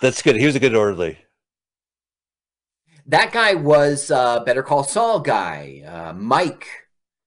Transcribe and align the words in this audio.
That's 0.00 0.22
good. 0.22 0.36
He 0.36 0.46
was 0.46 0.56
a 0.56 0.60
good 0.60 0.74
orderly. 0.74 1.18
That 3.06 3.32
guy 3.32 3.54
was 3.54 4.10
uh, 4.10 4.40
Better 4.44 4.62
Call 4.62 4.84
Saul 4.84 5.20
guy, 5.20 5.82
uh, 5.86 6.12
Mike 6.12 6.66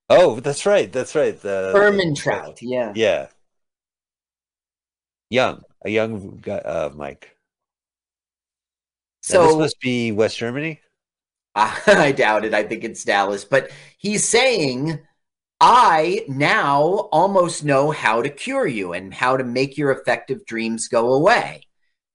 Oh, 0.10 0.40
that's 0.40 0.66
right. 0.66 0.92
That's 0.92 1.16
right. 1.16 1.40
The 1.40 2.14
Trout. 2.16 2.62
Yeah. 2.62 2.92
Yeah. 2.96 3.28
Young, 5.30 5.64
a 5.84 5.90
young 5.90 6.38
guy, 6.42 6.58
uh, 6.58 6.92
Mike. 6.94 7.36
Now, 9.32 9.48
this 9.48 9.56
must 9.56 9.80
be 9.80 10.12
West 10.12 10.38
Germany. 10.38 10.82
I 11.56 12.12
doubt 12.12 12.46
it. 12.46 12.54
I 12.54 12.64
think 12.64 12.84
it's 12.84 13.04
Dallas. 13.04 13.46
But 13.46 13.72
he's 13.98 14.28
saying, 14.28 15.00
I 15.60 16.26
now 16.28 17.10
almost 17.12 17.64
know 17.64 17.92
how 17.92 18.22
to 18.22 18.30
cure 18.30 18.68
you 18.68 18.94
and 18.94 19.14
how 19.14 19.38
to 19.38 19.44
make 19.44 19.78
your 19.78 19.92
effective 19.92 20.46
dreams 20.46 20.88
go 20.88 21.14
away. 21.14 21.68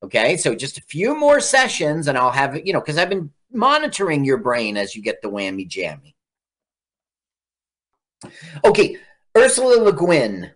Okay. 0.03 0.37
So 0.37 0.55
just 0.55 0.79
a 0.79 0.83
few 0.83 1.19
more 1.19 1.41
sessions 1.41 2.09
and 2.09 2.17
I'll 2.17 2.31
have 2.31 2.55
it, 2.55 2.67
you 2.67 2.73
know, 2.73 2.81
because 2.81 2.99
I've 2.99 3.09
been 3.09 3.31
monitoring 3.53 4.25
your 4.25 4.39
brain 4.39 4.77
as 4.77 4.95
you 4.95 5.03
get 5.03 5.23
the 5.23 5.31
whammy 5.31 5.67
jammy. 5.67 6.15
Okay. 8.65 8.97
Ursula 9.37 9.83
Le 9.83 9.93
Guin, 9.93 10.51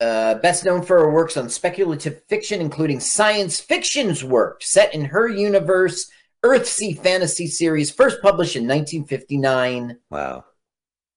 uh, 0.00 0.34
best 0.36 0.64
known 0.64 0.82
for 0.82 0.98
her 0.98 1.10
works 1.10 1.36
on 1.36 1.48
speculative 1.48 2.22
fiction, 2.28 2.60
including 2.60 3.00
science 3.00 3.60
fiction's 3.60 4.24
work 4.24 4.62
set 4.62 4.94
in 4.94 5.04
her 5.04 5.28
universe 5.28 6.10
Earthsea 6.44 6.98
fantasy 6.98 7.46
series, 7.46 7.90
first 7.90 8.20
published 8.20 8.54
in 8.54 8.64
1959. 8.64 9.98
Wow. 10.10 10.44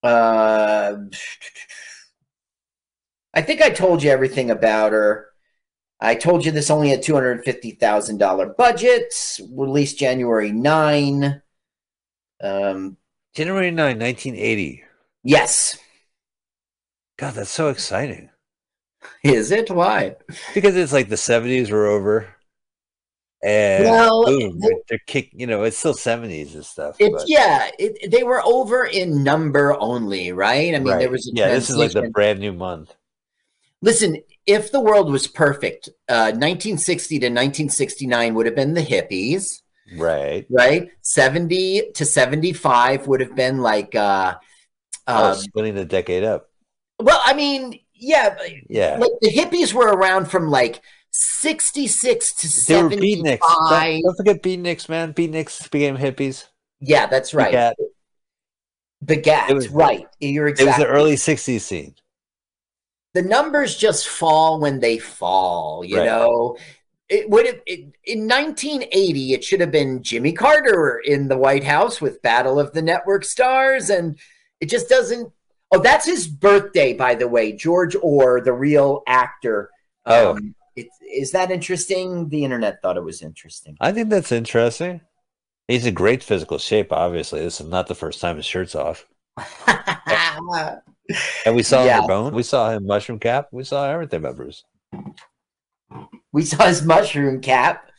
Uh, 0.02 0.96
I 3.34 3.42
think 3.42 3.62
I 3.62 3.70
told 3.70 4.04
you 4.04 4.10
everything 4.10 4.52
about 4.52 4.94
her. 4.94 5.28
I 6.00 6.16
told 6.16 6.46
you 6.46 6.52
this 6.52 6.70
only 6.70 6.90
had 6.90 7.02
$250,000 7.04 8.56
budget, 8.56 9.14
released 9.52 9.98
January 9.98 10.52
9. 10.52 11.42
Um, 12.42 12.98
January 13.34 13.72
9, 13.72 14.00
1980. 14.00 14.84
yes. 15.24 15.78
God, 17.18 17.34
that's 17.34 17.50
so 17.50 17.70
exciting. 17.70 18.30
Is 19.24 19.52
it? 19.52 19.72
Why? 19.72 20.16
Because 20.54 20.76
it's 20.76 20.94
like 20.94 21.10
the 21.10 21.16
70s 21.16 21.72
were 21.72 21.88
over. 21.88 22.28
And 23.44 23.86
Well, 23.86 24.26
boom, 24.26 24.60
they're, 24.60 24.72
they're 24.90 25.00
kick, 25.08 25.30
you 25.34 25.48
know, 25.48 25.64
it's 25.64 25.78
still 25.78 25.94
70s 25.96 26.54
and 26.54 26.66
stuff. 26.66 26.98
But- 27.00 27.24
yeah. 27.28 27.72
It, 27.80 28.12
they 28.12 28.22
were 28.24 28.44
over 28.46 28.86
in 28.86 29.24
number 29.24 29.76
only, 29.80 30.32
right? 30.32 30.76
I 30.76 30.80
mean, 30.80 30.98
there 31.00 31.10
was 31.10 31.28
a 31.28 31.32
yeah, 31.34 31.48
this 31.50 31.70
is 31.72 31.78
like 31.78 31.92
the 31.92 32.10
brand 32.10 32.40
new 32.40 32.54
month. 32.54 32.94
Listen, 33.82 34.18
if 34.48 34.72
the 34.72 34.80
world 34.80 35.12
was 35.12 35.28
perfect, 35.28 35.90
uh, 36.10 36.32
1960 36.34 37.20
to 37.20 37.26
1969 37.28 38.34
would 38.34 38.46
have 38.46 38.56
been 38.56 38.74
the 38.74 38.82
hippies, 38.82 39.62
Right. 39.98 40.46
right? 40.50 40.90
70 41.02 41.92
to 41.94 42.06
75 42.06 43.08
would 43.08 43.20
have 43.22 43.36
been 43.36 43.60
like, 43.60 43.94
uh, 43.94 44.36
Oh, 45.08 45.32
um, 45.32 45.36
splitting 45.36 45.76
the 45.76 45.86
decade 45.86 46.24
up. 46.24 46.50
well, 47.00 47.22
I 47.24 47.34
mean, 47.34 47.80
yeah, 47.94 48.36
Yeah. 48.70 48.98
like 49.00 49.12
the 49.22 49.30
hippies 49.32 49.74
were 49.74 49.88
around 49.88 50.26
from 50.32 50.50
like 50.50 50.82
66 51.12 52.34
to 52.34 52.48
They 52.48 52.52
75. 52.52 53.40
Don't, 53.40 54.02
don't 54.04 54.16
forget 54.18 54.42
beatniks, 54.44 54.88
man. 54.90 55.14
Beatniks 55.14 55.70
became 55.72 55.98
hippies. 55.98 56.46
Yeah, 56.80 57.06
that's 57.08 57.34
right. 57.34 57.52
Begat. 57.52 57.76
Begat, 59.04 59.54
was- 59.54 59.70
right. 59.70 60.06
You're 60.20 60.48
exactly. 60.48 60.66
It 60.66 60.78
was 60.78 60.78
the 60.88 60.88
early 60.88 61.16
60s 61.16 61.62
scene. 61.62 61.96
The 63.14 63.22
numbers 63.22 63.78
just 63.78 64.08
fall 64.08 64.60
when 64.60 64.80
they 64.80 64.98
fall 64.98 65.84
you 65.84 65.98
Right. 65.98 66.06
know 66.06 66.58
it 67.10 67.30
would 67.30 67.46
have 67.46 67.60
it, 67.66 67.80
in 68.04 68.28
1980 68.28 69.34
it 69.34 69.44
should 69.44 69.62
have 69.62 69.72
been 69.72 70.04
jimmy 70.04 70.34
carter 70.34 71.00
in 71.04 71.28
the 71.28 71.38
white 71.38 71.64
house 71.64 72.00
with 72.02 72.22
battle 72.22 72.60
of 72.60 72.74
the 72.74 72.82
network 72.82 73.24
stars 73.26 73.90
and 73.90 74.18
it 74.60 74.68
just 74.70 74.90
doesn't 74.90 75.32
oh 75.72 75.80
that's 75.80 76.06
his 76.06 76.28
birthday 76.28 76.94
by 76.94 77.16
the 77.16 77.28
way 77.28 77.52
george 77.54 77.96
orr 78.02 78.42
the 78.42 78.54
real 78.54 79.04
actor 79.08 79.70
Oh. 80.06 80.32
um, 80.32 80.56
it, 80.76 80.88
is 81.14 81.32
that 81.32 81.50
interesting 81.52 82.30
the 82.30 82.44
internet 82.44 82.82
thought 82.82 82.98
it 82.98 83.04
was 83.04 83.22
interesting 83.22 83.76
I 83.82 83.92
think 83.92 84.10
that's 84.10 84.32
interesting. 84.32 85.02
He's 85.68 85.86
in 85.86 85.94
great 85.96 86.24
physical 86.24 86.60
shape, 86.60 86.94
obviously. 86.94 87.42
This 87.42 87.60
is 87.60 87.68
not 87.68 87.88
the 87.88 87.96
first 87.96 88.22
time 88.22 88.38
his 88.38 88.46
shirt's 88.46 88.74
off. 88.74 89.06
And 91.46 91.56
we 91.56 91.64
saw 91.64 91.84
Yeah. 91.86 92.02
bone. 92.06 92.34
We 92.34 92.44
saw 92.44 92.72
him 92.72 92.86
mushroom 92.86 93.20
cap. 93.20 93.48
We 93.52 93.64
saw 93.64 93.90
everything 93.90 94.20
about 94.20 94.36
Bruce. 94.36 94.64
We 96.34 96.44
saw 96.44 96.66
his 96.68 96.84
mushroom 96.84 97.42
cap. 97.42 97.90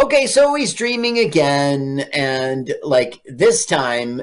Okay, 0.00 0.26
so 0.28 0.54
he's 0.54 0.74
dreaming 0.74 1.18
again, 1.18 2.06
and 2.12 2.72
like 2.84 3.20
this 3.26 3.66
time, 3.66 4.22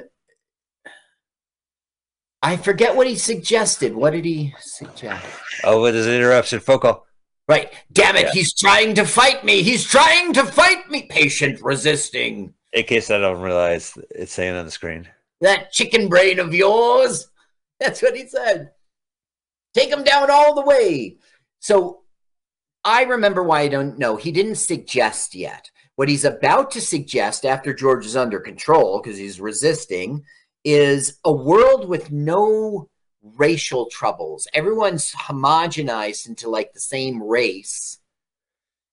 I 2.42 2.56
forget 2.56 2.96
what 2.96 3.08
he 3.08 3.16
suggested. 3.16 3.94
What 3.94 4.12
did 4.12 4.24
he 4.24 4.54
suggest? 4.60 5.26
Oh, 5.66 5.82
what 5.82 5.94
is 5.96 6.08
an 6.08 6.14
interruption? 6.14 6.60
Focal. 6.62 7.06
Right, 7.48 7.74
damn 7.92 8.16
it, 8.16 8.28
Yeah. 8.28 8.32
he's 8.32 8.54
trying 8.54 8.96
to 8.96 9.06
fight 9.06 9.44
me. 9.44 9.64
He's 9.64 9.84
trying 9.84 10.32
to 10.34 10.46
fight 10.46 10.90
me. 10.90 11.04
Patient 11.10 11.62
resisting. 11.62 12.54
In 12.74 12.84
case 12.86 13.12
I 13.12 13.18
don't 13.20 13.42
realize 13.42 13.98
it's 14.12 14.32
saying 14.32 14.56
on 14.56 14.66
the 14.66 14.72
screen. 14.72 15.08
That 15.42 15.72
chicken 15.72 16.08
brain 16.08 16.40
of 16.40 16.54
yours. 16.54 17.28
That's 17.80 18.02
what 18.02 18.16
he 18.16 18.28
said. 18.28 18.72
Take 19.74 19.90
him 19.90 20.04
down 20.04 20.32
all 20.32 20.56
the 20.56 20.62
way. 20.62 21.18
So 21.60 22.04
I 22.84 23.04
remember 23.04 23.44
why 23.44 23.62
I 23.62 23.68
don't 23.68 23.98
know. 23.98 24.16
He 24.16 24.32
didn't 24.32 24.56
suggest 24.56 25.36
yet. 25.36 25.70
What 25.96 26.10
he's 26.10 26.26
about 26.26 26.72
to 26.72 26.82
suggest 26.82 27.46
after 27.46 27.74
George 27.74 28.06
is 28.06 28.16
under 28.16 28.40
control, 28.40 29.02
because 29.02 29.18
he's 29.18 29.40
resisting, 29.40 30.24
is 30.64 31.20
a 31.24 31.32
world 31.32 31.88
with 31.88 32.12
no 32.12 32.90
racial 33.22 33.90
troubles. 33.90 34.48
Everyone's 34.54 35.12
homogenized 35.14 36.28
into 36.28 36.50
like 36.50 36.74
the 36.74 36.80
same 36.80 37.24
race. 37.24 38.00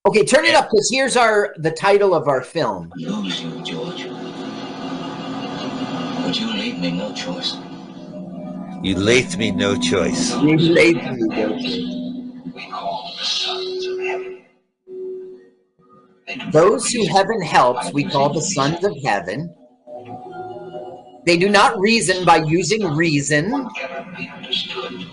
Okay, 0.06 0.24
turn 0.24 0.44
it 0.44 0.54
up 0.54 0.64
because 0.64 0.90
here's 0.90 1.16
our 1.16 1.54
the 1.58 1.70
title 1.70 2.14
of 2.14 2.28
our 2.28 2.42
film. 2.42 2.92
you, 2.96 3.62
George. 3.62 4.11
But 6.32 6.40
you 6.40 6.50
leave 6.54 6.78
me 6.78 6.90
no 6.92 7.12
choice. 7.12 7.56
You 8.82 8.96
left 8.96 9.36
me 9.36 9.50
no 9.50 9.78
choice. 9.78 10.34
You 10.36 10.56
lazy, 10.56 10.98
don't 11.28 11.60
you? 11.60 12.42
We 12.54 12.70
call 12.70 13.12
the 13.18 13.22
sons 13.22 13.86
of 13.86 13.98
heaven. 13.98 14.42
Those 16.50 16.88
who 16.88 17.04
heaven 17.04 17.42
helps, 17.42 17.92
we 17.92 18.04
call 18.04 18.32
the 18.32 18.40
sons 18.40 18.82
of 18.82 18.96
heaven. 19.04 19.54
They 21.26 21.36
do 21.36 21.50
not 21.50 21.78
reason 21.78 22.24
by 22.24 22.36
using 22.36 22.82
reason. 22.82 23.50
What 23.50 23.76
cannot 23.76 24.16
be 24.16 24.30
understood 24.34 25.06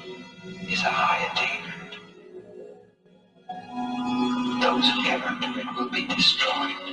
is 0.70 0.80
a 0.80 0.86
high 0.86 1.26
attainment. 1.34 1.98
Those 4.62 4.90
who 4.90 5.04
cannot 5.04 5.42
do 5.42 5.60
it 5.60 5.68
will 5.76 5.90
be 5.90 6.08
destroyed. 6.08 6.89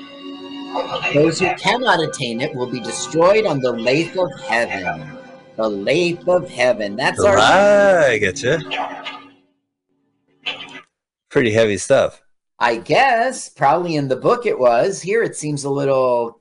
On 0.67 0.89
the 0.89 0.99
lake 0.99 1.15
Those 1.15 1.39
who 1.41 1.55
cannot 1.57 2.03
attain 2.03 2.41
it 2.41 2.55
will 2.55 2.71
be 2.71 2.81
destroyed 2.81 3.47
on 3.47 3.61
the 3.61 3.73
lathe 3.73 4.17
of 4.17 4.31
heaven. 4.41 5.19
The 5.57 5.69
lathe 5.69 6.29
of 6.29 6.49
heaven. 6.51 6.97
That's 6.97 7.23
our. 7.23 7.39
I 7.39 8.19
get 8.19 8.43
you. 8.43 8.59
Pretty 11.29 11.53
heavy 11.53 11.77
stuff. 11.79 12.23
I 12.59 12.77
guess 12.77 13.49
probably 13.49 13.97
in 13.97 14.09
the 14.09 14.17
book 14.17 14.47
it 14.47 14.59
was. 14.59 15.03
Here 15.03 15.23
it 15.23 15.37
seems 15.37 15.65
a 15.65 15.71
little. 15.71 16.41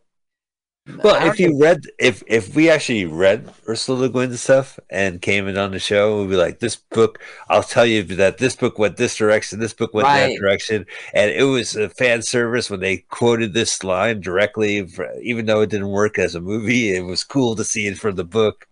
Well, 1.04 1.28
if 1.28 1.40
you 1.40 1.60
read, 1.60 1.82
if 2.00 2.22
if 2.28 2.56
we 2.56 2.70
actually 2.70 3.06
read 3.06 3.52
Ursula 3.68 4.02
Le 4.02 4.10
Guin 4.10 4.38
stuff 4.38 4.80
and 4.92 5.20
came 5.20 5.48
in 5.48 5.58
on 5.58 5.72
the 5.72 5.80
show, 5.80 6.22
we'd 6.22 6.30
be 6.30 6.36
like, 6.36 6.60
"This 6.60 6.76
book, 6.76 7.20
I'll 7.50 7.64
tell 7.64 7.88
you 7.88 8.04
that 8.04 8.38
this 8.38 8.56
book 8.56 8.78
went 8.78 8.98
this 8.98 9.16
direction, 9.16 9.60
this 9.60 9.74
book 9.74 9.96
went 9.96 10.08
Right. 10.08 10.28
that 10.28 10.40
direction," 10.40 10.86
and 11.14 11.32
it 11.32 11.44
was 11.44 11.76
a 11.76 11.90
fan 11.90 12.22
service 12.22 12.70
when 12.70 12.82
they 12.82 12.98
quoted 12.98 13.54
this 13.54 13.84
line 13.84 14.22
directly, 14.22 14.88
even 15.24 15.48
though 15.48 15.62
it 15.62 15.72
didn't 15.72 15.90
work 15.90 16.20
as 16.20 16.36
a 16.36 16.40
movie. 16.42 16.96
It 16.96 17.02
was 17.06 17.24
cool 17.24 17.56
to 17.56 17.64
see 17.64 17.88
it 17.88 17.98
from 17.98 18.16
the 18.16 18.24
book. 18.24 18.68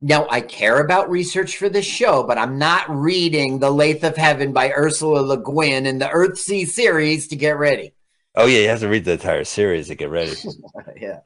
Now 0.00 0.26
I 0.30 0.40
care 0.40 0.80
about 0.80 1.10
research 1.10 1.56
for 1.56 1.68
this 1.68 1.86
show, 1.86 2.24
but 2.24 2.38
I'm 2.38 2.58
not 2.58 2.88
reading 2.88 3.58
The 3.60 3.70
Lathe 3.70 4.04
of 4.04 4.16
Heaven 4.16 4.52
by 4.52 4.72
Ursula 4.72 5.20
Le 5.20 5.36
Guin 5.36 5.86
in 5.86 5.98
the 5.98 6.08
Earthsea 6.08 6.66
series 6.66 7.28
to 7.28 7.36
get 7.36 7.58
ready. 7.58 7.94
Oh 8.40 8.46
yeah, 8.46 8.60
you 8.60 8.68
have 8.68 8.78
to 8.80 8.88
read 8.88 9.04
the 9.04 9.12
entire 9.12 9.42
series 9.42 9.88
to 9.88 9.96
get 9.96 10.10
ready. 10.10 10.32
yeah. 11.00 11.18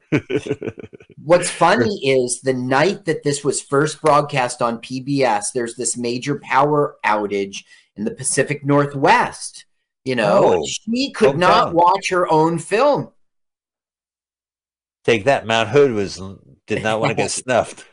What's 1.23 1.47
funny 1.51 1.99
is 2.03 2.41
the 2.41 2.55
night 2.55 3.05
that 3.05 3.21
this 3.21 3.43
was 3.43 3.61
first 3.61 4.01
broadcast 4.01 4.63
on 4.63 4.79
PBS, 4.79 5.53
there's 5.53 5.75
this 5.75 5.95
major 5.95 6.39
power 6.39 6.95
outage 7.05 7.65
in 7.95 8.03
the 8.03 8.09
Pacific 8.15 8.65
Northwest. 8.65 9.65
You 10.03 10.15
know, 10.15 10.55
Oh, 10.55 10.65
she 10.65 11.11
could 11.11 11.37
not 11.37 11.75
watch 11.75 12.09
her 12.09 12.29
own 12.31 12.57
film. 12.57 13.11
Take 15.03 15.25
that, 15.25 15.45
Mount 15.45 15.69
Hood 15.69 15.91
was 15.91 16.19
did 16.65 16.81
not 16.81 16.99
want 16.99 17.11
to 17.11 17.15
get 17.15 17.29
snuffed. 17.43 17.85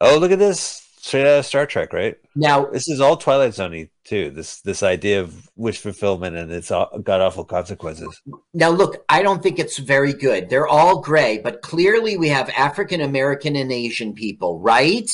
Oh, 0.00 0.18
look 0.18 0.32
at 0.32 0.40
this! 0.40 0.84
Straight 0.98 1.26
out 1.26 1.38
of 1.38 1.46
Star 1.46 1.64
Trek, 1.64 1.92
right? 1.92 2.16
Now, 2.34 2.66
This 2.66 2.88
is 2.88 3.00
all 3.00 3.16
Twilight 3.16 3.54
Zone 3.54 3.88
too. 4.08 4.30
This 4.30 4.60
this 4.62 4.82
idea 4.82 5.20
of 5.20 5.48
wish 5.56 5.78
fulfillment 5.78 6.36
and 6.36 6.50
its 6.50 6.70
uh, 6.70 6.86
god 7.02 7.20
awful 7.20 7.44
consequences. 7.44 8.20
Now, 8.54 8.70
look, 8.70 9.04
I 9.08 9.22
don't 9.22 9.42
think 9.42 9.58
it's 9.58 9.78
very 9.78 10.12
good. 10.12 10.48
They're 10.48 10.66
all 10.66 11.00
gray, 11.00 11.38
but 11.38 11.62
clearly 11.62 12.16
we 12.16 12.28
have 12.28 12.48
African 12.50 13.02
American 13.02 13.54
and 13.56 13.70
Asian 13.70 14.14
people, 14.14 14.60
right? 14.60 15.10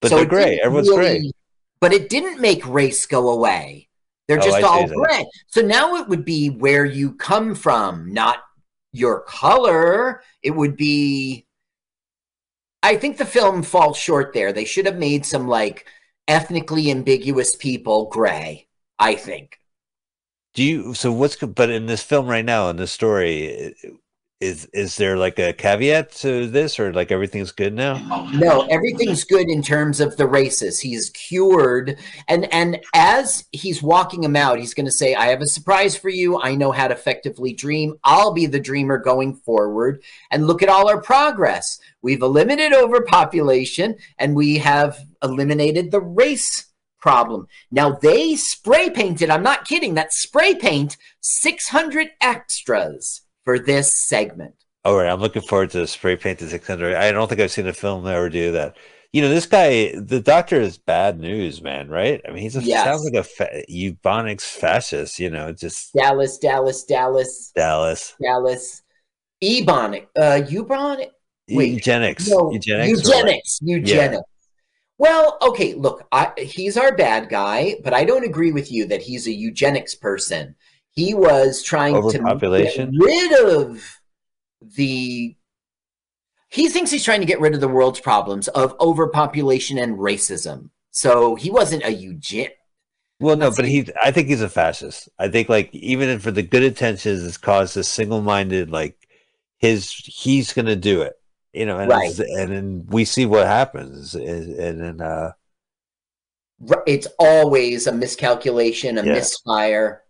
But 0.00 0.10
So 0.10 0.16
they're 0.16 0.26
gray. 0.26 0.60
Everyone's 0.62 0.88
really- 0.88 1.18
gray. 1.20 1.30
But 1.80 1.92
it 1.92 2.08
didn't 2.08 2.40
make 2.40 2.66
race 2.66 3.04
go 3.04 3.30
away. 3.30 3.88
They're 4.26 4.38
Oh, 4.38 4.42
just 4.42 4.56
see 4.56 4.62
all 4.62 4.86
gray. 4.86 5.26
So 5.48 5.60
now 5.60 5.96
it 5.96 6.08
would 6.08 6.24
be 6.24 6.48
where 6.48 6.84
you 6.86 7.12
come 7.12 7.54
from, 7.54 8.12
not 8.12 8.38
your 8.92 9.20
color. 9.22 10.22
It 10.42 10.52
would 10.52 10.76
be. 10.76 11.46
I 12.82 12.96
think 12.96 13.16
the 13.16 13.26
film 13.26 13.62
falls 13.62 13.96
short 13.98 14.32
there. 14.34 14.52
They 14.52 14.64
should 14.64 14.86
have 14.86 14.96
made 14.96 15.26
some 15.26 15.46
like 15.48 15.86
ethnically 16.28 16.90
ambiguous 16.90 17.56
people 17.56 18.06
gray. 18.06 18.66
I 18.98 19.14
think. 19.14 19.58
Do 20.54 20.62
you? 20.62 20.94
So 20.94 21.12
what's? 21.12 21.36
But 21.36 21.70
in 21.70 21.86
this 21.86 22.02
film 22.02 22.26
right 22.26 22.44
now, 22.44 22.68
in 22.70 22.76
this 22.76 22.92
story, 22.92 23.74
is 24.40 24.66
is 24.72 24.96
there 24.96 25.16
like 25.16 25.38
a 25.38 25.52
caveat 25.52 26.12
to 26.12 26.46
this, 26.46 26.78
or 26.78 26.92
like 26.92 27.10
everything's 27.10 27.50
good 27.50 27.72
now? 27.72 28.28
No, 28.32 28.66
everything's 28.70 29.24
good 29.24 29.48
in 29.48 29.62
terms 29.62 30.00
of 30.00 30.16
the 30.16 30.26
races. 30.26 30.78
He's 30.78 31.10
cured, 31.10 31.98
and 32.28 32.52
and 32.52 32.80
as 32.94 33.46
he's 33.52 33.82
walking 33.82 34.22
him 34.22 34.36
out, 34.36 34.58
he's 34.58 34.74
going 34.74 34.86
to 34.86 34.92
say, 34.92 35.14
"I 35.14 35.26
have 35.26 35.40
a 35.40 35.46
surprise 35.46 35.96
for 35.96 36.08
you. 36.08 36.40
I 36.40 36.54
know 36.54 36.72
how 36.72 36.88
to 36.88 36.94
effectively 36.94 37.52
dream. 37.52 37.96
I'll 38.04 38.32
be 38.32 38.46
the 38.46 38.60
dreamer 38.60 38.98
going 38.98 39.34
forward." 39.34 40.02
And 40.30 40.46
look 40.46 40.62
at 40.62 40.68
all 40.68 40.88
our 40.88 41.00
progress. 41.00 41.80
We've 42.02 42.22
eliminated 42.22 42.74
overpopulation, 42.74 43.96
and 44.18 44.36
we 44.36 44.58
have 44.58 44.98
eliminated 45.24 45.90
the 45.90 46.00
race 46.00 46.66
problem. 47.00 47.46
Now 47.70 47.90
they 47.90 48.36
spray 48.36 48.90
painted. 48.90 49.30
I'm 49.30 49.42
not 49.42 49.66
kidding. 49.66 49.94
That 49.94 50.12
spray 50.12 50.54
paint 50.54 50.96
600 51.20 52.08
extras 52.20 53.22
for 53.44 53.58
this 53.58 54.06
segment. 54.06 54.54
All 54.84 54.96
right, 54.96 55.08
I'm 55.10 55.20
looking 55.20 55.42
forward 55.42 55.70
to 55.70 55.80
the 55.80 55.86
spray 55.86 56.16
paint 56.16 56.38
to 56.40 56.48
600. 56.48 56.94
I 56.94 57.10
don't 57.12 57.28
think 57.28 57.40
I've 57.40 57.50
seen 57.50 57.66
a 57.66 57.72
film 57.72 58.06
ever 58.06 58.28
do 58.28 58.52
that. 58.52 58.76
You 59.12 59.22
know, 59.22 59.28
this 59.28 59.46
guy, 59.46 59.94
the 59.96 60.20
doctor 60.20 60.60
is 60.60 60.76
bad 60.76 61.20
news, 61.20 61.62
man. 61.62 61.88
Right? 61.88 62.20
I 62.26 62.32
mean, 62.32 62.42
he's 62.42 62.56
a 62.56 62.62
Yes. 62.62 62.84
sounds 62.84 63.04
like 63.04 63.14
a 63.14 63.22
fa- 63.22 63.62
eubonics 63.70 64.42
fascist. 64.42 65.18
You 65.20 65.30
know, 65.30 65.52
just 65.52 65.92
Dallas, 65.94 66.36
Dallas, 66.38 66.84
Dallas. 66.84 67.52
Dallas 67.54 68.14
Dallas. 68.20 68.82
Ebonic. 69.42 70.06
Uh 70.18 70.42
Eubonic. 70.48 71.12
Wait, 71.48 71.74
eugenics, 71.74 72.28
No, 72.28 72.50
eugenics, 72.52 73.06
or 73.08 73.12
what? 73.24 73.34
eugenics. 73.60 74.22
Well, 74.98 75.38
okay, 75.42 75.74
look, 75.74 76.06
I, 76.12 76.32
he's 76.36 76.76
our 76.76 76.94
bad 76.94 77.28
guy, 77.28 77.76
but 77.82 77.92
I 77.92 78.04
don't 78.04 78.24
agree 78.24 78.52
with 78.52 78.70
you 78.70 78.86
that 78.86 79.02
he's 79.02 79.26
a 79.26 79.32
eugenics 79.32 79.94
person. 79.94 80.54
He 80.90 81.14
was 81.14 81.62
trying 81.62 81.94
to 82.10 82.18
get 82.18 82.88
rid 82.92 83.40
of 83.40 84.00
the. 84.76 85.36
He 86.48 86.68
thinks 86.68 86.92
he's 86.92 87.04
trying 87.04 87.20
to 87.20 87.26
get 87.26 87.40
rid 87.40 87.54
of 87.54 87.60
the 87.60 87.66
world's 87.66 87.98
problems 87.98 88.46
of 88.48 88.76
overpopulation 88.78 89.76
and 89.78 89.98
racism. 89.98 90.70
So 90.92 91.34
he 91.34 91.50
wasn't 91.50 91.84
a 91.84 91.92
eugen. 91.92 92.50
Well, 93.18 93.36
no, 93.36 93.50
but 93.50 93.64
he, 93.64 93.88
I 94.00 94.12
think 94.12 94.28
he's 94.28 94.42
a 94.42 94.48
fascist. 94.48 95.08
I 95.18 95.28
think, 95.28 95.48
like, 95.48 95.74
even 95.74 96.20
for 96.20 96.30
the 96.30 96.42
good 96.42 96.62
intentions, 96.62 97.24
it's 97.24 97.36
caused 97.36 97.76
a 97.76 97.82
single-minded, 97.82 98.70
like, 98.70 98.96
his, 99.58 99.90
he's 99.90 100.52
going 100.52 100.66
to 100.66 100.76
do 100.76 101.02
it, 101.02 101.14
you 101.54 101.66
know, 101.66 101.78
and, 101.78 101.90
Right. 101.90 102.18
and 102.18 102.52
then 102.52 102.86
we 102.88 103.04
see 103.04 103.26
what 103.26 103.46
happens. 103.46 104.14
And, 104.14 104.54
and 104.58 104.80
then, 104.80 105.00
uh, 105.00 105.32
It's 106.86 107.06
always 107.18 107.86
a 107.86 107.92
miscalculation, 107.92 108.96
a 108.98 109.04
Yeah. 109.04 109.14
misfire. 109.14 110.02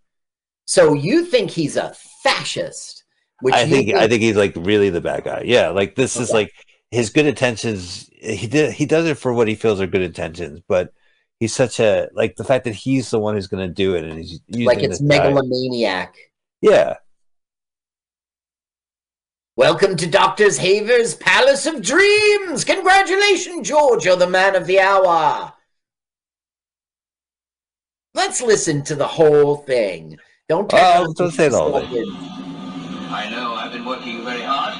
So 0.66 0.94
you 0.94 1.24
think 1.24 1.50
he's 1.50 1.76
a 1.76 1.94
fascist? 2.22 3.02
Which 3.40 3.54
I 3.54 3.62
you 3.64 3.74
think, 3.74 3.94
I 3.94 4.08
think 4.08 4.22
he's 4.22 4.36
like 4.36 4.54
really 4.56 4.90
the 4.90 5.00
bad 5.00 5.24
guy. 5.24 5.42
Yeah. 5.44 5.68
Like, 5.70 5.94
this 5.96 6.16
is 6.16 6.30
like 6.30 6.52
his 6.90 7.10
good 7.10 7.26
intentions. 7.26 8.08
He 8.20 8.46
did, 8.46 8.72
he 8.72 8.86
does 8.86 9.06
it 9.06 9.18
for 9.18 9.32
what 9.32 9.48
he 9.48 9.54
feels 9.54 9.80
are 9.80 9.86
good 9.86 10.02
intentions, 10.02 10.60
but 10.68 10.92
he's 11.40 11.52
such 11.52 11.80
a, 11.80 12.08
like, 12.14 12.36
the 12.36 12.44
fact 12.44 12.64
that 12.64 12.74
he's 12.74 13.10
the 13.10 13.18
one 13.18 13.34
who's 13.34 13.48
going 13.48 13.66
to 13.66 13.74
do 13.74 13.94
it 13.96 14.04
and 14.04 14.18
he's 14.18 14.40
like 14.66 14.78
it's 14.78 15.00
this 15.00 15.00
guy- 15.00 15.18
megalomaniac. 15.18 16.14
Yeah. 16.60 16.96
Welcome 19.56 19.96
to 19.98 20.06
Doctor's 20.08 20.58
Haber's 20.58 21.14
Palace 21.14 21.66
of 21.66 21.80
Dreams. 21.80 22.64
Congratulations, 22.64 23.68
George. 23.68 24.04
You're 24.04 24.16
the 24.16 24.28
man 24.28 24.56
of 24.56 24.66
the 24.66 24.80
hour. 24.80 25.52
Let's 28.14 28.42
listen 28.42 28.82
to 28.84 28.96
the 28.96 29.06
whole 29.06 29.56
thing. 29.58 30.18
Don't 30.48 30.68
turn 30.68 30.80
Oh, 30.82 31.04
on 31.04 31.12
don't 31.14 31.30
say 31.30 31.46
it 31.46 31.54
all, 31.54 31.70
then. 31.80 32.04
I 33.10 33.28
know 33.30 33.54
I've 33.54 33.70
been 33.72 33.84
working 33.84 34.24
very 34.24 34.42
hard, 34.42 34.74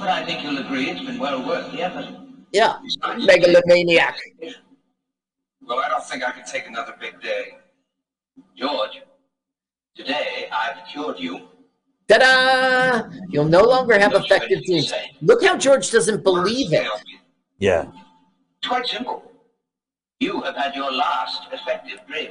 but 0.00 0.08
I 0.08 0.24
think 0.26 0.42
you'll 0.42 0.58
agree 0.58 0.90
it's 0.90 1.00
been 1.00 1.18
well 1.18 1.46
worth 1.46 1.70
the 1.70 1.82
effort. 1.82 2.06
Yeah, 2.52 2.78
megalomaniac. 3.18 4.18
Well, 5.62 5.78
I 5.78 5.88
don't 5.88 6.04
think 6.04 6.24
I 6.24 6.32
can 6.32 6.44
take 6.44 6.66
another 6.66 6.94
big 7.00 7.20
day. 7.20 7.58
George, 8.56 9.00
today 9.94 10.48
I've 10.52 10.86
cured 10.88 11.20
you. 11.20 11.48
Ta-da! 12.08 13.08
You'll 13.28 13.44
no 13.44 13.62
longer 13.62 13.98
have 13.98 14.12
Don't 14.12 14.24
you 14.24 14.34
have 14.34 14.42
effective 14.42 14.58
anything 14.58 14.82
to 14.82 14.88
dreams. 14.88 15.08
Look 15.22 15.44
how 15.44 15.56
George 15.56 15.90
doesn't 15.90 16.22
believe 16.24 16.72
it. 16.72 16.86
Yeah. 17.58 17.86
It's 18.58 18.68
quite 18.68 18.86
simple. 18.86 19.30
You 20.20 20.40
have 20.42 20.56
had 20.56 20.74
your 20.74 20.90
last 20.90 21.42
effective 21.52 22.00
dream. 22.08 22.30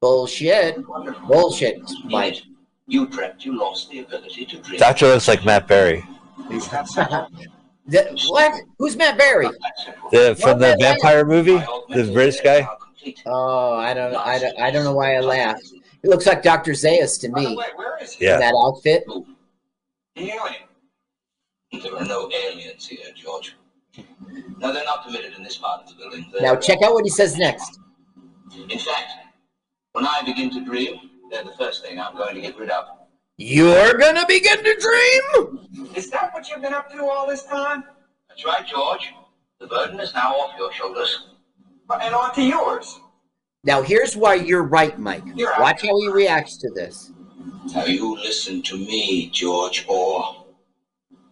Bullshit. 0.00 0.84
Bullshit, 1.28 1.76
In 1.76 1.84
Mike. 2.10 2.42
you 2.88 3.06
dreamt 3.06 3.44
you 3.44 3.56
lost 3.56 3.88
the 3.90 4.00
ability 4.00 4.44
to 4.46 4.58
dream. 4.58 4.78
Doctor 4.80 5.06
looks 5.06 5.28
like 5.28 5.44
Matt 5.44 5.68
Berry. 5.68 6.04
Is 6.50 6.68
that 6.70 6.88
so? 6.88 7.04
The- 7.86 8.20
what? 8.28 8.60
Who's 8.78 8.96
Matt 8.96 9.16
Berry? 9.16 9.44
Not 9.44 9.54
that 9.60 9.84
simple. 9.84 10.10
The, 10.10 10.34
from 10.34 10.58
the 10.58 10.66
Well, 10.66 10.76
then- 10.78 10.80
vampire 10.80 11.24
movie, 11.24 11.58
the 11.90 12.10
British 12.12 12.40
guy. 12.40 12.66
Oh, 13.26 13.74
I 13.74 13.94
don't, 13.94 14.14
I 14.16 14.38
don't, 14.38 14.58
I 14.60 14.70
don't 14.70 14.84
know 14.84 14.92
why 14.94 15.14
I 15.16 15.20
laughed. 15.20 15.72
It 16.02 16.10
looks 16.10 16.26
like 16.26 16.42
Dr. 16.42 16.72
Zaius 16.72 17.20
to 17.20 17.28
By 17.28 17.42
the 17.42 17.48
me. 17.50 17.56
way, 17.56 17.66
where 17.76 17.96
is 18.02 18.12
he? 18.14 18.24
Yeah. 18.26 18.34
In 18.34 18.40
that 18.40 18.54
outfit. 18.64 19.04
The 19.06 20.30
alien. 20.30 20.62
There 21.82 21.96
are 21.96 22.04
no 22.04 22.30
aliens 22.30 22.86
here, 22.86 23.06
George. 23.14 23.54
No, 24.58 24.72
they're 24.72 24.84
not 24.84 25.04
permitted 25.06 25.34
in 25.34 25.42
this 25.42 25.56
part 25.56 25.82
of 25.82 25.88
the 25.88 25.94
building. 25.94 26.26
They're- 26.32 26.42
Now 26.42 26.56
check 26.56 26.82
out 26.82 26.92
what 26.92 27.04
he 27.04 27.10
says 27.10 27.36
next. 27.36 27.78
In 28.68 28.78
fact, 28.78 29.12
when 29.92 30.06
I 30.06 30.22
begin 30.24 30.50
to 30.50 30.64
dream, 30.64 31.10
they're 31.30 31.44
the 31.44 31.54
first 31.56 31.82
thing 31.84 31.98
I'm 32.00 32.16
going 32.16 32.34
to 32.34 32.40
get 32.40 32.58
rid 32.58 32.70
of. 32.70 32.84
You're 33.38 33.94
gonna 33.94 34.26
begin 34.28 34.62
to 34.62 34.74
dream. 34.76 35.68
Is 35.96 36.10
that 36.10 36.32
what 36.34 36.48
you've 36.48 36.60
been 36.60 36.74
up 36.74 36.92
to 36.92 37.04
all 37.06 37.26
this 37.26 37.44
time? 37.44 37.82
That's 38.28 38.44
right, 38.44 38.64
George. 38.66 39.12
The 39.58 39.66
burden 39.66 39.98
is 39.98 40.12
now 40.14 40.34
off 40.34 40.56
your 40.58 40.70
shoulders. 40.72 41.28
And 42.00 42.14
onto 42.14 42.42
yours. 42.42 43.00
Now 43.64 43.80
here's 43.82 44.16
why 44.16 44.34
you're 44.34 44.64
right, 44.64 44.98
Mike. 44.98 45.22
You're 45.36 45.50
right. 45.50 45.60
Watch 45.60 45.82
how 45.82 45.96
he 46.00 46.08
reacts 46.08 46.56
to 46.58 46.70
this. 46.70 47.12
Now 47.72 47.84
you 47.84 48.16
listen 48.16 48.60
to 48.62 48.76
me, 48.76 49.30
George 49.32 49.84
Orr. 49.88 50.44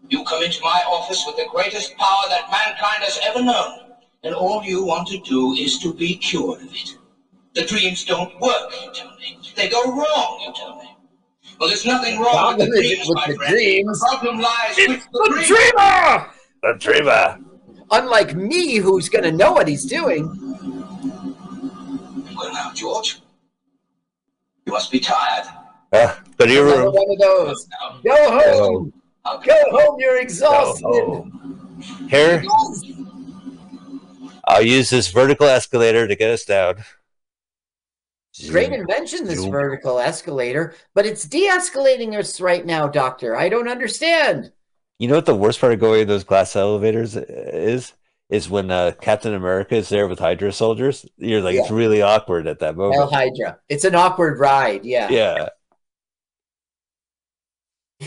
You 0.09 0.25
come 0.25 0.43
into 0.43 0.61
my 0.63 0.83
office 0.89 1.25
with 1.27 1.37
the 1.37 1.47
greatest 1.51 1.97
power 1.97 2.23
that 2.29 2.51
mankind 2.51 3.03
has 3.03 3.19
ever 3.25 3.43
known, 3.43 3.95
and 4.23 4.35
all 4.35 4.63
you 4.63 4.85
want 4.85 5.09
to 5.09 5.19
do 5.21 5.53
is 5.55 5.79
to 5.81 5.93
be 5.93 6.17
cured 6.17 6.61
of 6.63 6.73
it. 6.73 6.97
The 7.55 7.63
dreams 7.65 8.05
don't 8.05 8.39
work, 8.41 8.73
you 8.85 8.93
tell 8.93 9.11
me. 9.19 9.39
They 9.57 9.69
go 9.69 9.83
wrong, 9.85 10.41
you 10.47 10.53
tell 10.55 10.77
me. 10.77 10.97
Well, 11.59 11.69
there's 11.69 11.85
nothing 11.85 12.21
wrong 12.21 12.57
with 12.59 12.71
the 12.71 12.81
dreams, 12.81 13.09
with 13.09 13.17
my 13.17 13.27
the 13.27 13.35
friend. 13.37 13.53
dreams- 13.53 14.01
The 14.01 14.07
problem 14.07 14.41
lies 14.41 14.77
with 14.77 15.07
the, 15.13 15.29
dreams. 15.33 15.49
dreamer. 15.49 16.31
The 16.63 16.75
dreamer. 16.79 17.39
Unlike 17.91 18.37
me, 18.37 18.77
who's 18.77 19.09
gonna 19.09 19.33
know 19.33 19.51
what 19.53 19.67
he's 19.67 19.85
doing. 19.85 20.40
Well, 22.83 22.95
now, 22.95 23.03
George, 23.03 23.21
you 24.67 24.73
must 24.73 24.91
be 24.91 25.01
tired. 25.01 25.47
Uh, 25.93 26.15
go 26.37 26.47
to 26.47 26.53
your 26.53 26.67
Another 26.67 26.83
room. 26.85 26.95
one 26.95 27.11
of 27.11 27.19
those. 27.19 27.69
Now, 27.69 28.01
Go 28.05 28.41
home. 28.41 28.93
I'll 29.25 29.41
Go 29.41 29.55
home. 29.71 29.97
You're 29.99 30.21
exhausted. 30.21 30.85
Oh, 30.87 31.31
Here, 32.09 32.43
I'll 34.47 34.63
use 34.63 34.91
this 34.91 35.11
vertical 35.11 35.47
escalator 35.47 36.07
to 36.09 36.17
get 36.17 36.31
us 36.31 36.45
down. 36.45 36.77
Great 38.49 38.73
invention, 38.73 39.27
this 39.27 39.41
Zoom. 39.41 39.51
vertical 39.51 39.99
escalator, 39.99 40.75
but 40.95 41.05
it's 41.05 41.25
de-escalating 41.25 42.17
us 42.17 42.41
right 42.41 42.65
now, 42.65 42.87
Doctor. 42.87 43.37
I 43.37 43.49
don't 43.49 43.69
understand. 43.69 44.53
You 44.99 45.09
know 45.09 45.17
what 45.17 45.27
the 45.27 45.35
worst 45.35 45.61
part 45.61 45.73
of 45.73 45.81
going 45.81 46.03
in 46.03 46.09
those 46.09 46.25
glass 46.25 46.55
elevators 46.57 47.17
is? 47.17 47.93
Is 48.31 48.49
when 48.49 48.71
uh, 48.71 48.93
Captain 49.01 49.35
America 49.35 49.75
is 49.75 49.89
there 49.89 50.07
with 50.07 50.21
Hydra 50.21 50.53
soldiers. 50.53 51.05
You're 51.17 51.41
like, 51.41 51.57
it's 51.57 51.71
really 51.71 52.01
awkward 52.01 52.47
at 52.47 52.61
that 52.61 52.77
Hell 52.77 52.91
moment. 52.91 53.13
Hydra. 53.13 53.59
It's 53.69 53.85
an 53.85 53.97
awkward 53.97 54.39
ride. 54.39 54.85
Yeah. 54.85 55.09
Yeah. 55.11 55.49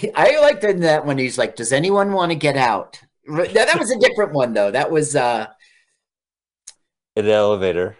I 0.16 0.40
liked 0.40 0.64
in 0.64 0.80
that 0.82 1.06
when 1.06 1.18
he's 1.18 1.38
like, 1.38 1.56
"Does 1.56 1.72
anyone 1.72 2.14
want 2.14 2.32
to 2.32 2.38
get 2.38 2.58
out?" 2.58 3.00
That, 3.28 3.54
that 3.54 3.80
was 3.80 3.92
a 3.92 4.00
different 4.00 4.34
one 4.34 4.54
though. 4.54 4.72
That 4.72 4.90
was 4.92 5.16
uh 5.16 5.48
the 7.16 7.32
elevator. 7.32 7.96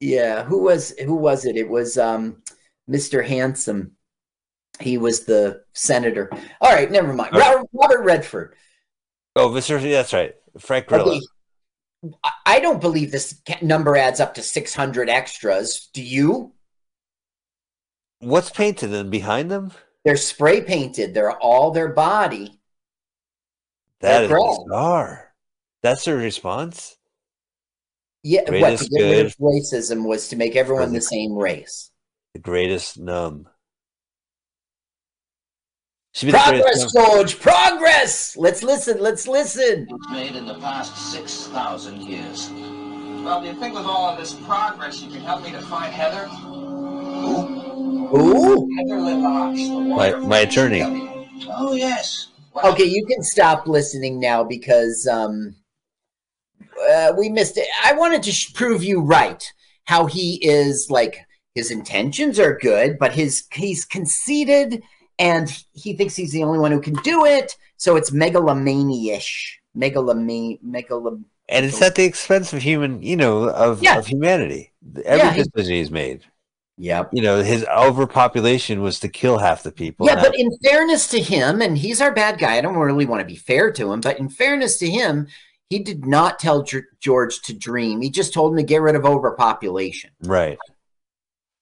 Yeah, 0.00 0.44
who 0.44 0.62
was 0.62 0.90
who 0.98 1.16
was 1.16 1.44
it? 1.44 1.56
It 1.56 1.68
was 1.68 1.98
um 1.98 2.42
Mr. 2.88 3.26
Handsome. 3.26 3.92
He 4.80 4.98
was 4.98 5.24
the 5.24 5.62
senator. 5.72 6.30
All 6.60 6.72
right, 6.72 6.90
never 6.90 7.12
mind. 7.12 7.34
Robert, 7.34 7.66
Robert 7.72 8.02
Redford. 8.02 8.54
Oh, 9.34 9.48
Mr. 9.48 9.80
That's 9.82 10.12
right. 10.12 10.34
Frank 10.58 10.86
Grillo. 10.86 11.16
Okay. 11.16 11.20
I- 12.24 12.60
don't 12.60 12.80
believe 12.80 13.12
this 13.12 13.40
number 13.62 13.96
adds 13.96 14.20
up 14.20 14.34
to 14.34 14.42
600 14.42 15.08
extras. 15.08 15.88
Do 15.92 16.02
you? 16.02 16.52
What's 18.20 18.50
painted 18.50 18.92
in 18.92 19.10
behind 19.10 19.50
them? 19.50 19.72
They're 20.04 20.16
spray 20.16 20.60
painted. 20.62 21.14
They're 21.14 21.36
all 21.38 21.70
their 21.70 21.88
body. 21.88 22.60
That 24.00 24.24
is 24.24 24.30
bizarre. 24.30 25.34
That's 25.82 26.04
their 26.04 26.16
response. 26.16 26.96
Yeah, 28.22 28.40
what 28.40 28.50
Greatest 28.50 28.84
to 28.84 28.90
get 28.90 29.02
rid 29.02 29.10
good 29.16 29.26
of 29.26 29.36
racism 29.36 30.06
was 30.06 30.28
to 30.28 30.36
make 30.36 30.56
everyone 30.56 30.92
the 30.92 30.98
the- 30.98 31.02
same 31.02 31.34
race. 31.36 31.90
The 32.34 32.40
greatest 32.40 32.98
numb. 32.98 33.48
Progress, 36.20 36.94
numb. 36.94 37.04
George. 37.04 37.38
Progress. 37.40 38.36
Let's 38.36 38.62
listen. 38.62 38.98
Let's 39.00 39.28
listen. 39.28 39.86
Made 40.10 40.34
in 40.34 40.46
the 40.46 40.58
past 40.58 41.12
6,000 41.12 42.02
years. 42.02 42.50
Well, 43.22 43.42
do 43.42 43.48
you 43.48 43.54
think 43.54 43.74
with 43.74 43.84
all 43.84 44.08
of 44.08 44.18
this 44.18 44.32
progress 44.32 45.02
you 45.02 45.10
can 45.10 45.20
help 45.20 45.42
me 45.42 45.50
to 45.50 45.60
find 45.62 45.92
Heather? 45.92 46.26
Who? 46.28 48.06
Who? 48.08 48.76
Heather 48.78 49.00
Lelache, 49.00 49.68
the 49.68 49.80
My, 49.94 50.14
my 50.26 50.38
attorney. 50.38 50.80
CW. 50.80 51.46
Oh, 51.50 51.74
yes. 51.74 52.28
Well, 52.54 52.72
Okay, 52.72 52.84
you 52.84 53.04
can 53.04 53.22
stop 53.22 53.66
listening 53.66 54.18
now 54.18 54.42
because 54.42 55.06
um, 55.06 55.54
uh, 56.92 57.12
we 57.18 57.28
missed 57.28 57.58
it. 57.58 57.66
I 57.84 57.92
wanted 57.92 58.22
to 58.22 58.32
sh- 58.32 58.54
prove 58.54 58.82
you 58.82 59.00
right. 59.00 59.44
How 59.84 60.06
he 60.06 60.36
is 60.44 60.88
like 60.88 61.18
his 61.54 61.70
intentions 61.70 62.38
are 62.40 62.56
good, 62.58 62.98
but 62.98 63.14
his 63.14 63.44
he's 63.52 63.84
conceited 63.84 64.82
and 65.18 65.50
he 65.72 65.94
thinks 65.94 66.16
he's 66.16 66.32
the 66.32 66.44
only 66.44 66.58
one 66.58 66.72
who 66.72 66.80
can 66.80 66.94
do 67.02 67.24
it. 67.24 67.56
So 67.76 67.96
it's 67.96 68.12
megalomania-ish. 68.12 69.60
Megalome, 69.76 70.58
megalom. 70.62 71.24
And 71.48 71.64
it's 71.66 71.80
at 71.82 71.94
the 71.94 72.04
expense 72.04 72.52
of 72.52 72.62
human, 72.62 73.02
you 73.02 73.16
know, 73.16 73.48
of, 73.50 73.82
Yeah. 73.82 73.98
of 73.98 74.06
humanity. 74.06 74.72
Every 75.04 75.18
Yeah, 75.18 75.32
he- 75.34 75.42
decision 75.42 75.74
he's 75.74 75.90
made. 75.90 76.22
Yep. 76.78 77.10
You 77.12 77.22
know, 77.22 77.42
his 77.42 77.64
overpopulation 77.64 78.82
was 78.82 79.00
to 79.00 79.08
kill 79.08 79.38
half 79.38 79.62
the 79.62 79.72
people. 79.72 80.06
Yeah, 80.06 80.16
but 80.16 80.38
in 80.38 80.50
fairness 80.62 81.06
to 81.08 81.20
him, 81.20 81.62
and 81.62 81.78
he's 81.78 82.00
our 82.02 82.12
bad 82.12 82.38
guy, 82.38 82.56
I 82.56 82.60
don't 82.60 82.76
really 82.76 83.06
want 83.06 83.20
to 83.20 83.26
be 83.26 83.36
fair 83.36 83.70
to 83.72 83.92
him, 83.92 84.00
but 84.00 84.18
in 84.18 84.28
fairness 84.28 84.76
to 84.78 84.90
him, 84.90 85.26
he 85.70 85.78
did 85.78 86.04
not 86.04 86.38
tell 86.38 86.62
Ge- 86.62 86.84
George 87.00 87.40
to 87.42 87.54
dream. 87.54 88.02
He 88.02 88.10
just 88.10 88.34
told 88.34 88.52
him 88.52 88.58
to 88.58 88.62
get 88.62 88.82
rid 88.82 88.94
of 88.94 89.04
overpopulation. 89.06 90.10
right. 90.24 90.58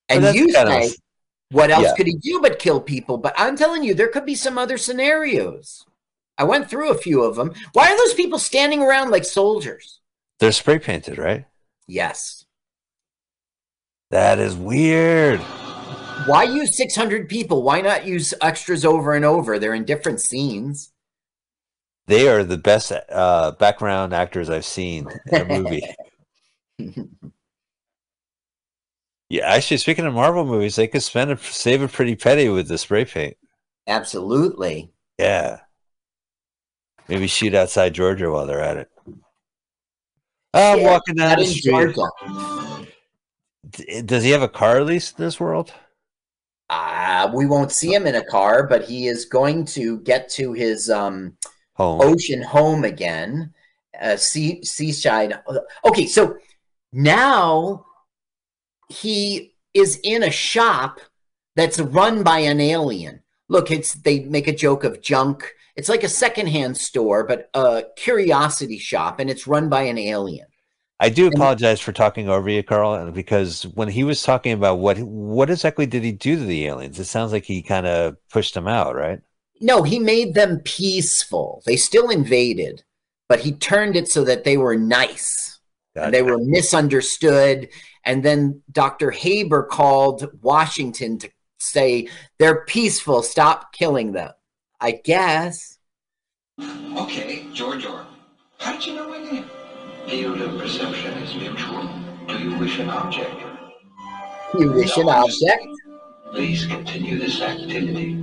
And 0.09 0.35
you 0.35 0.53
kind 0.53 0.69
of- 0.69 0.83
say, 0.83 0.95
what 1.51 1.71
else 1.71 1.83
yeah. 1.83 1.93
could 1.95 2.07
he 2.07 2.15
do 2.15 2.39
but 2.41 2.59
kill 2.59 2.81
people? 2.81 3.17
But 3.17 3.33
I'm 3.37 3.55
telling 3.55 3.83
you, 3.83 3.93
there 3.93 4.07
could 4.07 4.25
be 4.25 4.35
some 4.35 4.57
other 4.57 4.77
scenarios. 4.77 5.85
I 6.37 6.43
went 6.43 6.69
through 6.69 6.91
a 6.91 6.97
few 6.97 7.23
of 7.23 7.35
them. 7.35 7.53
Why 7.73 7.91
are 7.91 7.97
those 7.97 8.13
people 8.13 8.39
standing 8.39 8.81
around 8.81 9.11
like 9.11 9.25
soldiers? 9.25 9.99
They're 10.39 10.51
spray 10.51 10.79
painted, 10.79 11.17
right? 11.17 11.45
Yes. 11.87 12.45
That 14.11 14.39
is 14.39 14.55
weird. 14.55 15.39
Why 16.25 16.43
use 16.43 16.75
600 16.75 17.29
people? 17.29 17.63
Why 17.63 17.81
not 17.81 18.05
use 18.05 18.33
extras 18.41 18.83
over 18.83 19.13
and 19.13 19.23
over? 19.23 19.59
They're 19.59 19.73
in 19.73 19.85
different 19.85 20.21
scenes. 20.21 20.91
They 22.07 22.27
are 22.27 22.43
the 22.43 22.57
best 22.57 22.91
uh, 23.09 23.51
background 23.51 24.13
actors 24.13 24.49
I've 24.49 24.65
seen 24.65 25.07
in 25.31 25.41
a 25.41 25.45
movie. 25.45 25.83
yeah, 29.35 29.53
actually, 29.53 29.77
speaking 29.77 30.05
of 30.05 30.13
Marvel 30.13 30.45
movies, 30.45 30.75
they 30.75 30.87
could 30.87 31.03
spend 31.03 31.31
a, 31.31 31.37
save 31.37 31.81
a 31.81 31.87
pretty 31.87 32.15
penny 32.15 32.49
with 32.49 32.67
the 32.67 32.77
spray 32.77 33.05
paint. 33.05 33.37
Absolutely. 33.87 34.91
Yeah. 35.17 35.59
Maybe 37.07 37.27
shoot 37.27 37.53
outside 37.53 37.93
Georgia 37.93 38.31
while 38.31 38.45
they're 38.45 38.61
at 38.61 38.77
it. 38.77 38.89
I'm 40.53 40.79
Yeah, 40.79 40.85
walking 40.91 41.15
down 41.15 41.37
the 41.37 41.45
street. 41.45 41.95
Georgia. 41.95 42.87
Does 44.05 44.23
he 44.23 44.31
have 44.31 44.41
a 44.41 44.47
car 44.47 44.77
at 44.77 44.85
least 44.85 45.19
in 45.19 45.25
this 45.25 45.39
world? 45.39 45.73
Uh, 46.69 47.29
we 47.33 47.45
won't 47.45 47.71
see 47.71 47.93
him 47.93 48.07
in 48.07 48.15
a 48.15 48.23
car, 48.25 48.65
but 48.67 48.85
he 48.85 49.07
is 49.07 49.25
going 49.25 49.65
to 49.65 49.99
get 49.99 50.29
to 50.29 50.53
his 50.53 50.89
um, 50.89 51.37
Home. 51.73 52.01
ocean 52.01 52.41
home 52.41 52.83
again, 52.83 53.53
uh, 54.01 54.15
sea 54.17 54.63
seaside. 54.63 55.37
Okay, 55.83 56.07
so 56.07 56.37
now 56.91 57.85
he 58.89 59.53
is 59.73 59.99
in 60.03 60.23
a 60.23 60.31
shop 60.31 60.99
that's 61.55 61.79
run 61.79 62.23
by 62.23 62.39
an 62.39 62.59
alien. 62.59 63.21
Look, 63.47 63.71
it's 63.71 63.93
they 63.93 64.21
make 64.21 64.47
a 64.47 64.55
joke 64.55 64.83
of 64.83 65.01
junk. 65.01 65.53
It's 65.75 65.89
like 65.89 66.03
a 66.03 66.09
secondhand 66.09 66.77
store, 66.77 67.25
but 67.25 67.49
a 67.53 67.83
curiosity 67.95 68.77
shop, 68.77 69.19
and 69.19 69.29
it's 69.29 69.47
run 69.47 69.69
by 69.69 69.83
an 69.83 69.97
alien. 69.97 70.47
I 70.99 71.09
do 71.09 71.27
apologize 71.27 71.81
for 71.81 71.91
talking 71.91 72.29
over 72.29 72.49
you, 72.49 72.63
Carl, 72.63 73.11
because 73.11 73.63
when 73.63 73.89
he 73.89 74.05
was 74.05 74.23
talking 74.23 74.53
about 74.53 74.79
what 74.79 74.97
what 74.99 75.49
exactly 75.49 75.85
did 75.85 76.03
he 76.03 76.13
do 76.13 76.37
to 76.37 76.43
the 76.43 76.65
aliens, 76.67 76.99
it 76.99 77.05
sounds 77.05 77.33
like 77.33 77.43
he 77.43 77.61
kind 77.61 77.85
of 77.85 78.15
pushed 78.29 78.53
them 78.53 78.67
out, 78.67 78.95
right? 78.95 79.19
No, 79.59 79.83
he 79.83 79.99
made 79.99 80.33
them 80.33 80.59
peaceful. 80.63 81.61
They 81.65 81.75
still 81.75 82.09
invaded, 82.09 82.83
but 83.27 83.41
he 83.41 83.51
turned 83.51 83.95
it 83.95 84.07
so 84.07 84.23
that 84.23 84.45
they 84.45 84.57
were 84.57 84.75
nice. 84.77 85.59
and 85.95 86.13
they 86.13 86.21
were 86.21 86.37
misunderstood. 86.37 87.69
And 88.05 88.23
then 88.23 88.61
Dr. 88.71 89.11
Haber 89.11 89.63
called 89.63 90.29
Washington 90.41 91.17
to 91.19 91.29
say 91.59 92.07
they're 92.37 92.63
peaceful, 92.65 93.23
stop 93.23 93.73
killing 93.73 94.11
them. 94.11 94.31
I 94.79 94.91
guess. 95.03 95.79
Okay, 96.59 97.47
George 97.53 97.85
Orr. 97.85 98.05
How 98.59 98.73
did 98.73 98.85
you 98.85 98.95
know 98.95 99.09
my 99.09 99.17
name? 99.17 99.45
Field 100.07 100.39
of 100.41 100.59
perception 100.59 101.13
is 101.13 101.35
mutual. 101.35 101.89
Do 102.27 102.37
you 102.37 102.57
wish 102.57 102.79
an 102.79 102.89
object? 102.89 103.35
You 104.59 104.71
wish 104.71 104.95
an 104.97 105.09
object. 105.09 105.65
Please 106.31 106.65
continue 106.65 107.17
this 107.17 107.41
activity. 107.41 108.13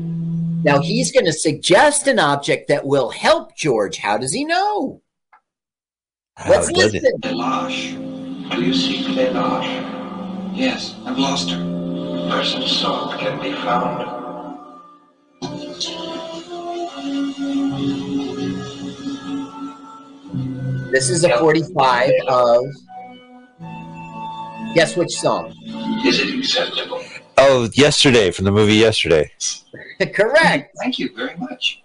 Now 0.64 0.80
he's 0.80 1.10
going 1.10 1.26
to 1.26 1.32
suggest 1.32 2.06
an 2.06 2.18
object 2.18 2.68
that 2.68 2.86
will 2.86 3.10
help 3.10 3.56
George. 3.56 3.98
How 3.98 4.16
does 4.16 4.32
he 4.32 4.44
know? 4.44 5.02
How 6.36 6.50
Let's 6.50 6.72
does 6.72 6.94
it? 6.94 7.02
listen. 7.02 7.20
Lelache. 7.22 8.11
Do 8.50 8.62
you 8.62 8.74
seek 8.74 9.06
Lelache? 9.06 10.56
Yes, 10.56 10.94
I've 11.06 11.18
lost 11.18 11.50
her. 11.50 11.58
Person 12.30 12.62
sought 12.62 13.18
can 13.18 13.40
be 13.40 13.52
found. 13.52 14.20
This 20.92 21.08
is 21.08 21.24
a 21.24 21.38
45 21.38 22.10
of. 22.28 22.64
Guess 24.74 24.96
which 24.96 25.12
song? 25.12 25.54
Is 26.04 26.20
it 26.20 26.38
acceptable? 26.38 27.02
Oh, 27.38 27.68
yesterday 27.74 28.30
from 28.30 28.44
the 28.44 28.52
movie 28.52 28.74
Yesterday. 28.74 29.30
Correct. 30.14 30.76
Thank 30.80 30.98
you 30.98 31.10
very 31.14 31.36
much. 31.36 31.82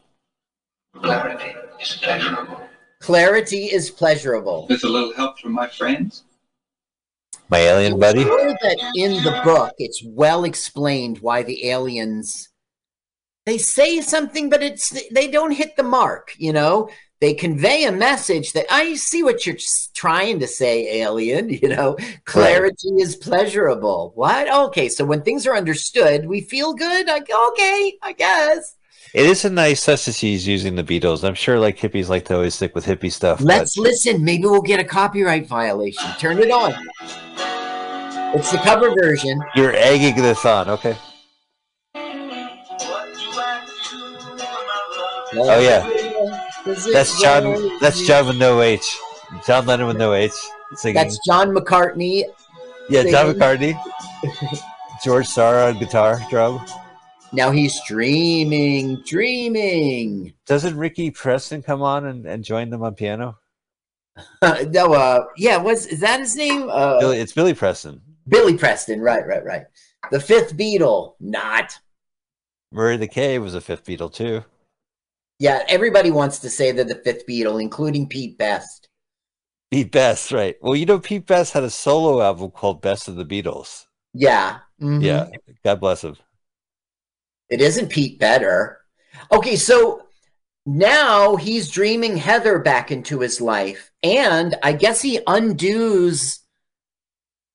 Clarity 1.01 1.55
is 1.81 1.99
pleasurable. 2.01 2.61
Clarity 2.99 3.65
is 3.65 3.89
pleasurable. 3.89 4.67
With 4.69 4.83
a 4.83 4.87
little 4.87 5.13
help 5.13 5.39
from 5.39 5.53
my 5.53 5.67
friends. 5.67 6.23
My 7.49 7.59
alien 7.59 7.99
buddy. 7.99 8.23
sure 8.23 8.49
that 8.49 8.91
in 8.95 9.23
the 9.23 9.41
book 9.43 9.73
it's 9.77 10.03
well 10.05 10.43
explained 10.43 11.19
why 11.19 11.43
the 11.43 11.69
aliens 11.69 12.49
they 13.45 13.57
say 13.57 14.01
something 14.01 14.49
but 14.49 14.61
it's 14.61 15.01
they 15.11 15.27
don't 15.27 15.51
hit 15.51 15.75
the 15.77 15.83
mark 15.83 16.33
you 16.37 16.53
know? 16.53 16.89
They 17.19 17.33
convey 17.33 17.85
a 17.85 17.91
message 17.91 18.53
that 18.53 18.65
i 18.69 18.93
see 18.95 19.23
what 19.23 19.45
you're 19.45 19.57
trying 19.95 20.39
to 20.39 20.47
say 20.47 21.01
alien 21.01 21.49
you 21.61 21.69
know? 21.69 21.97
Clarity 22.25 22.89
is 22.99 23.15
pleasurable. 23.15 24.11
What? 24.15 24.49
Okay 24.51 24.89
so 24.89 25.05
when 25.05 25.21
things 25.21 25.47
are 25.47 25.55
understood 25.55 26.27
we 26.27 26.41
feel 26.41 26.73
good 26.73 27.07
like 27.07 27.29
okay 27.49 27.97
i 28.03 28.11
guess 28.11 28.76
It 29.13 29.25
is 29.25 29.45
a 29.45 29.49
nice 29.49 29.85
touch 29.85 30.05
that 30.05 30.15
she's 30.15 30.45
using 30.47 30.75
the 30.75 30.83
Beatles. 30.83 31.23
I'm 31.23 31.33
sure 31.33 31.59
like 31.59 31.77
hippies 31.77 32.09
like 32.09 32.25
to 32.25 32.35
always 32.35 32.55
stick 32.55 32.75
with 32.75 32.85
hippie 32.85 33.11
stuff. 33.11 33.41
let's 33.41 33.77
listen 33.77 34.23
maybe 34.23 34.43
we'll 34.43 34.61
get 34.61 34.79
a 34.79 34.83
copyright 34.83 35.47
violation 35.47 36.09
turn 36.19 36.39
it 36.39 36.51
on 36.51 36.73
it's 38.35 38.51
the 38.51 38.57
cover 38.57 38.93
version 38.99 39.41
You're 39.55 39.73
egging 39.73 40.15
this 40.15 40.45
on, 40.45 40.69
okay? 40.69 40.97
Oh, 45.33 45.59
yeah. 45.59 45.87
That's 46.91 47.21
John. 47.21 47.79
That's 47.79 48.05
John 48.05 48.27
with 48.27 48.37
no 48.37 48.61
H. 48.61 48.97
John 49.45 49.65
Lennon 49.65 49.87
with 49.87 49.97
no 49.97 50.13
H 50.13 50.31
singing. 50.75 50.95
That's 50.95 51.19
John 51.25 51.53
McCartney. 51.53 52.23
yeah, 52.89 53.03
John. 53.03 53.33
McCartney. 53.33 53.79
George 55.03 55.27
Sara 55.27 55.71
on 55.71 55.79
guitar, 55.79 56.19
drum. 56.29 56.65
Now 57.37 57.51
he's 57.51 57.79
dreaming, 57.85 59.03
dreaming. 59.05 60.33
Doesn't 60.47 60.75
Ricky 60.75 61.11
Preston 61.11 61.61
come 61.61 61.83
on 61.83 62.07
and, 62.07 62.25
and 62.25 62.43
join 62.43 62.71
them 62.71 62.81
on 62.81 62.95
piano? 62.95 63.37
no, 64.41 64.93
uh, 64.93 65.23
yeah, 65.37 65.57
was 65.57 65.85
is 65.85 65.99
that 65.99 66.19
his 66.19 66.35
name? 66.35 66.67
Uh, 66.67 66.99
Billy, 66.99 67.19
it's 67.19 67.33
Billy 67.33 67.53
Preston. 67.53 68.01
Billy 68.27 68.57
Preston, 68.57 69.01
right, 69.01 69.21
right, 69.27 69.45
right. 69.45 69.65
The 70.09 70.19
fifth 70.19 70.57
Beatle, 70.57 71.13
not. 71.19 71.77
Murray 72.71 72.97
the 72.97 73.07
K 73.07 73.37
was 73.37 73.53
a 73.53 73.61
fifth 73.61 73.85
Beatle 73.85 74.11
too. 74.11 74.43
Yeah, 75.37 75.61
everybody 75.67 76.09
wants 76.09 76.39
to 76.39 76.49
say 76.49 76.71
they're 76.71 76.85
the 76.85 76.95
fifth 77.05 77.27
Beatle, 77.27 77.61
including 77.61 78.09
Pete 78.09 78.39
Best. 78.39 78.89
Pete 79.69 79.91
Best, 79.91 80.31
right? 80.31 80.55
Well, 80.59 80.75
you 80.75 80.87
know, 80.87 80.97
Pete 80.97 81.27
Best 81.27 81.53
had 81.53 81.63
a 81.63 81.69
solo 81.69 82.19
album 82.19 82.49
called 82.49 82.81
Best 82.81 83.07
of 83.07 83.15
the 83.15 83.25
Beatles. 83.25 83.85
Yeah. 84.15 84.57
mhm. 84.81 85.03
Yeah, 85.03 85.27
God 85.63 85.79
bless 85.79 86.03
him. 86.03 86.15
It 87.49 87.61
isn't 87.61 87.89
Pete 87.89 88.19
better. 88.19 88.79
Okay, 89.31 89.55
so 89.55 90.03
now 90.65 91.35
he's 91.35 91.69
dreaming 91.69 92.17
Heather 92.17 92.59
back 92.59 92.91
into 92.91 93.19
his 93.19 93.39
life, 93.39 93.91
and 94.03 94.55
I 94.63 94.73
guess 94.73 95.01
he 95.01 95.19
undoes 95.27 96.39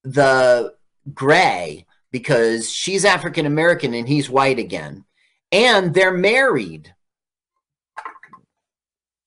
the 0.05 0.75
gray 1.13 1.87
because 2.11 2.71
she's 2.71 3.05
African 3.05 3.47
American 3.47 3.95
and 3.95 4.09
he's 4.09 4.31
white 4.31 4.59
again. 4.59 5.05
And 5.51 5.93
they're 5.95 6.17
married. 6.17 6.95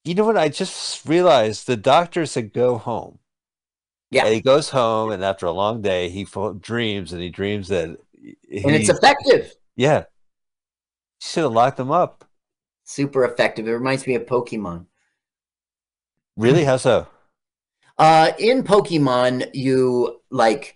You 0.04 0.16
know 0.16 0.26
what? 0.26 0.38
I 0.38 0.50
just 0.50 1.06
realized 1.06 1.66
the 1.66 1.78
doctor 1.78 2.26
said 2.26 2.54
go 2.54 2.78
home. 2.78 3.20
Yeah. 4.12 4.26
And 4.26 4.34
he 4.34 4.42
goes 4.42 4.70
home, 4.70 5.12
and 5.12 5.24
after 5.24 5.46
a 5.46 5.52
long 5.52 5.82
day, 5.82 6.10
he 6.10 6.28
dreams, 6.60 7.12
and 7.12 7.22
he 7.22 7.30
dreams 7.30 7.68
that. 7.70 7.98
He, 8.14 8.64
And 8.64 8.76
it's 8.76 8.90
effective. 8.90 9.54
yeah. 9.76 10.06
Should 11.26 11.44
have 11.44 11.54
locked 11.54 11.78
them 11.78 11.92
up. 11.92 12.24
Super 12.84 13.26
effective. 13.26 13.68
It 13.68 13.72
reminds 13.72 14.06
me 14.06 14.14
of 14.14 14.28
Pokemon. 14.28 14.86
Really? 16.38 16.64
How 16.64 16.78
so? 16.78 17.08
Uh, 17.98 18.34
in 18.38 18.64
Pokemon, 18.64 19.50
you 19.54 20.22
like 20.30 20.76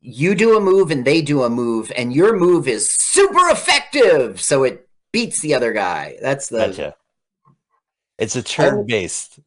you 0.00 0.36
do 0.36 0.56
a 0.56 0.60
move 0.60 0.92
and 0.92 1.04
they 1.04 1.20
do 1.20 1.42
a 1.42 1.50
move, 1.50 1.90
and 1.96 2.12
your 2.12 2.36
move 2.36 2.68
is 2.68 2.88
super 2.88 3.48
effective, 3.48 4.40
so 4.40 4.62
it 4.62 4.88
beats 5.10 5.40
the 5.40 5.54
other 5.54 5.72
guy. 5.72 6.16
That's 6.22 6.48
the. 6.48 6.58
Gotcha. 6.58 6.94
It's 8.18 8.36
a 8.36 8.42
turn-based 8.42 9.40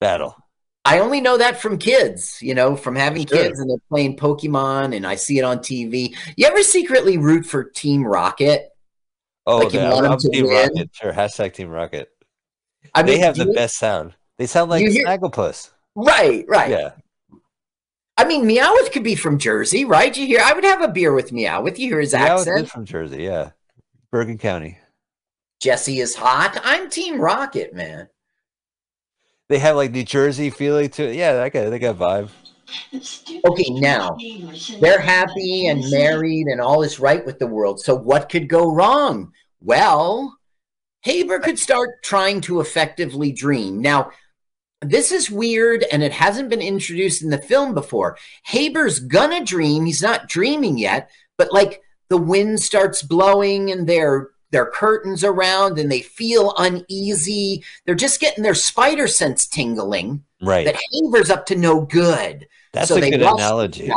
battle. 0.00 0.36
I 0.84 0.98
only 0.98 1.20
know 1.20 1.38
that 1.38 1.60
from 1.60 1.78
kids, 1.78 2.38
you 2.42 2.54
know, 2.54 2.74
from 2.74 2.96
having 2.96 3.26
Sure. 3.26 3.38
kids 3.38 3.60
and 3.60 3.70
they're 3.70 3.76
playing 3.88 4.16
Pokemon, 4.16 4.96
and 4.96 5.06
I 5.06 5.14
see 5.14 5.38
it 5.38 5.42
on 5.44 5.58
TV. 5.60 6.16
You 6.36 6.46
ever 6.46 6.64
secretly 6.64 7.16
root 7.18 7.46
for 7.46 7.62
Team 7.62 8.04
Rocket? 8.04 8.71
Oh, 9.46 9.58
Like 9.58 9.72
want 9.74 10.06
I'm, 10.06 10.12
I'm 10.12 10.18
Team 10.18 10.46
win? 10.46 10.68
Rocket. 10.74 10.90
Sure. 10.94 11.12
Hashtag 11.12 11.52
Team 11.54 11.68
Rocket. 11.68 12.08
I 12.94 13.02
mean, 13.02 13.14
They 13.14 13.18
have 13.20 13.36
the 13.36 13.46
you- 13.46 13.52
best 13.54 13.76
sound. 13.76 14.14
They 14.38 14.46
sound 14.46 14.70
like 14.70 14.86
hear- 14.86 15.04
Snagglepuss. 15.06 15.70
Right, 15.94 16.44
right. 16.48 16.70
Yeah. 16.70 16.90
I 18.16 18.24
mean, 18.24 18.44
Meowth 18.44 18.92
could 18.92 19.02
be 19.04 19.14
from 19.14 19.38
Jersey, 19.38 19.84
right? 19.84 20.16
You 20.16 20.26
hear? 20.26 20.40
I 20.42 20.52
would 20.52 20.64
have 20.64 20.82
a 20.82 20.88
beer 20.88 21.12
with 21.12 21.30
Meowth. 21.32 21.78
You 21.78 21.88
hear 21.88 22.00
his 22.00 22.12
Yeah, 22.12 22.34
was 22.34 22.46
accent. 22.46 22.70
from 22.70 22.84
Jersey. 22.84 23.22
Yeah. 23.24 23.50
Bergen 24.10 24.38
County. 24.38 24.78
Jessie 25.60 26.00
is 26.00 26.14
hot. 26.14 26.60
I'm 26.64 26.90
Team 26.90 27.20
Rocket, 27.20 27.74
man. 27.74 28.08
They 29.48 29.58
have 29.58 29.76
like 29.76 29.90
New 29.92 30.04
Jersey 30.04 30.50
feeling 30.50 30.88
to 30.90 31.08
it. 31.08 31.14
Yeah, 31.16 31.34
they 31.42 31.50
got 31.50 31.70
they 31.70 31.78
got 31.78 31.96
vibe. 31.96 32.28
Okay, 33.44 33.70
now 33.70 34.16
they're 34.80 35.00
happy 35.00 35.66
and 35.66 35.84
married 35.90 36.46
and 36.46 36.60
all 36.60 36.82
is 36.82 37.00
right 37.00 37.24
with 37.24 37.38
the 37.38 37.46
world. 37.46 37.80
So 37.80 37.94
what 37.94 38.28
could 38.28 38.48
go 38.48 38.72
wrong? 38.72 39.32
Well, 39.60 40.36
Haber 41.02 41.38
could 41.38 41.58
start 41.58 42.02
trying 42.02 42.40
to 42.42 42.60
effectively 42.60 43.32
dream. 43.32 43.80
Now, 43.80 44.10
this 44.80 45.12
is 45.12 45.30
weird 45.30 45.84
and 45.92 46.02
it 46.02 46.12
hasn't 46.12 46.48
been 46.50 46.60
introduced 46.62 47.22
in 47.22 47.30
the 47.30 47.38
film 47.38 47.74
before. 47.74 48.16
Haber's 48.44 48.98
gonna 48.98 49.44
dream. 49.44 49.84
He's 49.84 50.02
not 50.02 50.28
dreaming 50.28 50.78
yet, 50.78 51.10
but 51.38 51.52
like 51.52 51.82
the 52.08 52.16
wind 52.16 52.60
starts 52.60 53.02
blowing 53.02 53.70
and 53.70 53.86
their 53.88 54.30
their 54.50 54.66
curtains 54.66 55.24
around 55.24 55.78
and 55.78 55.90
they 55.90 56.02
feel 56.02 56.52
uneasy. 56.58 57.64
They're 57.86 57.94
just 57.94 58.20
getting 58.20 58.44
their 58.44 58.54
spider 58.54 59.06
sense 59.06 59.46
tingling 59.46 60.24
Right. 60.42 60.66
that 60.66 60.78
Haber's 60.92 61.30
up 61.30 61.46
to 61.46 61.56
no 61.56 61.80
good. 61.80 62.46
That's 62.72 62.88
so 62.88 62.96
a 62.96 63.00
good 63.00 63.20
analogy. 63.22 63.90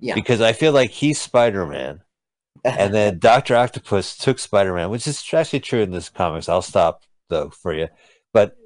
Yeah. 0.00 0.14
because 0.14 0.40
I 0.40 0.52
feel 0.52 0.72
like 0.72 0.90
he's 0.90 1.20
Spider 1.20 1.66
Man, 1.66 2.02
and 2.64 2.92
then 2.92 3.18
Doctor 3.20 3.56
Octopus 3.56 4.16
took 4.16 4.38
Spider 4.38 4.74
Man, 4.74 4.90
which 4.90 5.06
is 5.06 5.22
actually 5.32 5.60
true 5.60 5.80
in 5.80 5.90
this 5.90 6.08
comics. 6.10 6.48
I'll 6.48 6.62
stop 6.62 7.02
though 7.28 7.50
for 7.50 7.72
you, 7.74 7.88
but 8.32 8.56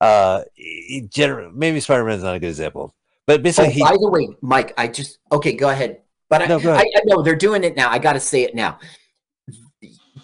uh, 0.00 0.42
gener- 1.08 1.52
maybe 1.52 1.80
Spider 1.80 2.04
Man's 2.04 2.22
not 2.22 2.36
a 2.36 2.38
good 2.40 2.48
example, 2.48 2.94
but 3.26 3.40
Oh, 3.40 3.42
basically 3.42 3.72
he. 3.72 3.80
by 3.82 3.96
the 3.98 4.08
way, 4.10 4.28
Mike, 4.40 4.72
I 4.78 4.88
just 4.88 5.18
okay. 5.32 5.52
Go 5.52 5.68
ahead. 5.70 6.00
But 6.30 6.42
I, 6.42 6.46
No, 6.46 6.58
I. 6.72 6.80
I 6.80 7.00
know 7.04 7.22
they're 7.22 7.36
doing 7.36 7.64
it 7.64 7.76
now. 7.76 7.90
I 7.90 7.98
got 7.98 8.14
to 8.14 8.20
say 8.20 8.42
it 8.42 8.54
now. 8.54 8.78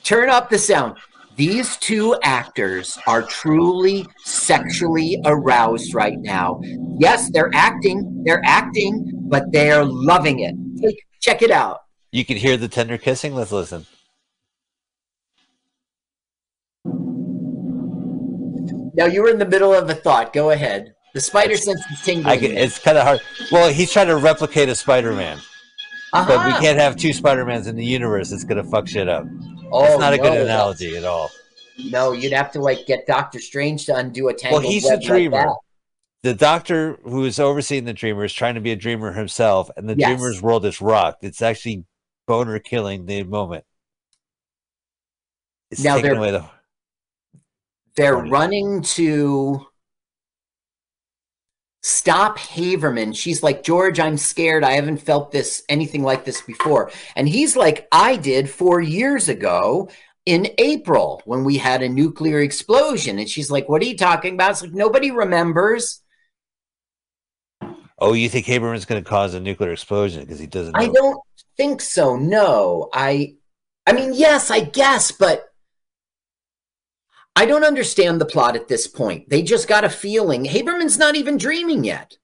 Turn 0.03 0.31
up 0.31 0.49
the 0.51 0.59
sound. 0.59 0.97
These 1.37 1.77
two 1.79 2.17
actors 2.23 2.99
are 3.07 3.23
truly 3.23 4.07
sexually 4.25 5.19
aroused 5.25 5.95
right 5.95 6.19
now. 6.19 6.61
Yes, 6.99 7.31
they're 7.31 7.51
acting. 7.55 8.23
They're 8.27 8.43
acting, 8.45 9.11
but 9.29 9.45
they're 9.53 9.85
loving 9.85 10.41
it. 10.41 10.55
Take, 10.83 11.03
check 11.21 11.41
it 11.43 11.51
out. 11.51 11.79
You 12.13 12.25
can 12.25 12.37
hear 12.37 12.57
the 12.57 12.69
tender 12.69 12.99
kissing. 12.99 13.35
Let's 13.35 13.53
listen. 13.53 13.87
Now 18.95 19.07
you 19.07 19.23
were 19.23 19.31
in 19.31 19.39
the 19.39 19.47
middle 19.47 19.73
of 19.73 19.89
a 19.89 19.95
thought. 19.95 20.33
Go 20.33 20.51
ahead. 20.51 20.95
The 21.15 21.21
spider 21.21 21.57
sense 21.57 21.81
is 21.91 22.01
tingling. 22.03 22.27
I 22.27 22.37
can, 22.37 22.53
it's 22.53 22.79
kind 22.79 22.99
of 22.99 23.05
hard. 23.05 23.21
Well, 23.51 23.73
he's 23.73 23.93
trying 23.93 24.09
to 24.09 24.17
replicate 24.17 24.69
a 24.69 24.75
Spider 24.75 25.13
Man, 25.13 25.39
but 26.13 26.29
we 26.29 26.35
Uh-huh. 26.35 26.61
can't 26.61 26.79
have 26.79 26.97
two 26.97 27.13
Spider 27.13 27.45
Mans 27.45 27.67
in 27.67 27.75
the 27.77 27.85
universe. 27.85 28.31
It's 28.31 28.45
gonna 28.45 28.63
fuck 28.65 28.87
shit 28.87 29.09
up. 29.09 29.25
Oh, 29.73 29.85
It's 29.85 29.99
not 30.01 30.13
a 30.13 30.19
good 30.19 30.37
analogy 30.41 30.97
at 30.97 31.05
all. 31.05 31.31
No, 31.79 32.13
you'd 32.13 32.33
have 32.33 32.51
to 32.53 32.61
like 32.61 32.87
get 32.87 33.07
Doctor 33.07 33.39
Strange 33.41 33.87
to 33.87 33.97
undo 33.97 34.29
a 34.29 34.35
tangled 34.35 34.63
Well, 34.63 34.71
he's 34.71 34.85
a 34.85 34.91
web 34.91 34.99
like 35.01 35.07
dreamer. 35.09 35.53
the 36.23 36.35
doctor 36.35 36.99
who 37.05 37.25
is 37.25 37.41
overseeing 37.41 37.85
the 37.85 37.93
dreamer 37.95 38.25
is 38.25 38.33
trying 38.33 38.55
to 38.57 38.61
be 38.61 38.73
a 38.73 38.77
dreamer 38.77 39.13
himself, 39.13 39.71
and 39.77 39.89
the 39.89 39.97
Yes. 39.97 40.09
dreamer's 40.09 40.43
world 40.43 40.65
is 40.67 40.81
rocked. 40.81 41.25
It's 41.25 41.41
actually 41.41 41.85
boner 42.27 42.59
killing 42.59 43.07
the 43.07 43.23
moment. 43.23 43.65
It's 45.71 45.83
Now 45.83 45.97
taking 45.97 46.11
they're- 46.11 46.19
away 46.19 46.31
the. 46.33 46.45
They're 47.97 48.17
running 48.17 48.83
to 48.83 49.67
stop 51.83 52.39
Haberman. 52.39 53.17
She's 53.17 53.43
like, 53.43 53.63
George, 53.63 53.99
I'm 53.99 54.17
scared. 54.17 54.65
I 54.65 54.73
haven't 54.73 54.99
felt 54.99 55.33
this 55.33 55.63
anything 55.69 56.03
like 56.03 56.25
this 56.25 56.43
before. 56.43 56.91
And 57.17 57.29
he's 57.29 57.57
like, 57.57 57.89
I 57.93 58.17
did 58.17 58.51
four 58.51 58.81
years 58.81 59.29
ago 59.29 59.89
in 60.27 60.49
April 60.59 61.23
when 61.25 61.45
we 61.45 61.57
had 61.57 61.83
a 61.83 61.89
nuclear 61.89 62.41
explosion. 62.41 63.19
And 63.19 63.29
she's 63.29 63.51
like, 63.51 63.69
What 63.69 63.83
are 63.83 63.87
you 63.87 63.97
talking 63.97 64.35
about? 64.35 64.53
It's 64.53 64.63
like 64.63 64.73
nobody 64.73 65.11
remembers. 65.11 66.03
Oh, 67.99 68.15
you 68.15 68.31
think 68.31 68.47
Haberman's 68.47 68.87
going 68.87 69.03
to 69.03 69.09
cause 69.09 69.35
a 69.35 69.41
nuclear 69.41 69.73
explosion 69.73 70.23
because 70.23 70.39
he 70.39 70.47
doesn't? 70.47 70.73
Know. 70.73 70.81
I 70.81 70.89
don't 70.89 71.21
think 71.57 71.83
so. 71.83 72.17
No. 72.17 72.89
I 72.93 73.35
I 73.87 73.93
mean, 73.93 74.13
yes, 74.15 74.51
I 74.51 74.61
guess, 74.61 75.11
but 75.11 75.50
I 77.37 77.47
don't 77.47 77.65
understand 77.65 78.21
the 78.21 78.27
plot 78.27 78.57
at 78.57 78.69
this 78.69 78.87
point. 78.87 79.29
They 79.31 79.43
just 79.43 79.69
got 79.69 79.85
a 79.85 79.89
feeling. 79.89 80.45
Haberman's 80.45 80.99
not 80.99 81.17
even 81.17 81.39
dreaming 81.39 81.85
yet. 81.85 82.19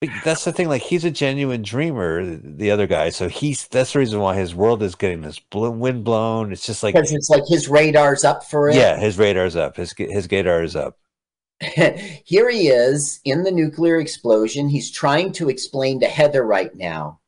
But 0.00 0.10
That's 0.24 0.44
the 0.44 0.52
thing. 0.52 0.68
Like 0.68 0.82
he's 0.82 1.04
a 1.04 1.10
genuine 1.10 1.62
dreamer, 1.62 2.36
the 2.36 2.70
other 2.70 2.86
guy. 2.86 3.10
So 3.10 3.28
he's 3.28 3.68
that's 3.68 3.92
the 3.92 4.00
reason 4.00 4.20
why 4.20 4.34
his 4.36 4.54
world 4.54 4.82
is 4.82 4.94
getting 4.94 5.22
this 5.22 5.38
bl- 5.38 5.68
wind 5.68 6.04
blown. 6.04 6.52
It's 6.52 6.66
just 6.66 6.82
like 6.82 6.94
Because 6.94 7.12
it's 7.12 7.30
like 7.30 7.44
his 7.46 7.68
radar's 7.68 8.24
up 8.24 8.44
for 8.44 8.68
it. 8.68 8.76
yeah, 8.76 8.98
his 8.98 9.18
radar's 9.18 9.56
up. 9.56 9.76
His 9.76 9.94
his 9.96 10.26
gator 10.26 10.62
is 10.62 10.74
up. 10.74 10.98
Here 11.60 12.50
he 12.50 12.68
is 12.68 13.20
in 13.24 13.44
the 13.44 13.52
nuclear 13.52 13.98
explosion. 13.98 14.68
He's 14.68 14.90
trying 14.90 15.32
to 15.34 15.48
explain 15.48 16.00
to 16.00 16.06
Heather 16.08 16.44
right 16.44 16.74
now 16.74 17.20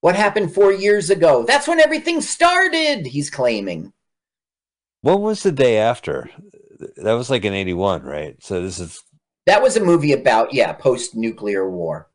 what 0.00 0.16
happened 0.16 0.54
four 0.54 0.72
years 0.72 1.10
ago. 1.10 1.44
That's 1.44 1.68
when 1.68 1.80
everything 1.80 2.20
started, 2.20 3.06
he's 3.06 3.30
claiming. 3.30 3.92
What 5.06 5.20
was 5.20 5.44
the 5.44 5.52
day 5.52 5.78
after? 5.78 6.28
That 6.96 7.12
was 7.12 7.30
like 7.30 7.44
in 7.44 7.52
'81, 7.54 8.02
right? 8.02 8.42
So 8.42 8.60
this 8.60 8.80
is 8.80 9.04
That 9.46 9.62
was 9.62 9.76
a 9.76 9.84
movie 9.84 10.12
about, 10.12 10.52
yeah, 10.52 10.72
post 10.72 11.14
nuclear 11.14 11.70
war. 11.70 12.10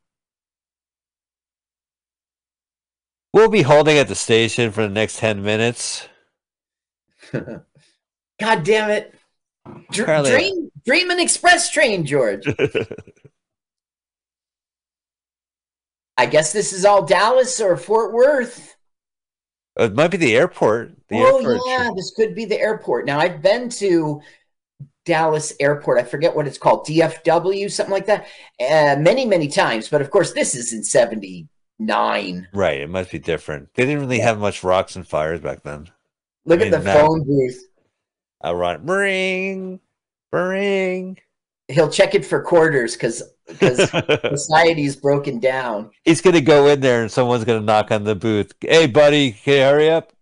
We'll 3.33 3.47
be 3.47 3.61
holding 3.61 3.97
at 3.97 4.09
the 4.09 4.15
station 4.15 4.73
for 4.73 4.81
the 4.81 4.89
next 4.89 5.19
10 5.19 5.41
minutes. 5.41 6.09
God 7.31 7.63
damn 8.41 8.89
it. 8.89 9.15
Dr- 9.91 10.25
dream, 10.25 10.69
dream 10.85 11.11
an 11.11 11.21
express 11.21 11.71
train, 11.71 12.05
George. 12.05 12.45
I 16.17 16.25
guess 16.25 16.51
this 16.51 16.73
is 16.73 16.83
all 16.83 17.05
Dallas 17.05 17.61
or 17.61 17.77
Fort 17.77 18.11
Worth. 18.11 18.70
It 19.77 19.95
might 19.95 20.11
be 20.11 20.17
the 20.17 20.35
airport. 20.35 20.93
The 21.07 21.17
oh, 21.17 21.37
airport. 21.37 21.61
yeah, 21.67 21.89
this 21.95 22.11
could 22.15 22.35
be 22.35 22.45
the 22.45 22.59
airport. 22.59 23.05
Now, 23.05 23.19
I've 23.19 23.41
been 23.41 23.69
to 23.69 24.21
Dallas 25.05 25.53
Airport. 25.59 25.99
I 25.99 26.03
forget 26.03 26.35
what 26.35 26.47
it's 26.47 26.57
called, 26.57 26.85
DFW, 26.85 27.71
something 27.71 27.93
like 27.93 28.05
that, 28.05 28.27
uh, 28.59 28.99
many, 28.99 29.25
many 29.25 29.47
times. 29.47 29.89
But 29.89 30.01
of 30.01 30.11
course, 30.11 30.33
this 30.33 30.55
is 30.55 30.73
in 30.73 30.83
79. 30.83 32.47
Right. 32.53 32.81
It 32.81 32.89
must 32.89 33.11
be 33.11 33.19
different. 33.19 33.73
They 33.73 33.85
didn't 33.85 34.01
really 34.01 34.19
have 34.19 34.39
much 34.39 34.63
rocks 34.63 34.95
and 34.95 35.07
fires 35.07 35.41
back 35.41 35.63
then. 35.63 35.89
Look 36.45 36.61
I 36.61 36.65
at 36.65 36.71
the 36.71 36.79
now- 36.79 37.07
phone 37.07 37.23
booth. 37.23 37.67
I 38.43 38.53
run 38.53 38.87
ring, 38.87 39.79
ring. 40.31 41.19
He'll 41.67 41.91
check 41.91 42.15
it 42.15 42.25
for 42.25 42.41
quarters 42.41 42.93
because 42.93 43.21
because 43.51 43.89
society's 44.29 44.95
broken 44.95 45.39
down. 45.39 45.91
He's 46.03 46.21
gonna 46.21 46.41
go 46.41 46.67
in 46.67 46.79
there 46.81 47.01
and 47.01 47.11
someone's 47.11 47.43
gonna 47.43 47.61
knock 47.61 47.91
on 47.91 48.03
the 48.03 48.15
booth. 48.15 48.53
Hey, 48.61 48.87
buddy, 48.87 49.31
can 49.31 49.53
you 49.53 49.59
hurry 49.61 49.89
up? 49.89 50.13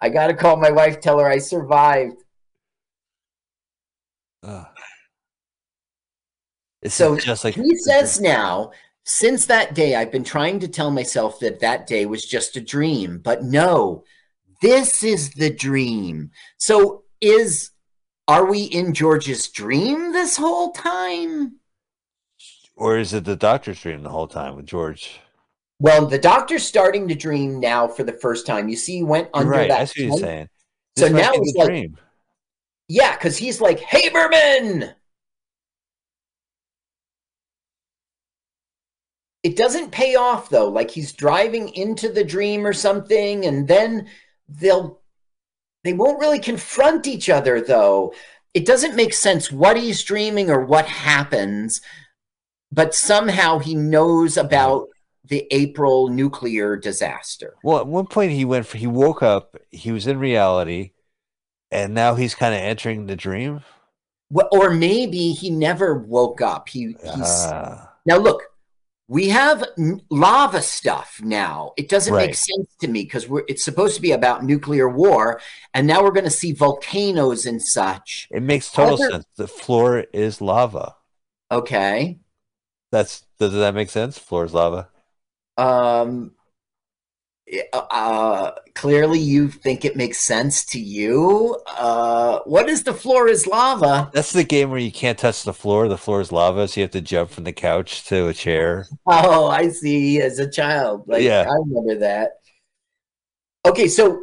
I 0.00 0.08
got 0.10 0.26
to 0.26 0.34
call 0.34 0.56
my 0.56 0.70
wife, 0.70 1.00
tell 1.00 1.18
her 1.18 1.26
I 1.26 1.38
survived. 1.38 2.22
It's 6.82 6.94
So 6.94 7.16
just 7.16 7.44
like 7.44 7.54
He 7.54 7.76
says 7.76 8.20
now, 8.20 8.72
since 9.04 9.46
that 9.46 9.74
day, 9.74 9.94
I've 9.94 10.12
been 10.12 10.24
trying 10.24 10.60
to 10.60 10.68
tell 10.68 10.90
myself 10.90 11.40
that 11.40 11.60
that 11.60 11.86
day 11.86 12.06
was 12.06 12.26
just 12.26 12.56
a 12.56 12.60
dream, 12.60 13.20
but 13.24 13.42
no, 13.42 14.04
this 14.60 15.02
is 15.02 15.30
the 15.32 15.50
dream. 15.50 16.30
So 16.58 17.04
is 17.20 17.70
are 18.28 18.46
we 18.46 18.62
in 18.62 18.94
George's 18.94 19.48
dream 19.48 20.12
this 20.12 20.36
whole 20.36 20.72
time? 20.72 21.56
Or 22.76 22.98
is 22.98 23.12
it 23.14 23.24
the 23.24 23.36
doctor's 23.36 23.80
dream 23.80 24.02
the 24.02 24.10
whole 24.10 24.28
time 24.28 24.56
with 24.56 24.66
George? 24.66 25.20
Well, 25.80 26.06
the 26.06 26.18
doctor's 26.18 26.62
starting 26.64 27.08
to 27.08 27.14
dream 27.14 27.60
now 27.60 27.88
for 27.88 28.04
the 28.04 28.12
first 28.12 28.46
time. 28.46 28.68
You 28.68 28.76
see, 28.76 28.96
he 28.96 29.02
went 29.02 29.28
under 29.34 29.50
right. 29.50 29.68
that. 29.68 29.80
I 29.80 29.84
see 29.84 30.08
what 30.08 30.20
you're 30.20 30.26
saying. 30.28 30.48
So 30.96 31.04
This 31.04 31.12
might 31.12 31.20
now 31.20 31.32
it's 31.34 31.54
like- 31.56 31.68
dream. 31.68 31.96
Yeah, 32.88 33.16
because 33.16 33.36
he's 33.38 33.60
like 33.60 33.80
Haberman. 33.80 34.94
It 39.42 39.56
doesn't 39.56 39.90
pay 39.92 40.14
off 40.16 40.48
though. 40.48 40.68
Like 40.68 40.90
he's 40.90 41.12
driving 41.12 41.68
into 41.70 42.08
the 42.08 42.24
dream 42.24 42.66
or 42.66 42.72
something, 42.72 43.44
and 43.44 43.68
then 43.68 44.08
they'll 44.48 45.00
they 45.82 45.92
won't 45.92 46.20
really 46.20 46.38
confront 46.38 47.06
each 47.06 47.28
other 47.28 47.60
though. 47.60 48.14
It 48.54 48.66
doesn't 48.66 48.96
make 48.96 49.12
sense 49.12 49.50
what 49.52 49.76
he's 49.76 50.02
dreaming 50.02 50.50
or 50.50 50.64
what 50.64 50.86
happens, 50.86 51.80
but 52.74 52.94
somehow 52.94 53.58
he 53.58 53.74
knows 53.74 54.36
about 54.36 54.88
the 55.26 55.46
April 55.50 56.08
nuclear 56.08 56.76
disaster. 56.76 57.54
Well, 57.62 57.78
at 57.78 57.86
one 57.86 58.06
point 58.06 58.32
he 58.32 58.44
went. 58.44 58.66
For, 58.66 58.76
he 58.78 58.86
woke 58.86 59.22
up. 59.22 59.56
He 59.70 59.92
was 59.92 60.06
in 60.06 60.18
reality, 60.18 60.90
and 61.70 61.94
now 61.94 62.14
he's 62.14 62.34
kind 62.34 62.54
of 62.54 62.60
entering 62.60 63.06
the 63.06 63.16
dream. 63.16 63.62
Well, 64.30 64.48
or 64.52 64.70
maybe 64.70 65.32
he 65.32 65.50
never 65.50 65.94
woke 65.94 66.40
up. 66.40 66.68
He 66.68 66.96
he's 67.02 67.46
Ah. 67.46 67.92
Now, 68.04 68.16
look, 68.18 68.42
we 69.08 69.28
have 69.28 69.64
lava 70.10 70.60
stuff 70.60 71.20
now. 71.22 71.72
It 71.76 71.88
doesn't 71.88 72.14
make 72.14 72.34
sense 72.34 72.74
to 72.80 72.88
me 72.88 73.04
because 73.04 73.26
it's 73.48 73.64
supposed 73.64 73.96
to 73.96 74.02
be 74.02 74.12
about 74.12 74.44
nuclear 74.44 74.88
war, 74.88 75.40
and 75.72 75.86
now 75.86 76.02
we're 76.02 76.10
going 76.10 76.24
to 76.24 76.30
see 76.30 76.52
volcanoes 76.52 77.46
and 77.46 77.62
such. 77.62 78.28
it 78.30 78.42
makes 78.42 78.70
total 78.70 78.94
Other- 78.94 79.10
sense. 79.10 79.26
The 79.36 79.48
floor 79.48 80.04
is 80.12 80.40
lava. 80.40 80.96
Okay. 81.52 82.18
That's 82.94 83.24
does 83.40 83.52
that 83.54 83.74
make 83.74 83.90
sense? 83.90 84.18
Floor 84.18 84.44
is 84.44 84.54
lava. 84.54 84.88
Um. 85.56 86.30
Uh, 87.72 88.52
clearly, 88.76 89.18
you 89.18 89.48
think 89.48 89.84
it 89.84 89.96
makes 89.96 90.20
sense 90.20 90.64
to 90.66 90.78
you. 90.78 91.60
Uh, 91.66 92.38
what 92.44 92.68
is 92.68 92.84
the 92.84 92.94
floor 92.94 93.26
is 93.26 93.48
lava? 93.48 94.12
That's 94.14 94.32
the 94.32 94.44
game 94.44 94.70
where 94.70 94.78
you 94.78 94.92
can't 94.92 95.18
touch 95.18 95.42
the 95.42 95.52
floor. 95.52 95.88
The 95.88 95.98
floor 95.98 96.20
is 96.20 96.30
lava, 96.30 96.68
so 96.68 96.80
you 96.80 96.84
have 96.84 96.92
to 96.92 97.00
jump 97.00 97.30
from 97.30 97.42
the 97.42 97.52
couch 97.52 98.04
to 98.04 98.28
a 98.28 98.32
chair. 98.32 98.86
Oh, 99.06 99.48
I 99.48 99.70
see. 99.70 100.20
As 100.20 100.38
a 100.38 100.48
child, 100.48 101.08
like 101.08 101.24
Yeah. 101.24 101.46
I 101.50 101.54
remember 101.66 101.96
that. 101.96 102.34
Okay, 103.66 103.88
so 103.88 104.22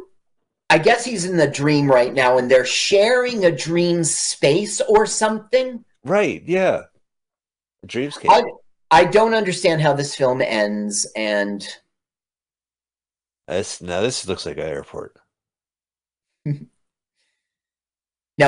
I 0.70 0.78
guess 0.78 1.04
he's 1.04 1.26
in 1.26 1.36
the 1.36 1.46
dream 1.46 1.90
right 1.90 2.14
now, 2.14 2.38
and 2.38 2.50
they're 2.50 2.64
sharing 2.64 3.44
a 3.44 3.54
dream 3.54 4.02
space 4.02 4.80
or 4.80 5.04
something. 5.04 5.84
Right? 6.04 6.42
Yeah. 6.46 6.84
Dreamscape. 7.86 8.58
I 8.92 9.04
don't 9.04 9.32
understand 9.32 9.80
how 9.80 9.94
this 9.94 10.14
film 10.14 10.42
ends, 10.42 11.06
and 11.16 11.66
This 13.48 13.80
now 13.80 14.02
this 14.02 14.28
looks 14.28 14.44
like 14.44 14.58
an 14.58 14.64
airport. 14.64 15.16
now 16.44 16.60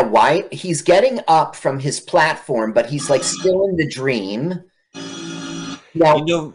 why 0.02 0.44
he's 0.52 0.82
getting 0.82 1.20
up 1.28 1.56
from 1.56 1.80
his 1.80 1.98
platform, 1.98 2.74
but 2.74 2.90
he's 2.90 3.08
like 3.08 3.24
still 3.24 3.64
in 3.64 3.76
the 3.76 3.88
dream. 3.88 4.62
Now, 5.94 6.16
You 6.16 6.24
know. 6.26 6.54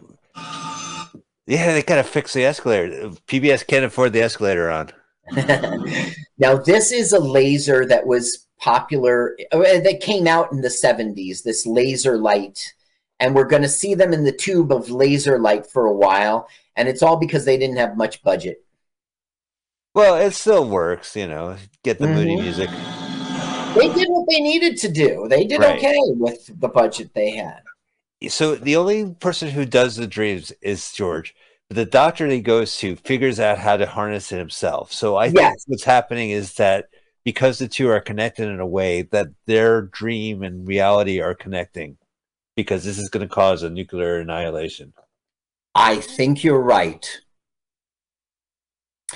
Yeah, 1.48 1.72
they 1.72 1.82
gotta 1.82 2.04
fix 2.04 2.32
the 2.32 2.44
escalator. 2.44 3.08
PBS 3.26 3.66
can't 3.66 3.84
afford 3.84 4.12
the 4.12 4.22
escalator 4.22 4.70
on. 4.70 4.92
now 6.38 6.56
this 6.56 6.92
is 6.92 7.12
a 7.12 7.18
laser 7.18 7.84
that 7.86 8.06
was 8.06 8.46
popular 8.60 9.36
uh, 9.50 9.58
that 9.58 10.00
came 10.00 10.28
out 10.28 10.52
in 10.52 10.60
the 10.60 10.68
70s 10.68 11.42
this 11.42 11.66
laser 11.66 12.18
light 12.18 12.72
and 13.20 13.34
we're 13.34 13.44
going 13.44 13.62
to 13.62 13.68
see 13.68 13.94
them 13.94 14.12
in 14.12 14.24
the 14.24 14.32
tube 14.32 14.72
of 14.72 14.90
laser 14.90 15.38
light 15.38 15.66
for 15.66 15.86
a 15.86 15.92
while 15.92 16.48
and 16.76 16.88
it's 16.88 17.02
all 17.02 17.16
because 17.16 17.44
they 17.44 17.56
didn't 17.58 17.76
have 17.76 17.96
much 17.96 18.22
budget 18.22 18.64
Well, 19.94 20.14
it 20.16 20.32
still 20.34 20.68
works, 20.68 21.16
you 21.16 21.26
know. 21.26 21.56
Get 21.82 21.98
the 21.98 22.06
moody 22.06 22.36
Mhm. 22.36 22.42
music. 22.42 22.70
they 23.76 23.88
did 23.88 24.08
what 24.08 24.26
they 24.28 24.40
needed 24.40 24.76
to 24.78 24.88
do 24.88 25.26
they 25.28 25.44
did 25.44 25.60
Right. 25.60 25.76
okay 25.78 25.98
with 26.26 26.50
the 26.60 26.68
budget 26.68 27.10
they 27.14 27.30
had 27.36 27.62
So 28.28 28.54
the 28.54 28.76
only 28.76 29.14
person 29.14 29.48
who 29.50 29.64
does 29.64 29.96
the 29.96 30.06
dreams 30.06 30.52
is 30.60 30.92
George. 30.92 31.34
But 31.68 31.76
the 31.76 31.84
doctor 31.84 32.26
that 32.28 32.34
he 32.34 32.40
goes 32.40 32.76
to 32.78 32.96
figures 32.96 33.38
out 33.38 33.58
how 33.58 33.76
to 33.76 33.86
harness 33.86 34.32
it 34.32 34.38
himself. 34.38 34.92
So 34.92 35.16
I 35.16 35.30
think 35.30 35.56
what's 35.66 35.84
happening 35.84 36.30
is 36.30 36.54
that 36.54 36.86
because 37.24 37.58
the 37.58 37.68
two 37.68 37.88
are 37.88 38.00
connected 38.00 38.48
in 38.48 38.58
a 38.60 38.66
way 38.66 39.02
that 39.12 39.28
their 39.46 39.82
dream 39.82 40.42
and 40.42 40.66
reality 40.66 41.20
are 41.20 41.34
connecting 41.34 41.96
because 42.56 42.84
this 42.84 42.98
is 42.98 43.08
going 43.08 43.26
to 43.26 43.34
cause 43.34 43.62
a 43.62 43.70
nuclear 43.70 44.18
annihilation. 44.20 44.92
i 45.74 45.96
think 45.96 46.42
you're 46.44 46.60
right 46.60 47.20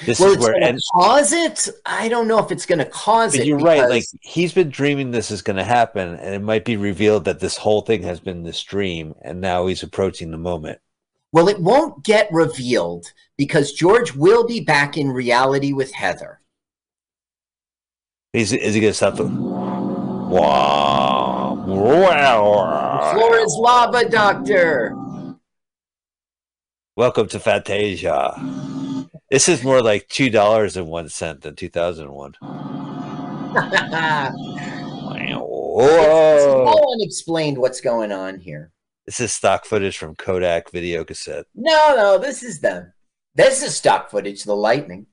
This 0.06 0.18
well 0.18 0.32
is 0.32 0.38
where 0.38 0.54
and 0.60 0.78
cause 0.94 1.32
it 1.32 1.68
i 1.86 2.08
don't 2.08 2.26
know 2.26 2.38
if 2.38 2.50
it's 2.50 2.66
going 2.66 2.78
to 2.80 2.84
cause 2.84 3.32
but 3.32 3.40
it 3.42 3.46
you're 3.46 3.58
right. 3.58 3.88
Like 3.88 4.04
he's 4.22 4.52
been 4.52 4.70
dreaming 4.70 5.10
this 5.12 5.30
is 5.30 5.42
going 5.42 5.56
to 5.56 5.64
happen, 5.64 6.14
and 6.14 6.34
it 6.34 6.42
might 6.42 6.64
be 6.64 6.76
revealed 6.76 7.24
that 7.26 7.38
this 7.40 7.56
whole 7.56 7.82
thing 7.82 8.02
has 8.02 8.18
been 8.20 8.42
this 8.42 8.60
dream, 8.62 9.14
and 9.22 9.40
now 9.40 9.66
he's 9.66 9.82
approaching 9.84 10.30
the 10.32 10.36
moment. 10.38 10.78
well 11.32 11.48
it 11.48 11.60
won't 11.60 12.04
get 12.04 12.28
revealed 12.32 13.12
because 13.36 13.72
george 13.72 14.14
will 14.14 14.44
be 14.46 14.60
back 14.60 14.96
in 14.96 15.08
reality 15.10 15.72
with 15.72 15.92
heather 15.92 16.40
Is 18.32 18.52
is 18.52 18.74
he 18.74 18.80
going 18.80 18.90
to 18.92 18.96
stop 18.96 19.14
the? 19.16 19.26
Wow! 20.34 21.33
The 21.84 23.10
floor 23.12 23.38
is 23.40 23.56
lava, 23.58 24.08
Doctor. 24.08 24.96
Welcome 26.96 27.28
to 27.28 27.38
Fantasia. 27.38 28.40
This 29.30 29.50
is 29.50 29.62
more 29.62 29.82
like 29.82 30.08
two 30.08 30.30
dollars 30.30 30.78
and 30.78 30.86
one 30.86 31.10
cent 31.10 31.42
than 31.42 31.56
two 31.56 31.68
thousand 31.68 32.10
one. 32.10 32.30
it's 32.30 32.40
Whoa! 35.36 36.64
all 36.64 36.94
unexplained 36.94 37.58
what's 37.58 37.82
going 37.82 38.12
on 38.12 38.38
here. 38.38 38.72
This 39.04 39.20
is 39.20 39.32
stock 39.32 39.66
footage 39.66 39.98
from 39.98 40.14
Kodak 40.14 40.70
video 40.70 41.04
cassette. 41.04 41.44
No, 41.54 41.94
no, 41.94 42.16
this 42.16 42.42
is 42.42 42.60
them. 42.60 42.94
This 43.34 43.62
is 43.62 43.76
stock 43.76 44.10
footage, 44.10 44.44
the 44.44 44.56
lightning. 44.56 45.04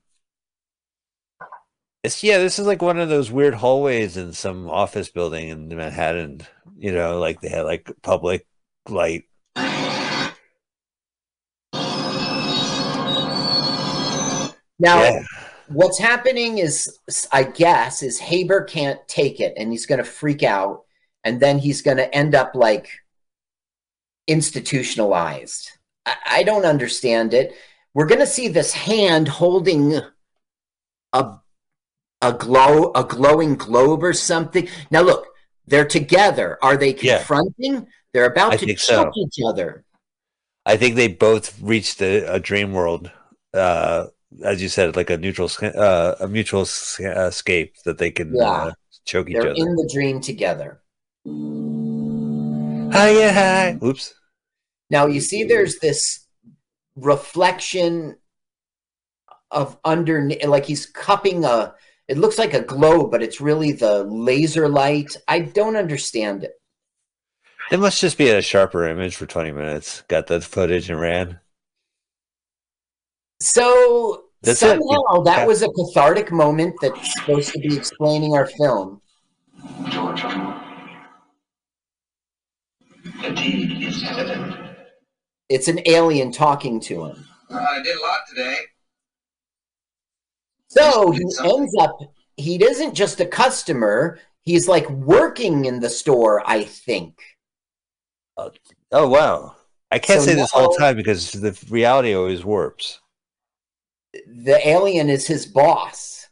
It's 2.02 2.24
yeah, 2.24 2.38
this 2.38 2.58
is 2.58 2.66
like 2.66 2.82
one 2.82 2.98
of 2.98 3.08
those 3.08 3.30
weird 3.30 3.54
hallways 3.54 4.16
in 4.16 4.32
some 4.32 4.68
office 4.68 5.08
building 5.08 5.50
in 5.50 5.68
Manhattan. 5.68 6.40
You 6.82 6.90
know, 6.90 7.20
like 7.20 7.40
they 7.40 7.48
had 7.48 7.62
like 7.62 7.88
public 8.02 8.44
light. 8.88 9.22
Now, 14.80 15.04
Yeah. 15.04 15.22
what's 15.68 16.00
happening 16.00 16.58
is, 16.58 16.98
I 17.30 17.44
guess, 17.44 18.02
is 18.02 18.18
Haber 18.18 18.64
can't 18.64 18.98
take 19.06 19.38
it 19.38 19.54
and 19.56 19.70
he's 19.70 19.86
going 19.86 19.98
to 19.98 20.04
freak 20.04 20.42
out. 20.42 20.82
And 21.22 21.38
then 21.38 21.60
he's 21.60 21.82
going 21.82 21.98
to 21.98 22.12
end 22.12 22.34
up 22.34 22.56
like 22.56 22.88
institutionalized. 24.26 25.70
I, 26.04 26.16
I 26.26 26.42
don't 26.42 26.64
understand 26.64 27.32
it. 27.32 27.54
We're 27.94 28.06
going 28.06 28.18
to 28.22 28.26
see 28.26 28.48
this 28.48 28.72
hand 28.72 29.28
holding 29.28 30.00
a 31.12 31.36
a 32.20 32.32
glow 32.32 32.90
a 32.96 33.04
glowing 33.04 33.54
globe 33.54 34.02
or 34.02 34.12
something. 34.12 34.66
Now 34.90 35.02
look, 35.02 35.28
they're 35.66 35.86
together. 35.86 36.58
Are 36.62 36.76
they 36.76 36.94
Yeah. 36.94 37.18
confronting? 37.18 37.86
They're 38.12 38.26
about 38.26 38.54
I 38.54 38.56
to 38.58 38.66
choke 38.74 39.14
so. 39.14 39.20
each 39.22 39.38
other. 39.46 39.84
I 40.66 40.76
think 40.76 40.94
they 40.96 41.08
both 41.08 41.60
reached 41.60 42.00
a, 42.02 42.34
a 42.34 42.38
dream 42.38 42.72
world, 42.72 43.10
uh, 43.54 44.06
as 44.44 44.62
you 44.62 44.68
said, 44.68 44.96
like 44.96 45.10
a 45.10 45.16
neutral, 45.16 45.50
uh, 45.62 46.14
a 46.20 46.28
mutual 46.28 46.62
uh, 46.62 47.26
escape 47.26 47.74
that 47.84 47.98
they 47.98 48.10
can 48.10 48.34
Yeah. 48.34 48.50
uh, 48.50 48.72
choke 49.04 49.28
each 49.30 49.36
other. 49.36 49.54
They're 49.54 49.66
in 49.66 49.74
the 49.76 49.90
dream 49.92 50.20
together. 50.20 50.80
Hi, 52.92 53.10
yeah, 53.10 53.32
hi. 53.32 53.78
Oops. 53.82 54.14
Now 54.90 55.06
you 55.06 55.20
see 55.20 55.44
there's 55.44 55.78
this 55.78 56.26
reflection 56.96 58.16
of 59.50 59.78
under 59.84 60.28
like 60.44 60.66
he's 60.66 60.86
cupping 60.86 61.44
a 61.44 61.74
it 62.08 62.18
looks 62.18 62.38
like 62.38 62.54
a 62.54 62.62
globe 62.62 63.10
but 63.10 63.22
it's 63.22 63.40
really 63.40 63.72
the 63.72 64.04
laser 64.04 64.68
light 64.68 65.16
i 65.28 65.38
don't 65.40 65.76
understand 65.76 66.42
it 66.44 66.52
It 67.70 67.78
must 67.80 68.00
just 68.00 68.18
be 68.18 68.28
a 68.30 68.42
sharper 68.42 68.86
image 68.88 69.16
for 69.16 69.24
20 69.26 69.52
minutes. 69.52 70.02
Got 70.08 70.26
the 70.26 70.40
footage 70.40 70.90
and 70.90 71.00
ran. 71.00 71.40
so 73.40 74.24
That's 74.42 74.62
it. 74.62 74.78
somehow 74.78 75.22
that 75.22 75.46
was 75.46 75.62
a 75.62 75.68
cathartic 75.68 76.30
moment 76.32 76.74
that's 76.82 77.14
supposed 77.14 77.52
to 77.52 77.58
be 77.60 77.74
explaining 77.76 78.34
our 78.34 78.46
film 78.46 79.00
George. 79.90 80.22
Fatigue 83.20 83.82
is 83.82 84.02
evident. 84.08 84.54
it's 85.48 85.68
an 85.68 85.80
alien 85.86 86.32
talking 86.32 86.80
to 86.80 87.04
him 87.04 87.24
Uh, 87.50 87.56
I 87.58 87.82
did 87.82 87.96
a 87.96 88.00
lot 88.02 88.20
today. 88.28 88.56
So 90.76 91.10
he 91.10 91.22
ends 91.44 91.74
up 91.80 91.98
he 92.36 92.62
isn't 92.64 92.94
just 92.94 93.20
a 93.20 93.26
customer 93.26 94.18
he's 94.42 94.66
like 94.68 94.88
working 94.90 95.64
in 95.66 95.80
the 95.80 95.90
store 95.90 96.42
i 96.46 96.62
think 96.64 97.14
Oh, 98.38 98.50
oh 98.92 99.08
wow. 99.08 99.56
I 99.90 99.98
can't 99.98 100.20
So 100.22 100.28
say 100.28 100.34
this 100.34 100.50
whole 100.50 100.74
now- 100.78 100.86
time 100.86 100.96
because 100.96 101.32
the 101.32 101.52
reality 101.68 102.14
always 102.14 102.42
warps. 102.44 102.98
the 104.46 104.58
alien 104.66 105.10
is 105.10 105.26
his 105.26 105.44
boss 105.44 106.28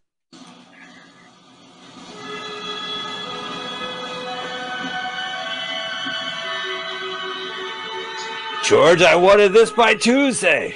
George, 8.63 9.03
I 9.03 9.17
wanted 9.17 9.53
this 9.53 9.71
by 9.73 9.95
Tuesday. 9.95 10.75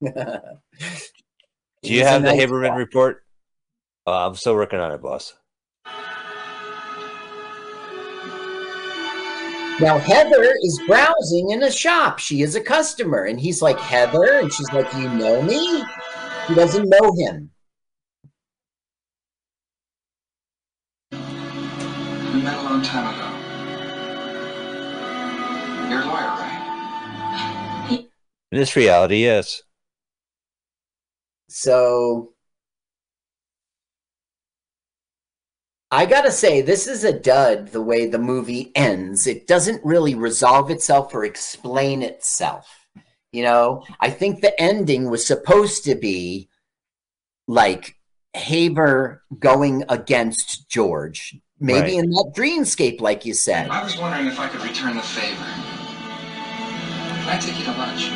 Do 1.82 1.94
you 1.94 2.04
have 2.04 2.22
the 2.22 2.32
nice 2.34 2.40
Haberman 2.40 2.70
boss. 2.70 2.78
report? 2.78 3.24
Uh, 4.06 4.26
I'm 4.26 4.34
still 4.34 4.54
working 4.54 4.80
on 4.80 4.90
it, 4.92 5.00
boss. 5.00 5.34
Now 9.80 9.96
Heather 9.96 10.42
is 10.42 10.80
browsing 10.88 11.50
in 11.50 11.62
a 11.62 11.70
shop. 11.70 12.18
She 12.18 12.42
is 12.42 12.56
a 12.56 12.60
customer, 12.60 13.24
and 13.24 13.38
he's 13.38 13.62
like, 13.62 13.78
Heather, 13.78 14.40
and 14.40 14.52
she's 14.52 14.72
like, 14.72 14.92
You 14.94 15.08
know 15.10 15.40
me? 15.40 15.84
He 16.48 16.54
doesn't 16.54 16.88
know 16.88 17.12
him. 17.16 17.50
We 21.12 22.42
met 22.42 22.58
a 22.58 22.62
long 22.62 22.82
time 22.82 23.14
ago. 23.14 23.28
You're 25.88 26.00
a 26.00 26.06
lawyer, 26.06 26.26
right? 26.26 28.08
In 28.50 28.58
this 28.58 28.74
reality, 28.74 29.22
yes. 29.22 29.62
So 31.48 32.32
I 35.90 36.04
gotta 36.04 36.30
say, 36.30 36.60
this 36.60 36.86
is 36.86 37.02
a 37.02 37.18
dud 37.18 37.68
the 37.68 37.80
way 37.80 38.06
the 38.06 38.18
movie 38.18 38.70
ends. 38.74 39.26
It 39.26 39.46
doesn't 39.46 39.84
really 39.84 40.14
resolve 40.14 40.70
itself 40.70 41.14
or 41.14 41.24
explain 41.24 42.02
itself. 42.02 42.86
You 43.32 43.42
know, 43.44 43.84
I 44.00 44.10
think 44.10 44.40
the 44.40 44.58
ending 44.60 45.08
was 45.10 45.26
supposed 45.26 45.84
to 45.84 45.94
be 45.94 46.50
like 47.46 47.96
Haber 48.34 49.22
going 49.38 49.84
against 49.88 50.68
George. 50.68 51.36
Maybe 51.58 51.96
Right. 51.96 52.04
in 52.04 52.10
that 52.10 52.32
dreamscape, 52.36 53.00
like 53.00 53.24
you 53.24 53.34
said. 53.34 53.68
I 53.70 53.82
was 53.82 53.96
wondering 53.98 54.26
if 54.26 54.38
I 54.38 54.48
could 54.48 54.62
return 54.62 54.96
the 54.96 55.02
favor. 55.02 55.42
Can 55.42 57.28
I 57.28 57.38
take 57.40 57.58
you 57.58 57.64
to 57.64 57.72
lunch? 57.72 58.10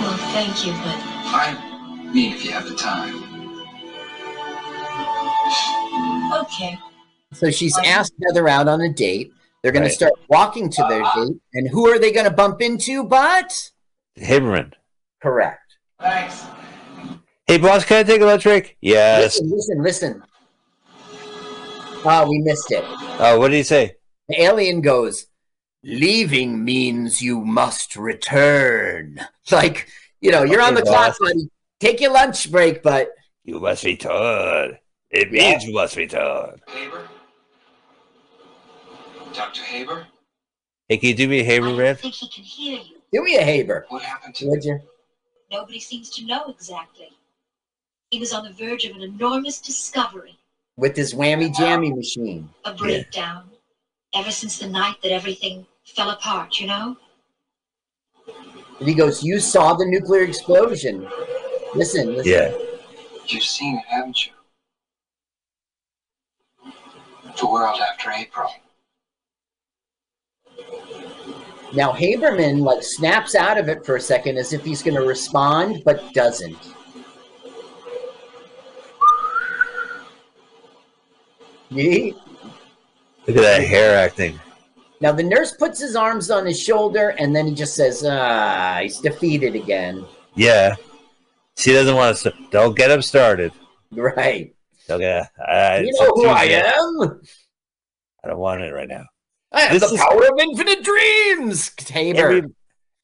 Well, 0.00 0.16
thank 0.32 0.64
you, 0.64 0.72
but 0.72 0.98
I 1.34 1.73
mean, 2.14 2.32
if 2.32 2.44
you 2.44 2.52
have 2.52 2.68
the 2.68 2.74
time. 2.76 3.22
okay. 6.42 6.78
So 7.32 7.50
she's 7.50 7.76
asked 7.78 8.14
Heather 8.26 8.48
out 8.48 8.68
on 8.68 8.80
a 8.80 8.92
date. 8.92 9.32
They're 9.62 9.72
going 9.72 9.82
Right. 9.82 9.88
to 9.88 9.94
start 9.94 10.12
walking 10.28 10.70
to 10.70 10.86
their 10.88 11.02
date. 11.02 11.36
And 11.54 11.68
who 11.68 11.88
are 11.90 11.98
they 11.98 12.12
going 12.12 12.26
to 12.26 12.30
bump 12.30 12.60
into 12.62 13.02
but? 13.04 13.70
Haberman. 14.18 14.72
Correct. 15.22 15.76
Thanks. 16.00 16.44
Hey, 17.46 17.58
boss, 17.58 17.84
can 17.84 17.98
I 17.98 18.02
take 18.04 18.20
a 18.20 18.24
lunch 18.26 18.44
break? 18.44 18.76
Yes. 18.80 19.40
Listen, 19.40 19.50
listen, 19.50 19.82
listen. 19.82 20.22
Oh, 22.06 22.28
we 22.28 22.38
missed 22.38 22.70
it. 22.70 22.84
Oh, 23.18 23.38
what 23.38 23.48
did 23.50 23.56
he 23.56 23.62
say? 23.62 23.94
The 24.28 24.42
alien 24.42 24.80
goes, 24.80 25.26
Leaving 25.82 26.64
means 26.64 27.20
you 27.20 27.40
must 27.44 27.96
return. 27.96 29.20
Like, 29.50 29.88
you 30.22 30.30
know, 30.30 30.42
you're 30.42 30.62
on 30.62 30.72
the 30.72 30.80
Okay, 30.80 30.88
clock, 30.90 31.16
buddy. 31.20 31.50
Take 31.84 32.00
your 32.00 32.12
lunch 32.12 32.50
break, 32.50 32.82
but 32.82 33.10
You 33.44 33.60
must 33.60 33.84
return. 33.84 34.78
It 35.10 35.30
Yeah. 35.30 35.50
means 35.50 35.64
you 35.64 35.74
must 35.74 35.96
return. 35.96 36.62
Haber? 36.66 37.06
Dr. 39.34 39.62
Haber? 39.62 40.06
Hey, 40.88 40.96
can 40.96 41.10
you 41.10 41.14
do 41.14 41.28
me 41.28 41.40
a 41.40 41.44
Haber, 41.44 41.76
don't 41.76 42.00
think 42.00 42.14
he 42.14 42.28
can 42.28 42.42
hear 42.42 42.78
you. 42.80 43.02
do 43.12 43.22
me 43.22 43.36
a 43.36 43.42
Haber, 43.44 43.84
What 43.90 44.00
happened 44.00 44.34
to 44.36 44.46
would 44.48 44.64
you? 44.64 44.80
Nobody 45.50 45.78
seems 45.78 46.08
to 46.16 46.24
know 46.24 46.46
exactly. 46.48 47.10
He 48.10 48.18
was 48.18 48.32
on 48.32 48.44
the 48.44 48.52
verge 48.54 48.86
of 48.86 48.96
an 48.96 49.02
enormous 49.02 49.60
discovery, 49.60 50.38
With 50.78 50.96
his 50.96 51.12
whammy 51.12 51.54
jammy 51.54 51.92
machine. 51.92 52.48
a 52.64 52.72
breakdown, 52.72 53.50
ever 54.14 54.30
since 54.30 54.58
the 54.58 54.68
night 54.70 55.02
that 55.02 55.12
everything 55.12 55.66
fell 55.84 56.08
apart, 56.08 56.58
you 56.60 56.66
know? 56.66 56.96
And 58.78 58.88
he 58.88 58.94
goes, 58.94 59.22
You 59.22 59.38
saw 59.38 59.74
the 59.74 59.84
nuclear 59.84 60.22
explosion. 60.22 61.06
Listen, 61.74 62.14
listen. 62.14 62.32
Yeah. 62.32 62.52
You've 63.26 63.42
seen 63.42 63.78
it, 63.78 63.84
haven't 63.88 64.26
you? 64.26 64.32
The 67.38 67.46
world 67.46 67.80
after 67.80 68.10
April. 68.10 68.48
Now 71.74 71.92
Haberman 71.92 72.60
like 72.60 72.84
snaps 72.84 73.34
out 73.34 73.58
of 73.58 73.68
it 73.68 73.84
for 73.84 73.96
a 73.96 74.00
second 74.00 74.38
as 74.38 74.52
if 74.52 74.64
he's 74.64 74.82
going 74.82 74.96
to 74.96 75.02
respond, 75.02 75.82
but 75.84 76.12
doesn't. 76.14 76.56
Yee. 81.70 82.14
Look 83.26 83.36
at 83.36 83.42
that 83.42 83.64
hair 83.64 83.96
acting. 83.98 84.38
Now 85.00 85.10
the 85.10 85.24
nurse 85.24 85.52
puts 85.52 85.80
his 85.80 85.96
arms 85.96 86.30
on 86.30 86.46
his 86.46 86.60
shoulder, 86.60 87.16
and 87.18 87.34
then 87.34 87.46
he 87.48 87.54
just 87.54 87.74
says, 87.74 88.04
"Ah, 88.06 88.78
he's 88.80 88.98
defeated 88.98 89.56
again." 89.56 90.04
Yeah. 90.36 90.76
She 91.56 91.72
doesn't 91.72 91.94
want 91.94 92.16
to. 92.18 92.32
Don't 92.50 92.76
get 92.76 92.90
him 92.90 93.02
started. 93.02 93.52
Right? 93.92 94.54
Okay. 94.90 95.22
I, 95.46 95.78
you 95.80 95.92
know 95.92 96.10
who 96.14 96.26
I 96.26 96.44
am? 96.44 97.20
I 98.24 98.28
don't 98.28 98.38
want 98.38 98.62
it 98.62 98.72
right 98.72 98.88
now. 98.88 99.04
I 99.52 99.60
have 99.62 99.72
This 99.72 99.88
the 99.88 99.94
is- 99.94 100.00
power 100.00 100.24
of 100.26 100.38
infinite 100.38 100.82
dreams. 100.82 101.70
Every, 101.94 102.42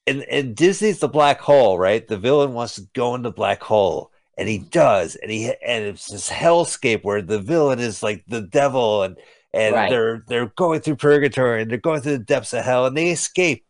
and, 0.06 0.22
and 0.24 0.56
Disney's 0.56 0.98
the 0.98 1.08
black 1.08 1.40
hole, 1.40 1.78
right? 1.78 2.06
The 2.06 2.18
villain 2.18 2.52
wants 2.54 2.74
to 2.74 2.82
go 2.94 3.14
in 3.14 3.22
the 3.22 3.30
black 3.30 3.62
hole, 3.62 4.10
and 4.36 4.48
he 4.48 4.58
does, 4.58 5.14
and 5.16 5.30
he 5.30 5.46
and 5.64 5.84
it's 5.84 6.08
this 6.08 6.28
hellscape 6.28 7.04
where 7.04 7.22
the 7.22 7.38
villain 7.38 7.78
is 7.78 8.02
like 8.02 8.24
the 8.26 8.40
devil, 8.42 9.04
and 9.04 9.16
and 9.54 9.74
Right. 9.76 9.90
they're 9.90 10.24
they're 10.26 10.52
going 10.56 10.80
through 10.80 10.96
purgatory, 10.96 11.62
and 11.62 11.70
they're 11.70 11.78
going 11.78 12.00
through 12.00 12.18
the 12.18 12.24
depths 12.24 12.52
of 12.52 12.64
hell, 12.64 12.86
and 12.86 12.96
they 12.96 13.10
escape. 13.10 13.64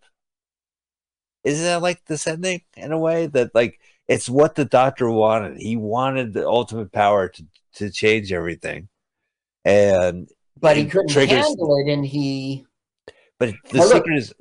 Isn't 1.45 1.65
that 1.65 1.83
like 1.83 2.05
this 2.07 2.27
ending 2.27 2.63
in 2.77 2.93
a 2.93 2.99
way 2.99 3.27
that 3.27 3.55
like 3.55 3.79
it's 4.11 4.29
what 4.29 4.55
the 4.57 4.65
doctor 4.65 5.09
wanted? 5.11 5.57
He 5.59 5.77
wanted 5.77 6.33
the 6.33 6.47
ultimate 6.47 6.91
power 6.93 7.29
to 7.29 7.45
to 7.75 7.91
change 7.91 8.33
everything, 8.33 8.89
and 9.65 10.29
but 10.59 10.77
he 10.77 10.85
couldn't 10.87 11.09
triggers- 11.09 11.47
handle 11.47 11.77
it, 11.79 11.89
and 11.93 12.05
he. 12.05 12.67
But 13.39 13.55
the 13.71 13.81
secret 13.83 14.19
is 14.19 14.35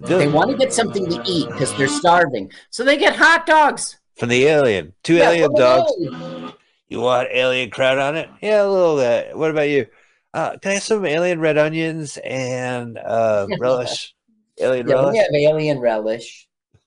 They 0.00 0.28
want 0.28 0.50
to 0.50 0.56
get 0.56 0.72
something 0.72 1.04
to 1.10 1.22
eat 1.26 1.48
because 1.48 1.76
they're 1.76 1.88
starving, 1.88 2.50
so 2.70 2.84
they 2.84 2.96
get 2.96 3.16
hot 3.16 3.44
dogs. 3.46 3.98
from 4.16 4.28
the 4.30 4.44
alien, 4.46 4.94
two 5.02 5.16
Yeah, 5.16 5.30
alien 5.30 5.54
dogs. 5.54 5.92
alien. 5.98 6.52
You 6.88 7.00
want 7.00 7.28
alien 7.32 7.68
crowd 7.70 7.98
on 7.98 8.16
it? 8.16 8.28
Yeah, 8.40 8.62
a 8.62 8.70
little 8.70 8.96
bit. 8.96 9.36
What 9.36 9.50
about 9.50 9.68
you? 9.68 9.86
Uh, 10.32 10.56
can 10.58 10.70
I 10.70 10.74
have 10.74 10.82
some 10.84 11.04
alien 11.04 11.40
red 11.40 11.58
onions 11.58 12.16
and 12.18 12.96
uh, 12.96 13.46
relish? 13.58 14.14
Alien 14.58 14.86
Yeah, 14.88 14.94
relish? 14.94 15.12
we 15.12 15.18
have 15.18 15.52
alien 15.52 15.78
relish. 15.80 16.48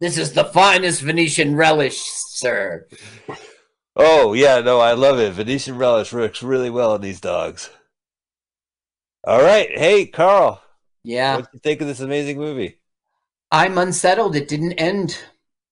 this 0.00 0.18
is 0.18 0.32
the 0.32 0.44
finest 0.44 1.02
Venetian 1.02 1.56
relish, 1.56 2.00
sir. 2.00 2.86
Oh, 3.96 4.32
yeah, 4.32 4.60
no, 4.60 4.80
I 4.80 4.92
love 4.92 5.18
it. 5.18 5.32
Venetian 5.32 5.76
relish 5.76 6.12
works 6.12 6.42
really 6.42 6.70
well 6.70 6.92
on 6.92 7.00
these 7.00 7.20
dogs. 7.20 7.68
All 9.24 9.42
right. 9.42 9.68
Hey, 9.78 10.06
Carl, 10.06 10.62
Yeah, 11.02 11.36
what 11.36 11.44
do 11.44 11.50
you 11.54 11.60
think 11.60 11.80
of 11.80 11.86
this 11.86 12.00
amazing 12.00 12.38
movie? 12.38 12.78
I'm 13.50 13.78
unsettled. 13.78 14.36
It 14.36 14.48
didn't 14.48 14.74
end. 14.74 15.18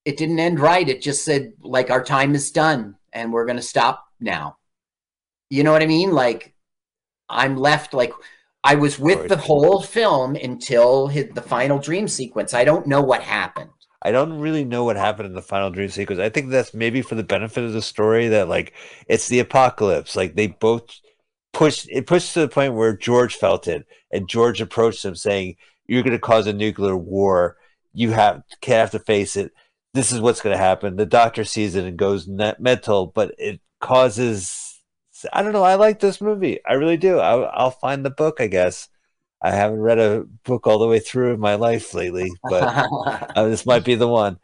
It 0.04 0.16
didn't 0.16 0.38
end 0.38 0.60
right. 0.60 0.88
It 0.88 1.02
just 1.02 1.24
said 1.24 1.54
like 1.60 1.90
our 1.90 2.02
time 2.04 2.34
is 2.34 2.50
done 2.50 2.96
and 3.12 3.32
we're 3.32 3.46
gonna 3.46 3.62
stop 3.62 4.06
now. 4.20 4.58
You 5.50 5.64
know 5.64 5.72
what 5.72 5.82
I 5.82 5.86
mean? 5.86 6.12
Like 6.12 6.54
I'm 7.28 7.56
left 7.56 7.94
like 7.94 8.12
I 8.64 8.76
was 8.76 8.98
with 8.98 9.28
the 9.28 9.36
whole 9.36 9.82
film 9.82 10.36
until 10.36 11.08
his, 11.08 11.28
the 11.34 11.42
final 11.42 11.78
dream 11.78 12.08
sequence. 12.08 12.54
I 12.54 12.64
don't 12.64 12.86
know 12.86 13.02
what 13.02 13.22
happened. 13.22 13.70
I 14.04 14.12
don't 14.12 14.38
really 14.38 14.64
know 14.64 14.84
what 14.84 14.96
happened 14.96 15.26
in 15.26 15.34
the 15.34 15.42
final 15.42 15.70
dream 15.70 15.88
sequence. 15.88 16.20
I 16.20 16.28
think 16.28 16.50
that's 16.50 16.74
maybe 16.74 17.00
for 17.00 17.14
the 17.14 17.22
benefit 17.22 17.64
of 17.64 17.72
the 17.72 17.80
story 17.80 18.28
that 18.28 18.48
like 18.48 18.74
it's 19.08 19.28
the 19.28 19.40
apocalypse. 19.40 20.14
Like 20.14 20.34
they 20.36 20.48
both 20.48 21.00
pushed 21.54 21.88
it 21.90 22.06
pushed 22.06 22.34
to 22.34 22.40
the 22.40 22.48
point 22.48 22.74
where 22.74 22.96
George 22.96 23.36
felt 23.36 23.66
it, 23.66 23.86
and 24.12 24.28
George 24.28 24.60
approached 24.60 25.04
him 25.04 25.14
saying, 25.14 25.56
"You're 25.86 26.02
going 26.02 26.12
to 26.12 26.18
cause 26.18 26.46
a 26.46 26.52
nuclear 26.52 26.96
war. 26.96 27.56
You 27.94 28.12
have 28.12 28.42
can't 28.60 28.80
have 28.80 28.90
to 28.92 28.98
face 28.98 29.36
it. 29.36 29.52
This 29.94 30.12
is 30.12 30.20
what's 30.20 30.42
going 30.42 30.54
to 30.54 30.62
happen." 30.62 30.96
The 30.96 31.06
doctor 31.06 31.44
sees 31.44 31.74
it 31.74 31.84
and 31.84 31.96
goes 31.96 32.28
mental, 32.28 33.06
but 33.06 33.34
it 33.38 33.60
causes. 33.80 34.82
I 35.32 35.42
don't 35.42 35.52
know. 35.54 35.62
I 35.64 35.76
like 35.76 36.00
this 36.00 36.20
movie. 36.20 36.60
I 36.66 36.74
really 36.74 36.98
do. 36.98 37.18
I, 37.18 37.40
I'll 37.44 37.70
find 37.70 38.04
the 38.04 38.10
book. 38.10 38.40
I 38.40 38.48
guess 38.48 38.88
I 39.44 39.50
haven't 39.50 39.80
read 39.80 39.98
a 39.98 40.24
book 40.44 40.66
all 40.66 40.78
the 40.78 40.88
way 40.88 41.00
through 41.00 41.34
in 41.34 41.40
my 41.40 41.56
life 41.56 41.92
lately, 41.92 42.32
but 42.42 42.62
uh, 43.36 43.46
this 43.46 43.66
might 43.66 43.84
be 43.84 43.94
the 43.94 44.08
one. 44.08 44.38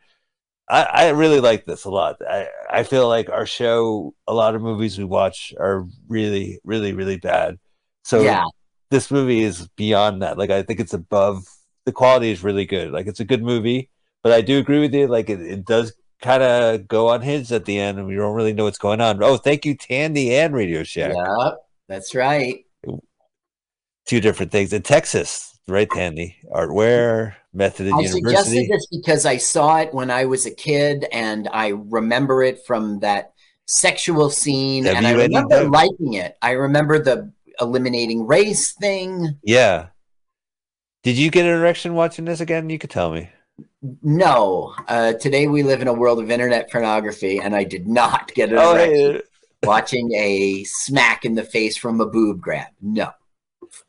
I, 0.69 0.83
I 0.83 1.09
really 1.09 1.41
like 1.41 1.65
this 1.65 1.87
a 1.87 1.91
lot. 1.91 2.17
I, 2.21 2.49
I 2.71 2.83
feel 2.83 3.09
like 3.09 3.31
our 3.31 3.47
show, 3.47 4.15
a 4.29 4.35
lot 4.35 4.55
of 4.55 4.61
movies 4.61 4.99
we 4.99 5.05
watch 5.05 5.55
are 5.59 5.87
really, 6.07 6.61
really, 6.65 6.93
really 6.93 7.17
bad. 7.17 7.59
So 8.05 8.21
yeah, 8.21 8.45
this 8.91 9.11
movie 9.11 9.41
is 9.41 9.69
beyond 9.75 10.21
that. 10.21 10.37
Like 10.37 10.51
I 10.51 10.63
think 10.63 10.81
it's 10.81 10.93
above 10.93 11.45
the 11.87 11.93
quality 11.93 12.31
is 12.31 12.45
really 12.45 12.67
good. 12.67 12.91
Like 12.91 13.07
it's 13.07 13.21
a 13.21 13.25
good 13.25 13.43
movie, 13.43 13.89
but 14.23 14.33
I 14.33 14.43
do 14.43 14.59
agree 14.59 14.81
with 14.81 14.93
you. 14.93 15.07
Like 15.07 15.31
it, 15.31 15.41
it 15.41 15.65
does 15.65 15.95
kind 16.21 16.43
of 16.43 16.87
go 16.87 17.11
unhinged 17.11 17.53
at 17.53 17.65
the 17.65 17.79
end, 17.79 17.99
and 17.99 18.07
we 18.07 18.17
don't 18.17 18.35
really 18.35 18.53
know 18.53 18.65
what's 18.65 18.77
going 18.77 19.01
on. 19.01 19.23
Oh, 19.23 19.39
thank 19.39 19.65
you, 19.65 19.75
Tandy 19.75 20.35
and 20.35 20.53
Radio 20.53 20.83
Shack. 20.83 21.15
yeah, 21.17 21.53
that's 21.89 22.15
right. 22.15 22.67
Two 24.07 24.21
different 24.21 24.51
things 24.51 24.73
in 24.73 24.83
Texas, 24.83 25.59
right, 25.69 25.89
Tandy? 25.89 26.37
Artware, 26.53 27.35
Methodist 27.53 27.95
I 27.95 28.01
University. 28.01 28.27
I 28.37 28.41
suggested 28.43 28.69
this 28.71 28.87
because 28.91 29.27
I 29.27 29.37
saw 29.37 29.79
it 29.79 29.95
when 29.95 30.11
I 30.11 30.25
was 30.25 30.47
a 30.47 30.51
kid, 30.51 31.07
and 31.13 31.49
I 31.53 31.69
remember 31.69 32.43
it 32.43 32.65
from 32.67 33.01
that 33.01 33.33
sexual 33.67 34.31
scene, 34.31 34.87
and 34.87 35.07
I 35.07 35.13
WNEW. 35.15 35.19
remember 35.29 35.69
liking 35.69 36.15
it. 36.15 36.37
I 36.43 36.53
remember 36.53 36.99
the 36.99 37.33
eliminating 37.61 38.27
race 38.27 38.73
thing. 38.73 39.39
Yeah. 39.45 39.89
Did 41.03 41.17
you 41.17 41.31
get 41.31 41.47
an 41.47 41.53
erection 41.53 41.95
watching 41.95 42.25
this 42.25 42.41
again? 42.41 42.69
You 42.69 42.79
could 42.79 42.91
tell 42.91 43.13
me. 43.13 43.31
No, 44.03 44.75
uh, 44.89 45.15
today 45.15 45.47
we 45.47 45.63
live 45.63 45.81
in 45.83 45.89
a 45.89 45.93
world 45.93 46.19
of 46.19 46.31
internet 46.31 46.71
pornography, 46.71 47.39
and 47.39 47.55
I 47.55 47.65
did 47.65 47.87
not 47.87 48.33
get 48.35 48.51
an 48.51 48.59
Oh, 48.59 48.75
erection 48.75 49.13
hey, 49.15 49.23
watching 49.63 50.13
a 50.15 50.65
smack 50.65 51.25
in 51.25 51.35
the 51.35 51.45
face 51.45 51.77
from 51.77 52.01
a 52.01 52.07
boob 52.07 52.41
grab. 52.41 52.69
No. 52.83 53.11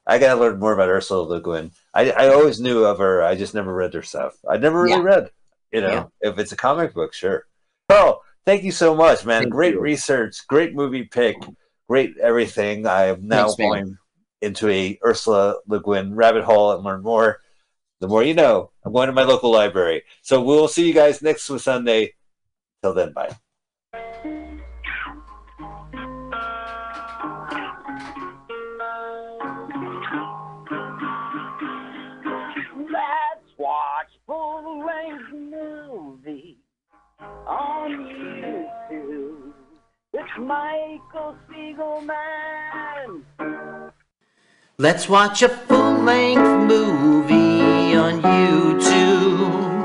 I 0.07 0.17
gotta 0.17 0.39
learn 0.39 0.59
more 0.59 0.73
about 0.73 0.89
Ursula 0.89 1.21
Le 1.23 1.41
Guin. 1.41 1.71
I 1.93 2.11
I 2.11 2.27
always 2.33 2.59
knew 2.59 2.83
of 2.85 2.97
her. 2.99 3.21
I 3.23 3.35
just 3.35 3.53
never 3.53 3.73
read 3.73 3.93
her 3.93 4.01
stuff. 4.01 4.35
I 4.49 4.57
never 4.57 4.81
really 4.81 4.93
Yeah. 4.97 5.03
read. 5.03 5.31
You 5.71 5.81
know, 5.81 6.11
if 6.21 6.37
it's 6.37 6.51
a 6.51 6.57
comic 6.57 6.93
book, 6.93 7.13
sure. 7.13 7.45
Carl, 7.87 8.21
thank 8.45 8.63
you 8.63 8.71
so 8.71 8.93
much, 8.95 9.25
man. 9.25 9.43
Thank 9.43 9.53
great 9.53 9.75
you. 9.75 9.79
research, 9.79 10.45
great 10.47 10.73
movie 10.75 11.03
pick, 11.03 11.37
great 11.87 12.17
everything. 12.17 12.85
I 12.87 13.05
am 13.05 13.27
now 13.27 13.45
Thanks, 13.47 13.59
man. 13.59 13.69
going 13.69 13.97
into 14.41 14.69
a 14.69 14.99
Ursula 15.05 15.57
Le 15.67 15.79
Guin 15.81 16.15
rabbit 16.15 16.43
hole 16.43 16.71
and 16.73 16.83
learn 16.83 17.03
more. 17.03 17.39
The 17.99 18.07
more 18.07 18.23
you 18.23 18.33
know. 18.33 18.71
I'm 18.83 18.91
going 18.93 19.07
to 19.07 19.13
my 19.13 19.23
local 19.23 19.51
library. 19.51 20.03
So 20.23 20.41
we'll 20.41 20.67
see 20.67 20.87
you 20.87 20.93
guys 20.93 21.21
next 21.21 21.43
Sunday. 21.43 22.15
Till 22.81 22.93
then, 22.95 23.13
bye. 23.13 23.35
It's 40.13 40.37
Michael 40.37 41.37
Spiegelman. 41.47 43.23
Let's 44.77 45.07
watch 45.07 45.41
a 45.41 45.47
full 45.47 45.99
length 45.99 46.67
movie 46.67 47.95
on 47.95 48.21
YouTube 48.21 49.83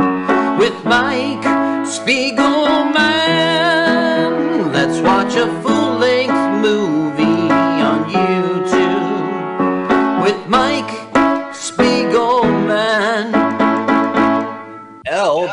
with 0.59 0.75
Mike 0.85 1.45
Spiegelman. 1.87 3.66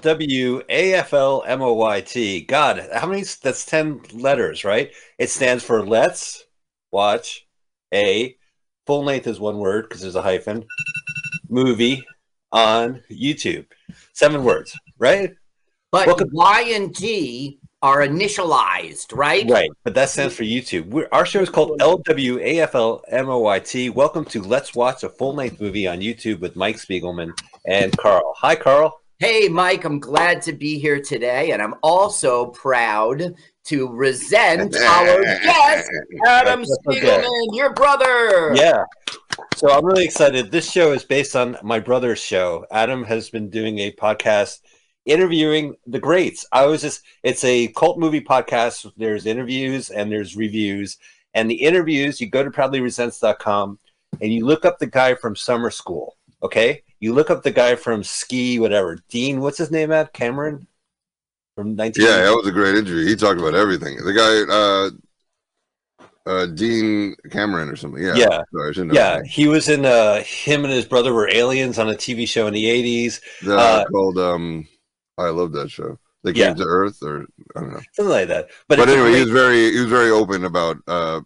W 0.04 0.62
A 0.68 0.94
F 0.96 1.14
L 1.14 1.44
M 1.48 1.62
O 1.62 1.72
Y 1.74 2.02
T. 2.02 2.42
God, 2.42 2.90
how 2.94 3.08
many? 3.08 3.24
That's 3.42 3.66
10 3.66 4.02
letters, 4.14 4.66
right? 4.66 4.92
It 5.18 5.30
stands 5.30 5.64
for 5.64 5.86
Let's 5.86 6.44
Watch 6.92 7.48
a 7.94 8.36
Full 8.86 9.06
length 9.06 9.28
is 9.28 9.40
one 9.40 9.60
word 9.60 9.88
because 9.88 10.02
there's 10.02 10.16
a 10.16 10.22
hyphen. 10.22 10.66
Movie 11.48 12.06
on 12.52 13.02
YouTube. 13.10 13.66
Seven 14.12 14.44
words, 14.44 14.78
right? 15.00 15.32
But 15.90 16.08
Welcome- 16.08 16.32
Y 16.34 16.62
and 16.76 16.94
T 16.94 17.60
are 17.82 18.00
initialized, 18.00 19.16
right? 19.16 19.50
Right. 19.50 19.70
But 19.86 19.96
that 19.96 20.10
stands 20.10 20.36
for 20.36 20.44
YouTube. 20.44 20.88
We're, 20.88 21.08
our 21.14 21.26
show 21.26 21.40
is 21.40 21.50
called 21.50 21.80
LWAFLMOYT. 21.80 23.94
Welcome 23.94 24.26
to 24.26 24.42
Let's 24.42 24.76
Watch 24.76 25.04
a 25.04 25.10
Full 25.10 25.34
Length 25.34 25.62
Movie 25.62 25.88
on 25.88 26.00
YouTube 26.00 26.42
with 26.42 26.58
Mike 26.58 26.76
Spiegelman 26.76 27.32
and 27.66 27.98
Carl. 27.98 28.34
Hi, 28.40 28.58
Carl. 28.58 29.00
Hey, 29.24 29.48
Mike, 29.48 29.86
I'm 29.86 30.02
glad 30.02 30.42
to 30.42 30.52
be 30.52 30.78
here 30.78 31.00
today, 31.00 31.52
and 31.52 31.62
I'm 31.62 31.76
also 31.82 32.48
proud 32.48 33.34
to 33.64 33.88
resent 33.94 34.76
our 34.76 35.24
guest, 35.24 35.90
Adam 36.28 36.66
okay. 36.90 37.00
Spiegelman, 37.00 37.56
your 37.56 37.72
brother. 37.72 38.54
Yeah. 38.54 38.84
So 39.56 39.70
I'm 39.70 39.86
really 39.86 40.04
excited. 40.04 40.52
This 40.52 40.70
show 40.70 40.92
is 40.92 41.06
based 41.06 41.38
on 41.38 41.56
my 41.64 41.80
brother's 41.80 42.20
show. 42.20 42.66
Adam 42.70 43.02
has 43.06 43.30
been 43.30 43.50
doing 43.50 43.80
a 43.80 43.94
podcast 43.94 44.60
interviewing 45.06 45.78
the 45.88 46.00
greats. 46.00 46.46
I 46.52 46.66
was 46.66 46.82
just 46.82 47.02
it's 47.24 47.46
a 47.46 47.70
cult 47.70 47.98
movie 47.98 48.20
podcast. 48.20 48.92
There's 48.98 49.26
interviews 49.26 49.90
and 49.90 50.12
there's 50.12 50.36
reviews. 50.36 50.98
And 51.34 51.50
the 51.50 51.62
interviews, 51.64 52.20
you 52.20 52.30
go 52.30 52.44
to 52.44 52.52
proudlyresents.com 52.52 53.80
and 54.20 54.34
you 54.34 54.46
look 54.46 54.66
up 54.66 54.80
the 54.80 54.88
guy 54.88 55.16
from 55.16 55.38
summer 55.38 55.70
school. 55.70 56.18
Okay? 56.44 56.84
You 57.04 57.14
look 57.14 57.30
up 57.30 57.44
the 57.44 57.52
guy 57.52 57.76
from 57.76 58.02
ski, 58.02 58.60
whatever. 58.60 58.98
Dean, 59.10 59.42
what's 59.42 59.58
his 59.58 59.72
name 59.72 59.92
at? 59.92 60.14
Cameron? 60.14 60.68
From 61.54 61.76
19 61.76 62.02
Yeah, 62.06 62.22
that 62.24 62.32
was 62.34 62.48
a 62.48 62.52
great 62.54 62.76
interview. 62.76 63.06
He 63.06 63.18
talked 63.18 63.42
about 63.42 63.56
everything. 63.56 63.98
The 63.98 64.14
guy, 64.14 66.06
uh, 66.08 66.32
uh, 66.32 66.46
Dean 66.46 67.14
Cameron 67.30 67.68
or 67.68 67.76
something. 67.76 68.02
Yeah. 68.02 68.16
Yeah. 68.16 68.42
Sorry, 68.54 68.70
I 68.70 68.72
shouldn't 68.72 68.94
know 68.94 68.96
Yeah, 68.98 69.22
he 69.26 69.50
was 69.50 69.68
in 69.68 69.86
uh 69.86 70.24
him 70.24 70.64
and 70.64 70.72
his 70.72 70.86
brother 70.86 71.12
were 71.12 71.28
aliens 71.28 71.78
on 71.78 71.90
a 71.90 71.94
TV 71.94 72.26
show 72.26 72.48
in 72.48 72.54
the 72.54 72.64
80s. 72.64 73.20
name. 73.42 73.50
The, 73.50 73.58
uh, 73.58 73.86
called, 73.92 74.18
um, 74.18 74.66
I 75.18 75.28
love 75.28 75.52
that 75.52 75.70
show. 75.72 76.00
They 76.24 76.32
Yeah. 76.32 76.48
came 76.48 76.56
to 76.56 76.64
Earth, 76.64 77.04
or 77.04 77.26
I 77.58 77.60
don't 77.60 77.74
know. 77.74 77.82
Something 77.92 78.14
like 78.14 78.30
that. 78.30 78.48
But, 78.70 78.78
But, 78.78 78.88
anyway, 78.88 79.10
great- 79.10 79.16
he 79.16 79.22
was 79.24 79.32
very, 79.32 79.72
he 79.74 79.80
was 79.82 79.90
very 79.90 80.10
open 80.10 80.46
about 80.46 80.78
uh, 80.88 81.20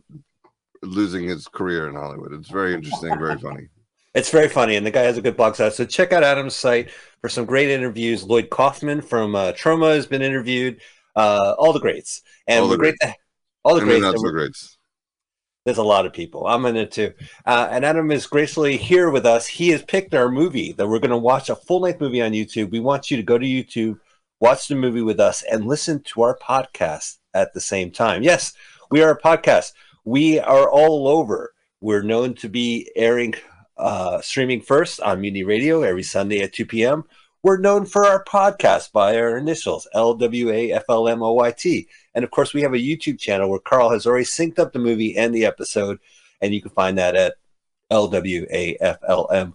losing 0.81 1.25
his 1.25 1.47
career 1.47 1.87
in 1.87 1.93
Hollywood. 1.93 2.33
It's 2.33 2.49
very 2.49 2.73
interesting, 2.73 3.15
very 3.19 3.37
funny. 3.37 3.67
It's 4.17 4.32
very 4.32 4.49
funny, 4.49 4.75
and 4.75 4.86
the 4.86 4.89
guy 4.89 5.03
has 5.03 5.19
a 5.19 5.21
good 5.21 5.38
blog 5.38 5.56
site. 5.56 5.73
So 5.73 5.86
check 5.86 6.12
out 6.12 6.23
Adam's 6.23 6.56
site 6.56 6.89
for 7.21 7.30
some 7.30 7.45
great 7.45 7.69
interviews. 7.69 8.23
Lloyd 8.23 8.49
Kaufman 8.49 9.01
from 9.01 9.36
uh, 9.36 9.51
Troma 9.51 9.93
has 9.93 10.08
been 10.08 10.23
interviewed. 10.23 10.82
Uh, 11.15 11.53
all 11.60 11.71
the 11.71 11.80
greats, 11.80 12.23
and 12.47 12.63
All 12.63 12.67
the 12.67 12.77
great. 12.77 12.95
To, 13.01 13.13
all 13.63 13.75
the 13.75 13.82
greats. 13.82 14.01
not 14.01 14.15
and 14.15 14.56
so. 14.56 14.67
There's 15.65 15.77
a 15.77 15.84
lot 15.84 16.06
of 16.06 16.13
people. 16.13 16.47
I'm 16.47 16.65
in 16.65 16.77
it 16.77 16.91
too. 16.91 17.13
Uh, 17.45 17.67
and 17.69 17.86
Adam 17.86 18.10
is 18.10 18.25
gracefully 18.25 18.77
here 18.77 19.10
with 19.12 19.25
us. 19.25 19.45
He 19.45 19.69
has 19.69 19.84
picked 19.84 20.15
our 20.15 20.32
movie 20.32 20.71
that 20.71 20.88
we're 20.88 20.99
going 20.99 21.12
to 21.12 21.17
watch 21.17 21.50
a 21.50 21.56
full 21.56 21.81
length 21.81 22.02
movie 22.02 22.21
on 22.21 22.31
YouTube. 22.31 22.71
We 22.71 22.79
want 22.79 23.12
you 23.12 23.17
to 23.17 23.23
go 23.23 23.37
to 23.37 23.46
YouTube, 23.46 24.00
watch 24.39 24.67
the 24.67 24.75
movie 24.75 25.02
with 25.02 25.19
us, 25.19 25.44
and 25.44 25.65
listen 25.65 26.02
to 26.04 26.21
our 26.21 26.37
podcast 26.37 27.17
at 27.33 27.54
the 27.54 27.62
same 27.62 27.91
time. 27.91 28.23
Yes, 28.23 28.54
we 28.89 29.04
are 29.04 29.12
a 29.12 29.21
podcast. 29.21 29.73
We 30.06 30.39
are 30.39 30.69
all 30.69 31.08
over. 31.08 31.54
We're 31.81 32.02
known 32.02 32.33
to 32.35 32.50
be 32.50 32.89
airing, 32.96 33.35
uh, 33.78 34.21
streaming 34.21 34.62
first 34.62 35.00
on 35.02 35.21
Mutiny 35.21 35.44
Radio 35.44 35.82
every 35.82 36.04
Sunday 36.04 36.42
at 36.42 36.54
2 36.54 36.65
p.m. 36.65 37.04
We're 37.44 37.58
known 37.58 37.86
for 37.86 38.06
our 38.06 38.23
podcast 38.23 38.92
by 38.92 39.15
our 39.17 39.38
initials, 39.38 39.88
LWAFLMOYT. 39.94 41.88
And 42.15 42.23
of 42.23 42.32
course, 42.32 42.54
we 42.54 42.62
have 42.62 42.73
a 42.73 42.78
YouTube 42.78 43.19
channel 43.19 43.50
where 43.50 43.60
Carl 43.60 43.92
has 43.92 44.06
already 44.06 44.25
synced 44.25 44.60
up 44.60 44.73
the 44.73 44.80
movie 44.80 45.15
and 45.15 45.34
the 45.34 45.46
episode, 45.46 46.00
and 46.42 46.54
you 46.54 46.62
can 46.62 46.71
find 46.71 46.98
that 46.98 47.15
at 47.15 47.36
LWAFLMOYT. 47.92 49.54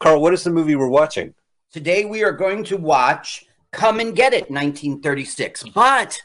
Carl, 0.00 0.20
what 0.20 0.34
is 0.34 0.42
the 0.44 0.50
movie 0.50 0.74
we're 0.76 0.88
watching? 0.88 1.34
Today 1.72 2.04
we 2.04 2.24
are 2.24 2.32
going 2.32 2.64
to 2.64 2.76
watch 2.76 3.44
Come 3.72 4.00
and 4.00 4.16
Get 4.16 4.32
It 4.32 4.50
1936. 4.50 5.64
But 5.74 6.20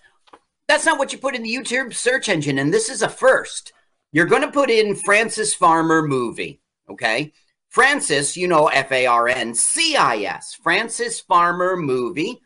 that's 0.67 0.85
not 0.85 0.97
what 0.97 1.13
you 1.13 1.19
put 1.19 1.35
in 1.35 1.43
the 1.43 1.55
YouTube 1.55 1.93
search 1.93 2.29
engine, 2.29 2.57
and 2.57 2.73
this 2.73 2.89
is 2.89 3.01
a 3.01 3.09
first. 3.09 3.73
You're 4.11 4.25
going 4.25 4.41
to 4.41 4.51
put 4.51 4.69
in 4.69 4.95
Francis 4.95 5.53
Farmer 5.53 6.01
movie, 6.01 6.61
okay? 6.89 7.31
Francis, 7.69 8.37
you 8.37 8.47
know, 8.47 8.67
F 8.67 8.91
A 8.91 9.05
R 9.05 9.27
N 9.27 9.53
C 9.53 9.95
I 9.95 10.17
S, 10.17 10.53
Francis 10.63 11.19
Farmer 11.19 11.75
movie. 11.75 12.39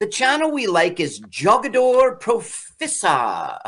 The 0.00 0.06
channel 0.06 0.50
we 0.50 0.66
like 0.66 0.98
is 1.00 1.20
Jogador 1.20 2.18
Profissa, 2.20 3.58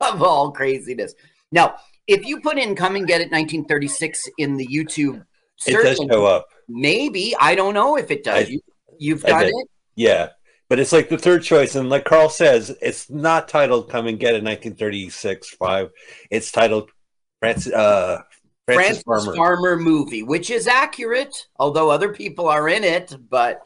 of 0.00 0.22
all 0.22 0.52
craziness. 0.52 1.14
Now, 1.52 1.76
if 2.06 2.24
you 2.24 2.40
put 2.40 2.58
in 2.58 2.74
Come 2.74 2.96
and 2.96 3.06
Get 3.06 3.20
It 3.20 3.30
1936 3.30 4.28
in 4.38 4.56
the 4.56 4.66
YouTube 4.66 5.24
It 5.66 5.72
does 5.72 5.96
search, 5.98 6.08
show 6.10 6.26
up. 6.26 6.46
maybe, 6.68 7.34
I 7.40 7.54
don't 7.54 7.74
know 7.74 7.96
if 7.96 8.10
it 8.10 8.24
does. 8.24 8.46
I- 8.46 8.50
you, 8.50 8.60
you've 8.98 9.22
got 9.24 9.46
it? 9.46 9.54
Yeah. 9.94 10.30
But 10.68 10.80
it's 10.80 10.92
like 10.92 11.08
the 11.08 11.18
third 11.18 11.44
choice. 11.44 11.76
And 11.76 11.88
like 11.88 12.04
Carl 12.04 12.28
says, 12.28 12.76
it's 12.82 13.08
not 13.08 13.46
titled 13.48 13.88
Come 13.88 14.08
and 14.08 14.18
Get 14.18 14.34
It 14.34 14.42
1936 14.42 15.50
5. 15.50 15.90
It's 16.30 16.50
titled 16.50 16.90
Francis, 17.40 17.72
uh, 17.72 18.22
Francis, 18.66 19.02
Francis 19.04 19.36
Farmer. 19.36 19.36
Farmer. 19.36 19.76
movie, 19.76 20.22
which 20.22 20.50
is 20.50 20.66
accurate, 20.66 21.46
although 21.58 21.90
other 21.90 22.12
people 22.12 22.48
are 22.48 22.68
in 22.68 22.82
it. 22.82 23.14
But 23.30 23.62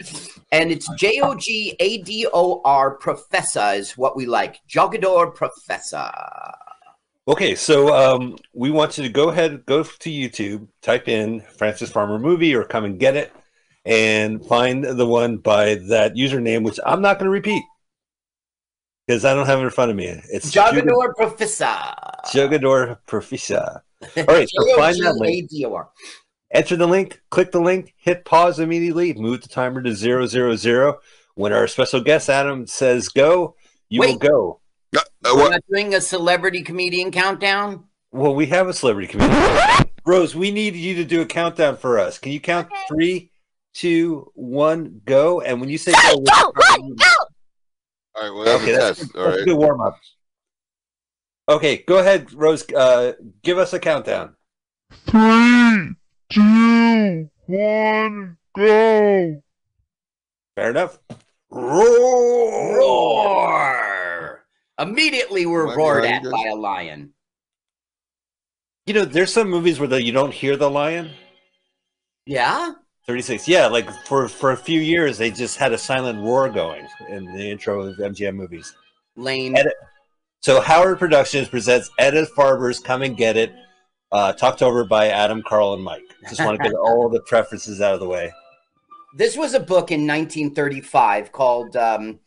and 0.52 0.70
it's 0.70 0.88
J 0.98 1.20
O 1.22 1.34
G 1.34 1.74
A 1.80 1.98
D 2.02 2.26
O 2.32 2.60
R 2.64 2.92
Professor 2.92 3.72
is 3.74 3.96
what 3.96 4.16
we 4.16 4.26
like. 4.26 4.60
Jogador 4.68 5.34
Professor. 5.34 6.10
Okay, 7.28 7.54
so 7.54 7.94
um, 7.94 8.36
we 8.54 8.70
want 8.70 8.98
you 8.98 9.04
to 9.04 9.10
go 9.10 9.28
ahead, 9.28 9.64
go 9.64 9.82
to 9.82 10.10
YouTube, 10.10 10.66
type 10.82 11.08
in 11.08 11.40
Francis 11.56 11.90
Farmer 11.90 12.18
movie 12.18 12.54
or 12.54 12.64
come 12.64 12.84
and 12.84 12.98
get 12.98 13.14
it, 13.14 13.32
and 13.84 14.44
find 14.44 14.84
the 14.84 15.06
one 15.06 15.36
by 15.36 15.76
that 15.88 16.14
username, 16.14 16.64
which 16.64 16.80
I'm 16.84 17.00
not 17.00 17.18
going 17.18 17.26
to 17.26 17.30
repeat 17.30 17.62
because 19.06 19.24
I 19.24 19.34
don't 19.34 19.46
have 19.46 19.60
it 19.60 19.64
in 19.64 19.70
front 19.70 19.90
of 19.90 19.96
me. 19.96 20.06
It's 20.30 20.50
Jogador 20.50 21.14
Professor. 21.16 21.76
Jogador 22.32 22.98
Professor. 23.06 23.82
All 24.16 24.24
right, 24.24 24.48
so 24.48 24.76
find 24.76 24.96
that 25.02 25.16
link. 25.16 25.50
Enter 26.52 26.76
the 26.76 26.86
link, 26.86 27.20
click 27.30 27.52
the 27.52 27.60
link, 27.60 27.94
hit 27.96 28.24
pause 28.24 28.58
immediately, 28.58 29.12
move 29.14 29.42
the 29.42 29.48
timer 29.48 29.82
to 29.82 29.94
zero 29.94 30.26
zero 30.26 30.56
zero. 30.56 30.98
When 31.34 31.52
our 31.52 31.66
special 31.68 32.00
guest 32.00 32.28
Adam 32.28 32.66
says 32.66 33.08
go, 33.08 33.54
you 33.88 34.00
will 34.00 34.16
go. 34.16 34.60
Uh, 34.96 35.00
uh, 35.24 35.32
We're 35.36 35.50
not 35.50 35.62
doing 35.70 35.94
a 35.94 36.00
celebrity 36.00 36.62
comedian 36.62 37.10
countdown. 37.12 37.84
Well, 38.10 38.34
we 38.34 38.46
have 38.46 38.68
a 38.68 38.74
celebrity 38.74 39.06
comedian. 39.08 39.86
Rose, 40.04 40.34
we 40.34 40.50
need 40.50 40.74
you 40.74 40.96
to 40.96 41.04
do 41.04 41.20
a 41.20 41.26
countdown 41.26 41.76
for 41.76 41.98
us. 41.98 42.18
Can 42.18 42.32
you 42.32 42.40
count 42.40 42.68
three, 42.88 43.30
two, 43.74 44.32
one, 44.34 45.00
go? 45.04 45.40
And 45.40 45.60
when 45.60 45.68
you 45.70 45.78
say 45.78 45.92
go, 45.92 45.98
we'll 46.16 46.26
start 46.26 46.54
the. 46.54 47.16
All 48.16 48.22
right, 48.22 48.30
we'll 48.30 48.46
have 48.46 48.62
Okay, 48.62 48.72
a 48.72 48.76
that's, 48.78 48.98
test. 48.98 49.12
that's 49.12 49.24
All 49.24 49.32
a 49.32 49.36
right. 49.36 49.44
good 49.44 49.56
warm 49.56 49.80
up. 49.80 49.96
Okay, 51.48 51.78
go 51.78 51.98
ahead, 51.98 52.32
Rose. 52.32 52.68
Uh, 52.70 53.14
give 53.42 53.58
us 53.58 53.72
a 53.72 53.78
countdown. 53.80 54.36
Three, 55.06 55.94
two, 56.30 57.30
one, 57.46 58.36
go. 58.54 59.42
Fair 60.56 60.70
enough. 60.70 60.98
Roar! 61.50 62.78
Roar! 62.78 64.44
Immediately 64.78 65.46
we're 65.46 65.66
Why- 65.66 65.74
roared 65.74 66.04
at 66.04 66.22
by 66.22 66.44
a 66.50 66.54
lion. 66.54 67.12
You 68.86 68.94
know, 68.94 69.04
there's 69.04 69.32
some 69.32 69.48
movies 69.48 69.78
where 69.78 69.88
the, 69.88 70.02
you 70.02 70.12
don't 70.12 70.32
hear 70.32 70.56
the 70.56 70.70
lion. 70.70 71.10
Yeah? 72.26 72.72
36. 73.06 73.46
Yeah, 73.48 73.66
like 73.66 73.90
for 74.06 74.28
for 74.28 74.52
a 74.52 74.56
few 74.56 74.80
years, 74.80 75.18
they 75.18 75.30
just 75.30 75.58
had 75.58 75.72
a 75.72 75.78
silent 75.78 76.20
roar 76.22 76.48
going 76.48 76.86
in 77.08 77.24
the 77.24 77.50
intro 77.50 77.82
of 77.82 77.96
MGM 77.96 78.34
movies. 78.36 78.74
Lane. 79.16 79.56
Edit. 79.56 79.72
So 80.42 80.62
Howard 80.62 80.98
Productions 80.98 81.48
presents 81.48 81.90
Edith 82.00 82.30
Ferber's 82.34 82.78
"Come 82.78 83.02
and 83.02 83.14
Get 83.14 83.36
It," 83.36 83.52
uh, 84.10 84.32
talked 84.32 84.62
over 84.62 84.84
by 84.84 85.08
Adam, 85.08 85.42
Carl, 85.46 85.74
and 85.74 85.84
Mike. 85.84 86.02
Just 86.30 86.42
want 86.42 86.58
to 86.58 86.64
get 86.64 86.74
all 86.74 87.10
the 87.10 87.20
preferences 87.20 87.82
out 87.82 87.92
of 87.92 88.00
the 88.00 88.08
way. 88.08 88.32
This 89.14 89.36
was 89.36 89.52
a 89.52 89.60
book 89.60 89.90
in 89.90 90.06
1935 90.06 91.30
called 91.30 91.76
um, 91.76 92.20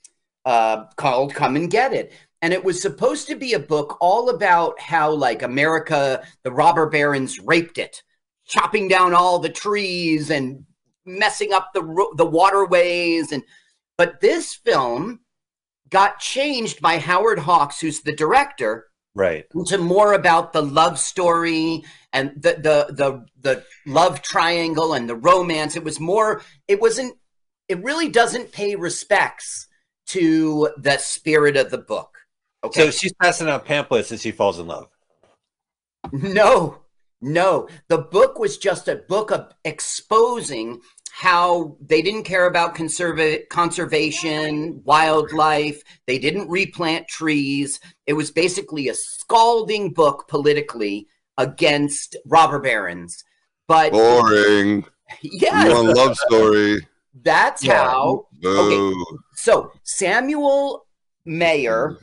uh, 0.46 0.86
called 0.96 1.34
"Come 1.34 1.56
and 1.56 1.72
Get 1.72 1.92
It," 1.92 2.14
and 2.44 2.54
it 2.54 2.64
was 2.64 2.80
supposed 2.80 3.26
to 3.30 3.36
be 3.36 3.54
a 3.54 3.60
book 3.60 3.98
all 4.00 4.30
about 4.30 4.80
how, 4.80 5.10
like, 5.10 5.42
America, 5.42 6.24
the 6.44 6.52
robber 6.52 6.88
barons 6.88 7.40
raped 7.40 7.80
it, 7.80 8.04
chopping 8.46 8.88
down 8.88 9.16
all 9.16 9.40
the 9.40 9.50
trees 9.50 10.30
and 10.30 10.66
messing 11.04 11.52
up 11.52 11.72
the 11.74 11.82
the 12.16 12.28
waterways, 12.28 13.32
and 13.32 13.42
but 13.98 14.22
this 14.22 14.54
film 14.54 15.20
got 15.94 16.20
changed 16.20 16.82
by 16.82 16.98
Howard 16.98 17.40
Hawks, 17.40 17.80
who's 17.80 18.02
the 18.02 18.16
director, 18.16 18.88
Right. 19.16 19.46
into 19.54 19.78
more 19.78 20.14
about 20.14 20.52
the 20.54 20.64
love 20.64 20.98
story 20.98 21.84
and 22.12 22.32
the 22.36 22.54
the 22.68 22.78
the 23.02 23.26
the 23.40 23.64
love 23.86 24.22
triangle 24.24 24.94
and 24.94 25.08
the 25.08 25.16
romance. 25.16 25.76
It 25.76 25.84
was 25.84 26.00
more. 26.00 26.42
It 26.68 26.82
wasn't. 26.82 27.16
It 27.70 27.84
really 27.84 28.10
doesn't 28.10 28.52
pay 28.52 28.76
respects 28.76 29.68
to 30.08 30.70
the 30.78 30.98
spirit 30.98 31.56
of 31.56 31.70
the 31.70 31.78
book. 31.78 32.10
Okay. 32.64 32.86
So 32.86 32.92
she's 32.92 33.14
passing 33.22 33.48
out 33.48 33.66
pamphlets 33.66 34.10
and 34.12 34.20
she 34.20 34.32
falls 34.32 34.58
in 34.60 34.68
love. 34.68 34.88
no, 36.12 36.80
no. 37.22 37.68
The 37.88 38.00
book 38.00 38.40
was 38.40 38.58
just 38.58 38.88
a 38.88 38.96
book 38.96 39.32
of 39.32 39.54
exposing 39.64 40.82
how 41.16 41.78
they 41.80 42.02
didn't 42.02 42.24
care 42.24 42.48
about 42.48 42.74
conserva- 42.74 43.48
conservation, 43.50 44.82
wildlife. 44.84 45.84
They 46.08 46.18
didn't 46.18 46.50
replant 46.50 47.08
trees. 47.08 47.80
It 48.08 48.14
was 48.14 48.32
basically 48.32 48.88
a 48.88 48.96
scalding 48.96 49.94
book 49.94 50.28
politically 50.28 51.08
against 51.38 52.16
robber 52.26 52.58
barons. 52.58 53.24
But 53.68 53.92
Boring. 53.92 54.86
Yeah. 55.22 55.68
You 55.68 55.74
want 55.76 55.96
love 55.98 56.18
story? 56.18 56.88
that's 57.22 57.64
Yeah. 57.64 57.84
how. 57.92 58.26
Boo. 58.42 59.06
So 59.36 59.72
Samuel 59.84 60.88
Mayer 61.26 61.96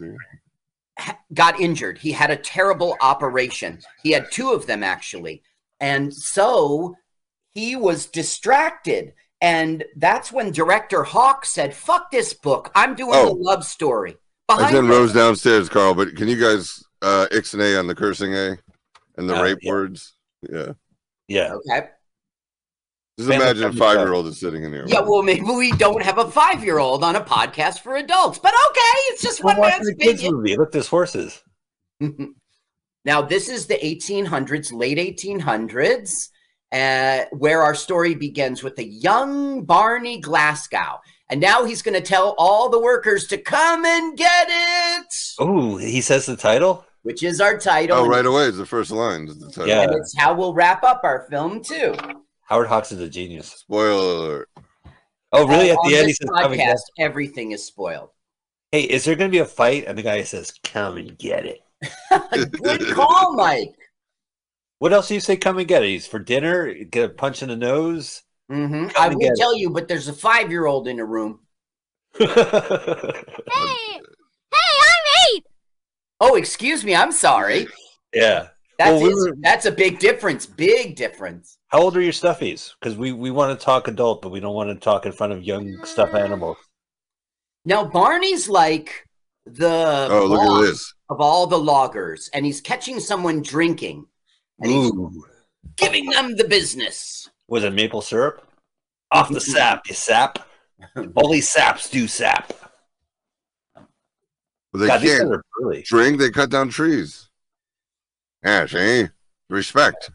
got 1.35 1.59
injured. 1.61 1.99
He 1.99 2.13
had 2.13 2.31
a 2.31 2.37
terrible 2.37 2.97
operation. 3.01 3.81
He 4.05 4.13
had 4.13 4.31
two 4.31 4.53
of 4.53 4.67
them 4.67 4.85
actually. 4.85 5.43
And 5.81 6.15
so 6.15 6.95
he 7.53 7.77
was 7.77 8.07
distracted. 8.07 9.15
And 9.43 9.85
that's 9.97 10.31
when 10.31 10.51
director 10.53 11.03
Hawk 11.03 11.47
said, 11.47 11.75
Fuck 11.75 12.11
this 12.11 12.35
book. 12.35 12.71
I'm 12.75 12.95
doing 12.95 13.15
Oh. 13.15 13.31
a 13.31 13.33
love 13.35 13.65
story. 13.65 14.17
I 14.49 14.57
Behind 14.57 14.75
sent 14.77 14.87
it- 14.87 14.91
Rose 14.91 15.13
downstairs, 15.13 15.69
Carl. 15.69 15.95
But 15.95 16.17
can 16.17 16.29
you 16.29 16.39
guys 16.41 16.83
uh 17.03 17.27
a 17.33 17.77
on 17.79 17.87
the 17.87 17.95
cursing 17.95 18.35
A 18.35 18.59
and 19.17 19.29
the 19.29 19.37
Uh, 19.37 19.43
rape 19.43 19.59
yeah. 19.63 19.71
words? 19.73 20.15
Yeah. 20.51 20.73
Yeah. 21.29 21.55
Okay. 21.55 21.89
Just 23.19 23.29
Family 23.31 23.45
imagine 23.45 23.65
a 23.65 23.73
five 23.75 23.99
year 23.99 24.13
old 24.15 24.27
is 24.27 24.39
sitting 24.41 24.63
in 24.65 24.73
here. 24.73 24.85
Yeah, 24.87 25.01
well, 25.01 25.23
maybe 25.23 25.43
we 25.43 25.73
don't 25.73 26.03
have 26.03 26.17
a 26.19 26.31
five 26.31 26.65
year 26.65 26.79
old 26.79 27.05
on 27.05 27.17
a 27.17 27.21
podcast 27.21 27.81
for 27.81 27.97
adults, 27.97 28.39
but 28.39 28.53
okay, 28.71 28.97
it's 29.11 29.23
just 29.23 29.43
We're 29.45 29.53
one 29.53 29.61
watching 29.61 29.79
man's 29.85 29.87
the 29.89 29.95
kids 29.97 30.21
opinion. 30.21 30.37
movie. 30.37 30.57
Look, 30.57 30.73
there's 30.73 30.87
horses. 30.89 31.43
now, 33.05 33.23
this 33.23 33.49
is 33.51 33.67
the 33.67 33.77
1800s, 33.83 34.73
late 34.73 34.97
1800s, 34.99 36.29
uh, 36.73 37.25
where 37.33 37.63
our 37.63 37.75
story 37.75 38.15
begins 38.15 38.63
with 38.63 38.79
a 38.79 38.85
young 38.85 39.65
Barney 39.65 40.21
Glasgow. 40.21 41.01
And 41.29 41.41
now 41.41 41.65
he's 41.65 41.83
going 41.83 41.95
to 41.95 42.01
tell 42.01 42.35
all 42.39 42.69
the 42.69 42.81
workers 42.81 43.27
to 43.29 43.39
come 43.39 43.85
and 43.85 44.17
get 44.19 44.49
it, 44.51 45.15
Oh, 45.39 45.77
he 45.77 46.01
says 46.01 46.27
the 46.27 46.37
title. 46.37 46.85
which 47.03 47.23
is 47.23 47.41
our 47.41 47.57
title. 47.57 47.99
Oh, 47.99 48.07
right 48.09 48.27
away 48.27 48.45
is 48.47 48.57
the 48.57 48.67
first 48.67 48.91
line. 48.91 49.27
the 49.27 49.49
title. 49.49 49.69
Yeah. 49.69 49.83
And 49.83 49.95
it's 49.95 50.15
how 50.19 50.35
we'll 50.35 50.55
wrap 50.55 50.83
up 50.83 51.03
our 51.05 51.27
film, 51.31 51.63
too. 51.63 51.95
Howard 52.47 52.67
Hawks 52.67 52.91
is 52.91 53.01
a 53.01 53.09
genius. 53.09 53.47
Spoiler 53.47 53.95
alert. 53.95 54.49
Oh, 55.33 55.47
really? 55.47 55.71
Uh, 55.71 55.75
At 55.75 55.79
the 55.89 55.95
end, 55.97 56.07
he 56.07 56.13
this 56.13 56.17
says, 56.17 56.31
"Come 56.31 56.53
and 56.53 56.61
get 56.61 56.77
podcast, 56.77 56.81
everything 56.99 57.53
is 57.53 57.65
spoiled. 57.65 58.11
Hey, 58.73 58.83
is 58.83 59.05
there 59.05 59.15
going 59.15 59.31
to 59.31 59.33
be 59.33 59.39
a 59.39 59.45
fight? 59.45 59.85
And 59.87 59.97
the 59.97 60.03
guy 60.03 60.25
says, 60.25 60.53
"Come 60.65 60.97
and 60.97 61.17
get 61.17 61.47
it." 61.47 61.61
Good 62.63 62.89
call, 62.93 63.35
Mike. 63.37 63.71
What 64.81 64.93
else 64.93 65.09
do 65.09 65.15
you 65.15 65.21
say? 65.21 65.37
Come 65.37 65.59
and 65.59 65.69
get 65.69 65.83
it. 65.85 65.89
He's 65.91 66.07
for 66.09 66.19
dinner. 66.19 66.73
Get 66.75 67.05
a 67.05 67.09
punch 67.15 67.43
in 67.43 67.49
the 67.51 67.57
nose. 67.57 68.23
hmm 68.51 68.89
I 68.99 69.09
will 69.09 69.19
get 69.21 69.33
it. 69.33 69.37
tell 69.39 69.57
you, 69.57 69.71
but 69.71 69.87
there's 69.89 70.09
a 70.09 70.13
five 70.13 70.51
year 70.51 70.67
old 70.67 70.89
in 70.89 70.97
the 70.97 71.05
room. 71.05 71.41
Hey, 72.19 74.01
hey, 74.53 74.77
I'm 74.83 75.35
eight. 75.37 75.45
Oh, 76.21 76.35
excuse 76.35 76.85
me. 76.85 76.95
I'm 76.95 77.13
sorry. 77.13 77.69
yeah. 78.15 78.49
That's 78.79 79.01
Well, 79.01 79.03
we 79.03 79.15
were- 79.15 79.37
that's 79.41 79.67
a 79.67 79.71
big 79.73 79.99
difference. 79.99 80.47
Big 80.47 80.97
difference. 80.97 81.59
How 81.69 81.83
old 81.83 81.97
are 81.97 82.01
your 82.01 82.13
stuffies? 82.13 82.73
Because 82.81 82.97
we, 82.97 83.13
we 83.13 83.31
want 83.31 83.59
to 83.59 83.65
talk 83.65 83.87
adult, 83.89 84.23
but 84.23 84.31
we 84.31 84.41
don't 84.41 84.55
want 84.55 84.71
to 84.71 84.75
talk 84.77 85.05
in 85.07 85.13
front 85.13 85.33
of 85.35 85.45
young 85.45 85.85
stuffed 85.85 86.15
animals. 86.15 86.57
Now 87.67 87.85
Barney's 87.85 88.49
like 88.49 89.07
the 89.45 90.09
Oh, 90.11 90.27
look 90.27 90.41
at 90.43 90.63
this. 90.71 90.95
of 91.11 91.21
all 91.21 91.47
the 91.47 91.59
loggers, 91.59 92.31
and 92.33 92.45
he's 92.47 92.61
catching 92.63 92.99
someone 93.01 93.43
drinking, 93.43 93.99
and 93.99 94.01
he's 94.01 94.09
Ooh. 94.67 95.25
giving 95.77 96.11
them 96.11 96.37
the 96.37 96.45
business. 96.45 97.29
Was 97.49 97.65
it 97.65 97.73
maple 97.73 98.03
syrup? 98.03 98.47
Off 99.11 99.29
the 99.29 99.41
sap, 99.41 99.89
you 99.89 99.95
sap. 99.95 100.47
Only 101.17 101.41
saps 101.41 101.91
do 101.91 102.07
sap. 102.07 102.53
But 104.73 104.79
they 104.79 104.87
God, 104.87 105.01
can't 105.01 105.33
are 105.33 105.83
drink. 105.85 106.19
They 106.19 106.31
cut 106.31 106.51
down 106.51 106.69
trees. 106.69 107.29
Yeah, 108.45 108.67
see? 108.67 109.09
Respect. 109.49 110.11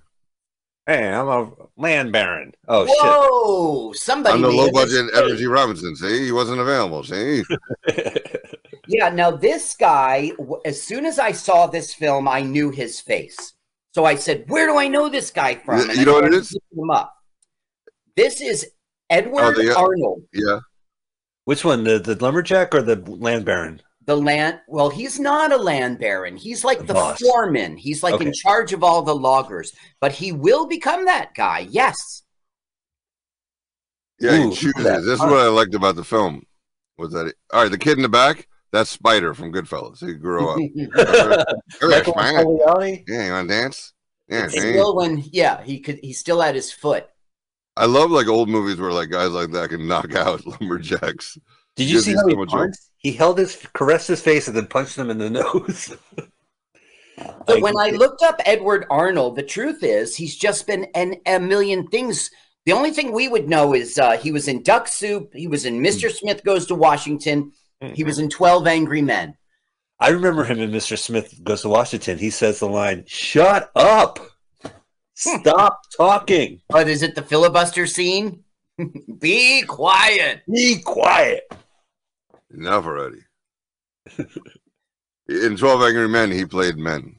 Hey, 0.88 1.10
I'm 1.10 1.28
a 1.28 1.52
land 1.78 2.12
baron. 2.12 2.54
Oh 2.68 2.86
Whoa! 2.88 3.94
Somebody 3.94 4.36
I'm 4.36 4.42
the 4.42 4.50
low 4.50 4.72
budget 4.72 5.06
mistake. 5.06 5.22
Edward 5.24 5.38
G. 5.38 5.46
Robinson. 5.46 5.96
See, 5.96 6.26
he 6.26 6.32
wasn't 6.32 6.62
available. 6.62 7.04
See. 7.04 7.44
Yeah, 8.88 9.10
now 9.10 9.32
this 9.32 9.76
guy, 9.76 10.32
as 10.64 10.82
soon 10.82 11.06
as 11.06 11.18
I 11.18 11.32
saw 11.32 11.68
this 11.68 11.94
film, 11.94 12.28
I 12.28 12.42
knew 12.42 12.70
his 12.70 13.00
face. 13.00 13.54
So 13.96 14.04
I 14.04 14.16
said, 14.16 14.44
Where 14.50 14.68
do 14.68 14.78
I 14.78 14.90
know 14.90 15.08
this 15.08 15.32
guy 15.32 15.56
from? 15.56 15.80
You- 15.80 15.86
And 15.88 15.96
you 15.96 16.02
I 16.02 16.04
know 16.04 16.14
what 16.16 16.26
it 16.26 16.28
started 16.28 16.38
is? 16.42 16.52
looking 16.52 16.84
Him 16.84 16.90
up. 16.92 17.14
This 18.18 18.42
is 18.42 18.68
Edward 19.10 19.42
Oh, 19.42 19.52
the- 19.54 19.74
uh, 19.74 19.80
Arnold, 19.82 20.24
yeah. 20.34 20.60
Which 21.46 21.64
one, 21.64 21.86
the 21.86 21.98
the 22.00 22.16
lumberjack 22.16 22.76
or 22.76 22.82
the 22.82 22.98
land 23.10 23.46
baron? 23.46 23.82
the 24.06 24.18
land. 24.18 24.60
Well, 24.68 24.90
he's 24.90 25.18
not 25.18 25.54
a 25.54 25.58
land 25.58 25.98
baron. 26.00 26.36
He's 26.36 26.66
like 26.66 26.80
The 26.86 26.94
the 26.94 27.18
foreman. 27.24 27.78
He's 27.78 28.04
like 28.04 28.20
in 28.22 28.34
charge 28.34 28.74
of 28.74 28.84
all 28.84 29.02
the 29.02 29.16
loggers, 29.16 29.72
but 30.02 30.12
he 30.12 30.34
will 30.34 30.68
become 30.68 31.06
that 31.06 31.34
guy. 31.34 31.60
Yes. 31.72 31.96
Yeah, 34.20 34.34
Ooh, 34.36 34.50
he 34.50 34.56
chooses. 34.58 34.84
that- 34.84 35.02
This 35.04 35.14
is 35.14 35.20
what 35.22 35.40
I 35.40 35.48
liked 35.48 35.74
about 35.74 35.96
the 35.96 36.04
film. 36.04 36.44
Was 36.98 37.14
that 37.14 37.34
all 37.54 37.62
right? 37.64 37.72
The 37.72 37.78
kid 37.78 37.96
in 37.98 38.04
the 38.04 38.10
back, 38.10 38.48
that's 38.76 38.90
Spider 38.90 39.34
from 39.34 39.54
Goodfellas. 39.54 40.06
He 40.06 40.14
grew 40.14 40.50
up. 40.50 40.60
Hey, 41.82 41.88
Michael 41.88 42.16
man. 42.16 43.04
Yeah, 43.08 43.26
you 43.26 43.32
want 43.32 43.50
to 43.50 43.56
dance? 43.56 43.94
Yeah, 44.28 44.48
see? 44.48 44.60
Still 44.60 44.96
when 44.96 45.24
yeah, 45.32 45.64
he 45.64 45.80
could 45.80 46.00
he 46.02 46.14
still 46.14 46.42
had 46.42 46.56
his 46.56 46.72
foot. 46.72 47.08
I 47.78 47.86
love 47.86 48.12
like 48.12 48.28
old 48.28 48.50
movies 48.50 48.80
where 48.80 48.92
like 48.92 49.10
guys 49.10 49.32
like 49.32 49.52
that 49.52 49.70
can 49.70 49.88
knock 49.88 50.16
out 50.16 50.46
lumberjacks. 50.62 51.38
Did 51.76 51.90
you 51.90 52.00
see 52.00 52.12
you 52.12 52.18
how 52.18 52.28
he 52.28 52.36
much 52.36 52.50
punched? 52.50 52.80
He 52.98 53.12
held 53.12 53.38
his 53.38 53.56
caressed 53.74 54.08
his 54.08 54.22
face 54.22 54.48
and 54.48 54.56
then 54.56 54.68
punched 54.68 54.98
him 54.98 55.10
in 55.10 55.18
the 55.18 55.30
nose. 55.42 55.96
But 57.18 57.48
Like, 57.48 57.64
when 57.64 57.78
I 57.78 57.90
looked 57.90 58.24
up 58.24 58.42
Edward 58.46 58.86
Arnold, 58.90 59.36
the 59.36 59.44
truth 59.44 59.84
is 59.84 60.16
he's 60.16 60.36
just 60.36 60.68
been 60.68 60.88
an, 60.96 61.16
a 61.26 61.40
million 61.40 61.88
things. 61.88 62.30
The 62.66 62.74
only 62.74 62.92
thing 62.92 63.12
we 63.12 63.28
would 63.28 63.48
know 63.48 63.74
is 63.74 63.98
uh, 64.00 64.18
he 64.18 64.32
was 64.32 64.48
in 64.48 64.64
Duck 64.64 64.88
Soup. 64.88 65.32
He 65.34 65.48
was 65.48 65.66
in 65.66 65.82
Mr. 65.82 66.12
Smith 66.12 66.44
Goes 66.44 66.66
to 66.68 66.76
Washington. 66.76 67.52
Mm-hmm. 67.84 67.94
He 67.94 68.04
was 68.04 68.20
in 68.20 68.30
Twelve 68.30 68.68
Angry 68.68 69.02
Men. 69.02 69.36
I 70.00 70.10
remember 70.10 70.44
him 70.44 70.60
in 70.60 70.72
Mr. 70.72 70.98
Smith 70.98 71.42
Goes 71.44 71.62
to 71.62 71.70
Washington. 71.70 72.18
He 72.18 72.30
says 72.30 72.60
the 72.60 72.68
line, 72.68 73.04
"Shut 73.08 73.72
up, 73.76 74.20
stop 75.14 75.82
talking, 75.96 76.62
But 76.70 76.88
is 76.90 77.02
it 77.04 77.16
the 77.16 77.22
filibuster 77.24 77.86
scene? 77.88 78.44
Be 79.20 79.64
quiet. 79.64 80.42
be 80.52 80.82
quiet." 80.82 81.44
Enough 82.54 82.86
already. 82.86 83.20
in 85.30 85.58
Twelve 85.58 85.82
Angry 85.82 86.08
Men, 86.10 86.32
he 86.32 86.46
played 86.46 86.78
men. 86.78 87.16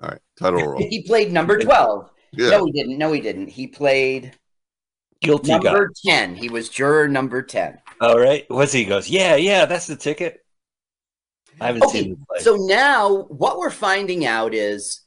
All 0.00 0.10
right, 0.10 0.20
title 0.38 0.66
role. 0.66 0.78
He 0.88 1.02
played 1.02 1.32
number 1.32 1.58
twelve. 1.58 2.10
Yeah, 2.32 2.50
No, 2.50 2.64
he 2.64 2.72
didn't. 2.72 2.98
No, 2.98 3.12
he 3.12 3.20
didn't. 3.20 3.48
He 3.48 3.66
played 3.66 4.32
Guilty 5.22 5.48
guy. 5.50 5.58
number 5.58 5.90
ten. 6.04 6.34
He 6.34 6.48
was 6.48 6.68
juror 6.68 7.08
number 7.08 7.42
ten. 7.42 7.78
All 8.00 8.18
right, 8.18 8.44
what's 8.48 8.72
he 8.72 8.84
goes? 8.84 9.08
Yeah, 9.08 9.36
yeah, 9.36 9.64
that's 9.66 9.86
the 9.86 9.96
ticket. 9.96 10.44
I 11.60 11.66
haven't 11.66 11.84
Okay, 11.84 12.02
seen 12.02 12.26
the. 12.34 12.40
So 12.40 12.56
now 12.56 13.24
what 13.28 13.58
we're 13.58 13.70
finding 13.70 14.26
out 14.26 14.54
is 14.54 15.02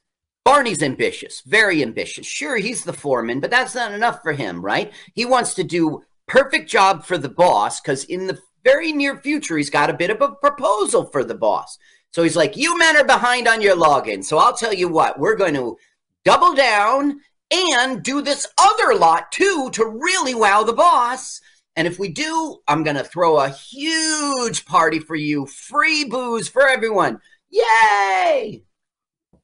Barney's 0.45 0.81
ambitious, 0.83 1.41
very 1.45 1.81
ambitious. 1.81 2.25
Sure, 2.25 2.55
he's 2.57 2.83
the 2.83 2.93
foreman, 2.93 3.39
but 3.39 3.51
that's 3.51 3.75
not 3.75 3.91
enough 3.93 4.21
for 4.23 4.31
him, 4.31 4.63
right? 4.63 4.93
He 5.13 5.25
wants 5.25 5.53
to 5.55 5.63
do 5.63 6.03
perfect 6.27 6.69
job 6.69 7.03
for 7.03 7.17
the 7.17 7.29
boss 7.29 7.81
because 7.81 8.05
in 8.05 8.27
the 8.27 8.39
very 8.63 8.91
near 8.91 9.17
future 9.17 9.57
he's 9.57 9.69
got 9.69 9.89
a 9.89 9.93
bit 9.93 10.09
of 10.09 10.21
a 10.21 10.31
proposal 10.35 11.05
for 11.05 11.23
the 11.23 11.35
boss. 11.35 11.77
So 12.11 12.23
he's 12.23 12.37
like, 12.37 12.55
"You 12.55 12.77
men 12.77 12.95
are 12.95 13.03
behind 13.03 13.47
on 13.47 13.61
your 13.61 13.75
login, 13.75 14.23
so 14.23 14.37
I'll 14.37 14.55
tell 14.55 14.73
you 14.73 14.87
what, 14.87 15.19
we're 15.19 15.35
going 15.35 15.55
to 15.55 15.77
double 16.23 16.53
down 16.55 17.19
and 17.51 18.03
do 18.03 18.21
this 18.21 18.47
other 18.57 18.95
lot 18.95 19.31
too 19.31 19.69
to 19.73 19.85
really 19.85 20.35
wow 20.35 20.63
the 20.63 20.73
boss." 20.73 21.41
And 21.75 21.87
if 21.87 21.99
we 21.99 22.07
do, 22.07 22.57
I'm 22.69 22.83
going 22.83 22.95
to 22.95 23.03
throw 23.03 23.37
a 23.37 23.49
huge 23.49 24.65
party 24.65 24.99
for 24.99 25.15
you. 25.15 25.45
Free 25.45 26.05
booze 26.05 26.47
for 26.47 26.67
everyone. 26.67 27.19
Yay! 27.49 28.63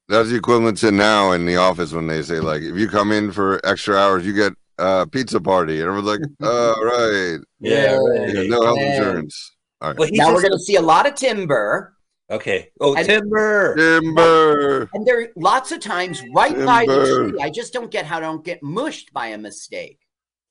that's 0.08 0.30
the 0.30 0.36
equivalent 0.36 0.78
to 0.78 0.92
now 0.92 1.32
in 1.32 1.46
the 1.46 1.56
office 1.56 1.94
when 1.94 2.06
they 2.08 2.22
say 2.22 2.40
like, 2.42 2.62
if 2.62 2.76
you 2.76 2.88
come 2.90 3.12
in 3.14 3.32
for 3.32 3.66
extra 3.66 3.96
hours, 3.96 4.26
you 4.26 4.34
get 4.34 4.52
a 4.78 5.08
pizza 5.08 5.40
party, 5.40 5.80
and 5.80 5.84
everyone's 5.90 6.08
like, 6.08 6.20
all 6.44 6.84
right, 6.84 7.38
yeah, 7.60 7.94
you 7.96 8.38
have 8.38 8.48
no 8.48 8.62
health 8.62 8.80
insurance. 8.80 9.52
All 9.80 9.90
right, 9.90 9.98
Well, 9.98 10.10
now 10.12 10.26
just- 10.26 10.36
we're 10.36 10.42
going 10.42 10.52
to 10.54 10.60
see 10.60 10.76
a 10.76 10.82
lot 10.82 11.08
of 11.08 11.16
timber. 11.16 11.96
Okay. 12.32 12.70
Oh, 12.80 12.96
And- 12.96 13.06
timber. 13.06 13.76
timber. 13.76 14.90
And 14.94 15.06
there 15.06 15.22
are 15.22 15.28
lots 15.36 15.72
of 15.72 15.80
times 15.80 16.22
right 16.34 16.58
by 16.66 16.86
the 16.86 17.30
tree. 17.32 17.42
I 17.42 17.50
just 17.50 17.74
don't 17.74 17.92
get 17.92 18.06
how 18.06 18.18
I 18.18 18.22
don't 18.22 18.44
get 18.44 18.64
mushed 18.64 19.14
by 19.14 19.28
a 19.28 19.38
mistake. 19.38 20.00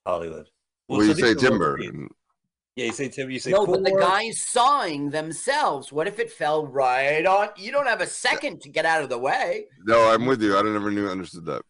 Hollywood. 0.07 0.47
Well, 0.89 1.05
you 1.05 1.15
so 1.15 1.21
say 1.21 1.35
timber. 1.35 1.79
Yeah, 2.77 2.87
you 2.87 2.93
say 2.93 3.09
timber. 3.09 3.33
You 3.33 3.39
say 3.41 3.51
No, 3.51 3.67
but 3.67 3.85
the 3.85 3.97
guys 3.99 4.41
sawing 4.41 5.11
themselves. 5.11 5.93
What 5.93 6.07
if 6.07 6.19
it 6.19 6.31
fell 6.31 6.67
right 6.67 7.27
on? 7.27 7.49
You 7.57 7.73
don't 7.73 7.87
have 7.87 8.01
a 8.01 8.07
second 8.07 8.61
to 8.63 8.69
get 8.69 8.87
out 8.87 9.03
of 9.03 9.09
the 9.09 9.19
way. 9.19 9.67
No, 9.87 10.11
I'm 10.13 10.27
with 10.27 10.43
you. 10.43 10.57
I 10.57 10.63
never 10.63 10.91
knew 10.91 11.09
understood 11.09 11.47
that. 11.47 11.63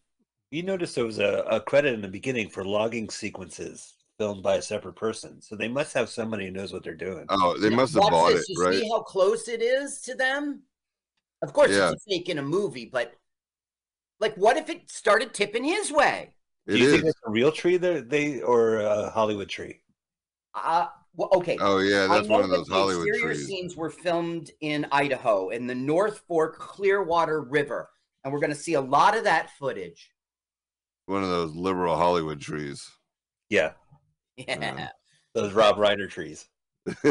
You 0.50 0.62
noticed 0.62 0.94
there 0.96 1.04
was 1.04 1.18
a, 1.18 1.44
a 1.50 1.60
credit 1.60 1.94
in 1.94 2.02
the 2.02 2.08
beginning 2.08 2.48
for 2.48 2.64
logging 2.64 3.08
sequences 3.08 3.94
filmed 4.20 4.42
by 4.42 4.56
a 4.56 4.62
separate 4.62 4.96
person. 4.96 5.40
So 5.40 5.56
they 5.56 5.66
must 5.68 5.94
have 5.94 6.10
somebody 6.10 6.44
who 6.44 6.50
knows 6.50 6.74
what 6.74 6.84
they're 6.84 6.94
doing. 6.94 7.24
Oh, 7.30 7.56
they 7.58 7.70
Now, 7.70 7.76
must 7.76 7.94
have 7.94 8.02
watch 8.02 8.12
bought 8.12 8.32
this. 8.34 8.48
it, 8.50 8.58
You 8.58 8.64
right? 8.64 8.74
see 8.74 8.88
how 8.90 9.00
close 9.00 9.48
it 9.48 9.62
is 9.62 10.02
to 10.02 10.14
them? 10.14 10.62
Of 11.42 11.54
course, 11.54 11.70
Yeah. 11.70 11.92
it's 11.92 12.06
a 12.06 12.10
fake 12.10 12.28
in 12.28 12.36
a 12.38 12.42
movie, 12.42 12.84
but 12.84 13.14
like, 14.20 14.36
what 14.36 14.58
if 14.58 14.68
it 14.68 14.90
started 14.90 15.32
tipping 15.32 15.64
his 15.64 15.90
way? 15.90 16.34
Do 16.66 16.74
It 16.74 16.80
you 16.80 16.90
think 16.90 17.04
it's 17.06 17.18
a 17.26 17.30
real 17.30 17.50
tree 17.50 17.78
there, 17.78 18.02
they 18.02 18.42
or 18.42 18.80
a 18.80 19.08
Hollywood 19.10 19.48
tree? 19.48 19.80
Uh, 20.54 20.88
well, 21.14 21.30
okay. 21.32 21.56
Oh 21.60 21.78
yeah, 21.78 22.06
that's 22.06 22.28
one 22.28 22.42
of 22.42 22.50
that 22.50 22.58
those 22.58 22.68
the 22.68 22.74
Hollywood 22.74 23.08
exterior 23.08 23.34
trees. 23.34 23.46
scenes 23.46 23.76
were 23.76 23.90
filmed 23.90 24.50
in 24.60 24.86
Idaho 24.92 25.48
in 25.48 25.66
the 25.66 25.74
North 25.74 26.18
Fork 26.28 26.58
Clearwater 26.58 27.40
River, 27.40 27.88
and 28.22 28.32
we're 28.32 28.40
going 28.40 28.52
to 28.52 28.56
see 28.58 28.74
a 28.74 28.80
lot 28.80 29.16
of 29.16 29.24
that 29.24 29.50
footage. 29.58 30.10
One 31.06 31.22
of 31.22 31.28
those 31.28 31.54
liberal 31.54 31.96
Hollywood 31.96 32.40
trees. 32.40 32.90
Yeah, 33.48 33.72
Yeah, 34.48 34.70
um, 34.70 34.88
those 35.34 35.52
Rob 35.52 35.76
Reiner 35.76 36.08
trees. 36.08 36.46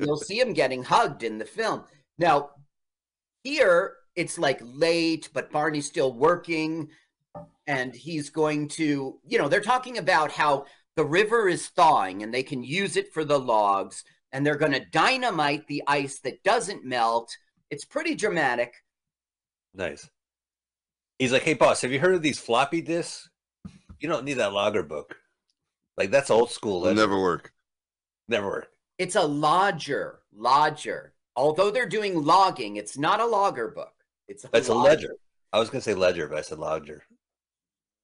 you'll 0.00 0.16
see 0.16 0.40
him 0.40 0.52
getting 0.52 0.82
hugged 0.82 1.22
in 1.22 1.38
the 1.38 1.44
film. 1.44 1.84
Now, 2.18 2.50
here 3.44 3.94
it's 4.16 4.38
like 4.38 4.60
late, 4.64 5.28
but 5.32 5.52
Barney's 5.52 5.86
still 5.86 6.12
working, 6.12 6.88
and 7.66 7.94
he's 7.94 8.30
going 8.30 8.68
to, 8.68 9.20
you 9.24 9.38
know, 9.38 9.48
they're 9.48 9.60
talking 9.60 9.98
about 9.98 10.32
how 10.32 10.66
the 10.96 11.04
river 11.04 11.48
is 11.48 11.68
thawing 11.68 12.24
and 12.24 12.34
they 12.34 12.42
can 12.42 12.64
use 12.64 12.96
it 12.96 13.12
for 13.12 13.24
the 13.24 13.38
logs, 13.38 14.02
and 14.32 14.44
they're 14.44 14.56
going 14.56 14.72
to 14.72 14.84
dynamite 14.90 15.66
the 15.68 15.82
ice 15.86 16.18
that 16.20 16.42
doesn't 16.42 16.84
melt. 16.84 17.30
It's 17.70 17.84
pretty 17.84 18.16
dramatic. 18.16 18.74
Nice. 19.74 20.10
He's 21.18 21.32
like, 21.32 21.42
hey 21.42 21.54
boss, 21.54 21.82
have 21.82 21.92
you 21.92 22.00
heard 22.00 22.14
of 22.14 22.22
these 22.22 22.40
floppy 22.40 22.80
disks? 22.80 23.28
You 24.00 24.08
don't 24.08 24.24
need 24.24 24.34
that 24.34 24.52
logger 24.52 24.82
book. 24.82 25.16
Like 25.98 26.10
that's 26.12 26.30
old 26.30 26.50
school. 26.50 26.84
It'll 26.86 26.94
never 26.96 27.20
work. 27.20 27.52
never 28.28 28.46
work. 28.46 28.68
It's 28.98 29.16
a 29.16 29.22
lodger, 29.22 30.20
lodger. 30.32 31.12
Although 31.36 31.70
they're 31.70 31.88
doing 31.88 32.24
logging, 32.24 32.76
it's 32.76 32.96
not 32.96 33.20
a 33.20 33.26
logger 33.26 33.68
book. 33.68 33.92
It's 34.28 34.44
a, 34.44 34.50
It's 34.52 34.68
a 34.68 34.74
ledger. 34.74 35.14
I 35.52 35.58
was 35.58 35.70
gonna 35.70 35.82
say 35.82 35.94
ledger, 35.94 36.28
but 36.28 36.38
I 36.38 36.42
said 36.42 36.58
lodger. 36.58 37.02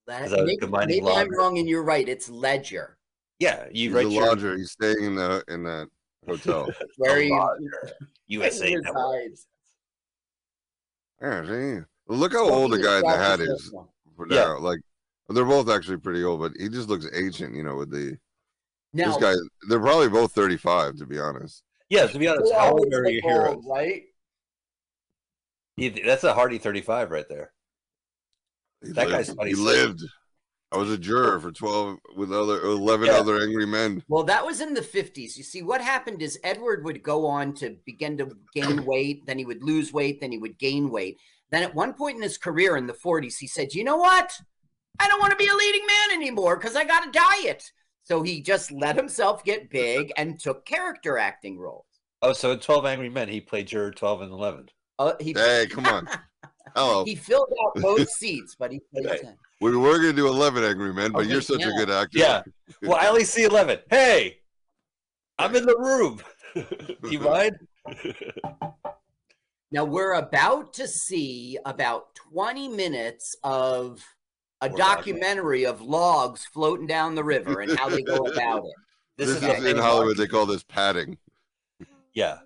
Le- 0.07 0.15
I 0.15 0.23
was 0.23 0.33
maybe 0.33 0.57
combining 0.57 1.05
maybe 1.05 1.17
I'm 1.17 1.31
wrong 1.31 1.59
and 1.59 1.69
you're 1.69 1.83
right. 1.85 2.09
It's 2.09 2.29
ledger. 2.29 2.99
Yeah, 3.39 3.67
you 3.73 3.89
He's 3.89 3.93
write 3.93 4.07
a 4.07 4.11
your 4.11 4.27
lodger. 4.27 4.57
He's 4.57 4.73
staying 4.73 5.03
in 5.03 5.15
the 5.15 5.45
in 5.49 5.63
that 5.65 5.89
hotel. 6.27 6.69
Where 6.97 7.17
a 7.19 7.23
he 7.23 7.31
lodger. 7.31 7.93
USA 8.27 8.71
yeah, 11.21 11.45
see? 11.47 11.81
Look 12.07 12.33
how 12.33 12.47
So 12.47 12.55
old 12.55 12.73
the 12.73 12.79
guy 12.79 12.97
in 12.99 13.03
the 13.03 13.17
hat 13.17 13.41
is 13.41 13.71
one. 13.73 13.87
for 14.17 14.27
Yeah. 14.29 14.45
now. 14.45 14.59
Like 14.59 14.81
they're 15.31 15.45
both 15.45 15.69
actually 15.71 15.97
pretty 15.99 16.23
old, 16.25 16.41
but 16.41 16.53
he 16.59 16.69
just 16.69 16.89
looks 16.89 17.07
ancient. 17.15 17.55
You 17.55 17.63
know, 17.63 17.77
with 17.77 17.91
the 17.91 18.17
Now, 18.93 19.09
this 19.09 19.23
guy. 19.23 19.35
They're 19.69 19.81
probably 19.81 20.09
both 20.09 20.33
thirty-five, 20.33 20.97
to 20.97 21.07
be 21.07 21.19
honest. 21.19 21.63
Yeah, 21.89 22.07
to 22.07 22.19
be 22.19 22.29
honest, 22.29 22.51
they 22.51 22.59
how 22.59 22.69
always 22.69 22.85
old 22.85 22.95
are 22.95 23.03
look 23.05 23.13
your 23.13 23.23
heroes? 23.23 23.65
right? 23.69 24.03
You- 25.77 25.91
That's 26.05 26.25
a 26.25 26.35
hardy 26.35 26.59
35 26.59 27.11
right 27.11 27.29
there. 27.29 27.53
He 28.83 28.93
That 28.93 29.09
lived. 29.09 29.13
guy's 29.13 29.35
funny 29.35 29.51
He 29.51 29.57
lived. 29.57 30.03
I 30.73 30.77
was 30.77 30.91
a 30.91 30.99
juror 30.99 31.39
for 31.39 31.53
twelve 31.53 31.99
with 32.17 32.33
other 32.33 32.61
eleven 32.63 33.07
Yeah. 33.07 33.15
other 33.19 33.41
angry 33.41 33.67
men. 33.67 34.03
Well, 34.09 34.25
that 34.25 34.45
was 34.45 34.61
in 34.61 34.75
the 34.75 34.81
50s. 34.83 35.37
You 35.37 35.45
see, 35.45 35.63
what 35.63 35.81
happened 35.81 36.21
is 36.21 36.39
Edward 36.43 36.85
would 36.85 37.03
go 37.03 37.27
on 37.27 37.55
to 37.55 37.77
begin 37.87 38.17
to 38.19 38.31
gain 38.55 38.85
weight, 38.87 39.25
then 39.27 39.39
he 39.39 39.45
would 39.45 39.63
lose 39.63 39.93
weight, 39.93 40.21
then 40.21 40.33
he 40.33 40.39
would 40.39 40.59
gain 40.59 40.91
weight. 40.91 41.19
Then 41.51 41.63
at 41.63 41.75
one 41.75 41.93
point 41.95 42.17
in 42.17 42.23
his 42.23 42.39
career 42.39 42.77
in 42.77 42.87
the 42.87 42.93
40s, 42.93 43.39
he 43.39 43.47
said, 43.47 43.75
You 43.75 43.85
know 43.85 43.97
what? 43.97 44.33
I 44.99 45.09
don't 45.09 45.21
want 45.21 45.33
to 45.33 45.37
be 45.37 45.49
a 45.49 45.55
leading 45.55 45.87
man 45.87 46.19
anymore 46.21 46.57
because 46.57 46.77
I 46.77 46.85
got 46.85 47.09
a 47.09 47.11
diet. 47.11 47.73
So 48.05 48.23
he 48.23 48.43
just 48.43 48.71
let 48.71 48.97
himself 48.97 49.45
get 49.45 49.71
big 49.71 50.13
and 50.17 50.39
took 50.39 50.65
character 50.67 51.17
acting 51.19 51.59
roles. 51.59 51.87
Oh, 52.23 52.33
so 52.33 52.53
in 52.53 52.59
12 52.61 52.85
Angry 52.87 53.09
Men, 53.09 53.29
he 53.29 53.41
played 53.41 53.67
juror 53.67 53.91
12 53.91 54.23
and 54.23 54.33
11. 54.33 54.69
Uh, 54.99 55.13
he, 55.21 55.33
Hey, 55.33 55.67
come 55.71 55.87
on. 55.87 56.09
Hello. 56.77 57.05
He 57.07 57.15
filled 57.15 57.53
out 57.65 57.83
both 57.83 58.09
seats, 58.19 58.57
but 58.59 58.71
he 58.73 58.81
played 58.93 59.07
Right. 59.07 59.21
10. 59.21 59.37
We 59.61 59.75
were 59.77 59.95
going 59.99 60.11
to 60.11 60.13
do 60.13 60.27
11 60.29 60.65
Angry 60.65 60.93
Men, 60.93 61.13
but 61.13 61.21
Okay, 61.23 61.31
you're 61.31 61.41
such 61.41 61.61
yeah. 61.61 61.69
a 61.69 61.73
good 61.79 61.91
actor. 61.91 62.19
Yeah. 62.19 62.43
Well, 62.83 62.99
I 63.01 63.07
only 63.07 63.25
see 63.25 63.45
11. 63.45 63.79
Hey, 63.91 64.39
I'm 65.39 65.55
in 65.57 65.65
the 65.65 65.77
room. 65.79 66.21
Do 66.55 66.65
you 67.11 67.21
mind? 67.21 67.57
Now 69.73 69.85
we're 69.85 70.15
about 70.15 70.75
to 70.75 70.87
see 70.87 71.59
about 71.65 72.15
20 72.33 72.69
minutes 72.69 73.35
of 73.43 74.05
a 74.65 74.69
Poor 74.69 74.79
documentary 74.79 75.67
of 75.67 75.83
logs 75.83 76.45
floating 76.47 76.87
down 76.87 77.15
the 77.15 77.25
river 77.25 77.61
and 77.61 77.77
how 77.79 77.89
they 77.89 78.03
go 78.03 78.17
about 78.33 78.65
it. 78.65 78.73
This, 79.17 79.29
is, 79.29 79.43
how 79.43 79.61
they 79.61 79.71
in 79.71 79.79
Hollywood. 79.79 80.17
They 80.17 80.27
call 80.27 80.47
this 80.47 80.63
padding. 80.63 81.19
Yeah. 82.15 82.39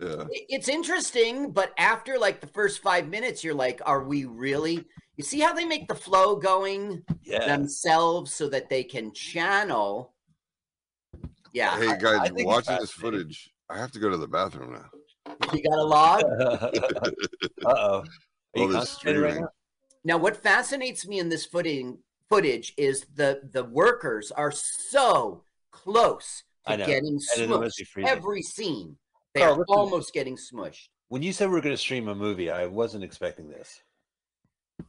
Yeah. 0.00 0.24
It's 0.30 0.68
interesting, 0.68 1.52
but 1.52 1.72
after 1.78 2.18
like 2.18 2.40
the 2.40 2.46
first 2.48 2.82
five 2.82 3.08
minutes, 3.08 3.44
you're 3.44 3.54
like, 3.54 3.80
are 3.84 4.02
we 4.02 4.24
really? 4.24 4.84
You 5.16 5.22
see 5.22 5.38
how 5.38 5.52
they 5.52 5.64
make 5.64 5.86
the 5.86 5.94
flow 5.94 6.34
going 6.36 7.04
Yeah. 7.22 7.46
themselves 7.46 8.32
so 8.32 8.48
that 8.48 8.68
they 8.68 8.82
can 8.82 9.12
channel? 9.12 10.14
Yeah, 11.52 11.78
Hey 11.78 11.96
guys, 12.00 12.22
think 12.22 12.40
it's 12.40 12.46
watching 12.46 12.76
this 12.80 12.90
footage, 12.90 13.48
I 13.70 13.78
have 13.78 13.92
to 13.92 14.00
go 14.00 14.10
to 14.10 14.16
the 14.16 14.26
bathroom 14.26 14.72
now. 14.72 14.90
you 15.52 15.62
got 15.62 15.78
a 15.78 15.84
log. 15.84 16.24
uh 16.40 16.70
oh. 17.64 17.70
Are 17.76 18.04
you 18.56 18.62
All 18.62 18.68
this 18.68 18.76
constipated 18.76 19.22
right 19.22 19.30
streaming. 19.30 19.48
Now, 20.04 20.18
what 20.18 20.36
fascinates 20.42 21.06
me 21.06 21.18
in 21.18 21.28
this 21.28 21.46
footing 21.46 21.98
footage 22.28 22.74
is 22.76 23.06
the 23.14 23.40
the 23.52 23.64
workers 23.64 24.30
are 24.32 24.50
so 24.50 25.44
close 25.72 26.42
to 26.66 26.72
I 26.72 26.76
know. 26.76 26.86
getting 26.86 27.18
And 27.34 27.42
it 27.42 27.48
must 27.48 27.78
smushed. 27.78 28.06
Every 28.06 28.42
scene, 28.42 28.96
they 29.34 29.40
Carl, 29.40 29.54
are 29.54 29.58
listen. 29.58 29.74
almost 29.74 30.12
getting 30.12 30.36
smushed. 30.36 30.88
When 31.08 31.22
you 31.22 31.32
said 31.32 31.50
we 31.50 31.58
are 31.58 31.62
going 31.62 31.74
to 31.74 31.80
stream 31.80 32.08
a 32.08 32.14
movie, 32.14 32.50
I 32.50 32.66
wasn't 32.66 33.04
expecting 33.04 33.48
this. 33.48 33.80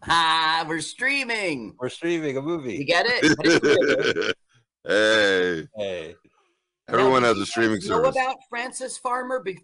Ah, 0.08 0.66
we're 0.68 0.82
streaming. 0.82 1.76
We're 1.80 1.90
streaming 1.90 2.38
a 2.38 2.42
movie. 2.42 2.76
You 2.76 2.86
get 2.86 3.06
it? 3.08 3.38
But 3.38 3.46
it's 3.46 3.60
good. 3.60 4.34
hey, 4.88 5.68
Hey. 5.76 6.16
everyone 6.90 7.22
Now, 7.22 7.30
has 7.30 7.38
a 7.38 7.46
streaming 7.46 7.80
guys 7.80 7.90
know 7.90 7.98
service. 7.98 8.16
about 8.16 8.38
Francis 8.50 8.98
Farmer? 8.98 9.40
Be- 9.42 9.64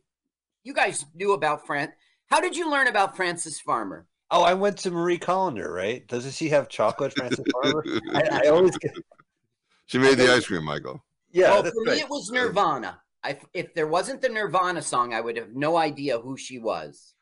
You 0.63 0.73
guys 0.73 1.05
knew 1.15 1.33
about 1.33 1.65
Fran. 1.65 1.91
How 2.27 2.39
did 2.39 2.55
you 2.55 2.69
learn 2.69 2.87
about 2.87 3.15
Francis 3.15 3.59
Farmer? 3.59 4.05
Oh, 4.31 4.43
I 4.43 4.53
went 4.53 4.77
to 4.79 4.91
Marie 4.91 5.17
Callender, 5.17 5.71
right? 5.71 6.07
Doesn't 6.07 6.33
she 6.33 6.49
have 6.49 6.69
chocolate, 6.69 7.13
Francis 7.17 7.45
Farmer? 7.51 7.83
I, 8.13 8.45
I 8.45 8.47
always 8.49 8.77
get. 8.77 8.93
she 9.87 9.97
made 9.97 10.17
the 10.17 10.33
ice 10.33 10.47
cream, 10.47 10.63
Michael. 10.63 11.03
Yeah, 11.31 11.51
well, 11.51 11.63
for 11.63 11.83
right. 11.85 11.95
me, 11.95 12.01
it 12.01 12.09
was 12.09 12.29
Nirvana. 12.31 13.01
I, 13.23 13.37
if 13.53 13.73
there 13.73 13.87
wasn't 13.87 14.21
the 14.21 14.29
Nirvana 14.29 14.81
song, 14.81 15.13
I 15.13 15.21
would 15.21 15.37
have 15.37 15.53
no 15.53 15.77
idea 15.77 16.19
who 16.19 16.37
she 16.37 16.59
was. 16.59 17.13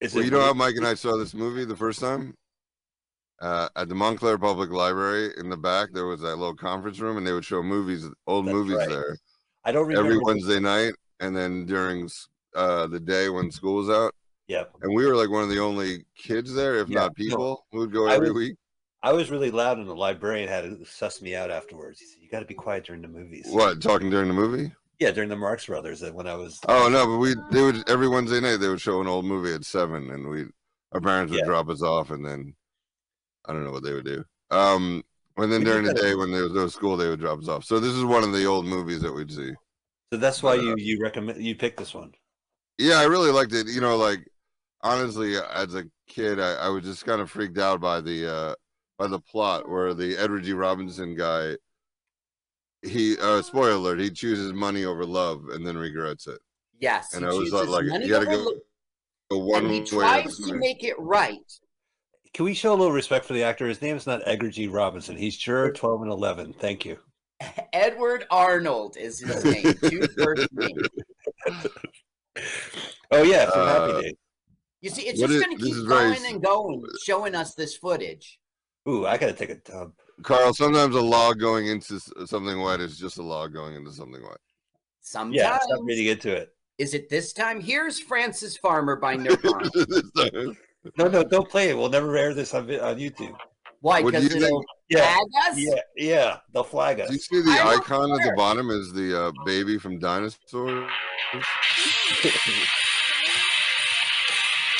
Is 0.00 0.14
Well, 0.14 0.22
it 0.22 0.26
you 0.26 0.30
know 0.30 0.40
how 0.40 0.54
Mike 0.54 0.74
and 0.76 0.86
I 0.86 0.94
saw 0.94 1.16
this 1.16 1.34
movie 1.34 1.64
the 1.64 1.76
first 1.76 2.00
time? 2.00 2.36
Uh, 3.40 3.68
at 3.76 3.88
the 3.88 3.94
Montclair 3.94 4.38
Public 4.38 4.70
Library 4.70 5.32
in 5.36 5.50
the 5.50 5.56
back, 5.56 5.90
there 5.92 6.06
was 6.06 6.20
that 6.20 6.36
little 6.36 6.54
conference 6.54 7.00
room, 7.00 7.16
and 7.16 7.26
they 7.26 7.32
would 7.32 7.44
show 7.44 7.62
movies, 7.62 8.06
old 8.26 8.46
That's 8.46 8.54
movies 8.54 8.76
right. 8.76 8.88
there 8.88 9.18
I 9.64 9.72
don't 9.72 9.86
remember. 9.86 10.12
every 10.12 10.22
Wednesday 10.22 10.60
night, 10.60 10.94
and 11.20 11.36
then 11.36 11.66
during 11.66 12.08
uh, 12.54 12.86
the 12.86 13.00
day 13.00 13.28
when 13.28 13.50
school 13.50 13.76
was 13.76 13.90
out. 13.90 14.14
Yep. 14.48 14.72
And 14.82 14.94
we 14.94 15.06
were 15.06 15.16
like 15.16 15.30
one 15.30 15.42
of 15.42 15.48
the 15.48 15.58
only 15.60 16.04
kids 16.16 16.52
there, 16.52 16.76
if 16.76 16.88
Yeah. 16.88 17.00
not 17.00 17.16
people, 17.16 17.66
who 17.72 17.78
would 17.80 17.92
go 17.92 18.06
every 18.08 18.30
was- 18.30 18.36
week. 18.48 18.56
I 19.02 19.12
was 19.12 19.30
really 19.30 19.50
loud, 19.50 19.76
and 19.78 19.86
the 19.88 19.94
librarian 19.94 20.48
had 20.48 20.64
to 20.64 20.82
suss 20.86 21.20
me 21.20 21.34
out 21.34 21.50
afterwards. 21.50 22.00
He 22.00 22.06
said, 22.06 22.22
"You 22.22 22.30
got 22.30 22.40
to 22.40 22.46
be 22.46 22.54
quiet 22.54 22.86
during 22.86 23.02
the 23.02 23.08
movies." 23.08 23.46
What 23.50 23.82
talking 23.82 24.08
during 24.08 24.28
the 24.28 24.34
movie? 24.34 24.72
Yeah, 24.98 25.10
during 25.10 25.28
the 25.28 25.36
Marx 25.36 25.66
Brothers. 25.66 26.02
uh, 26.02 26.10
When 26.10 26.26
I 26.26 26.34
was. 26.36 26.58
Oh 26.68 26.88
no, 26.88 27.06
but 27.06 27.18
we 27.18 27.34
they 27.50 27.62
would 27.62 27.86
every 27.88 28.08
Wednesday 28.08 28.40
night 28.40 28.56
they 28.58 28.68
would 28.68 28.80
show 28.80 29.02
an 29.02 29.06
old 29.06 29.26
movie 29.26 29.52
at 29.52 29.64
seven, 29.64 30.10
and 30.10 30.28
we 30.30 30.46
our 30.92 31.00
parents 31.02 31.30
would 31.32 31.40
Yeah. 31.40 31.44
drop 31.44 31.68
us 31.68 31.82
off, 31.82 32.10
and 32.12 32.24
then 32.24 32.54
I 33.44 33.52
don't 33.52 33.64
know 33.64 33.72
what 33.72 33.82
they 33.82 33.92
would 33.92 34.06
do. 34.06 34.24
Um, 34.50 35.04
and 35.36 35.52
then 35.52 35.60
We 35.60 35.66
during 35.66 35.84
the 35.84 35.92
day 35.92 36.14
when 36.14 36.30
there 36.32 36.44
was 36.44 36.52
no 36.52 36.68
school, 36.68 36.96
they 36.96 37.08
would 37.10 37.20
drop 37.20 37.40
us 37.40 37.48
off. 37.48 37.64
So 37.64 37.78
this 37.80 37.92
is 37.92 38.04
one 38.04 38.24
of 38.24 38.32
the 38.32 38.46
old 38.46 38.64
movies 38.64 39.02
that 39.02 39.12
we'd 39.12 39.30
see. 39.32 39.52
So 40.12 40.18
that's 40.18 40.42
why 40.42 40.52
Uh, 40.52 40.62
you 40.62 40.74
you 40.78 40.98
recommend 41.02 41.44
you 41.44 41.56
pick 41.56 41.76
this 41.76 41.92
one. 41.92 42.14
Yeah, 42.78 43.00
I 43.00 43.04
really 43.04 43.30
liked 43.32 43.52
it. 43.52 43.66
You 43.66 43.82
know, 43.82 43.98
like 43.98 44.26
honestly, 44.84 45.34
as 45.52 45.74
a 45.74 45.84
kid, 46.06 46.38
I, 46.38 46.52
I 46.54 46.68
was 46.68 46.84
just 46.84 47.04
kind 47.04 47.20
of 47.20 47.28
freaked 47.30 47.58
out 47.58 47.80
by 47.80 48.00
the 48.00 48.32
uh 48.32 48.54
by 48.98 49.08
the 49.08 49.18
plot 49.18 49.68
where 49.68 49.92
the 49.94 50.16
Edward 50.16 50.44
G. 50.44 50.52
Robinson 50.52 51.16
guy. 51.16 51.56
He 52.82 53.16
uh 53.18 53.40
spoiler 53.42 53.72
alert, 53.72 53.98
he 53.98 54.10
chooses 54.10 54.52
money 54.52 54.84
over 54.84 55.04
love 55.06 55.46
and 55.52 55.66
then 55.66 55.76
regrets 55.78 56.26
it. 56.26 56.38
Yes, 56.78 57.14
And 57.14 57.24
he 57.24 57.30
I 57.30 57.32
was 57.32 57.50
chooses 57.50 57.68
like, 57.68 57.86
money 57.86 58.04
you 58.06 58.12
gotta 58.12 58.28
over 58.28 58.44
go- 59.30 59.38
one 59.38 59.64
and 59.64 59.72
he 59.72 59.82
tries 59.82 60.36
to 60.36 60.54
make 60.54 60.84
it 60.84 60.94
right. 60.98 61.40
Can 62.34 62.44
we 62.44 62.52
show 62.52 62.72
a 62.72 62.76
little 62.76 62.92
respect 62.92 63.24
for 63.24 63.32
the 63.32 63.42
actor? 63.42 63.66
His 63.66 63.80
name 63.80 63.96
is 63.96 64.06
not 64.06 64.20
Edgar 64.26 64.50
G. 64.50 64.68
Robinson. 64.68 65.16
He's 65.16 65.36
Juror 65.36 65.72
12 65.74 66.02
and 66.02 66.10
11. 66.12 66.52
Thank 66.54 66.84
you. 66.84 66.98
Edward 67.72 68.26
Arnold 68.30 68.96
is 68.98 69.18
his 69.20 69.44
name. 69.44 69.74
Two 69.82 70.06
first 70.08 70.48
names. 70.52 70.82
Oh, 73.12 73.22
yeah, 73.22 73.48
from 73.50 73.60
Uh, 73.60 73.66
Happy 73.66 74.02
Days. 74.02 74.14
You 74.84 74.90
see, 74.90 75.02
it's 75.08 75.18
What 75.18 75.30
just 75.30 75.42
going 75.42 75.56
to 75.56 75.64
keep 75.64 75.72
is 75.74 75.82
very- 75.84 76.14
going 76.14 76.26
and 76.34 76.42
going, 76.44 76.84
showing 77.06 77.34
us 77.34 77.54
this 77.54 77.74
footage. 77.74 78.38
Ooh, 78.86 79.06
I 79.06 79.16
got 79.16 79.28
to 79.28 79.32
take 79.32 79.48
a 79.48 79.54
dump. 79.54 79.94
Carl, 80.22 80.52
sometimes 80.52 80.94
a 80.94 81.00
log 81.00 81.40
going 81.40 81.68
into 81.68 81.98
something 82.26 82.60
wet 82.60 82.80
is 82.80 82.98
just 82.98 83.16
a 83.16 83.22
log 83.22 83.54
going 83.54 83.74
into 83.76 83.90
something 83.90 84.22
wet. 84.22 84.36
Sometimes, 85.00 85.36
Yeah, 85.36 85.58
stop 85.58 85.80
reading 85.84 86.08
into 86.08 86.32
it. 86.36 86.50
is 86.76 86.92
it 86.92 87.08
this 87.08 87.32
time? 87.32 87.62
Here's 87.62 87.98
Francis 87.98 88.58
Farmer 88.58 88.96
by 88.96 89.16
Nirvana. 89.16 89.70
No, 90.98 91.08
no, 91.08 91.24
don't 91.24 91.48
play 91.48 91.70
it. 91.70 91.78
We'll 91.78 91.88
never 91.88 92.14
air 92.14 92.34
this 92.34 92.52
on, 92.52 92.64
on 92.70 92.98
YouTube. 92.98 93.34
Why? 93.80 94.02
Because 94.02 94.24
you 94.34 94.36
it'll 94.36 94.62
Yeah, 94.90 95.00
tag 95.00 95.18
us? 95.48 95.56
yeah, 95.58 95.80
yeah. 95.96 96.36
They'll 96.52 96.62
flag 96.62 97.00
us. 97.00 97.08
Do 97.08 97.14
you 97.14 97.20
see 97.20 97.40
the 97.40 97.52
I 97.52 97.56
don't 97.72 97.80
icon 97.80 98.12
at 98.12 98.18
the 98.18 98.34
bottom 98.36 98.68
is 98.68 98.92
the 98.92 99.18
uh, 99.28 99.32
baby 99.46 99.78
from 99.78 99.98
Dinosaur? 99.98 100.86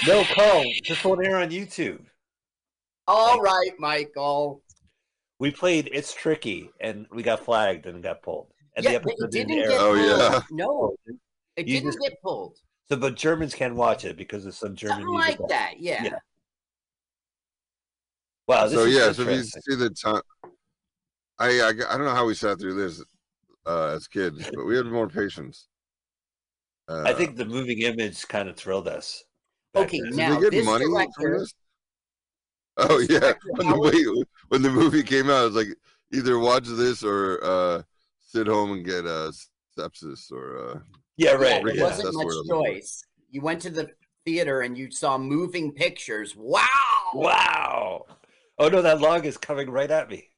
no, 0.06 0.24
Carl, 0.34 0.64
this 0.88 1.02
won't 1.04 1.24
air 1.26 1.36
on 1.36 1.50
YouTube. 1.50 2.04
All 3.06 3.40
right, 3.40 3.70
Michael. 3.78 4.62
We 5.38 5.50
played 5.50 5.90
It's 5.92 6.14
Tricky, 6.14 6.70
and 6.80 7.06
we 7.10 7.22
got 7.22 7.44
flagged 7.44 7.86
and 7.86 8.02
got 8.02 8.22
pulled. 8.22 8.48
And 8.76 8.84
yeah, 8.84 8.92
the 8.92 8.96
episode 8.96 9.24
it 9.24 9.30
didn't 9.30 9.58
air. 9.58 9.68
get 9.68 9.80
Oh, 9.80 9.94
pulled. 9.94 10.32
yeah. 10.32 10.40
No, 10.50 10.96
it 11.56 11.66
You 11.68 11.74
didn't 11.80 11.92
just- 11.92 12.00
get 12.02 12.20
pulled. 12.22 12.58
So, 12.88 12.96
but 12.96 13.14
Germans 13.16 13.54
can 13.54 13.76
watch 13.76 14.04
it 14.04 14.16
because 14.16 14.44
of 14.44 14.54
some 14.54 14.76
German 14.76 14.98
Something 14.98 15.14
music. 15.14 15.40
like 15.40 15.48
that. 15.48 15.80
Yeah. 15.80 16.04
Yeah. 16.04 16.18
Wow, 18.46 18.64
this 18.66 18.74
so 18.74 18.84
is 18.84 18.94
yeah, 18.94 19.10
so 19.12 19.22
if 19.22 19.28
you 19.38 19.42
see 19.42 19.74
the 19.74 19.88
time, 19.88 20.20
I, 21.38 21.60
I 21.62 21.68
I 21.68 21.72
don't 21.96 22.04
know 22.04 22.14
how 22.14 22.26
we 22.26 22.34
sat 22.34 22.60
through 22.60 22.74
this 22.74 23.02
uh, 23.64 23.86
as 23.94 24.06
kids, 24.06 24.50
but 24.54 24.66
we 24.66 24.76
had 24.76 24.84
more 24.84 25.08
patience. 25.08 25.68
Uh, 26.86 27.04
I 27.06 27.14
think 27.14 27.36
the 27.36 27.46
moving 27.46 27.80
image 27.80 28.28
kind 28.28 28.50
of 28.50 28.56
thrilled 28.56 28.86
us. 28.86 29.24
Back 29.74 29.84
Okay, 29.84 30.00
then. 30.00 30.10
did 30.10 30.16
now 30.16 30.34
we 30.36 30.42
get 30.42 30.50
this 30.52 30.64
money 30.66 30.86
director- 30.86 31.38
this? 31.40 31.54
Oh 32.76 32.98
this 33.00 33.10
yeah, 33.10 33.18
director, 33.20 33.40
when 33.50 33.66
the, 33.66 33.72
Howard- 33.74 34.26
when 34.48 34.62
the 34.62 34.70
movie 34.70 35.02
came 35.02 35.30
out, 35.30 35.42
it 35.42 35.52
was 35.52 35.54
like 35.66 35.68
either 36.12 36.38
watch 36.38 36.64
this 36.66 37.02
or 37.04 37.42
uh, 37.44 37.82
sit 38.20 38.46
home 38.46 38.72
and 38.72 38.84
get 38.84 39.06
uh, 39.06 39.30
sepsis 39.78 40.32
or 40.32 40.58
uh, 40.58 40.78
yeah, 41.16 41.30
Yeah, 41.30 41.32
right. 41.36 41.64
there 41.64 41.76
yeah, 41.76 41.82
wasn't 41.84 42.04
that's 42.04 42.16
much 42.16 42.26
where 42.26 42.40
I'm 42.40 42.48
choice. 42.74 43.04
You 43.30 43.40
went 43.42 43.60
to 43.62 43.70
the 43.70 43.90
theater 44.24 44.62
and 44.62 44.76
you 44.78 44.90
saw 44.90 45.18
moving 45.18 45.72
pictures. 45.72 46.34
Wow. 46.36 46.66
Wow. 47.14 48.06
Oh 48.58 48.68
no, 48.68 48.82
that 48.82 49.00
log 49.00 49.26
is 49.26 49.36
coming 49.36 49.70
right 49.70 49.90
at 49.90 50.08
me. 50.10 50.30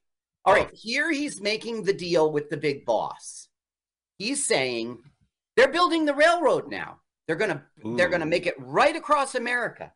All 0.44 0.54
right, 0.54 0.70
here 0.72 1.10
he's 1.10 1.40
making 1.40 1.82
the 1.82 1.92
deal 1.92 2.30
with 2.30 2.50
the 2.50 2.56
big 2.56 2.84
boss. 2.84 3.48
He's 4.18 4.44
saying 4.44 4.98
they're 5.56 5.72
building 5.72 6.04
the 6.04 6.14
railroad 6.14 6.70
now. 6.70 7.00
They're 7.26 7.36
gonna 7.36 7.64
they're 7.96 8.08
gonna 8.08 8.26
make 8.26 8.46
it 8.46 8.54
right 8.58 8.94
across 8.94 9.34
America. 9.34 9.92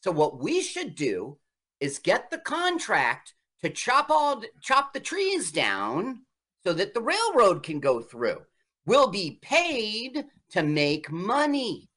So 0.00 0.10
what 0.10 0.40
we 0.40 0.62
should 0.62 0.94
do 0.94 1.38
is 1.80 1.98
get 1.98 2.30
the 2.30 2.38
contract 2.38 3.34
to 3.62 3.70
chop 3.70 4.10
all 4.10 4.42
chop 4.60 4.92
the 4.92 5.00
trees 5.00 5.52
down 5.52 6.22
so 6.64 6.72
that 6.72 6.94
the 6.94 7.00
railroad 7.00 7.62
can 7.62 7.80
go 7.80 8.00
through. 8.00 8.40
We'll 8.86 9.08
be 9.08 9.38
paid 9.42 10.24
to 10.50 10.62
make 10.62 11.10
money. 11.10 11.88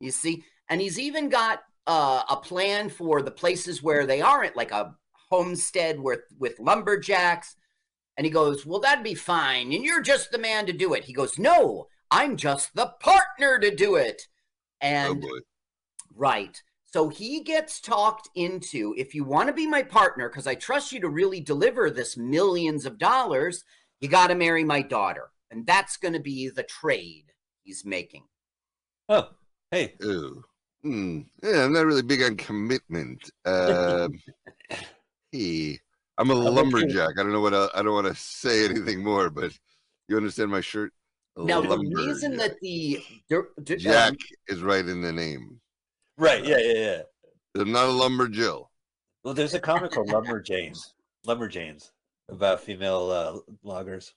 You 0.00 0.10
see, 0.10 0.44
and 0.68 0.80
he's 0.80 0.98
even 0.98 1.28
got 1.28 1.60
uh, 1.86 2.22
a 2.28 2.36
plan 2.36 2.88
for 2.88 3.22
the 3.22 3.30
places 3.30 3.82
where 3.82 4.06
they 4.06 4.20
aren't, 4.20 4.56
like 4.56 4.72
a 4.72 4.94
homestead 5.30 6.00
with 6.00 6.20
with 6.38 6.58
lumberjacks. 6.58 7.56
And 8.16 8.26
he 8.26 8.30
goes, 8.30 8.66
"Well, 8.66 8.80
that'd 8.80 9.04
be 9.04 9.14
fine, 9.14 9.72
and 9.72 9.84
you're 9.84 10.02
just 10.02 10.32
the 10.32 10.38
man 10.38 10.66
to 10.66 10.72
do 10.72 10.94
it." 10.94 11.04
He 11.04 11.12
goes, 11.12 11.38
"No, 11.38 11.86
I'm 12.10 12.36
just 12.36 12.74
the 12.74 12.94
partner 13.00 13.58
to 13.60 13.74
do 13.74 13.94
it." 13.94 14.22
Oh 14.82 14.86
And 14.86 15.20
boy, 15.20 15.38
Right. 16.14 16.60
So 16.84 17.08
he 17.08 17.42
gets 17.42 17.80
talked 17.80 18.28
into 18.34 18.94
if 18.98 19.14
you 19.14 19.24
want 19.24 19.48
to 19.48 19.54
be 19.54 19.66
my 19.66 19.82
partner, 19.82 20.28
because 20.28 20.46
I 20.46 20.54
trust 20.54 20.92
you 20.92 21.00
to 21.00 21.08
really 21.08 21.40
deliver 21.40 21.90
this 21.90 22.16
millions 22.16 22.84
of 22.84 22.98
dollars, 22.98 23.64
you 24.00 24.08
got 24.08 24.26
to 24.26 24.34
marry 24.34 24.62
my 24.62 24.82
daughter. 24.82 25.30
And 25.50 25.66
that's 25.66 25.96
going 25.96 26.14
to 26.14 26.20
be 26.20 26.50
the 26.50 26.62
trade 26.62 27.32
he's 27.62 27.84
making. 27.84 28.24
Oh, 29.08 29.30
hey, 29.70 29.94
ew. 30.00 30.44
Hmm. 30.82 31.20
Yeah, 31.42 31.64
I'm 31.64 31.72
not 31.72 31.86
really 31.86 32.02
big 32.02 32.22
on 32.22 32.36
commitment. 32.36 33.30
Uh, 33.44 34.08
hey, 35.30 35.78
I'm 36.18 36.30
a 36.30 36.34
lumberjack. 36.34 37.18
I 37.18 37.22
don't 37.22 37.32
know 37.32 37.40
what 37.40 37.54
I, 37.54 37.68
I 37.74 37.82
don't 37.82 37.94
want 37.94 38.06
to 38.06 38.14
say 38.14 38.64
anything 38.64 39.02
more, 39.02 39.30
but 39.30 39.52
you 40.08 40.16
understand 40.16 40.50
my 40.50 40.60
shirt. 40.60 40.92
Now, 41.36 41.60
the 41.62 41.78
reason 41.78 42.36
that 42.36 42.60
the 42.60 43.02
der- 43.30 43.48
der- 43.62 43.76
Jack 43.76 44.10
um, 44.10 44.16
is 44.48 44.60
right 44.60 44.84
in 44.84 45.00
the 45.00 45.12
name. 45.12 45.60
Right. 46.18 46.44
Yeah. 46.44 46.58
Yeah. 46.58 46.74
Yeah. 46.74 47.02
I'm 47.62 47.72
not 47.72 47.88
a 47.88 47.92
lumberjill. 47.92 48.66
Well, 49.24 49.34
there's 49.34 49.54
a 49.54 49.60
comic 49.60 49.92
called 49.92 50.08
Lumberjanes. 50.08 50.92
Lumberjanes 51.26 51.90
about 52.28 52.60
female 52.60 53.10
uh, 53.10 53.52
loggers. 53.62 54.14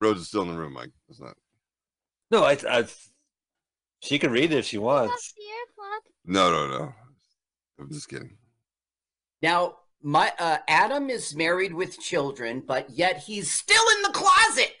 Rose 0.00 0.20
is 0.20 0.28
still 0.28 0.42
in 0.42 0.48
the 0.48 0.58
room, 0.58 0.72
Mike. 0.72 0.90
It's 1.08 1.20
not. 1.20 1.34
No, 2.30 2.44
I, 2.44 2.58
I. 2.68 2.86
She 4.00 4.18
can 4.18 4.32
read 4.32 4.52
it 4.52 4.58
if 4.58 4.64
she 4.64 4.78
wants. 4.78 5.32
No, 6.26 6.50
no, 6.50 6.68
no. 6.68 6.92
I'm 7.78 7.90
just 7.90 8.08
kidding. 8.08 8.36
now, 9.42 9.76
my 10.02 10.32
uh, 10.38 10.58
Adam 10.66 11.08
is 11.08 11.36
married 11.36 11.72
with 11.72 12.00
children, 12.00 12.62
but 12.66 12.90
yet 12.90 13.18
he's 13.18 13.52
still 13.52 13.82
in 13.96 14.02
the 14.02 14.10
closet. 14.10 14.71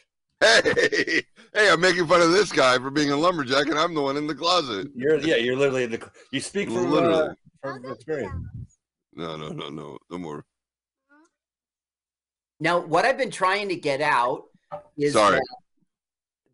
Hey, 0.42 1.22
hey, 1.54 1.70
I'm 1.70 1.80
making 1.80 2.06
fun 2.06 2.20
of 2.20 2.32
this 2.32 2.50
guy 2.50 2.76
for 2.78 2.90
being 2.90 3.10
a 3.10 3.16
lumberjack, 3.16 3.66
and 3.66 3.78
I'm 3.78 3.94
the 3.94 4.02
one 4.02 4.16
in 4.16 4.26
the 4.26 4.34
closet. 4.34 4.88
You're 4.96 5.18
yeah. 5.18 5.36
You're 5.36 5.56
literally 5.56 5.84
in 5.84 5.92
the. 5.92 6.10
You 6.32 6.40
speak 6.40 6.68
from 6.68 6.90
Literally. 6.90 7.30
uh, 7.30 7.34
from 7.62 7.92
experience. 7.92 8.32
No, 9.14 9.36
no, 9.36 9.48
no, 9.50 9.68
no, 9.68 9.98
no 10.10 10.18
more. 10.18 10.44
Now, 12.58 12.80
what 12.80 13.04
I've 13.04 13.18
been 13.18 13.30
trying 13.30 13.68
to 13.68 13.76
get 13.76 14.00
out 14.00 14.44
is 14.96 15.12
Sorry. 15.12 15.40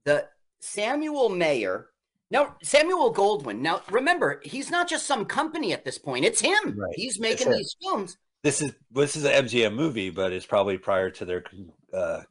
the 0.05 0.27
Samuel 0.61 1.29
Mayer. 1.29 1.91
Now, 2.31 2.57
Samuel 2.63 3.15
Goldwyn. 3.15 3.61
Now, 3.61 3.83
remember, 3.91 4.41
he's 4.45 4.71
not 4.71 4.89
just 4.89 5.07
some 5.07 5.25
company 5.25 5.73
at 5.73 5.85
this 5.85 5.99
point. 5.99 6.25
It's 6.25 6.41
him. 6.41 6.79
Right. 6.79 6.93
He's 6.95 7.19
making 7.19 7.47
him. 7.49 7.55
these 7.55 7.75
films. 7.83 8.19
This 8.43 8.61
is 8.63 8.73
this 8.91 9.17
is 9.17 9.25
an 9.25 9.47
MGM 9.47 9.75
movie, 9.75 10.11
but 10.11 10.33
it's 10.33 10.47
probably 10.47 10.79
prior 10.79 11.11
to 11.11 11.25
their 11.25 11.45
uh, 11.93 12.23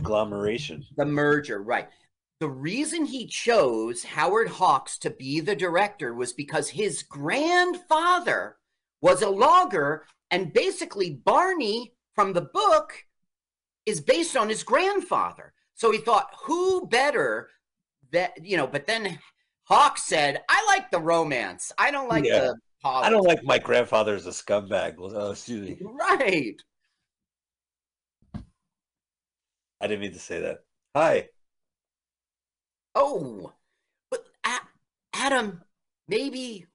conglomeration. 0.00 0.84
The 0.96 1.04
merger, 1.04 1.62
right. 1.62 1.88
The 2.40 2.48
reason 2.48 3.04
he 3.04 3.26
chose 3.26 4.02
Howard 4.02 4.48
Hawks 4.48 4.98
to 4.98 5.10
be 5.10 5.40
the 5.40 5.54
director 5.54 6.14
was 6.14 6.32
because 6.32 6.70
his 6.70 7.02
grandfather 7.02 8.56
was 9.02 9.22
a 9.22 9.28
logger, 9.28 10.06
and 10.30 10.52
basically 10.52 11.10
Barney 11.10 11.92
from 12.14 12.32
the 12.32 12.40
book 12.40 13.04
is 13.86 14.00
based 14.00 14.36
on 14.36 14.48
his 14.48 14.62
grandfather. 14.62 15.52
So 15.74 15.90
he 15.90 15.98
thought, 15.98 16.28
who 16.44 16.86
better 16.86 17.50
that 18.12 18.44
you 18.44 18.56
know? 18.56 18.66
But 18.66 18.86
then 18.86 19.18
Hawks 19.64 20.04
said, 20.04 20.42
"I 20.48 20.64
like 20.68 20.90
the 20.90 20.98
romance. 20.98 21.72
I 21.78 21.90
don't 21.90 22.08
like 22.08 22.24
Yeah. 22.24 22.40
the 22.40 22.56
politics." 22.82 23.06
I 23.06 23.10
don't 23.10 23.26
like 23.26 23.44
my 23.44 23.58
grandfather 23.58 24.14
as 24.14 24.26
a 24.26 24.30
scumbag. 24.30 24.98
Uh, 24.98 25.30
excuse 25.30 25.68
me. 25.68 25.78
Right. 25.82 26.56
I 29.80 29.86
didn't 29.86 30.00
mean 30.02 30.12
to 30.12 30.18
say 30.18 30.40
that. 30.40 30.64
Hi. 30.94 31.28
Oh, 32.94 33.52
but 34.10 34.24
A- 34.44 34.66
Adam, 35.14 35.62
maybe 36.08 36.66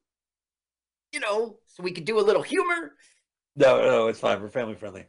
you 1.11 1.19
know, 1.19 1.57
so 1.67 1.81
we 1.83 1.91
could 1.91 2.05
do 2.05 2.19
a 2.19 2.21
little 2.21 2.41
humor 2.41 2.91
No, 3.55 3.81
no, 3.81 4.07
it's 4.07 4.19
fine. 4.19 4.41
We're 4.41 4.49
family 4.49 4.75
friendly. 4.75 5.05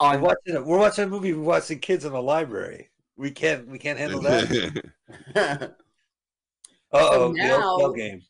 We're 0.00 0.18
watching. 0.18 0.56
A, 0.56 0.62
we're 0.62 0.78
watching 0.78 1.04
a 1.04 1.08
movie. 1.08 1.32
We're 1.32 1.42
watching 1.42 1.80
kids 1.80 2.04
in 2.04 2.12
a 2.12 2.20
library. 2.20 2.90
We 3.16 3.32
can't. 3.32 3.66
We 3.66 3.78
can't 3.78 3.98
handle 3.98 4.20
that. 4.22 4.84
Uh 6.90 6.98
oh. 7.12 7.32
the 7.34 7.38
now- 7.38 7.76
old 7.76 7.96
game. 7.96 8.22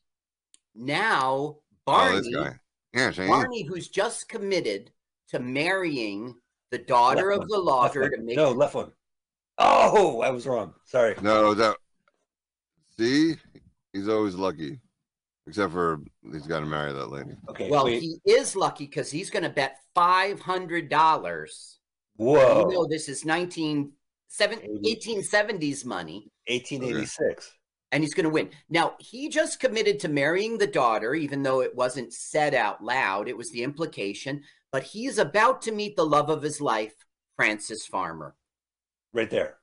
now 0.75 1.31
oh, 1.31 1.63
Barney, 1.87 2.19
this 2.19 2.35
guy. 2.35 2.59
Yeah, 2.93 3.13
Barney, 3.29 3.63
who's 3.63 3.89
just 3.89 4.29
committed 4.29 4.91
to 5.29 5.39
marrying 5.39 6.35
the 6.71 6.79
daughter 6.79 7.31
Left 7.31 7.43
of 7.45 7.49
one. 7.49 7.49
the 7.49 7.59
logger 7.59 8.11
to 8.11 8.19
make 8.23 8.37
No, 8.37 8.51
left 8.53 8.75
one. 8.75 8.93
Oh, 9.59 10.21
I 10.21 10.31
was 10.31 10.47
wrong. 10.47 10.75
Sorry. 10.85 11.15
No, 11.21 11.55
that. 11.55 11.77
See, 12.97 13.35
he's 13.93 14.09
always 14.09 14.35
lucky, 14.35 14.81
except 15.47 15.73
for 15.73 16.01
he's 16.33 16.47
got 16.47 16.61
to 16.61 16.67
marry 16.67 16.93
that 16.93 17.11
lady. 17.11 17.31
Okay. 17.49 17.71
Well, 17.71 17.85
wait. 17.87 18.03
he 18.03 18.19
is 18.25 18.55
lucky 18.57 18.87
because 18.87 19.11
he's 19.11 19.31
going 19.31 19.43
to 19.45 19.49
bet 19.51 19.79
five 19.95 20.41
hundred 20.41 20.89
dollars. 20.89 21.79
Whoa. 22.17 22.69
You 22.69 22.75
know, 22.75 22.87
this 22.89 23.09
is 23.09 23.25
19, 23.25 23.93
seven, 24.27 24.59
Eighty. 24.61 25.15
1870s 25.23 25.85
money. 25.85 26.31
1886. 26.49 27.55
and 27.93 28.03
he's 28.03 28.13
going 28.15 28.25
to 28.25 28.31
win. 28.31 28.51
Now, 28.69 28.95
he 28.99 29.29
just 29.29 29.61
committed 29.61 30.01
to 30.01 30.09
marrying 30.09 30.59
the 30.59 30.67
daughter, 30.67 31.15
even 31.15 31.43
though 31.45 31.61
it 31.61 31.77
wasn't 31.77 32.13
said 32.13 32.55
out 32.55 32.83
loud, 32.83 33.29
it 33.29 33.37
was 33.37 33.51
the 33.51 33.63
implication. 33.63 34.43
But 34.71 34.83
he's 34.83 35.19
about 35.19 35.63
to 35.63 35.73
meet 35.73 35.97
the 35.97 36.07
love 36.07 36.29
of 36.31 36.43
his 36.43 36.61
life, 36.61 36.95
Francis 37.37 37.87
Farmer. 37.87 38.35
Right 39.13 39.31
there. 39.31 39.57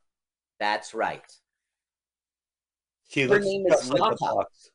That's 0.59 0.93
right. 0.93 1.31
She 3.09 3.21
Her 3.27 3.39
name 3.39 3.65
is 3.67 3.75
just 3.75 3.89
like 3.89 4.07
the 4.07 4.17
Lata. 4.17 4.17
fox. 4.19 4.71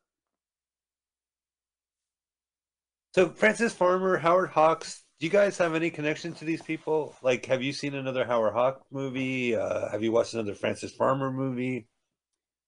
So 3.14 3.28
Francis 3.30 3.74
Farmer, 3.74 4.16
Howard 4.18 4.50
Hawks. 4.50 5.04
Do 5.18 5.26
you 5.26 5.30
guys 5.30 5.58
have 5.58 5.74
any 5.74 5.90
connection 5.90 6.32
to 6.34 6.44
these 6.44 6.62
people? 6.62 7.14
Like, 7.22 7.44
have 7.46 7.62
you 7.62 7.72
seen 7.72 7.94
another 7.94 8.24
Howard 8.24 8.52
Hawk 8.54 8.82
movie? 8.90 9.56
Uh, 9.56 9.88
have 9.90 10.02
you 10.02 10.12
watched 10.12 10.34
another 10.34 10.54
Francis 10.54 10.92
Farmer 10.92 11.30
movie? 11.30 11.88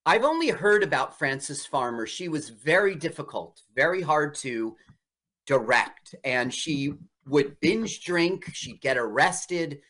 I've 0.04 0.24
only 0.24 0.48
heard 0.48 0.82
about 0.82 1.16
Francis 1.18 1.64
Farmer. 1.64 2.06
She 2.06 2.28
was 2.28 2.48
very 2.48 2.96
difficult, 2.96 3.62
very 3.74 4.02
hard 4.02 4.34
to 4.36 4.76
direct, 5.46 6.14
and 6.24 6.52
she 6.52 6.94
would 7.26 7.58
binge 7.60 8.04
drink. 8.04 8.50
She'd 8.52 8.80
get 8.80 8.96
arrested. 8.98 9.80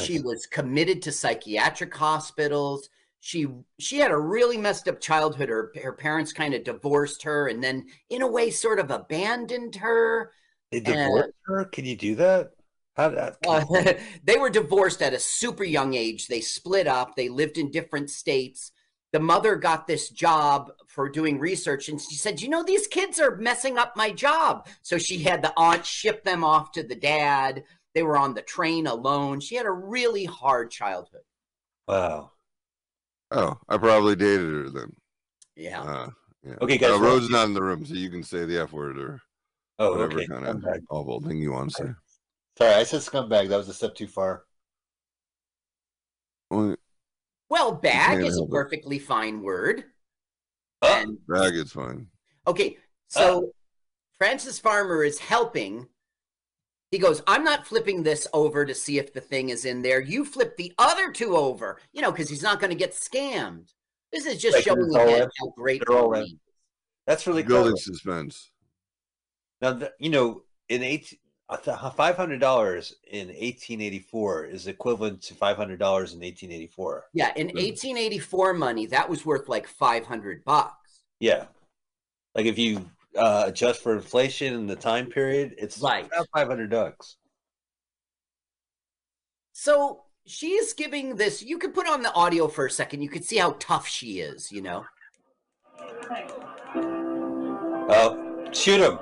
She 0.00 0.20
was 0.20 0.46
committed 0.46 1.02
to 1.02 1.12
psychiatric 1.12 1.94
hospitals. 1.94 2.88
She 3.20 3.46
she 3.78 3.98
had 3.98 4.10
a 4.10 4.18
really 4.18 4.56
messed 4.56 4.88
up 4.88 5.00
childhood. 5.00 5.48
Her 5.48 5.70
her 5.82 5.92
parents 5.92 6.32
kind 6.32 6.54
of 6.54 6.64
divorced 6.64 7.22
her, 7.24 7.48
and 7.48 7.62
then 7.62 7.86
in 8.08 8.22
a 8.22 8.26
way, 8.26 8.50
sort 8.50 8.78
of 8.78 8.90
abandoned 8.90 9.76
her. 9.76 10.32
They 10.70 10.80
divorced 10.80 11.34
her. 11.44 11.66
Can 11.66 11.84
you 11.84 11.96
do 11.96 12.14
that? 12.16 12.52
How 12.96 13.10
that? 13.10 13.36
Uh, 13.46 13.94
they 14.24 14.38
were 14.38 14.50
divorced 14.50 15.02
at 15.02 15.14
a 15.14 15.18
super 15.18 15.64
young 15.64 15.94
age. 15.94 16.26
They 16.26 16.40
split 16.40 16.86
up. 16.86 17.14
They 17.14 17.28
lived 17.28 17.58
in 17.58 17.70
different 17.70 18.10
states. 18.10 18.72
The 19.12 19.20
mother 19.20 19.56
got 19.56 19.86
this 19.86 20.08
job 20.08 20.72
for 20.86 21.08
doing 21.08 21.38
research, 21.38 21.88
and 21.88 22.00
she 22.00 22.14
said, 22.16 22.40
"You 22.40 22.48
know, 22.48 22.62
these 22.62 22.86
kids 22.86 23.20
are 23.20 23.36
messing 23.36 23.76
up 23.78 23.94
my 23.96 24.10
job." 24.10 24.66
So 24.82 24.96
she 24.98 25.18
had 25.18 25.42
the 25.42 25.52
aunt 25.56 25.84
ship 25.84 26.24
them 26.24 26.42
off 26.44 26.72
to 26.72 26.82
the 26.82 26.94
dad. 26.94 27.64
They 27.94 28.02
were 28.02 28.16
on 28.16 28.32
the 28.34 28.40
train 28.42 28.86
alone. 28.86 29.40
She 29.40 29.54
had 29.54 29.66
a 29.66 29.70
really 29.70 30.24
hard 30.24 30.70
childhood. 30.70 31.22
wow. 31.86 32.30
Oh, 33.30 33.58
I 33.68 33.78
probably 33.78 34.14
dated 34.14 34.52
her 34.52 34.68
then. 34.70 34.94
Yeah. 35.56 35.82
Uh, 35.82 36.10
yeah. 36.42 36.54
Okay, 36.60 36.76
guys, 36.78 36.90
Uh, 36.92 37.00
Rose 37.00 37.24
is 37.24 37.30
not 37.30 37.46
in 37.46 37.54
the 37.54 37.62
room, 37.62 37.84
so 37.86 37.94
you 37.94 38.10
can 38.10 38.22
say 38.22 38.44
the 38.44 38.58
F 38.60 38.72
word 38.72 38.98
or 38.98 39.22
Oh, 39.78 39.92
whatever 39.92 40.18
okay. 40.18 40.26
kind 40.26 40.46
of 40.46 40.64
awful 40.90 41.20
thing 41.22 41.38
you 41.38 41.52
want 41.52 41.70
to 41.70 41.76
say. 41.82 41.94
Sorry, 42.58 42.74
I 42.74 42.82
said 42.84 43.00
scumbag. 43.00 43.48
That 43.48 43.56
was 43.56 43.68
a 43.70 43.74
step 43.74 43.94
too 43.94 44.06
far. 44.06 44.44
Well, 46.50 46.76
Well, 47.52 47.72
bag 47.72 48.20
is 48.24 48.36
a 48.36 48.38
help 48.38 48.48
it. 48.48 48.52
perfectly 48.52 48.98
fine 48.98 49.42
word. 49.42 49.84
Oh, 50.80 51.00
And 51.02 51.18
bag 51.28 51.54
is 51.54 51.70
fine. 51.70 52.06
Okay, 52.46 52.78
uh. 53.14 53.18
so 53.20 53.52
Francis 54.16 54.58
Farmer 54.58 55.04
is 55.04 55.18
helping. 55.18 55.86
He 56.90 56.98
goes, 56.98 57.22
I'm 57.26 57.44
not 57.44 57.66
flipping 57.66 58.02
this 58.02 58.26
over 58.32 58.64
to 58.64 58.74
see 58.74 58.98
if 58.98 59.12
the 59.12 59.20
thing 59.20 59.50
is 59.50 59.66
in 59.66 59.82
there. 59.82 60.00
You 60.00 60.24
flip 60.24 60.56
the 60.56 60.72
other 60.78 61.12
two 61.12 61.36
over, 61.36 61.78
you 61.92 62.00
know, 62.00 62.10
because 62.10 62.30
he's 62.30 62.42
not 62.42 62.58
going 62.58 62.70
to 62.70 62.76
get 62.76 62.92
scammed. 62.92 63.74
This 64.14 64.24
is 64.24 64.40
just 64.40 64.56
Like, 64.56 64.64
showing 64.64 64.86
it's 64.86 64.96
all 64.96 65.02
again 65.08 65.22
in- 65.24 65.28
how 65.40 65.48
great 65.54 65.82
they're 65.86 65.96
all 65.98 66.14
in. 66.14 66.38
that's 67.06 67.26
really 67.26 67.42
clever. 67.42 67.64
Building 67.64 67.76
suspense. 67.76 68.50
Now, 69.60 69.74
the, 69.74 69.92
you 69.98 70.08
know, 70.08 70.44
in 70.70 70.82
eight, 70.82 71.18
five 71.96 72.16
hundred 72.16 72.40
dollars 72.40 72.94
in 73.10 73.30
eighteen 73.30 73.80
eighty 73.80 73.98
four 73.98 74.44
is 74.44 74.66
equivalent 74.66 75.22
to 75.22 75.34
five 75.34 75.56
hundred 75.56 75.78
dollars 75.78 76.14
in 76.14 76.22
eighteen 76.22 76.50
eighty 76.52 76.66
four. 76.66 77.04
Yeah, 77.12 77.32
in 77.36 77.48
1884 77.48 78.54
money, 78.54 78.86
that 78.86 79.08
was 79.08 79.26
worth 79.26 79.48
like 79.48 79.66
500 79.66 80.44
bucks. 80.44 81.02
Yeah, 81.20 81.46
like 82.34 82.46
if 82.46 82.58
you 82.58 82.88
uh, 83.16 83.44
adjust 83.46 83.82
for 83.82 83.92
inflation 83.94 84.54
in 84.54 84.66
the 84.66 84.76
time 84.76 85.06
period, 85.06 85.54
it's 85.58 85.78
Right. 85.80 86.06
about 86.06 86.26
five 86.34 86.48
hundred 86.48 86.70
bucks. 86.70 87.16
So 89.52 90.02
she's 90.26 90.72
giving 90.72 91.16
this, 91.16 91.42
you 91.42 91.58
could 91.58 91.74
put 91.74 91.86
on 91.86 92.02
the 92.02 92.12
audio 92.14 92.48
for 92.48 92.66
a 92.66 92.70
second. 92.70 93.02
You 93.02 93.08
could 93.08 93.24
see 93.24 93.36
how 93.36 93.56
tough 93.58 93.86
she 93.86 94.20
is, 94.20 94.50
you 94.50 94.62
know? 94.62 94.84
Oh, 97.94 98.48
shoot 98.52 98.80
him! 98.80 98.98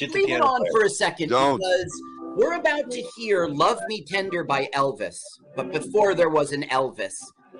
Shoot 0.00 0.12
the 0.14 0.18
Leave 0.20 0.30
it 0.36 0.40
on 0.40 0.60
player. 0.60 0.70
for 0.72 0.84
a 0.86 0.88
second 0.90 1.28
Don't. 1.28 1.58
because 1.58 2.02
we're 2.36 2.54
about 2.54 2.90
to 2.90 3.02
hear 3.16 3.46
Love 3.46 3.78
Me 3.88 4.02
Tender 4.02 4.44
by 4.44 4.66
Elvis. 4.74 5.20
But 5.54 5.72
before 5.72 6.14
there 6.14 6.30
was 6.30 6.52
an 6.52 6.62
Elvis, 6.64 7.14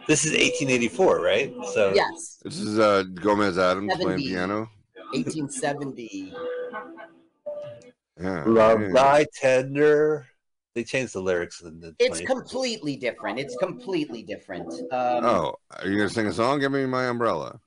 This 0.09 0.25
is 0.25 0.33
1884, 0.33 1.21
right? 1.21 1.53
So 1.75 1.93
Yes, 1.95 2.39
This 2.43 2.59
is 2.59 2.79
uh, 2.79 3.03
Gomez 3.15 3.59
Addams 3.59 3.95
playing 3.97 4.21
piano. 4.21 4.71
1870. 5.13 6.33
Yeah. 8.19 8.45
love 8.47 8.81
yeah. 8.81 8.89
thy 8.95 9.27
tender. 9.35 10.27
They 10.75 10.85
changed 10.85 11.13
the 11.13 11.21
lyrics 11.21 11.61
in 11.61 11.79
the. 11.81 11.95
It's 11.99 12.23
20th. 12.23 12.27
completely 12.27 12.97
different. 12.97 13.39
It's 13.39 13.57
completely 13.57 14.23
different. 14.23 14.73
Um, 14.93 15.25
Oh, 15.25 15.55
are 15.79 15.87
you 15.87 15.97
gonna 15.97 16.09
sing 16.09 16.27
a 16.29 16.33
song? 16.33 16.61
Give 16.61 16.73
me 16.73 16.87
my 16.87 17.07
umbrella. 17.09 17.61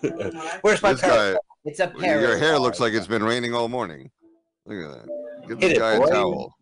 Where's 0.60 0.82
my 0.82 0.92
This 0.92 1.00
parrot? 1.02 1.34
guy, 1.34 1.38
It's 1.64 1.80
a 1.80 1.92
your 1.98 2.36
hair 2.36 2.58
looks 2.58 2.78
like 2.78 2.92
it's 2.92 3.06
been 3.06 3.22
raining 3.22 3.54
all 3.54 3.68
morning. 3.68 4.10
Look 4.66 4.84
at 4.84 5.06
that. 5.06 5.48
Get 5.48 5.60
Hit 5.62 5.68
this 5.70 5.78
guy 5.78 5.98
boy. 5.98 6.04
a 6.04 6.10
towel. 6.10 6.54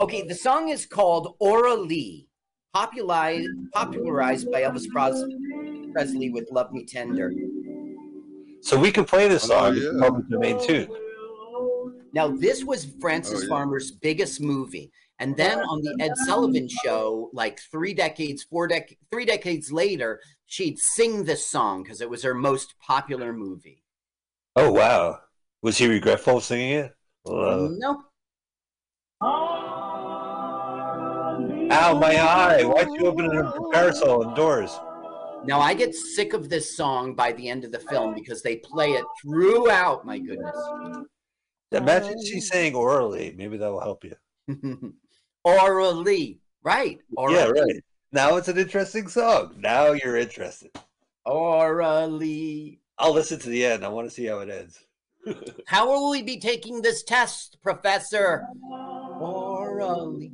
Okay, 0.00 0.22
the 0.26 0.34
song 0.34 0.68
is 0.70 0.86
called 0.86 1.36
Aura 1.38 1.74
Lee, 1.74 2.28
popularized, 2.72 3.48
popularized 3.72 4.50
by 4.50 4.62
Elvis 4.62 4.86
Presley 4.90 6.30
with 6.30 6.48
Love 6.50 6.72
Me 6.72 6.84
Tender. 6.84 7.32
So 8.62 8.78
we 8.78 8.90
can 8.90 9.04
play 9.04 9.28
this 9.28 9.44
song. 9.44 9.74
Oh, 9.74 9.74
song. 9.74 9.82
yeah. 9.82 9.90
It's 9.90 10.00
public 10.00 10.28
domain 10.28 10.66
too. 10.66 10.96
Now, 12.12 12.28
this 12.28 12.64
was 12.64 12.86
Francis 13.00 13.40
Oh, 13.40 13.42
yeah. 13.42 13.48
Farmer's 13.48 13.90
biggest 13.92 14.40
movie. 14.40 14.90
And 15.18 15.36
then 15.36 15.60
on 15.60 15.80
the 15.82 15.96
Ed 16.00 16.12
Sullivan 16.26 16.68
show, 16.84 17.30
like 17.32 17.58
three 17.70 17.94
decades, 17.94 18.42
four 18.42 18.68
dec- 18.68 18.96
three 19.10 19.24
decades 19.24 19.72
later, 19.72 20.20
she'd 20.46 20.78
sing 20.78 21.24
this 21.24 21.46
song 21.46 21.82
because 21.82 22.00
it 22.02 22.08
was 22.10 22.22
her 22.22 22.34
most 22.34 22.74
popular 22.80 23.32
movie. 23.32 23.82
Oh 24.56 24.72
wow! 24.72 25.20
Was 25.62 25.78
he 25.78 25.86
regretful 25.86 26.40
singing 26.40 26.70
it? 26.70 26.94
Uh, 27.26 27.68
no, 27.72 28.02
ow, 31.70 31.98
my 31.98 32.16
eye! 32.16 32.64
Why'd 32.64 32.88
you 32.98 33.06
open 33.06 33.26
a 33.36 33.70
parasol 33.72 34.22
indoors? 34.22 34.78
now 35.46 35.60
I 35.60 35.74
get 35.74 35.94
sick 35.94 36.32
of 36.32 36.48
this 36.48 36.76
song 36.76 37.14
by 37.14 37.32
the 37.32 37.48
end 37.48 37.64
of 37.64 37.72
the 37.72 37.78
film 37.78 38.14
because 38.14 38.42
they 38.42 38.56
play 38.56 38.92
it 38.92 39.04
throughout. 39.22 40.04
My 40.04 40.18
goodness. 40.18 40.56
Imagine 41.72 42.24
she 42.24 42.40
sang 42.40 42.74
orally. 42.74 43.34
Maybe 43.36 43.56
that 43.56 43.70
will 43.70 43.80
help 43.80 44.04
you. 44.04 44.14
orally, 45.44 46.40
right? 46.62 47.00
Aura 47.16 47.32
yeah, 47.32 47.46
right. 47.46 47.84
Now 48.12 48.36
it's 48.36 48.48
an 48.48 48.58
interesting 48.58 49.08
song. 49.08 49.56
Now 49.58 49.92
you're 49.92 50.16
interested. 50.16 50.70
Lee. 51.26 52.80
I'll 52.98 53.12
listen 53.12 53.38
to 53.40 53.48
the 53.48 53.64
end. 53.64 53.84
I 53.84 53.88
want 53.88 54.08
to 54.08 54.14
see 54.14 54.26
how 54.26 54.40
it 54.40 54.48
ends. 54.48 54.78
How 55.66 55.88
will 55.88 56.08
we 56.08 56.22
be 56.22 56.38
taking 56.38 56.82
this 56.82 57.02
test, 57.02 57.58
Professor? 57.60 58.46
Aura 59.20 60.04
Lee. 60.04 60.30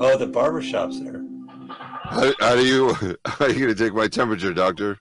Oh, 0.00 0.18
the 0.18 0.26
barber 0.26 0.60
shop's 0.60 1.00
there. 1.00 1.24
How, 1.68 2.34
how 2.40 2.56
do 2.56 2.66
you 2.66 2.94
how 3.24 3.46
are 3.46 3.50
you 3.50 3.60
gonna 3.60 3.74
take 3.74 3.94
my 3.94 4.06
temperature, 4.06 4.52
doctor? 4.52 4.98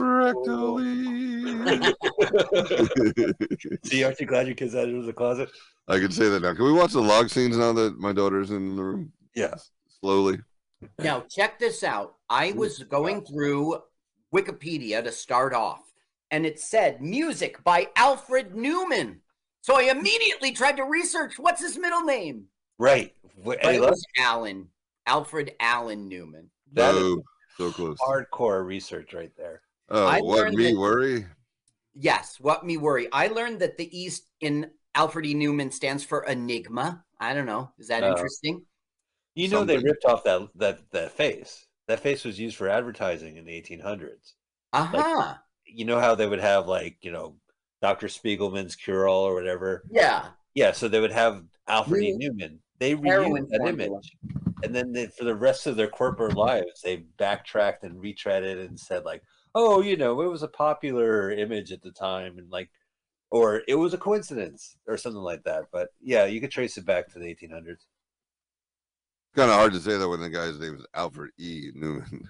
Rectally. 0.00 1.04
See, 3.84 4.02
aren't 4.02 4.20
you 4.20 4.26
glad 4.26 4.46
your 4.46 4.56
kid's 4.56 4.74
out 4.74 4.88
of 4.88 5.04
the 5.04 5.12
closet? 5.12 5.50
I 5.88 5.98
can 5.98 6.10
say 6.10 6.30
that 6.30 6.40
now. 6.40 6.54
Can 6.54 6.64
we 6.64 6.72
watch 6.72 6.92
the 6.92 7.02
log 7.02 7.28
scenes 7.28 7.58
now 7.58 7.74
that 7.74 7.98
my 7.98 8.14
daughter's 8.14 8.50
in 8.50 8.76
the 8.76 8.82
room? 8.82 9.12
Yeah. 9.34 9.54
Slowly. 10.04 10.38
Now, 10.98 11.24
check 11.30 11.58
this 11.58 11.82
out. 11.82 12.16
I 12.28 12.52
was 12.52 12.78
going 12.82 13.24
through 13.24 13.78
Wikipedia 14.34 15.02
to 15.02 15.10
start 15.10 15.54
off, 15.54 15.80
and 16.30 16.44
it 16.44 16.60
said 16.60 17.00
music 17.00 17.64
by 17.64 17.88
Alfred 17.96 18.54
Newman. 18.54 19.22
So 19.62 19.78
I 19.78 19.84
immediately 19.84 20.52
tried 20.52 20.76
to 20.76 20.82
research 20.84 21.38
what's 21.38 21.62
his 21.62 21.78
middle 21.78 22.02
name. 22.02 22.44
Right. 22.78 23.14
Wh- 23.42 23.54
But 23.62 23.74
it 23.76 23.80
was 23.80 24.04
Allen. 24.18 24.68
Alfred 25.06 25.54
Allen 25.58 26.06
Newman. 26.06 26.50
that 26.74 26.94
is 26.94 27.00
oh, 27.02 27.22
so 27.56 27.70
close. 27.72 27.96
hardcore 28.06 28.62
research 28.66 29.14
right 29.14 29.32
there. 29.38 29.62
Oh, 29.88 30.06
I 30.06 30.20
what 30.20 30.52
me 30.52 30.72
that- 30.72 30.78
worry? 30.78 31.24
Yes, 31.94 32.36
what 32.40 32.66
me 32.66 32.76
worry. 32.76 33.08
I 33.10 33.28
learned 33.28 33.60
that 33.60 33.78
the 33.78 33.88
East 33.98 34.24
in 34.42 34.70
Alfred 34.94 35.24
E. 35.24 35.34
Neuman 35.34 35.72
stands 35.72 36.04
for 36.04 36.24
Enigma. 36.24 37.02
I 37.18 37.32
don't 37.32 37.46
know. 37.46 37.70
Is 37.78 37.88
that 37.88 38.04
Oh. 38.04 38.10
interesting? 38.10 38.66
You 39.34 39.48
know 39.48 39.64
they 39.64 39.78
ripped 39.78 40.04
off 40.04 40.24
that 40.24 40.48
that 40.56 40.90
that 40.92 41.12
face. 41.12 41.66
That 41.88 42.00
face 42.00 42.24
was 42.24 42.38
used 42.38 42.56
for 42.56 42.68
advertising 42.68 43.36
in 43.36 43.44
the 43.44 43.52
1800s. 43.52 44.32
Uh 44.72 44.84
huh. 44.84 45.34
You 45.66 45.84
know 45.84 46.00
how 46.00 46.14
they 46.14 46.26
would 46.26 46.40
have 46.40 46.66
like 46.66 46.98
you 47.02 47.10
know 47.10 47.36
Dr. 47.82 48.06
Spiegelman's 48.06 48.76
cure 48.76 49.08
all 49.08 49.24
or 49.24 49.34
whatever. 49.34 49.84
yeah. 49.90 50.28
Yeah, 50.54 50.70
so 50.70 50.86
they 50.86 51.00
would 51.00 51.12
have 51.12 51.42
Alfred 51.66 52.04
E. 52.04 52.16
Neuman. 52.16 52.58
They 52.78 52.94
reused 52.94 53.50
that 53.50 53.60
formula. 53.60 53.98
image, 53.98 54.16
and 54.62 54.74
then 54.74 54.92
they, 54.92 55.06
for 55.08 55.24
the 55.24 55.34
rest 55.34 55.66
of 55.66 55.74
their 55.76 55.88
corporate 55.88 56.36
lives, 56.36 56.80
they 56.82 57.04
backtracked 57.18 57.82
and 57.82 58.00
retreaded 58.00 58.64
and 58.64 58.78
said 58.78 59.04
like, 59.04 59.22
"Oh, 59.54 59.82
you 59.82 59.96
know, 59.96 60.20
it 60.20 60.30
was 60.30 60.42
a 60.44 60.48
popular 60.48 61.32
image 61.32 61.72
at 61.72 61.82
the 61.82 61.90
time," 61.90 62.38
and 62.38 62.50
like, 62.50 62.70
or 63.30 63.62
it 63.66 63.74
was 63.74 63.94
a 63.94 63.98
coincidence 63.98 64.76
or 64.86 64.96
something 64.96 65.22
like 65.22 65.42
that. 65.44 65.64
But 65.72 65.88
yeah, 66.00 66.24
you 66.24 66.40
could 66.40 66.52
trace 66.52 66.76
it 66.76 66.86
back 66.86 67.08
to 67.12 67.18
the 67.18 67.26
1800s. 67.26 67.86
Kind 69.34 69.50
of 69.50 69.56
hard 69.56 69.72
to 69.72 69.80
say 69.80 69.96
that 69.96 70.08
when 70.08 70.20
the 70.20 70.30
guy's 70.30 70.60
name 70.60 70.76
is 70.76 70.86
Alfred 70.94 71.30
E. 71.38 71.70
Neuman. 71.76 72.22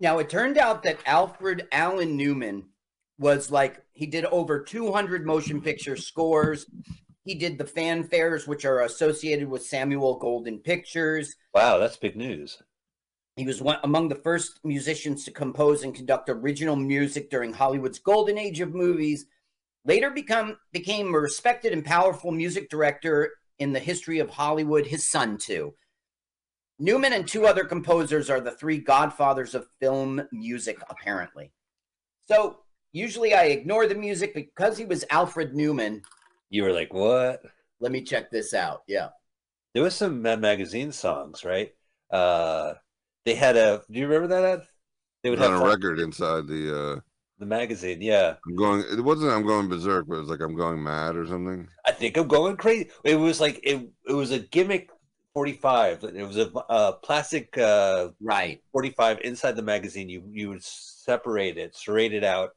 Now, 0.00 0.18
it 0.18 0.30
turned 0.30 0.56
out 0.56 0.82
that 0.82 0.98
Alfred 1.04 1.68
Allen 1.72 2.16
Newman 2.16 2.64
was 3.18 3.50
like, 3.50 3.84
he 3.92 4.06
did 4.06 4.24
over 4.24 4.60
200 4.60 5.26
motion 5.26 5.60
picture 5.60 5.96
scores. 5.96 6.66
He 7.24 7.34
did 7.34 7.58
the 7.58 7.64
fanfares, 7.64 8.48
which 8.48 8.64
are 8.64 8.80
associated 8.80 9.48
with 9.48 9.64
Samuel 9.64 10.18
Goldwyn 10.18 10.64
Pictures. 10.64 11.36
Wow, 11.54 11.78
that's 11.78 11.98
big 11.98 12.16
news. 12.16 12.60
He 13.36 13.44
was 13.44 13.62
one 13.62 13.78
among 13.84 14.08
the 14.08 14.14
first 14.14 14.58
musicians 14.64 15.24
to 15.24 15.30
compose 15.30 15.84
and 15.84 15.94
conduct 15.94 16.28
original 16.28 16.76
music 16.76 17.30
during 17.30 17.52
Hollywood's 17.52 17.98
golden 17.98 18.38
age 18.38 18.60
of 18.60 18.74
movies. 18.74 19.26
Later 19.84 20.10
become 20.10 20.56
became 20.72 21.14
a 21.14 21.18
respected 21.18 21.72
and 21.72 21.84
powerful 21.84 22.30
music 22.32 22.68
director 22.68 23.30
in 23.58 23.72
the 23.72 23.78
history 23.78 24.18
of 24.18 24.30
Hollywood, 24.30 24.86
his 24.86 25.08
son 25.08 25.38
too. 25.38 25.74
Newman 26.82 27.12
and 27.12 27.28
two 27.28 27.46
other 27.46 27.62
composers 27.62 28.28
are 28.28 28.40
the 28.40 28.50
three 28.50 28.78
godfathers 28.78 29.54
of 29.54 29.68
film 29.78 30.20
music, 30.32 30.82
apparently. 30.90 31.52
So 32.26 32.58
usually 32.92 33.34
I 33.34 33.44
ignore 33.44 33.86
the 33.86 33.94
music 33.94 34.34
because 34.34 34.76
he 34.76 34.84
was 34.84 35.04
Alfred 35.08 35.54
Newman. 35.54 36.02
You 36.50 36.64
were 36.64 36.72
like, 36.72 36.92
what? 36.92 37.40
Let 37.78 37.92
me 37.92 38.02
check 38.02 38.32
this 38.32 38.52
out. 38.52 38.82
Yeah. 38.88 39.10
There 39.74 39.84
was 39.84 39.94
some 39.94 40.22
Mad 40.22 40.40
Magazine 40.40 40.90
songs, 40.90 41.44
right? 41.44 41.72
Uh, 42.10 42.74
they 43.24 43.36
had 43.36 43.56
a. 43.56 43.82
Do 43.88 44.00
you 44.00 44.08
remember 44.08 44.34
that? 44.34 44.44
Ed? 44.44 44.62
They 45.22 45.30
would 45.30 45.40
on 45.40 45.52
have 45.52 45.62
a 45.62 45.64
record 45.64 46.00
inside 46.00 46.48
the. 46.48 46.96
uh 46.96 47.00
the 47.38 47.46
magazine. 47.46 48.00
Yeah, 48.00 48.34
I'm 48.46 48.54
going. 48.54 48.84
It 48.88 49.00
wasn't. 49.00 49.32
I'm 49.32 49.44
going 49.44 49.68
berserk, 49.68 50.06
but 50.06 50.16
it 50.16 50.20
was 50.20 50.28
like 50.28 50.40
I'm 50.40 50.54
going 50.54 50.80
mad 50.80 51.16
or 51.16 51.26
something. 51.26 51.66
I 51.84 51.90
think 51.90 52.16
I'm 52.16 52.28
going 52.28 52.56
crazy. 52.56 52.90
It 53.02 53.16
was 53.16 53.40
like 53.40 53.58
it. 53.64 53.88
It 54.06 54.12
was 54.12 54.30
a 54.30 54.38
gimmick 54.38 54.90
45. 55.34 56.04
It 56.04 56.26
was 56.26 56.36
a, 56.38 56.50
a 56.68 56.92
plastic 57.02 57.56
uh, 57.58 58.08
Right. 58.20 58.62
45 58.72 59.20
inside 59.22 59.56
the 59.56 59.62
magazine. 59.62 60.08
You 60.08 60.24
you 60.30 60.48
would 60.50 60.62
separate 60.62 61.58
it, 61.58 61.74
serrate 61.76 62.12
it 62.14 62.24
out, 62.24 62.50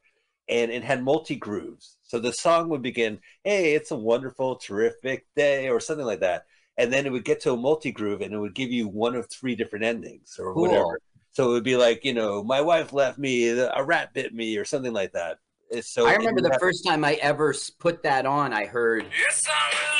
and 0.48 0.70
it 0.70 0.84
had 0.84 1.02
multi 1.02 1.36
grooves. 1.36 1.96
So 2.02 2.18
the 2.18 2.32
song 2.32 2.68
would 2.68 2.82
begin, 2.82 3.20
"Hey, 3.44 3.74
it's 3.74 3.90
a 3.90 3.96
wonderful, 3.96 4.56
terrific 4.56 5.26
day," 5.34 5.68
or 5.68 5.80
something 5.80 6.06
like 6.06 6.20
that, 6.20 6.44
and 6.76 6.92
then 6.92 7.06
it 7.06 7.12
would 7.12 7.24
get 7.24 7.40
to 7.42 7.52
a 7.52 7.56
multi 7.56 7.92
groove, 7.92 8.20
and 8.20 8.32
it 8.32 8.38
would 8.38 8.54
give 8.54 8.70
you 8.70 8.88
one 8.88 9.14
of 9.14 9.28
three 9.30 9.54
different 9.56 9.84
endings 9.84 10.36
or 10.38 10.52
Cool. 10.52 10.62
whatever. 10.62 11.00
So 11.32 11.50
it 11.50 11.52
would 11.52 11.64
be 11.64 11.76
like, 11.76 12.04
you 12.04 12.14
know, 12.14 12.42
my 12.42 12.62
wife 12.62 12.94
left 12.94 13.18
me, 13.18 13.48
a 13.48 13.84
rat 13.84 14.14
bit 14.14 14.32
me, 14.32 14.56
or 14.56 14.64
something 14.64 14.94
like 14.94 15.12
that. 15.12 15.38
So 15.82 16.06
I 16.06 16.14
remember 16.14 16.40
the 16.40 16.56
first 16.58 16.84
time 16.84 17.04
I 17.04 17.14
ever 17.14 17.54
put 17.78 18.02
that 18.04 18.24
on, 18.24 18.52
I 18.52 18.64
heard 18.64 19.06
Yes, 19.20 19.46
I'm 19.48 19.96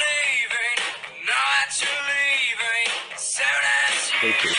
as 4.29 4.45
you 4.45 4.51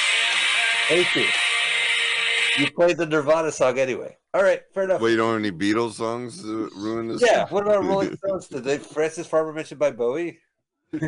Thank 0.90 1.16
you. 1.16 1.16
Thank 1.16 1.16
you. 1.16 2.64
You 2.66 2.72
played 2.72 2.98
the 2.98 3.06
Nirvana 3.06 3.52
song 3.52 3.78
anyway. 3.78 4.18
All 4.34 4.42
right, 4.42 4.62
fair 4.74 4.84
enough. 4.86 5.00
Well, 5.02 5.12
you 5.12 5.18
don't 5.18 5.34
have 5.34 5.40
any 5.40 5.52
Beatles 5.52 5.94
songs 5.94 6.42
to 6.42 6.70
ruin 6.76 7.08
this. 7.08 7.22
Yeah, 7.22 7.46
what 7.50 7.64
about 7.64 7.84
Rolling 7.84 8.16
Stones? 8.26 8.48
Did 8.48 8.64
they 8.64 8.78
Francis 8.80 9.28
Farmer 9.28 9.54
mentioned 9.54 9.80
by 9.80 9.92
Bowie? 9.92 10.40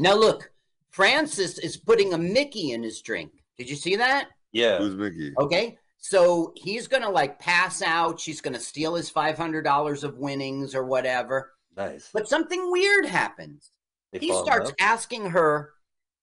Now 0.00 0.14
look, 0.14 0.52
Francis 0.90 1.58
is 1.58 1.76
putting 1.76 2.14
a 2.14 2.18
Mickey 2.18 2.70
in 2.70 2.82
his 2.84 3.02
drink. 3.02 3.32
Did 3.58 3.68
you 3.68 3.74
see 3.76 3.96
that? 3.96 4.28
Yeah. 4.52 4.78
Who's 4.78 4.94
Mickey? 4.94 5.34
Okay. 5.38 5.76
So 5.98 6.52
he's 6.54 6.86
gonna 6.86 7.10
like 7.10 7.40
pass 7.40 7.82
out. 7.82 8.20
She's 8.20 8.40
gonna 8.40 8.60
steal 8.60 8.94
his 8.94 9.10
five 9.10 9.36
hundred 9.36 9.62
dollars 9.62 10.04
of 10.04 10.18
winnings 10.18 10.74
or 10.74 10.84
whatever. 10.84 11.50
Nice. 11.76 12.10
But 12.12 12.28
something 12.28 12.70
weird 12.70 13.06
happens. 13.06 13.72
They 14.12 14.20
He 14.20 14.32
starts 14.32 14.66
love? 14.66 14.74
asking 14.78 15.30
her, 15.30 15.72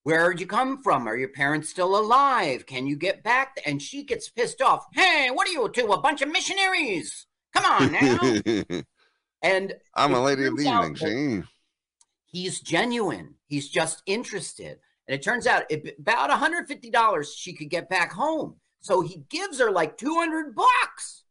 Where'd 0.06 0.40
you 0.40 0.46
come 0.46 0.84
from? 0.84 1.08
Are 1.08 1.18
your 1.18 1.30
parents 1.30 1.68
still 1.68 1.98
alive? 1.98 2.68
Can 2.68 2.86
you 2.86 2.96
get 2.96 3.24
back? 3.24 3.60
And 3.66 3.82
she 3.82 4.04
gets 4.04 4.30
pissed 4.30 4.62
off. 4.62 4.86
Hey, 4.94 5.30
what 5.34 5.48
are 5.48 5.52
you 5.52 5.68
two? 5.68 5.88
A 5.88 6.00
bunch 6.00 6.22
of 6.22 6.32
missionaries. 6.32 7.26
Come 7.56 7.66
on 7.66 7.92
now. 7.92 8.82
and 9.42 9.74
I'm 9.96 10.14
a 10.14 10.22
lady 10.22 10.46
of 10.46 10.58
the 10.58 10.64
evening. 10.64 10.96
See, 10.96 11.44
he's 12.28 12.60
genuine. 12.60 13.34
He's 13.48 13.68
just 13.68 14.04
interested. 14.06 14.78
And 15.08 15.16
it 15.16 15.24
turns 15.24 15.48
out 15.48 15.64
it, 15.72 15.96
about 15.98 16.30
$150 16.30 17.26
she 17.36 17.54
could 17.54 17.72
get 17.72 17.90
back 17.90 18.14
home. 18.14 18.58
So 18.82 19.02
he 19.02 19.24
gives 19.32 19.60
her 19.60 19.72
like 19.72 19.98
200 19.98 20.54
bucks. 20.54 21.24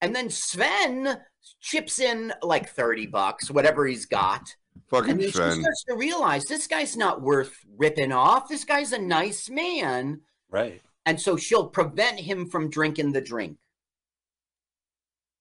And 0.00 0.14
then 0.14 0.30
Sven 0.30 1.18
chips 1.60 1.98
in 1.98 2.32
like 2.40 2.68
30 2.68 3.06
bucks, 3.06 3.50
whatever 3.50 3.84
he's 3.84 4.06
got. 4.06 4.54
Fucking 4.92 5.10
And 5.12 5.20
then 5.20 5.26
she 5.28 5.32
starts 5.32 5.84
to 5.88 5.96
realize 5.96 6.44
this 6.44 6.66
guy's 6.66 6.98
not 6.98 7.22
worth 7.22 7.56
ripping 7.78 8.12
off. 8.12 8.46
This 8.46 8.64
guy's 8.64 8.92
a 8.92 8.98
nice 8.98 9.48
man. 9.48 10.20
Right. 10.50 10.82
And 11.06 11.18
so 11.18 11.38
she'll 11.38 11.68
prevent 11.68 12.20
him 12.20 12.46
from 12.46 12.68
drinking 12.68 13.12
the 13.12 13.22
drink. 13.22 13.56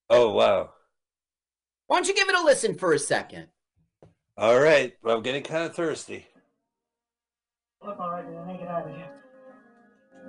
Oh 0.10 0.32
wow. 0.32 0.70
Why 1.88 1.98
don't 1.98 2.08
you 2.08 2.16
give 2.16 2.30
it 2.30 2.36
a 2.36 2.42
listen 2.42 2.76
for 2.76 2.94
a 2.94 3.00
second? 3.00 3.48
All 4.38 4.58
right. 4.58 4.94
Well, 5.04 5.18
I'm 5.18 5.22
getting 5.22 5.44
kind 5.44 5.66
of 5.66 5.76
thirsty. 5.76 6.26
Look, 7.86 8.00
all 8.00 8.10
right, 8.10 8.24
then, 8.24 8.58
get 8.58 8.68
out 8.70 8.88
of 8.88 8.96
here. 8.96 9.10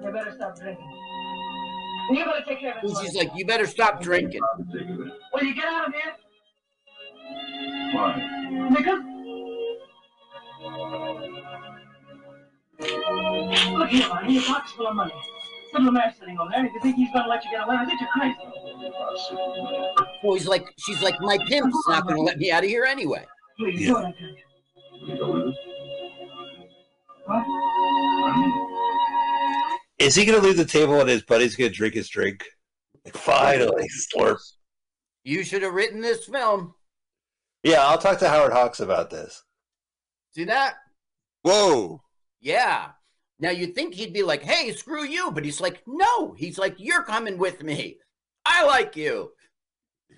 You 0.02 0.10
better 0.10 0.32
stop 0.34 0.58
drinking. 0.58 0.90
You 2.10 2.24
better 2.24 2.44
take 2.48 2.60
care 2.60 2.72
of 2.76 2.82
And 2.82 2.90
this. 2.90 3.00
she's 3.02 3.14
like, 3.14 3.30
you 3.36 3.46
better 3.46 3.66
stop 3.66 4.02
drinking. 4.02 4.40
Will 5.32 5.44
you 5.44 5.54
get 5.54 5.66
out 5.66 5.88
of 5.88 5.94
here? 5.94 6.12
Why? 7.94 8.68
Because. 8.76 9.11
Look 13.70 13.88
here, 13.90 14.08
man. 14.08 14.30
Your 14.30 14.42
pocket's 14.42 14.72
full 14.72 14.86
of 14.88 14.94
money. 14.96 15.12
Some 15.72 15.82
of 15.82 15.86
the 15.86 15.92
man's 15.92 16.16
sitting 16.18 16.38
over 16.38 16.50
there. 16.50 16.66
If 16.66 16.72
you 16.74 16.80
think 16.80 16.96
he's 16.96 17.10
gonna 17.12 17.28
let 17.28 17.44
you 17.44 17.50
get 17.50 17.66
away 17.66 17.76
with 17.80 17.88
it, 17.90 18.00
you're 18.00 18.08
crazy. 18.10 18.36
Well, 20.22 20.34
he's 20.34 20.46
like, 20.46 20.64
she's 20.78 21.02
like, 21.02 21.14
my 21.20 21.38
pimp's 21.48 21.76
not 21.88 22.04
going 22.04 22.16
to 22.16 22.22
let 22.22 22.38
me 22.38 22.50
out 22.50 22.62
of 22.64 22.68
here 22.70 22.84
anyway. 22.84 23.24
Please, 23.58 23.80
Yeah. 23.80 23.86
do 23.88 23.92
what 23.94 24.04
I 24.06 24.12
tell 24.12 24.28
you. 24.28 24.36
You 25.06 25.16
go 25.18 25.32
with 25.32 25.48
us? 25.48 25.56
What? 27.26 27.46
Is 29.98 30.14
he 30.14 30.24
going 30.24 30.40
to 30.40 30.44
leave 30.46 30.56
the 30.56 30.64
table 30.64 31.00
and 31.00 31.08
his 31.08 31.22
buddy's 31.22 31.54
going 31.56 31.70
to 31.70 31.76
drink 31.76 31.94
his 31.94 32.08
drink? 32.08 32.44
Finally, 33.12 33.88
slurp. 34.14 34.38
You 35.24 35.42
should 35.44 35.62
have 35.62 35.74
written 35.74 36.00
this 36.00 36.24
film. 36.26 36.74
Yeah, 37.62 37.84
I'll 37.86 37.98
talk 37.98 38.18
to 38.20 38.28
Howard 38.28 38.52
Hawks 38.52 38.80
about 38.80 39.10
this. 39.10 39.42
See 40.34 40.44
that? 40.44 40.74
Whoa. 41.42 42.02
Yeah. 42.40 42.90
Now 43.38 43.50
you'd 43.50 43.74
think 43.74 43.94
he'd 43.94 44.12
be 44.12 44.22
like, 44.22 44.42
hey, 44.42 44.72
screw 44.72 45.04
you. 45.04 45.30
But 45.30 45.44
he's 45.44 45.60
like, 45.60 45.82
no. 45.86 46.32
He's 46.32 46.58
like, 46.58 46.76
you're 46.78 47.02
coming 47.02 47.38
with 47.38 47.62
me. 47.62 47.98
I 48.44 48.64
like 48.64 48.96
you. 48.96 49.32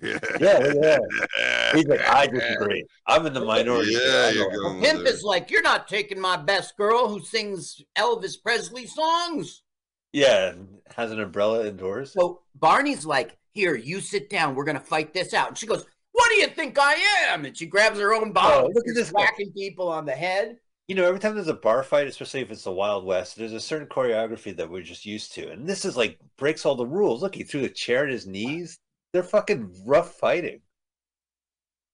Yeah. 0.01 0.19
Yeah, 0.39 0.73
yeah. 0.81 0.97
He's 1.73 1.87
like, 1.87 2.01
I 2.01 2.27
disagree. 2.27 2.85
I'm 3.07 3.25
in 3.25 3.33
the 3.33 3.43
minority. 3.43 3.93
Yeah, 3.93 4.29
you're 4.29 4.51
going 4.51 4.81
Pimp 4.81 5.07
is 5.07 5.23
like, 5.23 5.49
you're 5.49 5.61
not 5.61 5.87
taking 5.87 6.19
my 6.19 6.35
best 6.35 6.75
girl 6.75 7.07
who 7.07 7.21
sings 7.21 7.81
Elvis 7.97 8.35
Presley 8.41 8.87
songs. 8.87 9.63
Yeah, 10.11 10.49
and 10.49 10.67
has 10.95 11.11
an 11.11 11.19
umbrella 11.19 11.67
indoors. 11.67 12.13
So 12.13 12.41
Barney's 12.55 13.05
like, 13.05 13.37
here, 13.53 13.75
you 13.75 14.01
sit 14.01 14.29
down. 14.29 14.53
We're 14.53 14.65
going 14.65 14.77
to 14.77 14.83
fight 14.83 15.13
this 15.13 15.33
out. 15.33 15.49
And 15.49 15.57
she 15.57 15.65
goes, 15.65 15.85
what 16.15 16.29
do 16.29 16.35
you 16.35 16.47
think 16.47 16.77
I 16.79 16.93
am? 17.27 17.43
And 17.43 17.57
she 17.57 17.65
grabs 17.65 17.99
her 17.99 18.13
own 18.13 18.31
bottle. 18.31 18.67
Oh, 18.67 18.71
look 18.73 18.87
at 18.87 18.95
this 18.95 19.11
whacking 19.11 19.51
people 19.51 19.89
on 19.89 20.05
the 20.05 20.13
head. 20.13 20.55
You 20.87 20.95
know, 20.95 21.05
every 21.05 21.19
time 21.19 21.35
there's 21.35 21.49
a 21.49 21.53
bar 21.53 21.83
fight, 21.83 22.07
especially 22.07 22.39
if 22.39 22.51
it's 22.51 22.63
the 22.63 22.71
Wild 22.71 23.03
West, 23.03 23.35
there's 23.35 23.51
a 23.51 23.59
certain 23.59 23.87
choreography 23.87 24.55
that 24.55 24.69
we're 24.69 24.81
just 24.81 25.05
used 25.05 25.33
to. 25.33 25.51
And 25.51 25.67
this 25.67 25.83
is 25.83 25.97
like 25.97 26.17
breaks 26.37 26.65
all 26.65 26.75
the 26.75 26.85
rules. 26.85 27.21
Look, 27.21 27.35
he 27.35 27.43
threw 27.43 27.61
the 27.61 27.69
chair 27.69 28.05
at 28.05 28.11
his 28.11 28.25
knees. 28.25 28.79
They're 29.11 29.23
fucking 29.23 29.75
rough 29.85 30.15
fighting. 30.15 30.61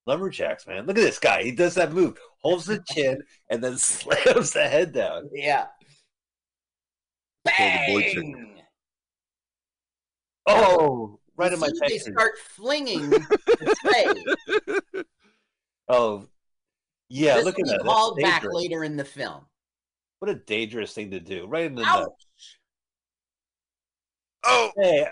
Lumberjacks, 0.05 0.67
man. 0.67 0.85
Look 0.85 0.99
at 0.99 1.01
this 1.01 1.19
guy. 1.19 1.41
He 1.41 1.51
does 1.51 1.73
that 1.75 1.91
move, 1.91 2.19
holds 2.43 2.65
the 2.65 2.83
chin, 2.91 3.23
and 3.49 3.63
then 3.63 3.77
slams 3.79 4.51
the 4.51 4.67
head 4.67 4.93
down. 4.93 5.29
Yeah. 5.33 5.65
called 7.47 7.73
the 7.73 7.93
boy 7.93 8.01
chick. 8.03 8.33
Bang! 8.33 8.61
Oh, 10.47 11.20
right 11.41 11.49
You 11.51 11.55
in 11.55 11.59
my 11.59 11.67
see, 11.67 11.79
They 11.87 11.97
start 11.97 12.37
flinging 12.39 13.09
the 13.09 13.75
tray. 14.93 15.03
Oh, 15.89 16.25
yeah. 17.09 17.35
this 17.35 17.45
look 17.45 17.57
will 17.57 17.63
at 17.69 17.71
be 17.73 17.77
that. 17.77 17.81
called 17.85 18.17
back 18.21 18.43
later 18.49 18.83
in 18.85 18.95
the 18.95 19.03
film. 19.03 19.45
What 20.19 20.29
a 20.31 20.35
dangerous 20.35 20.93
thing 20.93 21.11
to 21.11 21.19
do. 21.19 21.47
Right 21.47 21.65
in 21.65 21.75
the 21.75 21.83
Ouch! 21.83 21.99
nuts. 22.07 22.57
Oh 24.45 24.71
Hey, 24.77 25.07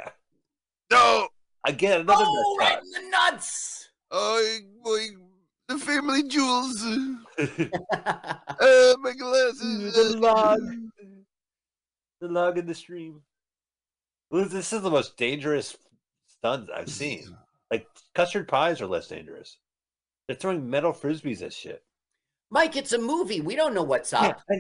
no! 0.91 1.27
again, 1.65 2.01
another 2.01 2.23
Oh, 2.25 2.55
nut 2.59 2.67
right 2.69 2.82
in 2.82 2.89
the 2.91 3.09
nuts! 3.09 3.89
Oh 4.11 4.57
boy, 4.84 5.07
the 5.67 5.77
family 5.77 6.23
jewels. 6.23 6.80
shot. 6.80 7.69
Uh, 8.61 8.95
my 9.01 9.13
glasses. 9.13 9.93
the 9.93 10.17
log, 10.17 10.59
the 12.21 12.27
log 12.27 12.57
in 12.57 12.65
the 12.65 12.75
stream. 12.75 13.21
This 14.32 14.71
is 14.73 14.82
the 14.82 14.89
most 14.89 15.17
dangerous 15.17 15.75
stunt 16.39 16.69
I've 16.73 16.89
seen. 16.89 17.35
Like 17.71 17.85
custard 18.15 18.47
pies 18.47 18.81
are 18.81 18.87
less 18.87 19.07
dangerous. 19.07 19.57
They're 20.27 20.35
throwing 20.35 20.69
metal 20.69 20.93
frisbees 20.93 21.41
at 21.41 21.53
shit. 21.53 21.83
Mike, 22.49 22.75
it's 22.75 22.93
a 22.93 22.97
movie. 22.99 23.41
We 23.41 23.55
don't 23.55 23.73
know 23.73 23.83
what's 23.83 24.11
Yeah, 24.11 24.19
up. 24.27 24.41
I- 24.49 24.55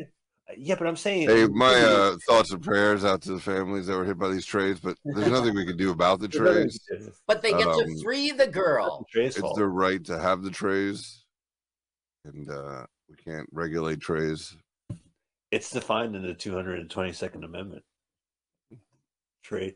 yeah, 0.57 0.73
but 0.79 0.87
I'm 0.87 0.95
saying. 0.95 1.29
Hey, 1.29 1.45
my 1.45 1.75
uh, 1.75 2.15
thoughts 2.27 2.51
and 2.51 2.63
prayers 2.63 3.05
out 3.05 3.21
to 3.21 3.33
the 3.33 3.39
families 3.39 3.85
that 3.85 3.95
were 3.95 4.03
hit 4.03 4.17
by 4.17 4.29
these 4.29 4.47
trays, 4.47 4.79
but 4.79 4.97
there's 5.05 5.29
nothing 5.29 5.53
we 5.53 5.63
can 5.63 5.77
do 5.77 5.91
about 5.91 6.19
the 6.19 6.27
trays. 6.27 6.79
But 7.27 7.43
they 7.43 7.51
get 7.51 7.65
to 7.65 7.69
Um, 7.69 7.97
free 8.01 8.31
the 8.31 8.47
girl. 8.47 9.05
Trey's 9.11 9.37
It's 9.37 9.53
their 9.55 9.67
right 9.69 10.03
to 10.05 10.17
have 10.19 10.41
the 10.41 10.49
trays, 10.49 11.23
and 12.25 12.49
uh, 12.49 12.87
we 13.07 13.15
can't 13.15 13.47
regulate 13.51 14.01
trays. 14.01 14.55
It's 15.51 15.69
defined 15.69 16.15
in 16.15 16.23
the 16.23 16.33
222nd 16.33 17.45
Amendment. 17.45 17.83
Trade. 19.43 19.75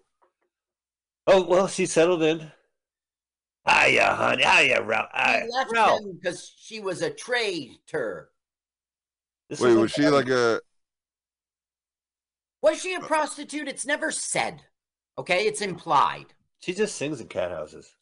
Oh 1.28 1.43
well, 1.43 1.67
she 1.67 1.86
settled 1.86 2.24
in. 2.24 2.51
Hiya, 3.67 4.15
honey. 4.15 4.43
Hiya, 4.43 4.82
Ralph. 4.84 5.09
She 5.15 5.21
Hiya, 5.26 5.47
left 5.51 5.71
Ralph. 5.74 6.01
him 6.01 6.13
because 6.21 6.53
she 6.57 6.80
was 6.80 7.01
a 7.01 7.09
traitor. 7.09 8.30
This 9.49 9.61
Wait, 9.61 9.69
is 9.69 9.76
was 9.78 9.91
she 9.91 10.07
like 10.09 10.28
a? 10.30 10.59
Was 12.61 12.82
she 12.82 12.93
a 12.93 12.99
prostitute? 12.99 13.67
It's 13.67 13.86
never 13.86 14.11
said. 14.11 14.63
Okay, 15.17 15.45
it's 15.45 15.61
implied. 15.61 16.34
She 16.61 16.74
just 16.74 16.95
sings 16.95 17.21
in 17.21 17.28
cat 17.28 17.51
houses. 17.51 17.95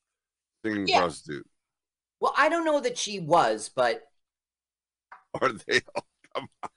Singing 0.63 0.87
Yeah. 0.87 0.99
prostitute. 0.99 1.47
Well, 2.19 2.33
I 2.37 2.49
don't 2.49 2.65
know 2.65 2.79
that 2.79 2.97
she 2.97 3.19
was, 3.19 3.69
but 3.69 4.03
Are 5.41 5.51
they? 5.67 5.81
all 5.95 6.05
come 6.35 6.47
on. 6.63 6.69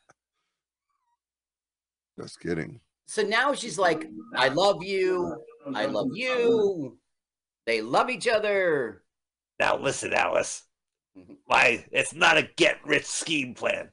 Just 2.18 2.40
kidding. 2.40 2.80
so 3.06 3.22
now 3.22 3.54
she's 3.54 3.78
like, 3.78 4.06
I 4.36 4.48
love 4.48 4.82
you. 4.82 5.36
I 5.74 5.86
love 5.86 6.08
you. 6.12 6.98
They 7.66 7.80
love 7.80 8.10
each 8.10 8.28
other. 8.28 9.02
Now 9.58 9.78
listen, 9.78 10.12
Alice. 10.12 10.64
My, 11.48 11.84
it's 11.92 12.12
not 12.14 12.36
a 12.36 12.48
get 12.56 12.84
rich 12.84 13.06
scheme 13.06 13.54
plan. 13.54 13.90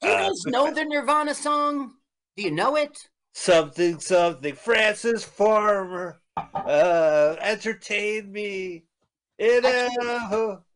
Do 0.00 0.08
you 0.08 0.14
Uh, 0.14 0.28
guys 0.28 0.42
know 0.46 0.72
the 0.72 0.84
Nirvana 0.84 1.34
song? 1.34 1.92
Do 2.36 2.42
you 2.42 2.50
know 2.50 2.76
it? 2.76 3.08
Something, 3.32 4.00
something. 4.00 4.54
Frances 4.54 5.24
Farmer, 5.24 6.20
uh, 6.36 7.36
entertain 7.40 8.30
me. 8.32 8.84
In 9.38 9.64
a, 9.64 9.88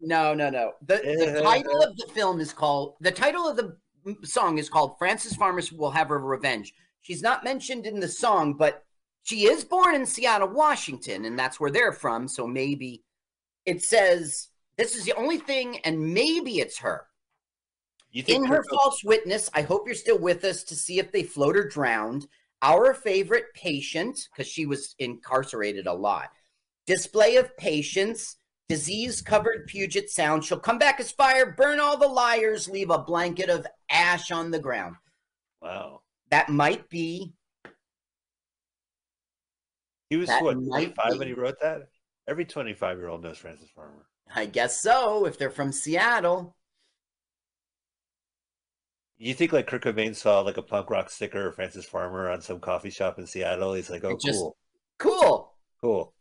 No, 0.01 0.35
no, 0.35 0.51
no. 0.51 0.73
The, 0.85 0.97
the 0.97 1.41
title 1.43 1.83
of 1.83 1.97
the 1.97 2.07
film 2.13 2.41
is 2.41 2.53
called, 2.53 2.97
the 3.01 3.13
title 3.13 3.47
of 3.49 3.57
the 3.57 3.77
song 4.25 4.59
is 4.59 4.69
called 4.69 4.99
"Frances 4.99 5.37
Farmers 5.37 5.73
Will 5.73 5.91
Have 5.91 6.09
Her 6.09 6.19
Revenge. 6.19 6.75
She's 7.03 7.23
not 7.23 7.45
mentioned 7.45 7.87
in 7.87 8.01
the 8.01 8.09
song, 8.09 8.55
but 8.55 8.85
she 9.23 9.47
is 9.47 9.65
born 9.65 9.95
in 9.95 10.07
Seattle, 10.07 10.49
Washington, 10.49 11.25
and 11.25 11.39
that's 11.39 11.61
where 11.61 11.71
they're 11.71 11.93
from. 11.93 12.29
So 12.29 12.47
maybe 12.47 13.05
it 13.67 13.83
says 13.83 14.49
this 14.77 14.95
is 14.95 15.05
the 15.05 15.15
only 15.15 15.39
thing, 15.39 15.79
and 15.81 16.15
maybe 16.15 16.61
it's 16.61 16.79
her. 16.79 17.07
you 18.11 18.23
think 18.23 18.39
In 18.39 18.45
her 18.47 18.65
false 18.71 19.03
witness, 19.05 19.51
I 19.53 19.63
hope 19.63 19.83
you're 19.87 19.95
still 19.95 20.19
with 20.19 20.45
us 20.45 20.63
to 20.65 20.75
see 20.75 20.99
if 20.99 21.13
they 21.13 21.25
float 21.25 21.57
or 21.57 21.69
drowned. 21.69 22.27
Our 22.63 22.95
favorite 22.95 23.47
patient, 23.55 24.19
because 24.33 24.51
she 24.51 24.67
was 24.67 24.95
incarcerated 24.99 25.87
a 25.87 25.93
lot. 25.93 26.31
Display 26.87 27.37
of 27.37 27.57
patience, 27.57 28.37
disease 28.69 29.21
covered 29.21 29.67
Puget 29.67 30.11
Sound. 30.11 30.45
She'll 30.45 30.59
come 30.59 30.79
back 30.79 31.01
as 31.01 31.13
fire, 31.13 31.55
burn 31.57 31.81
all 31.81 31.97
the 31.97 32.09
liars, 32.09 32.69
leave 32.69 32.91
a 32.91 32.99
blanket 32.99 33.51
of 33.51 33.67
ash 33.91 34.31
on 34.31 34.51
the 34.51 34.59
ground. 34.59 34.97
Wow. 35.61 36.01
That 36.31 36.49
might 36.49 36.89
be, 36.89 37.35
He 40.11 40.17
was 40.17 40.29
That 40.29 40.43
what, 40.43 40.55
25 40.55 41.19
when 41.19 41.29
he 41.29 41.35
wrote 41.35 41.61
that? 41.61 41.89
Every 42.27 42.45
25 42.45 42.99
year 42.99 43.09
old 43.09 43.23
knows 43.23 43.39
Frances 43.39 43.69
Farmer. 43.75 44.07
I 44.35 44.47
guess 44.47 44.81
so, 44.83 45.25
if 45.27 45.39
they're 45.39 45.51
from 45.51 45.73
Seattle. 45.73 46.55
You 49.19 49.35
think 49.35 49.53
like 49.53 49.67
Kurt 49.67 49.83
Cobain 49.83 50.15
saw 50.15 50.41
like 50.41 50.57
a 50.59 50.63
punk 50.63 50.91
rock 50.91 51.11
sticker 51.11 51.49
of 51.49 51.55
Frances 51.57 51.85
Farmer 51.87 52.31
on 52.31 52.41
some 52.41 52.61
coffee 52.61 52.91
shop 52.91 53.19
in 53.19 53.27
Seattle? 53.27 53.75
He's 53.75 53.91
like, 53.91 54.05
oh, 54.05 54.17
just- 54.17 54.39
cool, 54.39 54.57
Cool. 54.99 55.55
cool. 55.81 56.15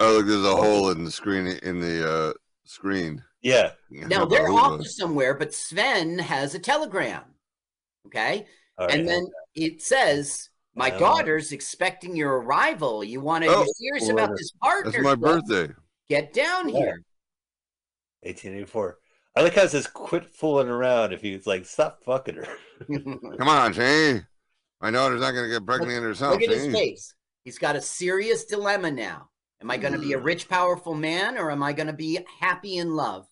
Oh, 0.00 0.12
look, 0.16 0.26
there's 0.26 0.44
a 0.44 0.56
hole 0.56 0.90
in 0.90 1.04
the 1.04 1.10
screen 1.10 1.46
in 1.62 1.80
the 1.80 2.08
uh, 2.10 2.32
screen. 2.64 3.22
Yeah. 3.40 3.72
Now 3.90 4.24
they're 4.24 4.46
Who 4.46 4.56
off 4.58 4.78
knows? 4.78 4.96
somewhere, 4.96 5.34
but 5.34 5.54
Sven 5.54 6.18
has 6.18 6.54
a 6.54 6.58
telegram. 6.58 7.22
Okay. 8.06 8.46
All 8.78 8.86
right. 8.86 8.98
and 8.98 9.08
then 9.08 9.24
it 9.54 9.80
says, 9.82 10.48
My 10.74 10.90
Oh. 10.90 10.98
daughter's 10.98 11.52
expecting 11.52 12.16
your 12.16 12.40
arrival. 12.40 13.04
You 13.04 13.20
want 13.20 13.44
to, 13.44 13.50
Oh. 13.50 13.64
you're 13.78 13.98
serious 13.98 14.08
about 14.08 14.36
this 14.36 14.50
partner. 14.52 14.90
That's 14.90 15.04
my 15.04 15.14
birthday. 15.14 15.72
Get 16.08 16.32
down 16.32 16.68
Yeah. 16.68 16.78
here. 16.78 17.02
1884. 18.22 18.98
I 19.34 19.42
like 19.42 19.54
how 19.54 19.62
it 19.62 19.70
says 19.70 19.86
quit 19.86 20.26
fooling 20.34 20.68
around 20.68 21.12
if 21.12 21.20
he's 21.20 21.46
like, 21.46 21.64
stop 21.66 22.02
fucking 22.04 22.36
her. 22.36 22.56
Come 23.38 23.48
on, 23.48 23.74
see? 23.74 24.20
My 24.80 24.90
daughter's 24.90 25.20
not 25.20 25.32
going 25.32 25.44
to 25.44 25.50
get 25.50 25.64
pregnant 25.64 26.02
herself. 26.02 26.34
Look 26.34 26.42
at 26.42 26.50
his 26.50 26.72
face. 26.72 27.14
He's 27.44 27.58
got 27.58 27.76
a 27.76 27.80
serious 27.80 28.44
dilemma 28.44 28.90
now. 28.90 29.30
Am 29.60 29.70
I 29.70 29.76
going 29.76 29.92
to 29.92 29.98
be 29.98 30.12
a 30.12 30.18
mm. 30.18 30.24
rich, 30.24 30.48
powerful 30.48 30.94
man 30.94 31.38
or 31.38 31.50
am 31.50 31.62
I 31.62 31.72
going 31.72 31.86
to 31.86 31.92
be 31.92 32.18
happy 32.40 32.76
in 32.76 32.94
love? 32.94 33.26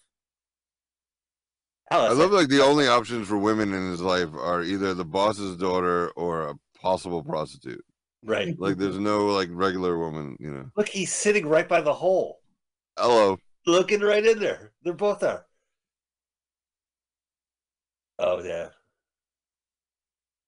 Alice, 1.91 2.13
I 2.13 2.15
love 2.15 2.31
like 2.31 2.49
the 2.49 2.63
only 2.63 2.87
options 2.87 3.27
for 3.27 3.37
women 3.37 3.75
in 3.75 3.91
his 3.91 4.01
life 4.01 4.29
are 4.33 4.63
either 4.63 4.95
the 4.95 5.05
boss's 5.05 5.57
daughter 5.57 6.11
or 6.11 6.51
a 6.51 6.55
possible 6.81 7.23
prostitute. 7.23 7.85
right. 8.25 8.55
Like 8.59 8.77
there's 8.77 8.99
no 8.99 9.27
like 9.27 9.49
regular 9.53 9.99
woman, 9.99 10.37
you 10.41 10.51
know. 10.53 10.71
Look, 10.77 10.89
he's 10.89 11.13
sitting 11.13 11.47
right 11.47 11.69
by 11.69 11.81
the 11.81 11.93
hole, 11.95 12.41
Hello. 12.99 13.39
looking 13.67 14.01
right 14.01 14.25
in 14.25 14.39
there. 14.39 14.73
They're 14.83 14.93
both 14.95 15.23
are. 15.23 15.47
Oh 18.19 18.43
yeah. 18.43 18.69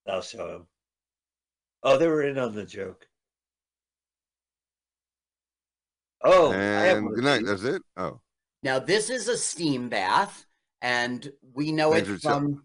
I'll 0.08 0.20
show 0.22 0.56
him. 0.56 0.66
Oh, 1.84 1.96
they 1.96 2.06
were 2.08 2.22
in 2.22 2.38
on 2.38 2.54
the 2.54 2.64
joke. 2.64 3.06
Oh, 6.24 6.52
and 6.52 7.08
good 7.14 7.24
night. 7.24 7.42
That's 7.44 7.64
it. 7.64 7.82
Oh, 7.96 8.20
Now, 8.62 8.78
this 8.78 9.10
is 9.10 9.26
a 9.28 9.36
steam 9.36 9.88
bath, 9.88 10.46
and 10.80 11.28
we 11.52 11.72
know 11.72 11.92
Thanks 11.92 12.08
it 12.08 12.12
for 12.16 12.20
tell- 12.20 12.38
from. 12.38 12.64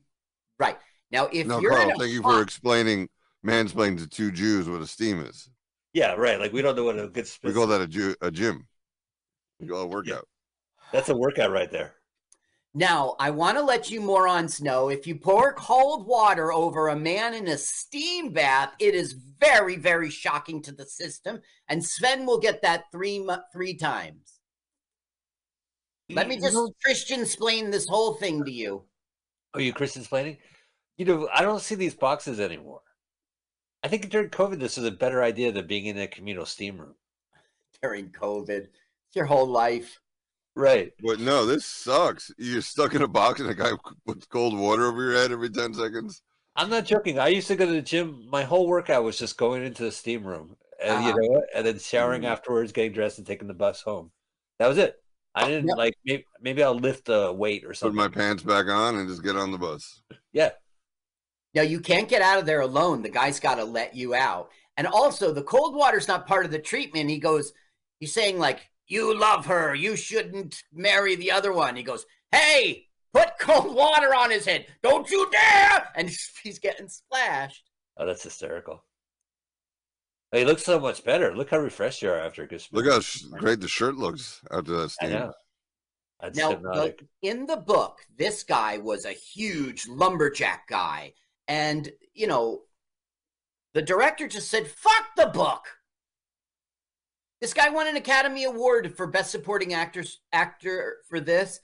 Right. 0.59 0.77
Now, 1.11 1.27
if 1.31 1.47
no, 1.47 1.59
you're 1.59 1.71
Carl. 1.71 1.83
in 1.89 1.91
a 1.91 1.97
Thank 1.97 2.11
you 2.11 2.21
for 2.21 2.41
explaining, 2.41 3.07
mansplaining 3.45 3.99
to 3.99 4.07
two 4.07 4.31
Jews 4.31 4.69
what 4.69 4.81
a 4.81 4.87
steam 4.87 5.19
is. 5.21 5.49
Yeah, 5.93 6.13
right. 6.13 6.39
Like 6.39 6.53
we 6.53 6.61
don't 6.61 6.75
know 6.75 6.83
what 6.83 6.99
a 6.99 7.07
good. 7.07 7.29
We 7.43 7.53
call 7.53 7.67
that 7.67 7.81
a 7.81 7.87
Jew, 7.87 8.15
a 8.21 8.31
gym. 8.31 8.67
We 9.59 9.67
call 9.67 9.81
it 9.81 9.85
a 9.85 9.87
workout. 9.87 10.27
That's 10.91 11.09
a 11.09 11.17
workout 11.17 11.51
right 11.51 11.71
there. 11.71 11.95
Now, 12.73 13.15
I 13.19 13.31
want 13.31 13.57
to 13.57 13.63
let 13.63 13.89
you 13.89 14.01
morons 14.01 14.61
know 14.61 14.89
if 14.89 15.07
you 15.07 15.15
pour 15.15 15.53
cold 15.53 16.05
water 16.05 16.53
over 16.53 16.89
a 16.89 16.95
man 16.95 17.33
in 17.33 17.47
a 17.47 17.57
steam 17.57 18.31
bath, 18.31 18.73
it 18.79 18.93
is 18.93 19.13
very, 19.13 19.77
very 19.77 20.11
shocking 20.11 20.61
to 20.61 20.71
the 20.71 20.85
system. 20.85 21.41
And 21.67 21.83
Sven 21.83 22.27
will 22.27 22.39
get 22.39 22.61
that 22.61 22.83
three 22.91 23.27
three 23.51 23.73
times. 23.75 24.39
Let 26.09 26.27
me 26.27 26.39
just 26.39 26.55
Christian 26.83 27.21
explain 27.21 27.71
this 27.71 27.87
whole 27.87 28.13
thing 28.13 28.45
to 28.45 28.51
you. 28.51 28.83
Oh, 29.53 29.59
you 29.59 29.73
Christian 29.73 30.03
explaining? 30.03 30.37
You 30.97 31.05
know, 31.05 31.29
I 31.33 31.41
don't 31.41 31.61
see 31.61 31.75
these 31.75 31.95
boxes 31.95 32.39
anymore. 32.39 32.81
I 33.87 33.89
think 33.89 34.09
during 34.09 34.27
COVID, 34.29 34.59
this 34.59 34.77
is 34.77 34.83
a 34.83 34.91
better 34.91 35.23
idea 35.23 35.49
than 35.49 35.65
being 35.65 35.85
in 35.85 35.97
a 35.97 36.07
communal 36.09 36.45
steam 36.45 36.77
room. 36.77 36.95
during 37.81 38.09
COVID. 38.09 38.49
It's 38.67 39.15
your 39.15 39.23
whole 39.23 39.47
life. 39.47 40.01
Right. 40.57 40.91
But 41.01 41.21
no, 41.21 41.45
this 41.45 41.63
sucks. 41.65 42.29
You're 42.37 42.61
stuck 42.61 42.95
in 42.95 43.01
a 43.01 43.07
box 43.07 43.39
and 43.39 43.49
a 43.49 43.53
guy 43.55 43.71
puts 44.05 44.25
cold 44.25 44.57
water 44.59 44.87
over 44.87 45.03
your 45.03 45.13
head 45.13 45.31
every 45.31 45.49
10 45.49 45.73
seconds. 45.73 46.21
I'm 46.57 46.69
not 46.69 46.83
joking. 46.85 47.17
I 47.17 47.29
used 47.29 47.47
to 47.47 47.55
go 47.55 47.65
to 47.65 47.71
the 47.71 47.81
gym. 47.81 48.27
My 48.29 48.43
whole 48.43 48.67
workout 48.67 49.05
was 49.05 49.17
just 49.17 49.37
going 49.37 49.63
into 49.63 49.83
the 49.83 49.91
steam 49.93 50.25
room, 50.27 50.57
and 50.83 51.05
you 51.05 51.11
Uh-huh. 51.11 51.17
know, 51.21 51.43
and 51.55 51.65
then 51.65 51.79
showering 51.79 52.23
Mhm. 52.23 52.31
afterwards, 52.31 52.73
getting 52.73 52.91
dressed, 52.91 53.19
and 53.19 53.25
taking 53.27 53.47
the 53.47 53.53
bus 53.53 53.81
home. 53.83 54.11
That 54.59 54.67
was 54.67 54.77
it. 54.77 55.01
I 55.33 55.47
didn't 55.47 55.67
Yep. 55.69 55.77
like 55.77 55.93
maybe 56.03 56.25
maybe 56.41 56.61
I'll 56.63 56.73
lift 56.77 57.07
a 57.07 57.31
weight 57.31 57.63
or 57.63 57.73
something. 57.73 57.95
Put 57.95 58.03
something. 58.05 58.19
my 58.19 58.25
pants 58.27 58.43
back 58.43 58.65
on 58.67 58.97
and 58.97 59.07
just 59.07 59.23
get 59.23 59.37
on 59.37 59.51
the 59.51 59.57
bus. 59.57 60.01
yeah, 60.33 60.49
Now 61.57 61.63
you 61.63 61.79
can't 61.79 62.07
get 62.07 62.21
out 62.21 62.37
of 62.37 62.45
there 62.45 62.61
alone. 62.61 63.01
The 63.01 63.09
guy's 63.09 63.39
got 63.39 63.55
to 63.55 63.63
let 63.65 63.95
you 63.95 64.13
out. 64.13 64.51
And 64.77 64.85
also, 64.85 65.33
the 65.33 65.41
cold 65.41 65.73
water's 65.73 66.07
not 66.07 66.27
part 66.27 66.45
of 66.45 66.51
the 66.51 66.59
treatment. 66.59 67.09
He 67.09 67.17
goes, 67.17 67.51
he's 67.99 68.13
saying 68.13 68.37
like, 68.37 68.59
"You 68.87 69.17
love 69.17 69.47
her. 69.47 69.73
You 69.73 69.95
shouldn't 69.95 70.61
marry 70.71 71.15
the 71.15 71.31
other 71.31 71.51
one." 71.51 71.75
He 71.75 71.81
goes, 71.81 72.05
"Hey, 72.31 72.85
put 73.11 73.39
cold 73.39 73.73
water 73.73 74.13
on 74.13 74.29
his 74.29 74.45
head. 74.45 74.67
Don't 74.83 75.09
you 75.09 75.27
dare!" 75.31 75.89
And 75.95 76.07
he's 76.43 76.59
getting 76.59 76.89
splashed. 76.89 77.63
oh, 77.97 78.05
that's 78.05 78.21
hysterical. 78.21 78.83
He 80.31 80.45
looks 80.45 80.63
so 80.63 80.79
much 80.79 81.03
better. 81.03 81.35
Look 81.35 81.49
how 81.49 81.57
refreshed 81.57 82.03
you 82.03 82.11
are 82.11 82.19
after 82.19 82.43
a 82.43 82.47
good. 82.47 82.63
Look 82.71 82.85
how 82.85 82.99
great 83.39 83.61
the 83.61 83.67
shirt 83.67 83.95
looks 83.95 84.41
after 84.51 84.73
that 84.77 84.91
Steam. 84.91 85.07
I 85.07 85.09
steam. 85.09 85.19
know. 85.21 85.33
That's 86.21 86.37
Now, 86.37 86.49
hypnotic. 86.51 87.03
in 87.23 87.47
the 87.47 87.57
book, 87.57 88.05
this 88.15 88.43
guy 88.43 88.77
was 88.77 89.05
a 89.05 89.11
huge 89.11 89.87
lumberjack 89.87 90.67
guy. 90.67 91.13
And, 91.47 91.89
you 92.13 92.27
know, 92.27 92.61
the 93.73 93.81
director 93.81 94.27
just 94.27 94.49
said, 94.49 94.67
fuck 94.67 95.07
the 95.15 95.27
book. 95.27 95.65
This 97.39 97.53
guy 97.53 97.69
won 97.69 97.87
an 97.87 97.95
Academy 97.95 98.45
Award 98.45 98.95
for 98.97 99.05
Best 99.05 99.31
Supporting 99.31 99.73
Actors 99.73 100.19
Actor 100.33 100.97
for 101.07 101.19
this. 101.19 101.59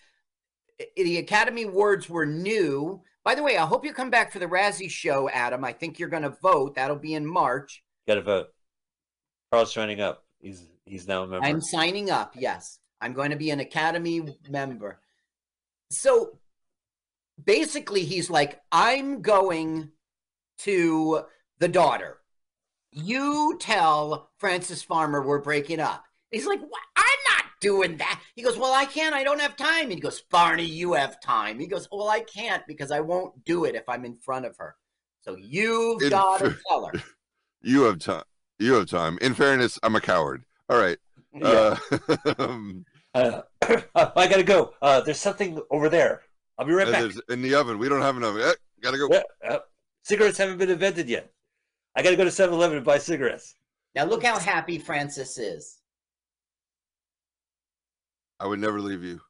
The 0.96 1.18
Academy 1.18 1.64
Awards 1.64 2.10
were 2.10 2.26
new. 2.26 3.02
By 3.24 3.36
the 3.36 3.44
way, 3.44 3.58
I 3.58 3.66
hope 3.66 3.86
you 3.86 3.94
come 3.94 4.10
back 4.10 4.32
for 4.32 4.40
the 4.40 4.48
Razzie 4.48 4.90
show, 4.90 5.30
Adam. 5.30 5.64
I 5.64 5.74
think 5.74 5.98
you're 5.98 6.10
going 6.10 6.24
to 6.24 6.38
vote. 6.42 6.76
That'll 6.76 6.96
be 6.96 7.16
in 7.16 7.26
March. 7.26 7.84
Got 8.08 8.16
to 8.16 8.22
vote. 8.22 8.48
Carl's 9.52 9.74
signing 9.74 10.02
up. 10.02 10.26
He's 10.40 10.64
he's 10.86 11.08
now 11.08 11.24
a 11.24 11.28
member. 11.28 11.46
I'm 11.46 11.62
signing 11.62 12.10
up. 12.10 12.36
Yes, 12.38 12.80
I'm 13.02 13.14
going 13.14 13.32
to 13.32 13.38
be 13.38 13.50
an 13.50 13.60
Academy 13.60 14.36
member. 14.50 15.00
So 15.90 16.38
basically, 17.44 18.04
he's 18.04 18.30
like, 18.30 18.62
I'm 18.72 19.22
going 19.22 19.92
to 20.60 21.22
the 21.60 21.68
daughter. 21.68 22.18
You 22.92 23.58
tell 23.60 24.30
Frances 24.38 24.84
Farmer 24.84 25.22
we're 25.22 25.42
breaking 25.42 25.80
up. 25.80 26.04
He's 26.32 26.46
like, 26.46 26.62
what? 26.62 26.82
I'm 26.96 27.04
not 27.38 27.46
doing 27.60 27.98
that. 27.98 28.22
He 28.36 28.42
goes, 28.42 28.58
Well, 28.58 28.74
I 28.74 28.86
can't. 28.86 29.16
I 29.16 29.24
don't 29.24 29.42
have 29.42 29.56
time. 29.56 29.90
He 29.90 30.00
goes, 30.00 30.22
Barney, 30.22 30.66
you 30.66 30.94
have 30.94 31.20
time. 31.22 31.60
He 31.60 31.68
goes, 31.68 31.88
Well, 31.92 32.10
I 32.10 32.22
can't 32.22 32.66
because 32.68 32.92
I 32.92 33.00
won't 33.00 33.44
do 33.46 33.66
it 33.66 33.76
if 33.76 33.88
I'm 33.88 34.06
in 34.06 34.18
front 34.18 34.46
of 34.46 34.58
her. 34.58 34.76
So 35.22 35.38
you've 35.38 36.02
In 36.04 36.10
got 36.10 36.40
to 36.40 36.58
tell 36.68 36.86
her. 36.86 36.94
You 37.66 37.84
have 37.84 38.00
time. 38.00 38.24
You 38.60 38.74
have 38.74 38.90
time. 38.90 39.18
In 39.22 39.34
fairness, 39.34 39.80
I'm 39.84 39.96
a 39.96 40.02
coward. 40.02 40.44
All 40.70 40.78
right. 40.78 40.98
Yeah. 41.34 41.78
Uh, 41.90 42.34
um, 42.40 42.86
Uh, 43.14 43.42
I 43.96 44.28
gotta 44.28 44.44
go. 44.44 44.74
Uh, 44.82 45.00
there's 45.00 45.20
something 45.20 45.62
over 45.72 45.88
there. 45.88 46.24
I'll 46.64 46.68
be 46.68 46.74
right 46.74 46.90
back. 46.92 47.02
there's- 47.02 47.20
in 47.30 47.42
the 47.42 47.56
oven. 47.56 47.78
We 47.78 47.90
don't 47.90 48.02
have 48.02 48.18
an 48.18 48.24
oven. 48.24 48.42
Eh, 48.42 48.54
gotta 48.82 48.98
go. 48.98 49.08
Yeah, 49.12 49.22
uh, 49.50 49.60
cigarettes 50.04 50.38
haven't 50.38 50.58
been 50.58 50.70
invented 50.70 51.08
yet. 51.10 51.32
I 51.96 52.02
gotta 52.02 52.16
go 52.16 52.24
to 52.24 52.32
7-Eleven 52.32 52.78
and 52.78 52.86
buy 52.86 52.98
cigarettes. 52.98 53.56
Now 53.96 54.06
look 54.06 54.24
how 54.24 54.40
happy 54.40 54.80
Frances 54.80 55.38
is. 55.38 55.80
I 58.40 58.48
would 58.48 58.60
never 58.60 58.82
leave 58.82 59.04
you. 59.04 59.22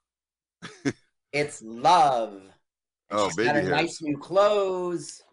It's 1.34 1.64
love. 1.64 2.44
Oh, 3.10 3.28
She's 3.30 3.36
baby 3.38 3.45
got 3.48 3.56
her 3.56 3.62
hairs. 3.62 3.72
nice 3.72 4.02
new 4.03 4.18
clothes. 4.20 5.24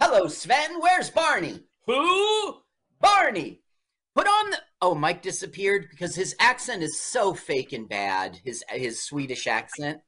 Hello, 0.00 0.28
Sven. 0.28 0.80
Where's 0.80 1.10
Barney? 1.10 1.64
Who? 1.86 2.58
Barney. 3.00 3.60
Put 4.14 4.28
on 4.28 4.50
the. 4.50 4.58
Oh, 4.80 4.94
Mike 4.94 5.20
disappeared 5.20 5.88
because 5.90 6.14
his 6.14 6.36
accent 6.38 6.84
is 6.84 7.00
so 7.00 7.34
fake 7.34 7.72
and 7.72 7.88
bad. 7.88 8.38
His 8.44 8.62
his 8.68 9.02
Swedish 9.02 9.48
accent. 9.48 10.00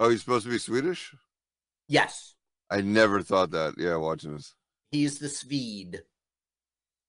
Oh, 0.00 0.08
he's 0.08 0.20
supposed 0.20 0.46
to 0.46 0.50
be 0.50 0.58
Swedish? 0.58 1.14
Yes, 1.86 2.34
I 2.70 2.80
never 2.80 3.20
thought 3.20 3.50
that. 3.50 3.74
Yeah, 3.76 3.96
watching 3.96 4.32
this. 4.32 4.54
he's 4.90 5.18
the 5.18 5.28
Swede. 5.28 6.00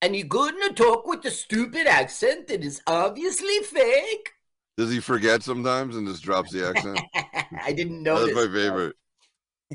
And 0.01 0.15
you 0.15 0.25
gonna 0.25 0.73
talk 0.73 1.07
with 1.07 1.21
the 1.21 1.31
stupid 1.31 1.87
accent 1.87 2.47
that 2.47 2.63
is 2.63 2.81
obviously 2.85 3.59
fake? 3.59 4.33
Does 4.77 4.91
he 4.91 4.99
forget 4.99 5.41
sometimes 5.41 5.95
and 5.95 6.05
just 6.07 6.23
drops 6.23 6.51
the 6.51 6.67
accent? 6.67 6.99
I 7.63 7.71
didn't 7.71 8.03
know 8.03 8.25
That's 8.25 8.35
my 8.35 8.53
favorite. 8.53 8.95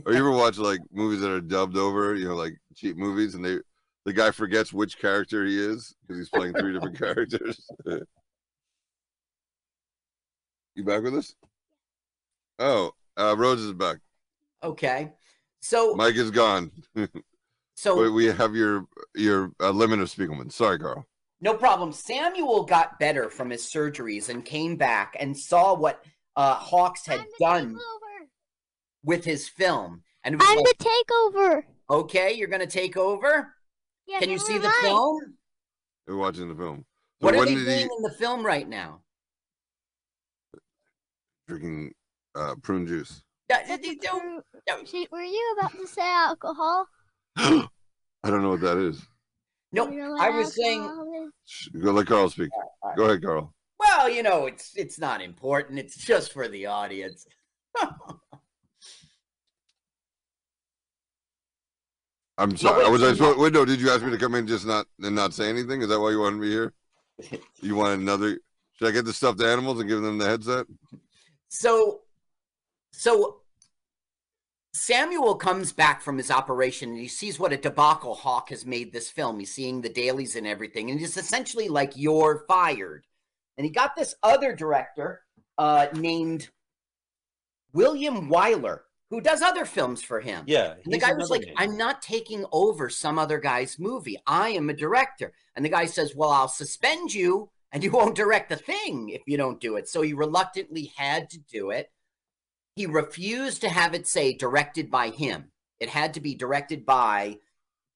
Or 0.04 0.12
you 0.12 0.18
ever 0.18 0.32
watch 0.32 0.58
like 0.58 0.80
movies 0.92 1.20
that 1.20 1.30
are 1.30 1.40
dubbed 1.40 1.78
over, 1.78 2.14
you 2.16 2.28
know, 2.28 2.34
like 2.34 2.54
cheap 2.74 2.98
movies, 2.98 3.34
and 3.34 3.42
they 3.42 3.58
the 4.04 4.12
guy 4.12 4.30
forgets 4.30 4.74
which 4.74 4.98
character 4.98 5.46
he 5.46 5.58
is 5.58 5.94
because 6.02 6.18
he's 6.18 6.28
playing 6.28 6.52
three 6.52 6.74
different 6.74 6.98
characters. 7.02 7.66
you 10.74 10.84
back 10.84 11.02
with 11.02 11.14
us? 11.14 11.34
Oh, 12.58 12.92
uh, 13.18 13.34
Rose 13.36 13.60
is 13.60 13.72
back. 13.72 13.98
Okay, 14.62 15.12
so 15.60 15.94
Mike 15.94 16.16
is 16.16 16.30
gone. 16.30 16.70
so 17.74 18.00
Wait, 18.02 18.08
we 18.10 18.26
have 18.26 18.54
your 18.54 18.86
your 19.14 19.52
uh, 19.60 19.70
limit 19.70 20.00
of 20.00 20.08
Spiegelman. 20.08 20.50
Sorry, 20.52 20.78
Carl. 20.78 21.06
No 21.40 21.54
problem. 21.54 21.92
Samuel 21.92 22.64
got 22.64 22.98
better 22.98 23.28
from 23.28 23.50
his 23.50 23.62
surgeries 23.62 24.28
and 24.30 24.44
came 24.44 24.76
back 24.76 25.16
and 25.20 25.36
saw 25.36 25.74
what 25.74 26.02
uh, 26.34 26.54
Hawks 26.54 27.06
had 27.06 27.24
done 27.38 27.74
takeover. 27.74 28.26
with 29.04 29.24
his 29.24 29.46
film. 29.48 30.02
And 30.24 30.34
it 30.34 30.38
was 30.40 30.48
I'm 30.50 30.56
like, 30.56 30.66
the 30.78 30.84
takeover. 30.84 31.62
okay, 31.90 32.32
you're 32.32 32.48
going 32.48 32.60
to 32.62 32.66
take 32.66 32.96
over? 32.96 33.54
Yeah, 34.06 34.18
Can 34.18 34.30
you 34.30 34.36
never 34.36 34.46
see 34.46 34.56
the 34.58 34.64
mind. 34.68 34.74
film? 34.80 35.34
We're 36.06 36.16
watching 36.16 36.48
the 36.48 36.54
film. 36.54 36.86
So 37.20 37.26
What 37.26 37.34
are 37.36 37.44
they 37.44 37.54
did 37.54 37.64
doing 37.64 37.76
he? 37.78 37.82
in 37.82 38.02
the 38.02 38.14
film 38.18 38.44
right 38.44 38.66
now? 38.68 39.02
drinking 41.46 41.92
uh, 42.36 42.54
prune 42.62 42.86
juice. 42.86 43.22
Yeah, 43.48 43.76
you 43.82 43.96
don't- 43.98 44.44
Were 45.10 45.22
you 45.22 45.56
about 45.58 45.72
to 45.72 45.86
say 45.86 46.02
alcohol? 46.02 46.86
I 47.36 47.68
don't 48.24 48.42
know 48.42 48.50
what 48.50 48.60
that 48.62 48.78
is. 48.78 49.06
No, 49.72 49.88
You 49.90 49.98
know 49.98 50.16
I 50.18 50.30
was 50.30 50.54
saying. 50.54 50.82
alcohol 50.82 51.26
is? 51.26 51.32
Shh, 51.44 51.68
Go 51.68 51.92
let 51.92 52.06
Carl 52.06 52.30
speak. 52.30 52.50
Go 52.96 53.04
ahead, 53.04 53.22
Carl. 53.22 53.52
Well, 53.78 54.08
you 54.08 54.22
know, 54.22 54.46
it's 54.46 54.72
it's 54.74 54.98
not 54.98 55.20
important. 55.20 55.78
It's 55.78 55.96
just 55.96 56.32
for 56.32 56.48
the 56.48 56.66
audience. 56.66 57.26
I'm 62.38 62.56
sorry. 62.56 62.84
wait, 62.84 62.90
was 62.90 63.02
I 63.02 63.08
no. 63.08 63.14
supposed? 63.14 63.38
Wait, 63.38 63.52
no. 63.52 63.64
Did 63.64 63.80
you 63.80 63.90
ask 63.90 64.02
me 64.02 64.10
to 64.10 64.18
come 64.18 64.34
in 64.34 64.46
just 64.46 64.66
not 64.66 64.86
and 65.02 65.14
not 65.14 65.32
say 65.34 65.48
anything? 65.48 65.80
Is 65.82 65.88
that 65.88 66.00
why 66.00 66.10
you 66.10 66.20
wanted 66.20 66.40
me 66.40 66.48
here? 66.48 66.72
You 67.62 67.74
want 67.74 67.98
another? 68.00 68.38
Should 68.74 68.88
I 68.88 68.90
get 68.90 69.06
the 69.06 69.12
stuffed 69.12 69.40
animals 69.40 69.80
and 69.80 69.88
give 69.88 70.02
them 70.02 70.18
the 70.18 70.26
headset? 70.26 70.66
So, 71.48 72.02
so 72.96 73.40
Samuel 74.72 75.34
comes 75.36 75.72
back 75.72 76.02
from 76.02 76.18
his 76.18 76.30
operation 76.30 76.90
and 76.90 76.98
he 76.98 77.08
sees 77.08 77.38
what 77.38 77.52
a 77.52 77.56
debacle 77.56 78.14
Hawk 78.14 78.50
has 78.50 78.66
made 78.66 78.92
this 78.92 79.10
film. 79.10 79.38
He's 79.38 79.52
seeing 79.52 79.80
the 79.80 79.88
dailies 79.88 80.36
and 80.36 80.46
everything, 80.46 80.90
and 80.90 81.00
he's 81.00 81.16
essentially 81.16 81.68
like, 81.68 81.92
"You're 81.96 82.44
fired." 82.48 83.06
And 83.56 83.64
he 83.64 83.70
got 83.70 83.96
this 83.96 84.14
other 84.22 84.54
director 84.54 85.22
uh, 85.56 85.86
named 85.94 86.50
William 87.72 88.28
Wyler, 88.28 88.80
who 89.10 89.20
does 89.20 89.42
other 89.42 89.64
films 89.64 90.02
for 90.02 90.20
him. 90.20 90.44
Yeah. 90.46 90.74
And 90.84 90.92
the 90.92 90.98
guy 90.98 91.12
was 91.12 91.30
like, 91.30 91.42
name. 91.42 91.54
I'm 91.56 91.76
not 91.76 92.02
taking 92.02 92.44
over 92.52 92.88
some 92.88 93.18
other 93.18 93.38
guy's 93.38 93.78
movie. 93.78 94.18
I 94.26 94.50
am 94.50 94.68
a 94.68 94.74
director. 94.74 95.32
And 95.54 95.64
the 95.64 95.70
guy 95.70 95.86
says, 95.86 96.14
Well, 96.14 96.30
I'll 96.30 96.48
suspend 96.48 97.14
you 97.14 97.50
and 97.72 97.84
you 97.84 97.90
won't 97.90 98.14
direct 98.14 98.48
the 98.48 98.56
thing 98.56 99.10
if 99.10 99.22
you 99.26 99.36
don't 99.36 99.60
do 99.60 99.76
it. 99.76 99.88
So 99.88 100.02
he 100.02 100.12
reluctantly 100.12 100.92
had 100.96 101.30
to 101.30 101.38
do 101.38 101.70
it. 101.70 101.90
He 102.76 102.84
refused 102.86 103.62
to 103.62 103.70
have 103.70 103.94
it 103.94 104.06
say 104.06 104.34
directed 104.34 104.90
by 104.90 105.08
him. 105.08 105.50
It 105.80 105.88
had 105.88 106.14
to 106.14 106.20
be 106.20 106.34
directed 106.34 106.84
by 106.84 107.38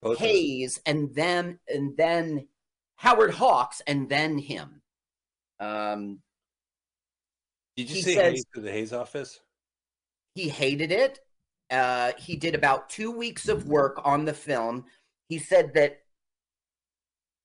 Both. 0.01 0.17
Hayes 0.17 0.79
and 0.85 1.13
then 1.13 1.59
and 1.67 1.95
then 1.95 2.47
Howard 2.95 3.35
Hawks 3.35 3.81
and 3.85 4.09
then 4.09 4.39
him. 4.39 4.81
Um, 5.59 6.19
Did 7.77 7.91
you 7.91 8.01
says- 8.01 8.15
Hayes 8.15 8.45
to 8.55 8.61
the 8.61 8.71
Hayes 8.71 8.91
office? 8.91 9.39
he 10.33 10.47
hated 10.49 10.91
it. 10.91 11.19
Uh, 11.69 12.13
he 12.17 12.35
did 12.37 12.55
about 12.55 12.89
two 12.89 13.11
weeks 13.11 13.47
of 13.49 13.67
work 13.67 13.99
on 14.05 14.23
the 14.25 14.33
film. 14.33 14.85
He 15.27 15.39
said 15.39 15.73
that 15.73 16.03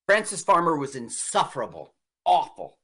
Frances 0.06 0.42
Farmer 0.42 0.76
was 0.76 0.94
insufferable, 0.94 1.94
awful. 2.24 2.78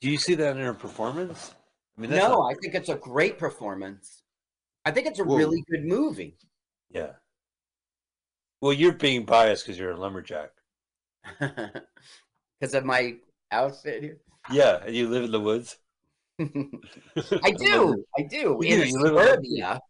Do 0.00 0.10
you 0.10 0.18
see 0.18 0.34
that 0.34 0.56
in 0.56 0.62
her 0.62 0.72
performance? 0.74 1.54
I 1.96 2.00
mean, 2.00 2.10
No, 2.10 2.28
not- 2.28 2.52
I 2.52 2.54
think 2.60 2.74
it's 2.74 2.88
a 2.88 2.96
great 2.96 3.38
performance. 3.38 4.22
I 4.84 4.90
think 4.90 5.06
it's 5.06 5.18
a 5.18 5.24
Whoa. 5.24 5.36
really 5.36 5.64
good 5.70 5.84
movie. 5.84 6.36
yeah. 6.90 7.12
Well, 8.62 8.72
you're 8.72 8.92
being 8.94 9.24
biased 9.26 9.64
because 9.66 9.78
you're 9.78 9.92
a 9.92 9.96
lumberjack. 9.96 10.50
Because 12.58 12.72
of 12.74 12.86
my 12.86 13.16
outfit 13.52 14.02
here. 14.02 14.18
Yeah, 14.50 14.82
and 14.84 14.94
you 14.96 15.08
live 15.10 15.24
in 15.24 15.30
the 15.30 15.40
woods. 15.40 15.76
I 16.40 17.50
do. 17.50 18.02
I 18.18 18.22
do. 18.22 18.58
You 18.62 18.74
In 18.76 18.80
do, 18.80 18.86
you 18.86 18.92
suburbia. 18.92 19.80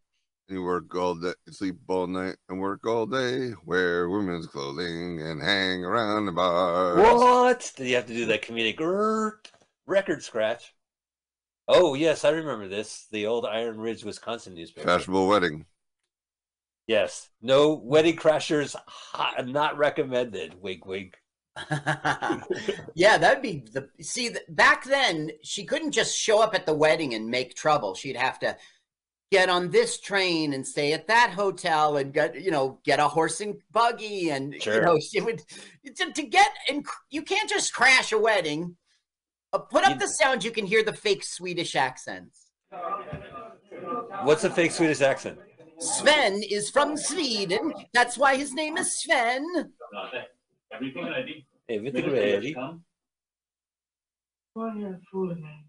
You 0.48 0.62
work 0.64 0.92
all 0.96 1.14
day, 1.14 1.32
sleep 1.50 1.76
all 1.88 2.06
night, 2.08 2.36
and 2.48 2.58
work 2.60 2.84
all 2.86 3.06
day. 3.06 3.52
Wear 3.64 4.08
women's 4.08 4.46
clothing 4.46 5.20
and 5.20 5.40
hang 5.40 5.84
around 5.84 6.26
the 6.26 6.32
bars. 6.32 6.98
What? 6.98 7.72
Did 7.76 7.86
you 7.88 7.94
have 7.96 8.06
to 8.06 8.14
do 8.14 8.26
that 8.26 8.42
comedic 8.42 8.80
record 9.86 10.22
scratch? 10.24 10.74
Oh 11.68 11.94
yes, 11.94 12.24
I 12.24 12.30
remember 12.30 12.68
this. 12.68 13.06
The 13.10 13.26
old 13.26 13.44
Iron 13.44 13.78
Ridge, 13.78 14.04
Wisconsin 14.04 14.54
newspaper. 14.54 14.86
Fashionable 14.86 15.26
wedding. 15.26 15.66
Yes. 16.86 17.28
No 17.42 17.74
wedding 17.74 18.16
crashers 18.16 18.76
ha- 18.86 19.42
not 19.44 19.76
recommended. 19.76 20.60
Wink, 20.60 20.86
wink. 20.86 21.16
yeah, 22.94 23.16
that'd 23.18 23.42
be 23.42 23.64
the 23.72 23.88
see. 24.00 24.28
th- 24.28 24.44
Back 24.48 24.84
then, 24.84 25.30
she 25.42 25.64
couldn't 25.64 25.92
just 25.92 26.16
show 26.16 26.40
up 26.42 26.54
at 26.54 26.66
the 26.66 26.74
wedding 26.74 27.14
and 27.14 27.26
make 27.28 27.54
trouble. 27.54 27.94
She'd 27.94 28.16
have 28.16 28.38
to 28.40 28.56
get 29.32 29.48
on 29.48 29.70
this 29.70 29.98
train 29.98 30.52
and 30.52 30.64
stay 30.64 30.92
at 30.92 31.08
that 31.08 31.30
hotel 31.30 31.96
and 31.96 32.12
get 32.12 32.40
you 32.40 32.50
know 32.50 32.78
get 32.84 33.00
a 33.00 33.08
horse 33.08 33.40
and 33.40 33.56
buggy 33.72 34.30
and 34.30 34.54
you 34.54 34.80
know 34.82 34.98
she 35.00 35.20
would 35.20 35.42
to, 35.96 36.12
to 36.12 36.22
get 36.22 36.50
and 36.68 36.86
you 37.10 37.22
can't 37.22 37.48
just 37.48 37.72
crash 37.72 38.12
a 38.12 38.18
wedding. 38.18 38.76
Uh, 39.52 39.58
put 39.58 39.84
up 39.84 39.90
You- 39.94 39.98
the 39.98 40.08
sound. 40.08 40.44
You 40.44 40.50
can 40.50 40.66
hear 40.66 40.82
the 40.82 40.92
fake 40.92 41.24
Swedish 41.24 41.76
accents. 41.76 42.50
What's 44.24 44.44
a 44.44 44.50
fake 44.50 44.72
Swedish 44.72 45.00
accent? 45.00 45.38
Sven 45.78 46.42
is 46.42 46.70
from 46.70 46.96
Sweden. 46.96 47.72
That's 47.92 48.16
why 48.16 48.36
his 48.36 48.52
name 48.54 48.76
is 48.78 49.00
Sven. 49.02 49.44
Everything 50.72 51.04
ready. 51.06 51.46
Everything 51.68 52.10
ready. 52.10 52.54
Why 54.54 54.68
are 54.70 54.76
you 54.76 54.96
fooling 55.12 55.42
me? 55.42 55.64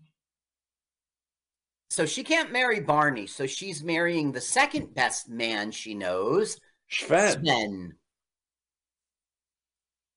So 1.90 2.06
she 2.06 2.24
can't 2.24 2.52
marry 2.52 2.80
Barney. 2.80 3.28
So 3.28 3.48
she's 3.48 3.84
marrying 3.84 4.32
the 4.32 4.42
second 4.42 4.94
best 4.94 5.30
man 5.30 5.72
she 5.72 5.94
knows, 5.94 6.58
Sven. 6.90 7.44
Sven. 7.44 7.94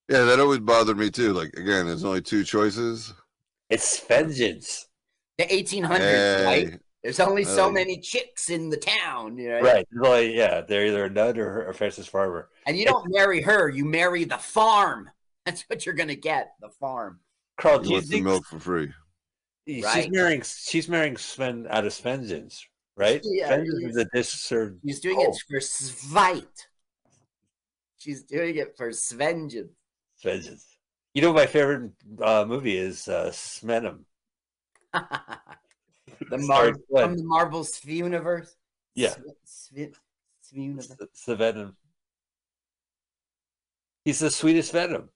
Yeah, 0.08 0.24
that 0.24 0.40
always 0.40 0.58
bothered 0.60 0.98
me 0.98 1.10
too. 1.10 1.32
Like 1.32 1.52
again, 1.54 1.86
there's 1.86 2.04
only 2.04 2.22
two 2.22 2.44
choices. 2.44 3.12
It's 3.70 4.00
vengeance. 4.00 4.86
The 5.38 5.44
1800s, 5.46 5.98
Hey. 6.00 6.44
right? 6.44 6.80
There's 7.02 7.20
only 7.20 7.44
so 7.44 7.68
Hey. 7.68 7.72
many 7.72 8.00
chicks 8.00 8.50
in 8.50 8.68
the 8.68 8.76
town, 8.76 9.38
you 9.38 9.48
know? 9.48 9.60
Right. 9.60 9.86
Like, 9.92 10.32
yeah, 10.32 10.60
they're 10.60 10.86
either 10.86 11.06
a 11.06 11.10
nut 11.10 11.38
or, 11.38 11.66
or 11.68 11.72
Frances 11.72 12.06
Farmer. 12.06 12.50
And 12.66 12.76
you 12.76 12.84
don't 12.84 13.10
marry 13.10 13.40
her, 13.40 13.68
you 13.70 13.84
marry 13.86 14.24
the 14.24 14.36
farm. 14.36 15.08
That's 15.46 15.62
what 15.62 15.86
you're 15.86 15.94
gonna 15.94 16.14
get, 16.14 16.52
the 16.60 16.68
farm. 16.68 17.20
Carl, 17.56 17.78
do 17.78 17.88
you 17.88 17.94
wants 17.94 18.08
the 18.08 18.20
milk 18.20 18.44
for 18.46 18.60
free. 18.60 18.92
she's 19.66 19.84
Right. 19.84 20.10
marrying 20.12 20.42
she's 20.42 20.88
marrying 20.88 21.16
Sven 21.16 21.66
out 21.70 21.86
of 21.86 21.96
vengeance, 21.96 22.66
right? 22.96 23.20
Yeah, 23.24 23.48
vengeance 23.48 23.78
yeah. 23.82 23.88
is 23.88 23.96
a 23.96 24.04
dish 24.06 24.28
served. 24.28 24.80
She's 24.86 25.00
doing 25.00 25.16
Oh. 25.20 25.30
it 25.30 25.36
for 25.48 25.58
Svite. 25.60 26.66
She's 27.98 28.22
doing 28.24 28.56
it 28.56 28.76
for 28.76 28.90
Svengeance. 28.90 29.70
vengeance. 30.22 30.66
You 31.14 31.22
know, 31.22 31.32
my 31.32 31.46
favorite 31.46 31.92
uh, 32.22 32.44
movie 32.46 32.76
is 32.76 33.08
uh, 33.08 33.30
Smenem. 33.32 34.00
the 34.92 36.38
Mar- 36.38 36.74
from 36.90 37.16
the 37.16 37.24
Marvel's 37.24 37.84
universe. 37.84 38.54
Yeah. 38.94 39.14
Sv- 39.44 39.94
Sv- 39.94 39.94
universe. 40.52 40.92
It's 41.00 41.24
the 41.24 41.36
Venom. 41.36 41.76
He's 44.04 44.20
the 44.20 44.30
sweetest 44.30 44.72
Venom. 44.72 45.10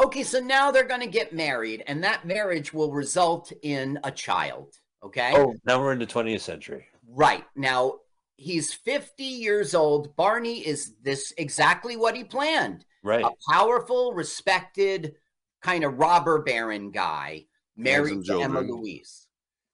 Okay, 0.00 0.22
so 0.22 0.40
now 0.40 0.70
they're 0.70 0.84
going 0.84 1.00
to 1.00 1.06
get 1.06 1.32
married, 1.32 1.82
and 1.86 2.04
that 2.04 2.26
marriage 2.26 2.72
will 2.72 2.92
result 2.92 3.52
in 3.62 3.98
a 4.04 4.10
child. 4.10 4.74
Okay. 5.02 5.32
Oh, 5.34 5.54
now 5.64 5.80
we're 5.80 5.92
in 5.92 5.98
the 5.98 6.06
20th 6.06 6.40
century. 6.40 6.86
Right. 7.08 7.44
Now, 7.54 8.00
he's 8.36 8.74
50 8.74 9.22
years 9.22 9.74
old. 9.74 10.14
Barney 10.16 10.66
is 10.66 10.94
this 11.02 11.32
exactly 11.38 11.96
what 11.96 12.16
he 12.16 12.24
planned 12.24 12.84
Right. 13.06 13.24
a 13.24 13.30
powerful, 13.52 14.12
respected, 14.14 15.14
kind 15.62 15.84
of 15.84 15.96
robber 15.96 16.42
baron 16.42 16.90
guy 16.90 17.44
married 17.76 18.24
to 18.24 18.40
Emma. 18.40 18.60
Louise. 18.60 19.28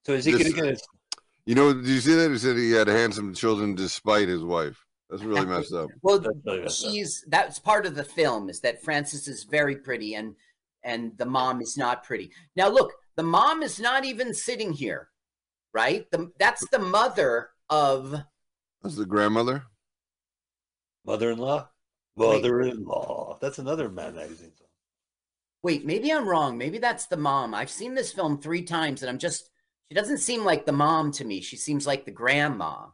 So 0.05 0.13
is 0.13 0.27
he 0.27 0.33
going 0.33 0.45
to 0.45 0.53
get 0.53 0.67
his 0.67 0.83
You 1.47 1.55
know, 1.55 1.73
did 1.73 1.87
you 1.87 2.01
see 2.01 2.15
that? 2.15 2.31
He 2.31 2.37
said 2.37 2.57
he 2.57 2.73
had 2.73 2.89
handsome 2.89 3.33
children 3.35 3.75
despite 3.75 4.29
his 4.29 4.45
wife. 4.45 4.85
That's 5.09 5.23
really 5.23 5.47
messed 5.47 5.73
up. 5.73 5.89
Well, 6.03 6.19
That's 6.19 6.37
really 6.45 6.69
she's 6.69 7.25
that's 7.29 7.59
part 7.59 7.87
of 7.87 7.95
the 7.95 8.05
film 8.05 8.51
is 8.51 8.61
that 8.61 8.83
Frances 8.83 9.29
is 9.29 9.45
very 9.45 9.77
pretty 9.77 10.15
and 10.15 10.35
and 10.85 11.17
the 11.17 11.27
mom 11.27 11.63
is 11.63 11.79
not 11.79 12.05
pretty. 12.05 12.33
Now 12.55 12.69
look, 12.69 12.93
the 13.17 13.23
mom 13.23 13.63
is 13.63 13.81
not 13.81 14.05
even 14.05 14.35
sitting 14.35 14.73
here, 14.73 15.09
right? 15.73 16.11
The, 16.11 16.31
that's 16.39 16.69
the 16.71 16.79
mother 16.79 17.51
of 17.71 18.15
That's 18.83 18.97
the 18.97 19.07
grandmother. 19.07 19.65
mother-in-law? 21.07 21.69
Mother-in-law. 22.17 23.22
That's 23.43 23.59
another 23.59 23.89
Mad 23.91 24.15
Magazine 24.15 24.53
song. 24.57 24.69
Wait, 25.65 25.85
maybe 25.85 26.13
I'm 26.13 26.29
wrong. 26.29 26.57
Maybe 26.57 26.79
that's 26.79 27.07
the 27.07 27.17
mom. 27.17 27.55
I've 27.55 27.71
seen 27.71 27.95
this 27.95 28.13
film 28.13 28.41
3 28.41 28.63
times 28.63 29.03
and 29.03 29.11
I'm 29.11 29.19
just 29.19 29.51
she 29.89 29.95
doesn't 29.95 30.19
seem 30.19 30.45
like 30.45 30.65
the 30.65 30.73
mom 30.73 31.13
to 31.13 31.25
me. 31.25 31.43
She 31.43 31.57
seems 31.57 31.87
like 31.87 32.07
the 32.07 32.13
grandma. 32.13 32.87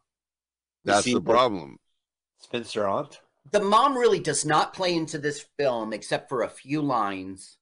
That's 0.85 1.05
see 1.05 1.13
the 1.13 1.21
what- 1.21 1.33
problem. 1.35 1.77
Spinster 2.41 2.89
aunt? 2.89 3.21
The 3.53 3.61
mom 3.61 3.97
really 3.97 4.21
does 4.21 4.45
not 4.45 4.75
play 4.75 4.95
into 4.95 5.19
this 5.19 5.45
film 5.59 5.93
except 5.93 6.29
for 6.29 6.43
a 6.43 6.49
few 6.49 6.83
lines. 6.83 7.59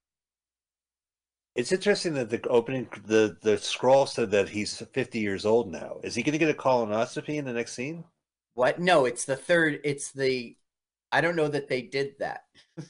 It's 1.55 1.73
interesting 1.73 2.15
that 2.15 2.29
the 2.31 2.47
opening, 2.49 2.89
the, 3.07 3.37
the 3.43 3.57
scroll 3.57 4.07
said 4.07 4.31
that 4.33 4.49
he's 4.51 4.77
50 4.77 5.19
years 5.19 5.47
old 5.47 5.71
now. 5.71 6.01
Is 6.03 6.15
he 6.15 6.23
going 6.23 6.33
to 6.33 6.39
get 6.39 6.51
a 6.51 6.55
colonoscopy 6.59 7.37
in 7.37 7.45
the 7.47 7.53
next 7.53 7.73
scene? 7.73 8.05
What? 8.55 8.79
No, 8.79 9.05
it's 9.07 9.25
the 9.25 9.37
third 9.37 9.81
it's 9.85 10.13
the 10.13 10.57
I 11.13 11.21
don't 11.21 11.37
know 11.37 11.49
that 11.49 11.69
they 11.69 11.83
did 11.83 12.15
that. 12.21 12.43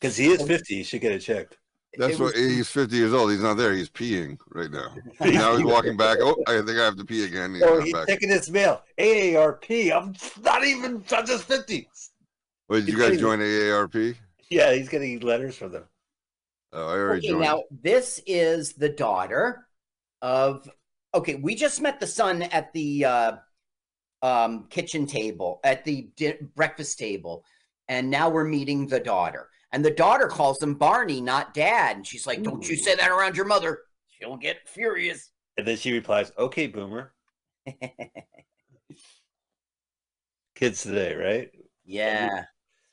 Because 0.00 0.16
he 0.16 0.28
is 0.28 0.40
50. 0.40 0.76
He 0.76 0.82
should 0.84 1.00
get 1.00 1.10
it 1.10 1.18
checked. 1.18 1.56
That's 1.96 2.14
it 2.14 2.20
what 2.20 2.32
was- 2.34 2.40
he's 2.40 2.68
50 2.70 2.94
years 2.94 3.12
old. 3.12 3.32
He's 3.32 3.42
not 3.42 3.54
there. 3.56 3.72
He's 3.72 3.90
peeing 3.90 4.38
right 4.50 4.70
now. 4.70 4.94
now 5.20 5.56
he's 5.56 5.66
walking 5.66 5.96
back. 5.96 6.18
Oh, 6.20 6.36
I 6.46 6.58
think 6.58 6.78
I 6.78 6.84
have 6.84 6.94
to 6.98 7.04
pee 7.04 7.24
again. 7.24 7.54
He's 7.54 7.64
Oh, 7.64 7.74
not 7.78 7.82
he's 7.82 7.92
back. 7.92 8.06
taking 8.06 8.28
his 8.28 8.48
mail. 8.48 8.80
AARP. 8.96 9.92
I'm 9.92 10.14
not 10.44 10.64
even. 10.64 11.02
I'm 11.10 11.26
just 11.26 11.42
fifty. 11.44 11.88
Wait, 12.68 12.86
did 12.86 12.94
you 12.94 12.98
guys 13.00 13.18
join 13.18 13.40
AARP? 13.40 14.14
Yeah, 14.50 14.72
he's 14.72 14.88
getting 14.88 15.18
letters 15.18 15.56
from 15.56 15.72
them. 15.72 15.84
Oh, 16.72 16.86
I 16.86 16.92
already 16.92 17.18
Okay, 17.18 17.28
joined. 17.30 17.40
now 17.40 17.64
this 17.82 18.20
is 18.24 18.74
the 18.74 18.90
daughter 18.90 19.66
of. 20.22 20.70
Okay, 21.12 21.34
we 21.34 21.56
just 21.56 21.80
met 21.80 21.98
the 21.98 22.06
son 22.06 22.42
at 22.42 22.72
the 22.72 23.04
uh, 23.04 23.32
um, 24.22 24.66
kitchen 24.70 25.06
table, 25.06 25.60
at 25.64 25.84
the 25.84 26.10
di- 26.16 26.38
breakfast 26.54 26.98
table, 26.98 27.44
and 27.88 28.10
now 28.10 28.28
we're 28.28 28.44
meeting 28.44 28.86
the 28.86 29.00
daughter. 29.00 29.48
And 29.72 29.84
the 29.84 29.90
daughter 29.90 30.28
calls 30.28 30.62
him 30.62 30.74
Barney, 30.74 31.20
not 31.20 31.52
Dad. 31.54 31.96
And 31.96 32.06
she's 32.06 32.26
like, 32.26 32.42
"Don't 32.42 32.66
you 32.68 32.76
say 32.76 32.94
that 32.94 33.10
around 33.10 33.36
your 33.36 33.44
mother; 33.44 33.80
she'll 34.08 34.36
get 34.36 34.68
furious." 34.68 35.30
And 35.56 35.66
then 35.66 35.76
she 35.76 35.92
replies, 35.92 36.32
"Okay, 36.38 36.66
boomer." 36.66 37.12
Kids 40.54 40.82
today, 40.82 41.14
right? 41.14 41.50
Yeah. 41.84 42.44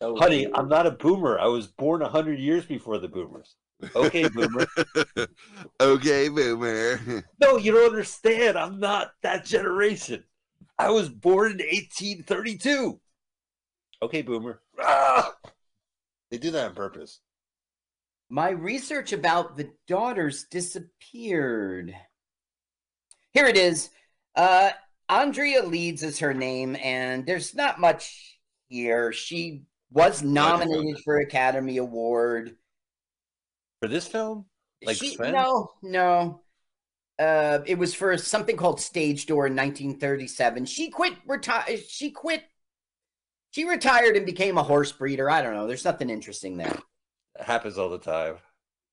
So 0.01 0.17
Honey, 0.17 0.47
I'm 0.53 0.67
not 0.67 0.85
a 0.85 0.91
boomer. 0.91 1.39
I 1.39 1.47
was 1.47 1.67
born 1.67 2.01
a 2.01 2.09
hundred 2.09 2.39
years 2.39 2.65
before 2.65 2.99
the 2.99 3.07
boomers. 3.07 3.55
Okay, 3.95 4.27
boomer. 4.27 4.67
okay, 5.81 6.29
boomer. 6.29 6.99
no, 7.41 7.57
you 7.57 7.71
don't 7.71 7.87
understand. 7.87 8.57
I'm 8.57 8.79
not 8.79 9.11
that 9.23 9.45
generation. 9.45 10.23
I 10.77 10.89
was 10.89 11.09
born 11.09 11.51
in 11.53 11.67
1832. 11.67 12.99
Okay, 14.01 14.21
boomer. 14.21 14.61
Ah! 14.79 15.33
They 16.29 16.37
do 16.37 16.51
that 16.51 16.69
on 16.69 16.75
purpose. 16.75 17.21
My 18.29 18.49
research 18.49 19.13
about 19.13 19.55
the 19.55 19.69
daughters 19.87 20.45
disappeared. 20.49 21.95
Here 23.31 23.45
it 23.45 23.57
is. 23.57 23.89
Uh, 24.35 24.71
Andrea 25.07 25.63
Leeds 25.63 26.03
is 26.03 26.19
her 26.19 26.33
name, 26.33 26.75
and 26.83 27.25
there's 27.25 27.53
not 27.53 27.79
much 27.79 28.39
here. 28.67 29.13
She 29.13 29.63
was 29.91 30.23
nominated 30.23 30.97
for 31.03 31.19
Academy 31.19 31.77
Award. 31.77 32.55
For 33.81 33.87
this 33.87 34.07
film? 34.07 34.45
Like 34.83 34.97
She- 34.97 35.15
no, 35.17 35.71
no. 35.81 36.41
Uh, 37.17 37.59
it 37.65 37.77
was 37.77 37.93
for 37.93 38.17
something 38.17 38.57
called 38.57 38.81
Stage 38.81 39.25
Door 39.25 39.47
in 39.47 39.55
1937. 39.55 40.65
She 40.65 40.89
quit. 40.89 41.13
Reti- 41.27 41.83
She 41.87 42.11
quit. 42.11 42.43
She 43.51 43.63
retired 43.63 44.17
and 44.17 44.25
became 44.25 44.57
a 44.57 44.63
horse 44.63 44.91
breeder. 44.91 45.29
I 45.29 45.41
don't 45.41 45.53
know. 45.53 45.65
There's 45.65 45.85
nothing 45.85 46.09
interesting 46.09 46.57
there. 46.57 46.77
It 47.39 47.45
happens 47.45 47.77
all 47.77 47.89
the 47.89 47.99
time. 47.99 48.35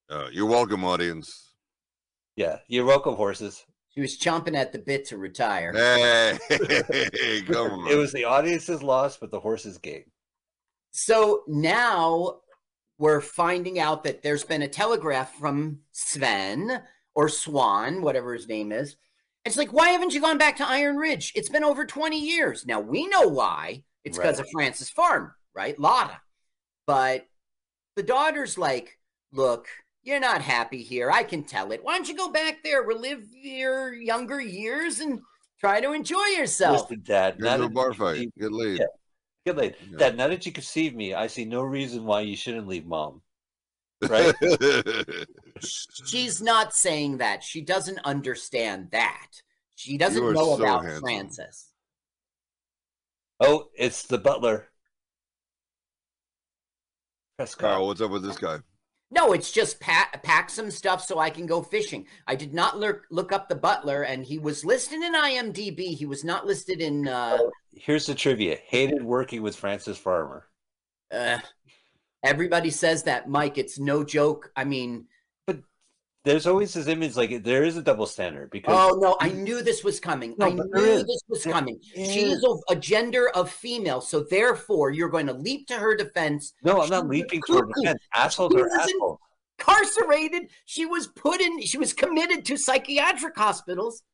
Uh, 0.08 0.28
you're 0.32 0.46
welcome, 0.46 0.84
audience. 0.84 1.54
Yeah, 2.36 2.58
you're 2.68 2.84
welcome, 2.84 3.14
horses. 3.16 3.64
She 3.88 4.00
was 4.00 4.18
chomping 4.18 4.54
at 4.56 4.72
the 4.72 4.78
bit 4.78 5.06
to 5.08 5.18
retire. 5.18 5.72
Hey, 5.72 6.38
come 7.46 7.72
on. 7.72 7.88
It 7.90 7.96
was 7.96 8.12
the 8.12 8.24
audience's 8.24 8.82
loss, 8.82 9.16
but 9.16 9.30
the 9.30 9.40
horses' 9.40 9.78
gain. 9.78 10.04
So 10.92 11.42
now 11.48 12.36
we're 12.98 13.20
finding 13.20 13.80
out 13.80 14.04
that 14.04 14.22
there's 14.22 14.44
been 14.44 14.62
a 14.62 14.68
telegraph 14.68 15.34
from 15.34 15.80
Sven 15.90 16.82
or 17.14 17.28
Swan, 17.28 18.02
whatever 18.02 18.34
his 18.34 18.48
name 18.48 18.72
is. 18.72 18.96
It's 19.44 19.56
like, 19.56 19.72
why 19.72 19.90
haven't 19.90 20.14
you 20.14 20.20
gone 20.20 20.38
back 20.38 20.56
to 20.58 20.68
Iron 20.68 20.96
Ridge? 20.96 21.32
It's 21.34 21.48
been 21.48 21.64
over 21.64 21.84
20 21.84 22.18
years. 22.18 22.64
Now 22.66 22.80
we 22.80 23.06
know 23.08 23.22
why. 23.28 23.82
It's 24.04 24.16
because 24.18 24.38
Right. 24.38 24.46
of 24.46 24.50
Frances 24.52 24.90
Farmer, 24.90 25.36
right? 25.54 25.78
Lotta. 25.78 26.20
But 26.86 27.26
the 27.96 28.02
daughter's 28.02 28.56
like, 28.58 28.98
look, 29.32 29.66
you're 30.02 30.20
not 30.20 30.42
happy 30.42 30.82
here. 30.82 31.10
I 31.10 31.22
can 31.22 31.44
tell 31.44 31.70
it. 31.72 31.82
Why 31.84 31.94
don't 31.96 32.08
you 32.08 32.16
go 32.16 32.30
back 32.30 32.62
there, 32.64 32.82
relive 32.82 33.24
your 33.32 33.94
younger 33.94 34.40
years, 34.40 35.00
and 35.00 35.20
try 35.60 35.80
to 35.80 35.92
enjoy 35.92 36.24
yourself? 36.36 36.82
Listen, 36.82 37.02
Dad. 37.04 37.38
Go 37.40 37.46
now 37.48 37.54
a 37.56 37.58
that 37.58 37.74
bar 37.74 37.88
you 37.88 37.94
fight. 37.94 38.14
conceive- 38.14 38.32
Get 38.40 38.52
laid. 38.52 38.78
Yeah, 38.80 38.86
get 39.46 39.56
laid. 39.56 39.76
Yeah. 39.90 39.98
Dad, 39.98 40.16
now 40.16 40.28
that 40.28 40.44
you 40.46 40.50
conceive 40.52 40.94
me, 40.94 41.14
I 41.14 41.26
see 41.28 41.44
no 41.44 41.62
reason 41.62 42.04
why 42.04 42.22
you 42.22 42.36
shouldn't 42.36 42.66
leave 42.68 42.86
mom. 42.86 43.22
Right? 44.08 44.34
She's 45.62 46.42
not 46.42 46.74
saying 46.74 47.18
that. 47.18 47.42
She 47.42 47.60
doesn't 47.60 47.98
understand 48.04 48.88
that. 48.92 49.28
She 49.74 49.98
doesn't 49.98 50.32
know 50.32 50.56
so 50.56 50.62
about 50.62 50.84
handsome. 50.84 51.00
Frances. 51.02 51.68
oh, 53.40 53.68
it's 53.76 54.04
the 54.04 54.18
butler. 54.18 54.68
Prescott. 57.36 57.70
Carl, 57.72 57.86
what's 57.88 58.00
up 58.00 58.10
with 58.10 58.22
this 58.22 58.38
guy? 58.38 58.58
No, 59.10 59.32
it's 59.32 59.52
just 59.52 59.78
pack, 59.78 60.22
pack 60.22 60.48
some 60.48 60.70
stuff 60.70 61.04
so 61.04 61.18
I 61.18 61.28
can 61.28 61.44
go 61.44 61.62
fishing. 61.62 62.06
I 62.26 62.34
did 62.34 62.54
not 62.54 62.78
look 62.78 63.02
look 63.10 63.30
up 63.30 63.48
the 63.48 63.54
butler, 63.54 64.04
and 64.04 64.24
he 64.24 64.38
was 64.38 64.64
listed 64.64 65.02
in 65.02 65.14
IMDb. 65.14 65.94
He 65.94 66.06
was 66.06 66.24
not 66.24 66.46
listed 66.46 66.80
in. 66.80 67.08
Uh, 67.08 67.38
Here's 67.74 68.06
the 68.06 68.14
trivia. 68.14 68.56
Hated 68.64 69.02
working 69.02 69.42
with 69.42 69.56
Frances 69.56 69.98
Farmer. 69.98 70.46
uh, 71.12 71.38
everybody 72.22 72.70
says 72.70 73.02
that, 73.02 73.28
Mike. 73.28 73.58
It's 73.58 73.78
no 73.78 74.02
joke. 74.02 74.50
I 74.56 74.64
mean, 74.64 75.06
There's 76.24 76.46
always 76.46 76.72
this 76.74 76.86
image 76.86 77.16
like 77.16 77.42
there 77.42 77.64
is 77.64 77.76
a 77.76 77.82
double 77.82 78.06
standard 78.06 78.50
because 78.50 78.74
oh 78.78 78.96
no, 79.00 79.16
I 79.20 79.30
knew 79.30 79.60
this 79.62 79.82
was 79.82 79.98
coming. 79.98 80.36
No, 80.38 80.46
I 80.46 80.50
knew 80.50 81.02
this 81.04 81.22
was 81.28 81.42
There 81.42 81.52
coming. 81.52 81.80
She 81.94 82.00
is. 82.30 82.38
is 82.38 82.44
a, 82.44 82.72
a 82.74 82.76
gender 82.76 83.28
of 83.30 83.50
female, 83.50 84.00
so 84.00 84.22
therefore 84.30 84.90
you're 84.90 85.08
going 85.08 85.26
to 85.26 85.32
leap 85.32 85.66
to 85.68 85.74
her 85.74 85.96
defense. 85.96 86.52
no, 86.62 86.80
I'm 86.80 86.88
not 86.90 87.02
She's 87.02 87.10
leaping 87.10 87.42
to 87.48 87.54
her 87.54 87.66
defense. 87.66 88.00
Assholes 88.14 88.52
She 88.54 88.60
are 88.60 88.70
assholes. 88.70 89.18
incarcerated. 89.58 90.42
She 90.64 90.86
was 90.86 91.08
put 91.08 91.40
in. 91.40 91.60
She 91.62 91.76
was 91.78 91.92
committed 91.92 92.44
to 92.44 92.56
psychiatric 92.56 93.36
hospitals. 93.36 94.04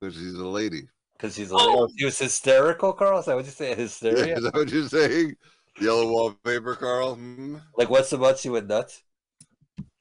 Because 0.00 0.14
she's 0.16 0.34
a 0.34 0.44
lady. 0.46 0.82
Because 1.16 1.36
she's 1.36 1.52
a 1.52 1.54
Oh! 1.54 1.64
little, 1.64 1.88
he 1.96 2.04
was 2.04 2.18
hysterical, 2.18 2.92
Carl. 2.92 3.20
Is 3.20 3.26
that 3.26 3.36
what 3.36 3.44
you 3.44 3.50
say? 3.52 3.70
Yeah, 3.70 4.36
is 4.36 4.42
that 4.42 4.54
what 4.54 4.68
you're 4.70 4.88
saying? 4.88 5.36
Yellow 5.80 6.10
wallpaper, 6.10 6.74
Carl? 6.74 7.14
Hmm? 7.14 7.58
Like 7.76 7.90
what's 7.90 8.10
the 8.10 8.18
butts 8.18 8.44
you 8.44 8.52
went 8.52 8.66
nuts? 8.66 9.02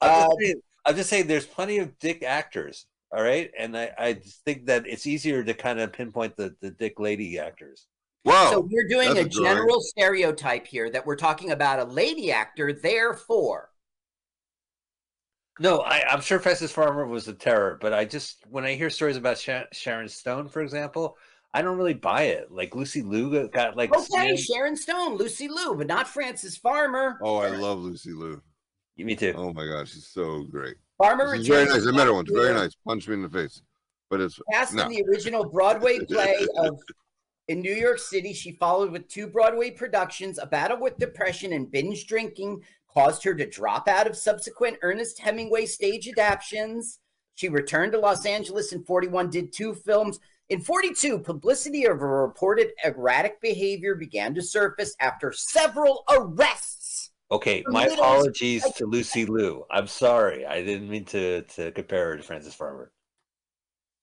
I'm, 0.01 0.09
Uh, 0.09 0.25
just 0.25 0.37
saying, 0.41 0.61
I'm 0.85 0.95
just 0.95 1.09
saying 1.09 1.27
there's 1.27 1.45
plenty 1.45 1.79
of 1.79 1.97
dick 1.99 2.23
actors, 2.23 2.85
all 3.11 3.23
right? 3.23 3.49
And 3.57 3.75
I, 3.77 3.91
I 3.97 4.13
think 4.45 4.67
that 4.67 4.85
it's 4.87 5.07
easier 5.07 5.43
to 5.43 5.53
kind 5.53 5.79
of 5.79 5.91
pinpoint 5.93 6.35
the, 6.37 6.55
the 6.61 6.71
dick 6.71 6.99
lady 6.99 7.39
actors. 7.39 7.87
Wow. 8.23 8.51
So 8.51 8.67
we're 8.71 8.87
doing 8.87 9.13
that's 9.13 9.19
a 9.19 9.25
a 9.25 9.29
drawing. 9.29 9.45
general 9.57 9.81
stereotype 9.81 10.65
here 10.67 10.89
that 10.91 11.05
we're 11.05 11.15
talking 11.15 11.51
about 11.51 11.79
a 11.79 11.83
lady 11.85 12.31
actor. 12.31 12.73
Therefore, 12.73 13.69
No, 15.59 15.79
I, 15.81 16.03
I'm 16.09 16.21
sure 16.21 16.39
Frances 16.39 16.71
Farmer 16.71 17.05
was 17.05 17.27
a 17.27 17.33
terror, 17.33 17.77
but 17.79 17.93
I 17.93 18.05
just 18.05 18.37
when 18.49 18.65
I 18.65 18.73
hear 18.75 18.89
stories 18.89 19.17
about 19.17 19.37
Sha- 19.37 19.65
Sharon 19.71 20.09
Stone, 20.09 20.49
for 20.49 20.61
example, 20.61 21.17
I 21.53 21.61
don't 21.61 21.77
really 21.77 21.93
buy 21.93 22.23
it. 22.23 22.51
Like 22.51 22.75
Lucy 22.75 23.01
Liu 23.03 23.31
got- 23.31 23.51
got 23.51 23.77
like 23.77 23.95
okay, 23.95 24.03
slammed- 24.05 24.39
Sharon 24.39 24.75
Stone, 24.75 25.15
Lucy 25.17 25.47
Liu, 25.47 25.75
but 25.75 25.87
not 25.87 26.07
Frances 26.07 26.57
Farmer. 26.57 27.17
Oh, 27.23 27.37
I 27.37 27.49
love 27.49 27.79
Lucy 27.79 28.11
Liu. 28.11 28.41
Me 28.97 29.15
too. 29.15 29.33
Oh 29.35 29.53
my 29.53 29.65
god, 29.65 29.87
she's 29.87 30.07
so 30.07 30.43
great. 30.43 30.75
Farmer 30.97 31.35
She's 31.35 31.47
very 31.47 31.65
nice. 31.65 31.85
I 31.85 31.91
met 31.91 32.07
her 32.07 32.13
once. 32.13 32.29
Very 32.31 32.53
nice. 32.53 32.73
Punched 32.87 33.07
me 33.07 33.15
in 33.15 33.21
the 33.21 33.29
face. 33.29 33.61
But 34.09 34.21
it's 34.21 34.39
Cast 34.51 34.73
no. 34.73 34.83
in 34.83 34.89
the 34.91 35.03
original 35.09 35.43
Broadway 35.43 35.99
play 36.09 36.47
of 36.57 36.79
in 37.47 37.59
New 37.59 37.73
York 37.73 37.99
City, 37.99 38.33
she 38.33 38.51
followed 38.51 38.91
with 38.91 39.07
two 39.07 39.27
Broadway 39.27 39.71
productions. 39.71 40.39
A 40.39 40.47
battle 40.47 40.79
with 40.79 40.97
depression 40.97 41.53
and 41.53 41.69
binge 41.69 42.07
drinking 42.07 42.63
caused 42.91 43.23
her 43.23 43.35
to 43.35 43.45
drop 43.45 43.87
out 43.87 44.07
of 44.07 44.15
subsequent 44.15 44.77
Ernest 44.81 45.19
Hemingway 45.19 45.65
stage 45.65 46.07
adaptations. 46.07 46.99
She 47.35 47.49
returned 47.49 47.91
to 47.91 47.99
Los 47.99 48.25
Angeles 48.25 48.71
in 48.71 48.83
41, 48.83 49.29
did 49.29 49.51
two 49.51 49.75
films. 49.75 50.19
In 50.49 50.61
42, 50.61 51.19
publicity 51.19 51.85
of 51.85 51.99
her 51.99 52.21
reported 52.23 52.69
erratic 52.83 53.41
behavior 53.41 53.95
began 53.95 54.33
to 54.35 54.41
surface 54.41 54.95
after 54.99 55.31
several 55.31 56.03
arrests. 56.09 57.11
Okay, 57.31 57.63
For 57.63 57.71
my 57.71 57.85
middle- 57.85 58.03
apologies 58.03 58.63
to 58.73 58.85
Lucy 58.85 59.25
Liu. 59.25 59.65
I'm 59.71 59.87
sorry. 59.87 60.45
I 60.45 60.63
didn't 60.63 60.89
mean 60.89 61.05
to 61.05 61.41
to 61.41 61.71
compare 61.71 62.09
her 62.11 62.17
to 62.17 62.23
Frances 62.23 62.53
Farmer. 62.53 62.91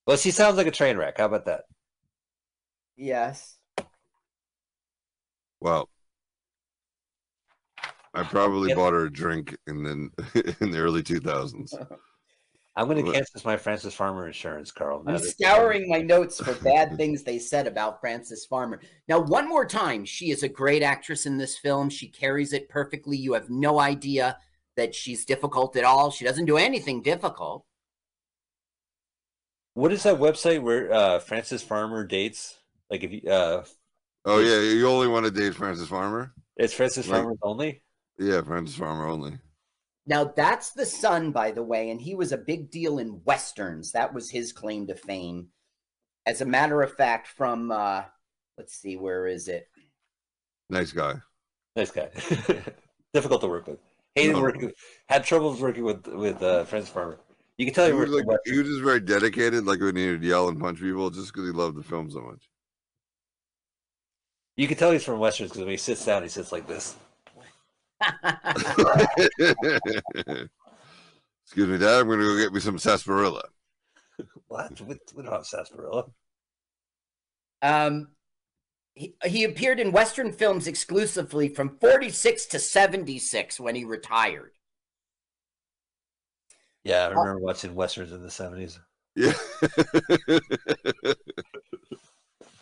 Well, 0.07 0.17
she 0.17 0.33
sounds 0.33 0.57
like 0.57 0.67
a 0.67 0.73
train 0.73 0.97
wreck. 0.97 1.19
How 1.19 1.27
about 1.27 1.45
that? 1.47 1.65
Yes. 2.97 3.59
Well, 5.61 5.89
I 8.15 8.25
probably 8.25 8.71
Yep. 8.71 8.77
bought 8.77 8.93
her 8.95 9.05
a 9.07 9.13
drink 9.13 9.57
in 9.69 9.83
the 9.85 10.57
in 10.61 10.71
the 10.73 10.79
early 10.79 11.03
2000s. 11.03 11.75
I'm 12.75 12.89
going 12.89 13.05
to 13.05 13.13
cancel 13.13 13.41
my 13.45 13.59
Frances 13.59 13.93
Farmer 13.93 14.27
insurance, 14.27 14.71
Carl. 14.71 15.05
I'm 15.07 15.19
scouring 15.19 15.91
my 15.91 16.01
notes 16.01 16.41
for 16.41 16.55
bad 16.65 16.97
things 16.97 17.23
they 17.23 17.39
said 17.39 17.67
about 17.67 18.01
Frances 18.01 18.47
Farmer. 18.47 18.81
Now, 19.09 19.21
one 19.21 19.47
more 19.47 19.67
time, 19.67 20.07
she 20.07 20.31
is 20.31 20.43
a 20.43 20.49
great 20.49 20.83
actress 20.83 21.27
in 21.27 21.37
this 21.37 21.59
film. 21.59 21.91
She 21.91 22.09
carries 22.09 22.55
it 22.55 22.71
perfectly. 22.71 23.19
You 23.19 23.35
have 23.35 23.51
no 23.51 23.79
idea 23.79 24.39
that 24.77 24.95
she's 24.95 25.27
difficult 25.27 25.77
at 25.77 25.85
all. 25.85 26.11
She 26.11 26.25
doesn't 26.25 26.47
do 26.47 26.57
anything 26.57 27.03
difficult. 27.03 27.67
What 29.75 29.93
is 29.93 30.03
that 30.05 30.19
website 30.19 30.63
where 30.63 30.91
uh, 30.93 31.19
Frances 31.19 31.63
Farmer 31.63 32.05
dates? 32.05 32.57
Like 32.91 33.05
if 33.05 33.13
you, 33.13 33.31
uh, 33.31 33.65
Oh 34.25 34.39
yeah, 34.39 34.61
you 34.61 34.87
only 34.89 35.09
want 35.09 35.25
to 35.27 35.31
date 35.31 35.55
Frances 35.55 35.89
Farmer? 35.89 36.33
it's 36.57 36.73
Frances 36.73 37.09
Like- 37.09 37.21
Farmer 37.23 37.37
only. 37.43 37.83
Yeah, 38.19 38.41
Frances 38.43 38.77
Farmer 38.77 39.07
only. 39.09 39.39
Now 40.07 40.25
that's 40.25 40.71
the 40.71 40.87
son, 40.87 41.31
by 41.31 41.53
the 41.53 41.63
way, 41.63 41.91
and 41.91 42.01
he 42.01 42.15
was 42.15 42.33
a 42.33 42.39
big 42.39 42.71
deal 42.71 42.99
in 42.99 43.23
westerns. 43.25 43.93
That 43.93 44.13
was 44.13 44.31
his 44.31 44.53
claim 44.53 44.87
to 44.89 44.95
fame. 44.95 45.49
As 46.27 46.41
a 46.41 46.47
matter 46.47 46.83
of 46.83 46.95
fact, 46.95 47.29
from 47.29 47.71
uh, 47.71 48.05
let's 48.59 48.75
see, 48.75 48.97
where 48.97 49.27
is 49.27 49.49
it? 49.49 49.69
Nice 50.71 50.93
guy. 50.93 51.15
Nice 51.77 51.91
guy. 51.91 52.09
Difficult 53.15 53.41
to 53.43 53.49
work 53.49 53.67
with. 53.67 53.79
Hated 54.15 54.35
No. 54.35 54.43
working. 54.43 54.73
Had 55.09 55.25
troubles 55.25 55.61
working 55.61 55.85
with 55.85 56.07
with 56.07 56.43
uh, 56.43 56.65
Frances 56.65 56.91
Farmer. 56.91 57.19
You 57.59 57.67
can 57.67 57.75
tell 57.75 57.87
he 57.87 57.93
He 57.93 57.99
was, 57.99 58.11
like, 58.11 58.27
he 58.45 58.59
was 58.59 58.67
just 58.67 58.83
very 58.83 59.01
dedicated, 59.01 59.65
like 59.65 59.81
when 59.81 59.95
he 59.95 60.11
would 60.11 60.23
yell 60.25 60.49
and 60.49 60.59
punch 60.59 60.81
people, 60.81 61.11
just 61.11 61.33
because 61.33 61.47
he 61.47 61.53
loved 61.53 61.77
the 61.77 61.83
film 61.83 62.11
so 62.11 62.21
much. 62.21 62.49
You 64.57 64.69
can 64.69 64.77
tell 64.77 64.91
he's 64.91 65.05
from 65.05 65.19
westerns 65.19 65.51
because 65.51 65.61
when 65.61 65.71
he 65.71 65.77
sits 65.77 66.05
down, 66.05 66.23
he 66.23 66.29
sits 66.29 66.53
like 66.53 66.67
this. 66.67 66.97
Excuse 71.45 71.69
me, 71.69 71.79
Dad. 71.79 72.01
I'm 72.01 72.07
going 72.07 72.19
to 72.19 72.25
go 72.25 72.39
get 72.39 72.53
me 72.53 72.61
some 72.61 72.79
sarsaparilla. 72.79 73.43
What? 74.49 74.81
We, 74.81 74.99
we 75.15 75.23
don't 75.23 75.33
have 75.33 75.47
sarsaparilla. 75.47 76.07
Um, 77.63 78.09
he, 78.95 79.15
he 79.25 79.45
appeared 79.45 79.81
in 79.81 79.93
Western 79.93 80.33
films 80.33 80.67
exclusively 80.67 81.49
from 81.49 81.79
46 81.81 82.47
to 82.47 82.59
76 82.59 83.61
when 83.61 83.75
he 83.75 83.85
retired. 83.85 84.53
Yeah, 86.85 87.05
I 87.05 87.09
remember 87.09 87.39
watching 87.39 87.75
westerns 87.75 88.13
in 88.13 88.23
the 88.23 88.31
seventies. 88.31 88.79
Yeah. 89.15 89.33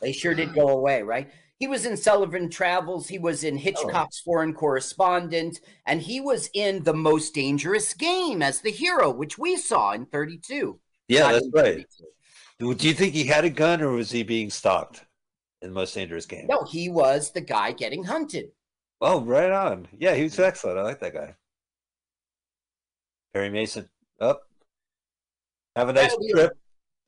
They 0.00 0.12
sure 0.12 0.34
did 0.34 0.48
mm-hmm. 0.48 0.58
go 0.58 0.68
away, 0.68 1.02
right? 1.02 1.30
He 1.58 1.66
was 1.66 1.84
in 1.84 1.96
Sullivan 1.96 2.48
Travels. 2.48 3.06
He 3.06 3.18
was 3.18 3.44
in 3.44 3.56
oh. 3.56 3.58
Hitchcock's 3.58 4.20
Foreign 4.20 4.54
Correspondent, 4.54 5.60
and 5.86 6.00
he 6.00 6.20
was 6.20 6.48
in 6.54 6.82
The 6.84 6.94
Most 6.94 7.34
Dangerous 7.34 7.92
Game 7.92 8.40
as 8.40 8.62
the 8.62 8.70
hero, 8.70 9.10
which 9.10 9.36
we 9.36 9.56
saw 9.56 9.92
in 9.92 10.06
32. 10.06 10.80
Yeah, 11.08 11.32
that's 11.32 11.48
right. 11.52 11.86
32. 12.58 12.74
Do 12.74 12.88
you 12.88 12.94
think 12.94 13.14
he 13.14 13.24
had 13.24 13.44
a 13.44 13.50
gun 13.50 13.82
or 13.82 13.90
was 13.90 14.10
he 14.10 14.22
being 14.22 14.50
stalked 14.50 15.04
in 15.60 15.68
the 15.68 15.74
most 15.74 15.94
dangerous 15.94 16.26
game? 16.26 16.46
No, 16.48 16.64
he 16.64 16.88
was 16.88 17.30
the 17.30 17.40
guy 17.40 17.72
getting 17.72 18.04
hunted. 18.04 18.50
Oh, 19.02 19.20
right 19.20 19.50
on. 19.50 19.88
Yeah, 19.98 20.14
he 20.14 20.24
was 20.24 20.34
mm-hmm. 20.34 20.42
excellent. 20.42 20.78
I 20.78 20.82
like 20.82 21.00
that 21.00 21.14
guy. 21.14 21.34
Perry 23.32 23.50
Mason. 23.50 23.88
Up. 24.20 24.42
have 25.76 25.88
a 25.88 25.92
nice 25.94 26.10
That'll 26.10 26.20
be 26.20 26.30
a- 26.30 26.34
trip. 26.34 26.52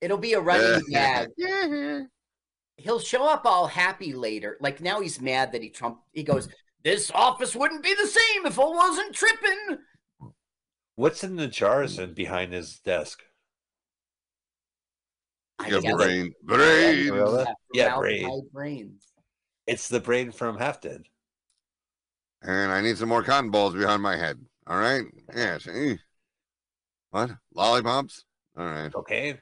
It'll 0.01 0.19
be 0.19 0.33
a 0.33 0.41
running 0.41 0.83
gag. 0.91 1.29
Mm-hmm. 1.41 2.05
He'll 2.83 2.99
show 3.01 3.25
up 3.29 3.43
all 3.47 3.67
happy 3.69 4.13
later. 4.13 4.57
Like 4.61 4.81
now 4.81 5.01
he's 5.01 5.21
mad 5.21 5.53
that 5.53 5.63
he 5.63 5.71
Trump. 5.71 6.01
He 6.13 6.23
goes, 6.23 6.49
"This 6.83 7.11
office 7.13 7.55
wouldn't 7.55 7.83
be 7.85 7.95
the 7.95 8.07
same 8.07 8.47
if 8.47 8.59
I 8.59 8.65
wasn't 8.65 9.15
tripping." 9.15 9.79
What's 10.97 11.25
in 11.25 11.37
the 11.37 11.49
jars 11.49 11.99
and 11.99 12.15
behind 12.15 12.53
his 12.53 12.79
desk? 12.81 13.23
I 15.59 15.69
Yeah, 15.69 15.81
guess- 15.81 15.95
brain, 15.95 16.33
brain. 16.43 17.09
Gorilla? 17.09 17.55
Yeah, 17.73 17.95
formaldehyde 17.95 18.01
brain. 18.01 18.49
brains. 18.53 19.13
It's 19.67 19.89
the 19.89 20.01
brain 20.01 20.33
from 20.33 20.59
Half 20.59 20.81
Dead. 20.81 21.05
And 22.43 22.73
I 22.73 22.81
need 22.81 22.99
some 22.99 23.09
more 23.09 23.23
cotton 23.23 23.51
balls 23.51 23.75
behind 23.75 24.03
my 24.03 24.17
head. 24.17 24.45
All 24.67 24.77
right. 24.79 25.05
Yeah. 25.35 25.59
See? 25.59 25.99
What? 27.11 27.31
Lollipops? 27.55 28.25
All 28.57 28.65
right. 28.67 28.93
Cocaine. 28.93 29.41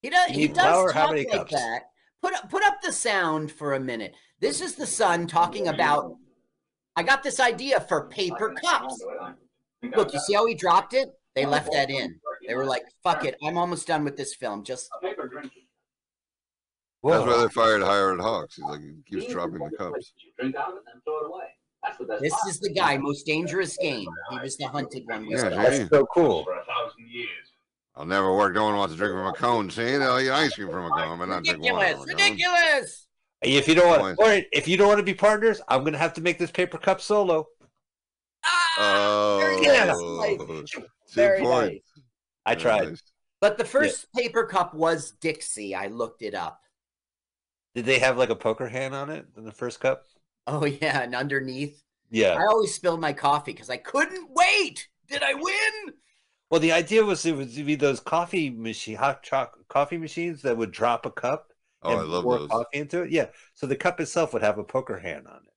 He 0.00 0.08
does. 0.08 0.30
He 0.30 0.36
Need 0.38 0.54
does 0.54 0.62
flour? 0.64 0.92
How 0.92 1.02
talk 1.06 1.10
many 1.14 1.26
like 1.28 1.32
cups? 1.40 1.52
that. 1.52 1.82
Put 2.22 2.34
up, 2.34 2.50
put 2.50 2.64
up 2.64 2.82
the 2.82 2.92
sound 2.92 3.50
for 3.50 3.74
a 3.74 3.80
minute. 3.80 4.14
This 4.40 4.60
is 4.60 4.74
the 4.74 4.86
son 4.86 5.26
talking 5.26 5.68
about. 5.68 6.16
I 6.96 7.02
got 7.02 7.22
this 7.22 7.40
idea 7.40 7.80
for 7.80 8.08
paper 8.08 8.54
cups. 8.62 9.02
Look, 9.96 10.12
you 10.12 10.20
see 10.20 10.34
how 10.34 10.46
he 10.46 10.54
dropped 10.54 10.92
it? 10.92 11.08
They 11.34 11.46
left 11.46 11.72
that 11.72 11.90
in. 11.90 12.20
They 12.46 12.54
were 12.54 12.66
like, 12.66 12.82
"Fuck 13.02 13.24
it, 13.24 13.36
I'm 13.42 13.56
almost 13.56 13.86
done 13.86 14.04
with 14.04 14.16
this 14.16 14.34
film." 14.34 14.64
Just 14.64 14.90
That's 17.02 17.24
why 17.24 17.32
Whoa. 17.32 17.42
they 17.42 17.48
fired 17.48 17.82
Howard 17.82 18.20
Hawks. 18.20 18.56
He's 18.56 18.64
like, 18.64 18.80
he 18.80 19.20
keeps 19.20 19.32
dropping 19.32 19.58
the 19.58 19.70
cups. 19.76 20.12
Drink 20.38 20.54
out 20.56 20.72
of 20.72 20.76
it 20.78 20.82
and 20.92 21.02
throw 21.04 21.20
it 21.20 21.26
away. 21.28 21.44
That's 21.82 21.98
what 21.98 22.08
that's 22.08 22.20
this 22.20 22.34
is 22.46 22.60
the 22.60 22.72
guy, 22.74 22.98
most 22.98 23.24
dangerous 23.24 23.76
game. 23.78 24.08
He 24.30 24.38
was 24.38 24.56
the 24.58 24.66
hunted 24.66 25.04
one. 25.06 25.24
Yeah. 25.26 25.48
That's 25.48 25.88
so 25.88 26.04
cool. 26.12 26.44
for 26.44 26.52
a 26.52 26.64
thousand 26.64 27.08
years. 27.08 27.49
I'll 28.00 28.06
never 28.06 28.34
work. 28.34 28.54
No 28.54 28.64
one 28.64 28.76
wants 28.76 28.94
to 28.94 28.98
drink 28.98 29.12
from 29.12 29.26
a 29.26 29.32
cone. 29.34 29.68
See? 29.68 29.82
They'll 29.98 30.18
eat 30.18 30.30
ice 30.30 30.54
cream 30.54 30.70
from 30.70 30.86
a 30.86 30.90
cone, 30.90 31.18
but 31.18 31.26
not 31.28 31.44
drink 31.44 31.62
water 31.62 31.74
Ridiculous! 31.76 32.00
from 32.00 32.10
a 32.10 32.14
cone. 32.14 32.30
Ridiculous! 32.30 33.06
If 33.42 33.68
you 33.68 33.74
don't 33.74 34.00
want, 34.00 34.16
Boy. 34.16 34.22
all 34.24 34.28
right, 34.30 34.46
if 34.52 34.66
you 34.66 34.78
don't 34.78 34.88
want 34.88 34.98
to 35.00 35.04
be 35.04 35.12
partners, 35.12 35.60
I'm 35.68 35.84
gonna 35.84 35.98
have 35.98 36.14
to 36.14 36.22
make 36.22 36.38
this 36.38 36.50
paper 36.50 36.78
cup 36.78 37.02
solo. 37.02 37.46
Ah, 38.44 39.36
very 39.38 39.62
Yeah. 39.64 39.92
Oh, 39.94 40.62
two 40.66 40.84
Very 41.12 41.40
points. 41.42 41.74
nice. 41.96 42.04
I 42.46 42.54
tried. 42.54 42.88
nice. 42.88 43.02
But 43.42 43.58
the 43.58 43.64
first 43.66 44.10
paper 44.14 44.44
cup 44.46 44.72
was 44.74 45.10
Dixie. 45.10 45.74
I 45.74 45.88
looked 45.88 46.22
it 46.22 46.34
up. 46.34 46.60
Did 47.74 47.84
they 47.84 47.98
have 47.98 48.16
like 48.16 48.30
a 48.30 48.34
poker 48.36 48.68
hand 48.68 48.94
on 48.94 49.10
it 49.10 49.26
in 49.36 49.44
the 49.44 49.52
first 49.52 49.78
cup? 49.80 50.04
Oh 50.46 50.64
yeah, 50.64 51.02
and 51.02 51.14
underneath, 51.14 51.82
Yeah. 52.10 52.32
I 52.34 52.46
always 52.46 52.74
spilled 52.74 53.00
my 53.00 53.12
coffee 53.12 53.52
because 53.52 53.68
I 53.70 53.76
couldn't 53.76 54.30
wait. 54.30 54.88
Did 55.08 55.22
I 55.22 55.34
win? 55.34 55.94
Well, 56.50 56.60
the 56.60 56.72
idea 56.72 57.04
was 57.04 57.24
it 57.24 57.36
would 57.36 57.54
be 57.54 57.76
those 57.76 58.00
coffee 58.00 58.50
machine, 58.50 58.96
hot 58.96 59.22
choc 59.22 59.56
coffee 59.68 59.98
machines 59.98 60.42
that 60.42 60.56
would 60.56 60.72
drop 60.72 61.06
a 61.06 61.10
cup 61.10 61.52
Oh, 61.82 61.96
I 61.96 62.02
love 62.02 62.24
pour 62.24 62.38
those. 62.40 62.48
coffee 62.48 62.78
into 62.78 63.02
it. 63.02 63.10
Yeah. 63.10 63.26
So 63.54 63.66
the 63.66 63.76
cup 63.76 64.00
itself 64.00 64.32
would 64.34 64.42
have 64.42 64.58
a 64.58 64.64
poker 64.64 64.98
hand 64.98 65.26
on 65.26 65.36
it. 65.36 65.52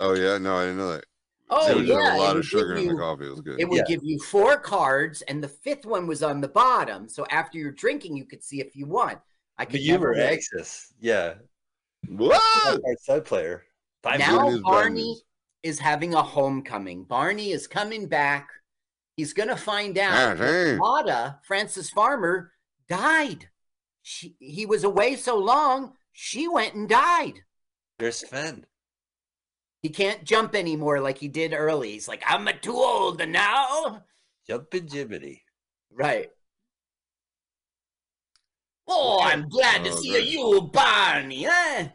Oh 0.00 0.14
yeah, 0.14 0.38
no, 0.38 0.56
I 0.56 0.62
didn't 0.62 0.78
know 0.78 0.92
that. 0.92 1.04
Oh 1.50 1.66
they 1.68 1.74
would 1.74 1.86
just 1.86 1.98
yeah, 1.98 2.04
have 2.04 2.12
a 2.12 2.16
it 2.16 2.20
lot 2.20 2.34
would 2.36 2.40
of 2.40 2.46
sugar 2.46 2.68
give 2.74 2.82
in 2.82 2.88
the 2.88 2.94
you- 2.94 2.98
coffee. 2.98 3.26
It 3.26 3.30
was 3.30 3.40
good. 3.40 3.60
It 3.60 3.68
would 3.68 3.78
Yeah. 3.78 3.84
give 3.96 4.00
you 4.04 4.18
four 4.20 4.58
cards, 4.58 5.22
and 5.22 5.42
the 5.42 5.48
fifth 5.48 5.84
one 5.84 6.06
was 6.06 6.22
on 6.22 6.40
the 6.40 6.48
bottom. 6.48 7.08
So 7.08 7.26
after 7.30 7.58
you're 7.58 7.72
drinking, 7.72 8.16
you 8.16 8.24
could 8.24 8.42
see 8.44 8.60
if 8.60 8.76
you 8.76 8.86
won. 8.86 9.16
I 9.58 9.64
could 9.64 9.72
But 9.72 9.80
you 9.80 9.92
never 9.92 10.08
were 10.10 10.14
anxious. 10.20 10.92
Yeah. 11.00 11.34
What? 12.06 12.40
Our 12.84 12.96
side 13.02 13.24
player. 13.24 13.64
Five 14.02 14.20
Now 14.20 14.38
Good 14.44 14.50
news, 14.52 14.54
bad 14.58 14.62
Barney 14.62 15.20
is 15.64 15.78
having 15.80 16.14
a 16.14 16.22
homecoming. 16.22 17.02
Barney 17.04 17.50
is 17.50 17.66
coming 17.66 18.06
back. 18.06 18.48
He's 19.18 19.34
gonna 19.34 19.56
find 19.56 19.96
Yeah, 19.96 20.30
out. 20.30 20.32
Ah, 20.32 20.34
that 20.36 20.46
hey. 20.46 20.76
Lotta, 20.78 21.40
Frances 21.42 21.90
Farmer, 21.90 22.52
died. 22.88 23.50
She, 24.02 24.36
he 24.38 24.64
was 24.64 24.84
away 24.84 25.16
so 25.16 25.36
long, 25.36 25.94
she 26.12 26.48
went 26.48 26.74
and 26.74 26.88
died. 26.88 27.42
There's 27.98 28.20
Sven. 28.20 28.64
He 29.82 29.88
can't 29.88 30.24
jump 30.24 30.54
anymore 30.54 31.00
like 31.00 31.18
he 31.18 31.26
did 31.28 31.52
early. 31.52 31.90
He's 31.90 32.06
like, 32.08 32.22
I'm 32.26 32.48
too 32.62 32.76
old 32.76 33.26
now. 33.28 34.04
Jumpin' 34.46 34.86
Jibbity. 34.86 35.40
Right. 35.90 36.30
Oh, 38.86 39.20
I'm 39.22 39.48
glad 39.48 39.84
to 39.84 39.90
Oh, 39.90 39.96
see 40.00 40.12
good. 40.12 40.26
you, 40.26 40.70
Barney. 40.72 41.44
Huh? 41.48 41.88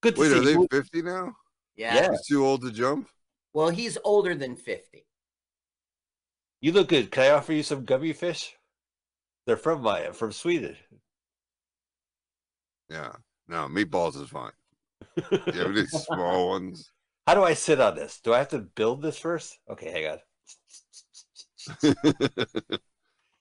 Good 0.00 0.16
to 0.16 0.22
Wait, 0.22 0.30
see 0.30 0.38
are 0.38 0.40
they 0.40 0.52
you. 0.52 0.68
50 0.70 1.02
now? 1.02 1.36
Yeah. 1.76 1.94
Yeah. 1.94 2.10
He's 2.10 2.26
too 2.26 2.44
old 2.44 2.62
to 2.62 2.70
jump? 2.70 3.08
Well, 3.54 3.70
he's 3.70 3.96
older 4.04 4.34
than 4.34 4.56
50. 4.56 5.03
You 6.64 6.72
look 6.72 6.88
good. 6.88 7.10
Can 7.10 7.24
I 7.24 7.28
offer 7.28 7.52
you 7.52 7.62
some 7.62 7.84
gummy 7.84 8.14
fish? 8.14 8.56
They're 9.46 9.58
from 9.58 9.82
my 9.82 10.12
from 10.12 10.32
Sweden. 10.32 10.78
Yeah. 12.88 13.12
No, 13.46 13.68
meatballs 13.68 14.18
is 14.18 14.30
fine. 14.30 14.52
Yeah, 15.54 15.66
we 15.66 15.74
need 15.74 15.90
small 15.90 16.48
ones. 16.48 16.90
How 17.26 17.34
do 17.34 17.42
I 17.44 17.52
sit 17.52 17.82
on 17.82 17.96
this? 17.96 18.18
Do 18.18 18.32
I 18.32 18.38
have 18.38 18.48
to 18.48 18.60
build 18.60 19.02
this 19.02 19.18
first? 19.18 19.58
Okay, 19.70 19.90
hang 19.90 20.18
on. 21.82 21.98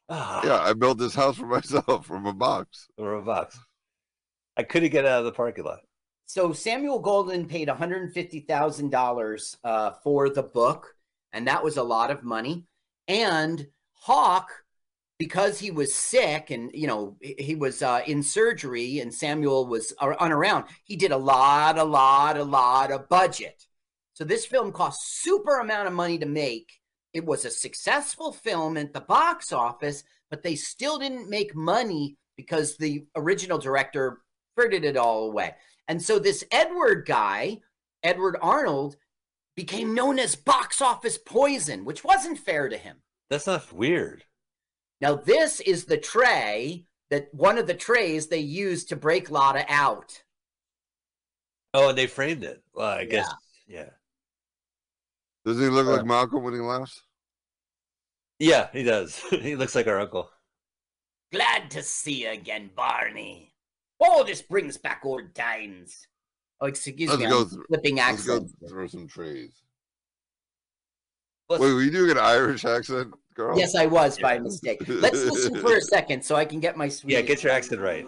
Ah, 0.10 0.42
yeah, 0.44 0.60
I 0.60 0.74
built 0.74 0.98
this 0.98 1.16
house 1.16 1.38
for 1.38 1.46
myself 1.46 2.06
from 2.06 2.26
a 2.26 2.34
box. 2.34 2.90
or 2.98 3.14
a 3.14 3.22
box. 3.22 3.58
I 4.58 4.64
couldn't 4.64 4.92
get 4.92 5.06
out 5.06 5.20
of 5.20 5.26
the 5.26 5.32
parking 5.32 5.64
lot. 5.64 5.80
So 6.26 6.52
Samuel 6.52 7.02
Goldwyn 7.02 7.48
paid 7.48 7.70
$150,000 7.70 9.56
uh, 9.64 9.92
for 10.04 10.30
the 10.30 10.44
book, 10.44 10.98
and 11.32 11.48
that 11.48 11.64
was 11.64 11.78
a 11.78 11.84
lot 11.84 12.12
of 12.12 12.22
money. 12.22 12.68
And 13.08 13.68
Hawk, 13.94 14.50
because 15.20 15.60
he 15.60 15.72
was 15.72 15.94
sick 15.94 16.50
and 16.50 16.72
you 16.74 16.88
know 16.88 17.18
he 17.22 17.56
was 17.56 17.82
uh, 17.82 18.02
in 18.06 18.24
surgery, 18.24 19.00
and 19.00 19.14
Samuel 19.14 19.68
was 19.68 19.94
unaround, 20.02 20.68
he 20.84 20.96
did 20.96 21.12
a 21.12 21.18
lot, 21.18 21.78
a 21.78 21.84
lot, 21.84 22.38
a 22.38 22.44
lot 22.44 22.92
of 22.92 23.10
budget. 23.10 23.66
So 24.14 24.24
this 24.24 24.46
film 24.46 24.72
cost 24.72 25.22
super 25.22 25.60
amount 25.60 25.88
of 25.88 25.94
money 25.94 26.18
to 26.20 26.26
make. 26.26 26.80
It 27.14 27.26
was 27.26 27.46
a 27.46 27.52
successful 27.52 28.32
film 28.32 28.78
at 28.78 28.94
the 28.94 29.02
box 29.02 29.52
office, 29.52 30.04
but 30.30 30.44
they 30.44 30.56
still 30.56 30.98
didn't 30.98 31.30
make 31.30 31.56
money 31.56 32.18
because 32.36 32.78
the 32.78 33.06
original 33.16 33.58
director 33.58 34.22
frittered 34.56 34.84
it 34.84 34.98
all 34.98 35.30
away. 35.30 35.56
And 35.88 36.02
so 36.02 36.20
this 36.20 36.44
Edward 36.52 37.06
guy, 37.06 37.60
Edward 38.02 38.38
Arnold, 38.42 38.96
became 39.56 39.94
known 39.94 40.20
as 40.20 40.36
box 40.36 40.82
office 40.82 41.18
poison, 41.18 41.86
which 41.86 42.04
wasn't 42.04 42.40
fair 42.40 42.70
to 42.70 42.78
him. 42.78 42.98
That's 43.30 43.48
not 43.48 43.72
weird. 43.72 44.24
Now, 45.02 45.16
this 45.16 45.60
is 45.62 45.86
the 45.86 45.98
tray 45.98 46.86
that 47.10 47.34
one 47.34 47.58
of 47.58 47.68
the 47.68 47.74
trays 47.74 48.28
they 48.28 48.40
used 48.40 48.90
to 48.90 48.96
break 48.96 49.30
Lotta 49.30 49.66
out. 49.68 50.24
Oh, 51.74 51.90
and 51.90 51.98
they 51.98 52.08
framed 52.08 52.44
it. 52.44 52.64
Well, 52.74 52.88
I 52.88 53.06
guess, 53.06 53.32
yeah. 53.68 53.90
Doesn't 55.46 55.64
he 55.64 55.70
look 55.70 55.88
Uh, 55.88 55.98
like 55.98 56.06
Malcolm 56.06 56.44
when 56.44 56.54
he 56.54 56.60
laughs? 56.60 57.02
Yeah, 58.40 58.70
he 58.72 58.84
does. 58.84 59.18
he 59.30 59.56
looks 59.56 59.76
like 59.76 59.88
our 59.88 60.00
uncle. 60.00 60.30
Glad 61.32 61.72
to 61.72 61.84
see 61.84 62.24
you 62.24 62.32
again, 62.32 62.70
Barney. 62.76 63.54
Oh, 64.00 64.24
this 64.24 64.42
brings 64.42 64.78
back 64.78 65.02
old 65.04 65.34
times. 65.34 66.08
Oh, 66.64 66.68
excuse 66.68 67.10
Let's 67.10 67.22
me, 67.22 67.28
go 67.28 67.42
I'm 67.42 67.50
through- 67.50 67.66
flipping 67.68 67.96
Let's 67.98 68.26
go 68.26 68.36
accents. 68.38 68.54
through 68.70 68.88
some 68.88 69.06
trees. 69.06 69.52
Let's- 71.50 71.62
Wait, 71.62 71.74
were 71.74 71.82
you 71.82 71.92
doing 71.92 72.12
an 72.12 72.18
Irish 72.18 72.64
accent, 72.64 73.14
girl? 73.36 73.58
Yes, 73.60 73.76
I 73.76 73.86
was 73.86 74.18
by 74.18 74.40
mistake. 74.50 74.82
Let's 74.88 75.26
listen 75.26 75.60
for 75.60 75.76
a 75.76 75.82
second 75.96 76.24
so 76.24 76.36
I 76.38 76.46
can 76.46 76.62
get 76.62 76.78
my 76.78 76.88
sweet. 76.88 77.16
Yeah, 77.16 77.22
get 77.22 77.44
your 77.44 77.52
accent 77.52 77.82
right. 77.82 78.08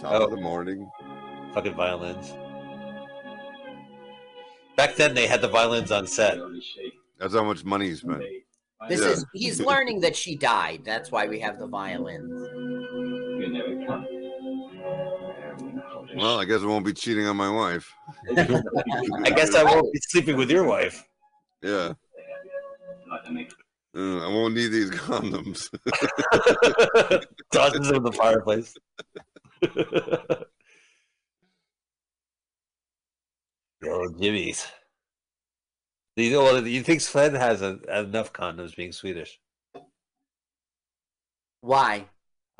Top 0.00 0.12
Oh. 0.12 0.24
of 0.26 0.30
the 0.30 0.36
morning. 0.40 0.88
Fucking 1.54 1.74
violins. 1.74 2.32
Back 4.76 4.94
then, 4.94 5.12
they 5.12 5.26
had 5.26 5.40
the 5.42 5.48
violins 5.48 5.90
on 5.90 6.06
set. 6.06 6.38
That's 7.18 7.34
how 7.34 7.42
much 7.42 7.64
money 7.64 7.88
you 7.88 7.96
spent. 7.96 8.22
This 8.88 9.00
Yeah. 9.00 9.08
is 9.08 9.26
he's 9.34 9.60
learning 9.72 10.00
that 10.02 10.14
she 10.14 10.36
died. 10.36 10.82
That's 10.84 11.10
why 11.10 11.26
we 11.26 11.40
have 11.40 11.58
the 11.58 11.66
violins. 11.66 12.30
Well, 16.16 16.38
I 16.38 16.44
guess 16.44 16.62
I 16.62 16.66
won't 16.66 16.84
be 16.84 16.92
cheating 16.92 17.26
on 17.26 17.36
my 17.36 17.50
wife. 17.50 17.92
I 18.36 19.30
guess 19.30 19.54
I 19.54 19.62
won't 19.64 19.92
be 19.92 20.00
sleeping 20.08 20.36
with 20.36 20.50
your 20.50 20.64
wife. 20.64 21.04
Yeah. 21.62 21.92
Uh, 23.92 24.24
I 24.24 24.28
won't 24.28 24.54
need 24.54 24.68
these 24.68 24.88
condoms. 24.92 25.68
Tosses 27.50 27.88
them 27.88 27.96
in 27.96 28.02
the 28.04 28.12
fireplace. 28.12 28.72
the 29.60 30.46
old 33.84 34.22
jimmies. 34.22 34.68
You 36.14 36.30
know, 36.30 36.44
well, 36.44 36.66
you 36.66 36.84
think 36.84 37.00
Sven 37.00 37.34
has 37.34 37.62
a, 37.62 37.80
enough 37.88 38.32
condoms 38.32 38.76
being 38.76 38.92
Swedish? 38.92 39.40
Why? 41.62 42.06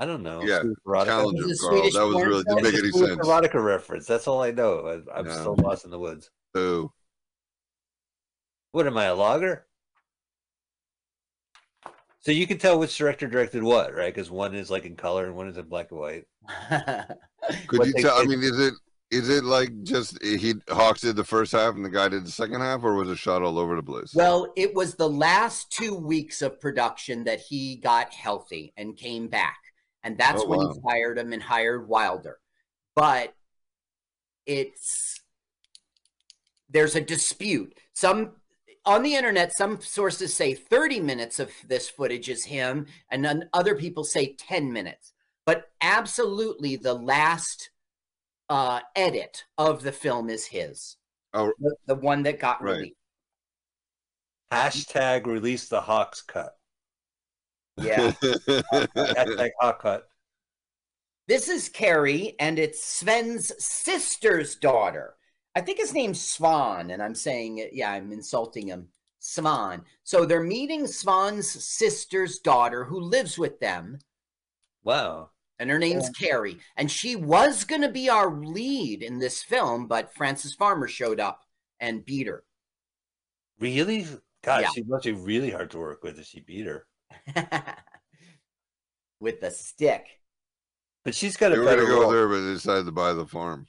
I 0.01 0.06
don't 0.06 0.22
know. 0.22 0.40
Yeah, 0.47 0.60
Swedish 0.60 0.78
erotica? 0.86 1.05
challenge 1.06 1.39
him, 1.39 1.51
Is 1.51 1.59
it 1.59 1.60
Carl. 1.60 1.90
That 1.93 2.02
was 2.06 2.14
really 2.24 2.44
film? 2.44 2.56
didn't 2.56 2.62
make 2.62 2.74
a 2.74 2.78
any 2.78 2.90
Swedish 2.90 3.09
sense. 3.16 3.27
erotica 3.28 3.64
reference. 3.64 4.06
That's 4.06 4.27
all 4.27 4.43
I 4.43 4.51
know. 4.51 5.02
I, 5.12 5.18
I'm 5.18 5.27
No. 5.27 5.31
still 5.31 5.56
lost 5.56 5.85
in 5.85 5.90
the 5.90 5.98
woods. 5.98 6.31
Boo. 6.55 6.90
What 8.72 8.86
am 8.86 8.97
I, 8.97 9.05
a 9.06 9.14
logger? 9.14 9.66
So 12.20 12.32
you 12.32 12.47
can 12.47 12.59
tell 12.59 12.78
which 12.78 12.97
director 12.97 13.27
directed 13.28 13.62
what, 13.62 13.94
right? 13.94 14.12
Because 14.14 14.31
one 14.31 14.55
is 14.55 14.70
like 14.70 14.85
in 14.85 14.97
color 14.97 15.27
and 15.27 15.36
one 15.36 15.48
is 15.48 15.56
in 15.56 15.66
black 15.68 15.90
and 15.90 16.01
white. 16.01 16.24
Could 17.66 17.78
What 17.78 17.86
you 17.89 17.93
they 17.94 18.02
tell? 18.02 18.16
I 18.18 18.24
mean, 18.24 18.43
is 18.43 18.59
it 18.59 18.74
is 19.10 19.28
it 19.28 19.44
like 19.44 19.70
just 19.82 20.18
eh, 20.22 20.36
he 20.36 20.55
Hawks 20.68 21.01
did 21.01 21.16
the 21.16 21.24
first 21.24 21.52
half 21.52 21.74
and 21.74 21.85
the 21.85 21.89
guy 21.90 22.09
did 22.09 22.24
the 22.27 22.31
second 22.31 22.60
half, 22.60 22.85
or 22.85 22.94
was 22.94 23.09
it 23.09 23.16
shot 23.18 23.43
all 23.43 23.59
over 23.59 23.74
the 23.77 23.82
place? 23.82 24.12
Well, 24.14 24.52
it 24.56 24.74
was 24.74 24.94
the 24.94 25.09
last 25.09 25.70
two 25.72 25.94
weeks 25.94 26.43
of 26.43 26.60
production 26.60 27.24
that 27.24 27.40
he 27.40 27.77
got 27.77 28.12
healthy 28.12 28.72
and 28.77 28.97
came 28.97 29.28
back. 29.28 29.56
And 30.02 30.16
that's 30.16 30.43
Oh, 30.43 30.48
when 30.48 30.60
wow. 30.60 30.72
he 30.74 30.81
fired 30.81 31.18
him 31.18 31.32
and 31.32 31.43
hired 31.43 31.89
Wyler. 31.89 32.35
But 32.94 33.35
it's 34.47 35.20
there's 36.68 36.97
a 36.97 37.01
dispute. 37.01 37.74
Some 37.93 38.32
on 38.86 39.02
the 39.02 39.14
internet, 39.14 39.52
some 39.52 39.81
sources 39.81 40.32
say 40.35 40.55
30 40.55 41.01
minutes 41.01 41.39
of 41.39 41.51
this 41.68 41.89
footage 41.90 42.28
is 42.31 42.44
him, 42.44 42.86
and 43.10 43.24
then 43.24 43.48
other 43.52 43.74
people 43.77 44.05
say 44.05 44.35
10 44.39 44.72
minutes. 44.72 45.12
But 45.44 45.66
absolutely 45.82 46.77
the 46.77 46.94
last 46.94 47.70
uh, 48.48 48.81
edit 48.97 49.44
of 49.59 49.82
the 49.82 49.93
film 49.93 50.31
is 50.31 50.47
his. 50.47 50.97
Oh, 51.35 51.52
The, 51.59 51.77
the 51.86 51.94
one 51.97 52.22
that 52.22 52.40
got 52.40 52.62
Right. 52.62 52.77
released. 52.77 52.97
Hashtag 54.52 55.27
release 55.27 55.68
the 55.68 55.81
Hawks 55.81 56.22
cut. 56.22 56.56
Yeah. 57.81 58.11
Hashtag 58.23 59.51
Hawk 59.61 59.82
cut. 59.82 60.09
This 61.28 61.48
is 61.48 61.69
Carrie, 61.69 62.35
and 62.40 62.59
it's 62.59 62.85
Sven's 62.85 63.52
sister's 63.65 64.57
daughter. 64.57 65.15
I 65.55 65.61
think 65.61 65.78
his 65.78 65.94
name's 65.94 66.20
Svan, 66.20 66.90
and 66.90 67.02
I'm 67.02 67.15
saying 67.15 67.59
it. 67.59 67.70
Yeah, 67.73 67.93
I'm 67.93 68.12
insulting 68.12 68.66
him. 68.69 68.89
Svan. 69.20 69.82
So 70.02 70.24
they're 70.24 70.43
meeting 70.43 70.86
Svan's 70.86 71.48
sister's 71.65 72.39
daughter 72.39 72.85
who 72.85 73.01
lives 73.01 73.39
with 73.39 73.61
them, 73.61 73.98
Wow. 74.82 75.31
and 75.59 75.69
her 75.70 75.78
name's 75.78 76.09
Carrie. 76.11 76.59
And 76.77 76.90
she 76.90 77.16
was 77.16 77.65
going 77.65 77.82
to 77.82 77.90
be 77.90 78.09
our 78.09 78.35
lead 78.35 79.02
in 79.02 79.19
this 79.19 79.43
film, 79.43 79.86
but 79.86 80.15
Frances 80.15 80.55
Farmer 80.55 80.89
showed 80.89 81.20
up 81.20 81.43
and 81.78 82.05
beat 82.05 82.27
her. 82.27 82.44
Really? 83.59 84.07
God, 84.43 84.62
Yeah. 84.62 84.70
she 84.74 84.82
must 84.82 85.05
be 85.05 85.12
really 85.12 85.51
hard 85.51 85.70
to 85.73 85.78
work 85.78 86.02
with 86.02 86.19
if 86.19 86.27
she 86.27 86.40
beat 86.40 86.66
her. 86.66 86.86
with 89.20 89.40
the 89.40 89.50
stick. 89.50 90.06
But 91.04 91.14
she's 91.14 91.36
got 91.36 91.50
they 91.50 91.56
a 91.56 91.58
were 91.60 91.64
better 91.64 91.82
gonna 91.82 91.94
go 91.94 92.00
role. 92.02 92.10
there, 92.10 92.28
but 92.28 92.40
they 92.40 92.52
decided 92.54 92.86
to 92.86 92.92
buy 92.92 93.12
the 93.12 93.26
farm. 93.26 93.66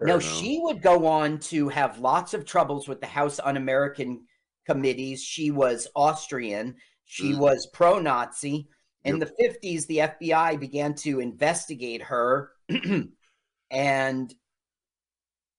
No, 0.00 0.14
enough. 0.14 0.22
she 0.24 0.58
would 0.62 0.82
go 0.82 1.06
on 1.06 1.38
to 1.40 1.68
have 1.68 1.98
lots 2.00 2.34
of 2.34 2.44
troubles 2.44 2.88
with 2.88 3.00
the 3.00 3.06
House 3.06 3.38
Un 3.44 3.56
American 3.56 4.26
committees. 4.66 5.22
She 5.22 5.50
was 5.50 5.86
Austrian. 5.94 6.74
She 7.04 7.32
Mm. 7.32 7.38
was 7.38 7.66
pro 7.72 7.98
Nazi. 8.00 8.68
In 9.04 9.18
Yep. 9.18 9.28
the 9.28 9.34
50s, 9.44 9.86
the 9.86 10.00
FBI 10.00 10.56
began 10.56 10.94
to 10.96 11.20
investigate 11.20 12.02
her. 12.02 12.50
and 13.70 14.34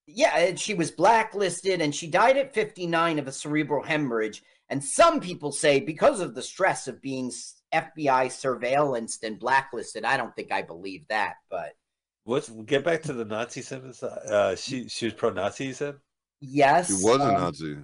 yeah, 0.07 0.37
and 0.37 0.59
she 0.59 0.73
was 0.73 0.91
blacklisted 0.91 1.81
and 1.81 1.93
she 1.95 2.07
died 2.07 2.37
at 2.37 2.53
59 2.53 3.17
of 3.19 3.27
a 3.27 3.31
cerebral 3.31 3.83
hemorrhage. 3.83 4.43
And 4.69 4.83
some 4.83 5.19
people 5.19 5.51
say 5.51 5.79
because 5.79 6.19
of 6.19 6.33
the 6.33 6.41
stress 6.41 6.87
of 6.87 7.01
being 7.01 7.31
FBI 7.73 8.27
surveillanced 8.27 9.23
and 9.23 9.39
blacklisted. 9.39 10.05
I 10.05 10.17
don't 10.17 10.35
think 10.35 10.51
I 10.51 10.61
believe 10.61 11.07
that, 11.09 11.35
but 11.49 11.73
let's 12.25 12.49
get 12.49 12.83
back 12.83 13.01
to 13.03 13.13
the 13.13 13.25
Nazi 13.25 13.61
sentence? 13.61 14.01
Uh, 14.01 14.55
she 14.55 14.87
she 14.87 15.05
was 15.05 15.13
pro-Nazi. 15.13 15.65
You 15.65 15.73
said. 15.73 15.95
yes. 16.41 16.87
She 16.87 16.93
was 17.05 17.19
a 17.19 17.25
um, 17.25 17.33
Nazi. 17.33 17.77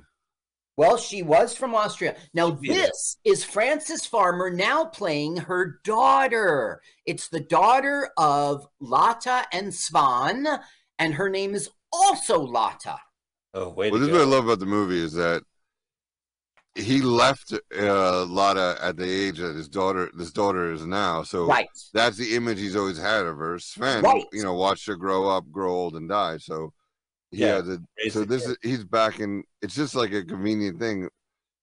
Well, 0.77 0.97
she 0.97 1.21
was 1.21 1.53
from 1.55 1.75
Austria. 1.75 2.15
Now, 2.33 2.57
Yeah. 2.61 2.73
this 2.73 3.17
is 3.25 3.43
Frances 3.43 4.05
Farmer 4.05 4.49
now 4.49 4.85
playing 4.85 5.37
her 5.37 5.79
daughter. 5.83 6.81
It's 7.05 7.27
the 7.27 7.41
daughter 7.41 8.09
of 8.17 8.65
Lotta 8.79 9.45
and 9.51 9.73
Svan, 9.75 10.47
and 10.97 11.13
her 11.15 11.29
name 11.29 11.53
is 11.53 11.69
also 11.91 12.39
Lotta. 12.39 12.97
Oh, 13.53 13.69
wait. 13.69 13.91
Well, 13.91 13.99
this 13.99 14.07
is 14.07 14.13
what 14.13 14.21
I 14.21 14.25
love 14.25 14.45
about 14.45 14.59
the 14.59 14.65
movie 14.65 15.03
is 15.03 15.13
that 15.13 15.43
he 16.75 17.01
left 17.01 17.53
uh, 17.77 18.25
Lotta 18.25 18.77
at 18.81 18.95
the 18.97 19.03
age 19.09 19.37
that 19.39 19.55
his 19.55 19.67
daughter, 19.67 20.09
this 20.13 20.31
daughter 20.31 20.71
is 20.71 20.85
now. 20.85 21.21
So 21.23 21.45
Right. 21.45 21.67
that's 21.93 22.17
the 22.17 22.35
image 22.35 22.59
he's 22.59 22.75
always 22.75 22.97
had 22.97 23.25
of 23.25 23.37
her. 23.37 23.59
Sven, 23.59 24.03
Right. 24.03 24.25
you 24.31 24.43
know, 24.43 24.53
watched 24.53 24.87
her 24.87 24.95
grow 24.95 25.29
up, 25.29 25.51
grow 25.51 25.71
old, 25.71 25.95
and 25.95 26.07
die. 26.07 26.37
So 26.37 26.73
he 27.31 27.39
Yeah, 27.39 27.55
has 27.55 27.67
a, 27.69 27.79
so 28.09 28.23
this 28.25 28.45
is 28.47 28.57
he's 28.61 28.83
back 28.85 29.19
in. 29.19 29.43
It's 29.61 29.75
just 29.75 29.95
like 29.95 30.11
a 30.13 30.23
convenient 30.23 30.79
thing 30.79 31.09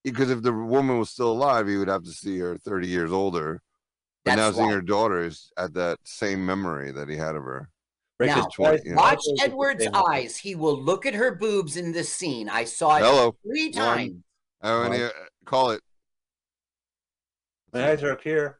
because 0.04 0.30
if 0.30 0.42
the 0.42 0.52
woman 0.52 0.98
was 0.98 1.10
still 1.10 1.32
alive, 1.32 1.68
he 1.68 1.76
would 1.76 1.88
have 1.88 2.04
to 2.04 2.12
see 2.12 2.38
her 2.38 2.56
thirty 2.58 2.88
years 2.88 3.12
older. 3.12 3.62
But 4.24 4.34
now 4.36 4.46
That's 4.46 4.56
seeing 4.58 4.70
her 4.70 4.82
daughter 4.82 5.22
is 5.24 5.50
at 5.56 5.72
that 5.74 5.98
same 6.04 6.44
memory 6.44 6.90
that 6.92 7.08
he 7.08 7.16
had 7.16 7.34
of 7.34 7.44
her. 7.44 7.70
Right, 8.20 8.28
'cause 8.30 8.44
Now, 8.44 8.48
twice- 8.48 8.80
you 8.84 8.90
know. 8.94 8.96
Watch 8.96 9.22
Edward's 9.40 9.78
the 9.78 9.84
same 9.84 9.92
one. 9.92 10.12
eyes. 10.12 10.36
He 10.38 10.54
will 10.54 10.78
look 10.78 11.06
at 11.06 11.14
her 11.14 11.34
boobs 11.34 11.76
in 11.76 11.92
this 11.92 12.12
scene. 12.12 12.48
I 12.48 12.64
saw 12.64 12.96
it 12.96 13.02
Hello. 13.04 13.36
three 13.42 13.70
One. 13.72 14.24
Times. 14.62 14.82
How 14.82 14.88
many? 14.88 15.02
Uh, 15.02 15.10
call 15.44 15.70
it. 15.70 15.80
My 17.72 17.90
eyes 17.90 18.02
are 18.02 18.12
up 18.12 18.22
here. 18.22 18.58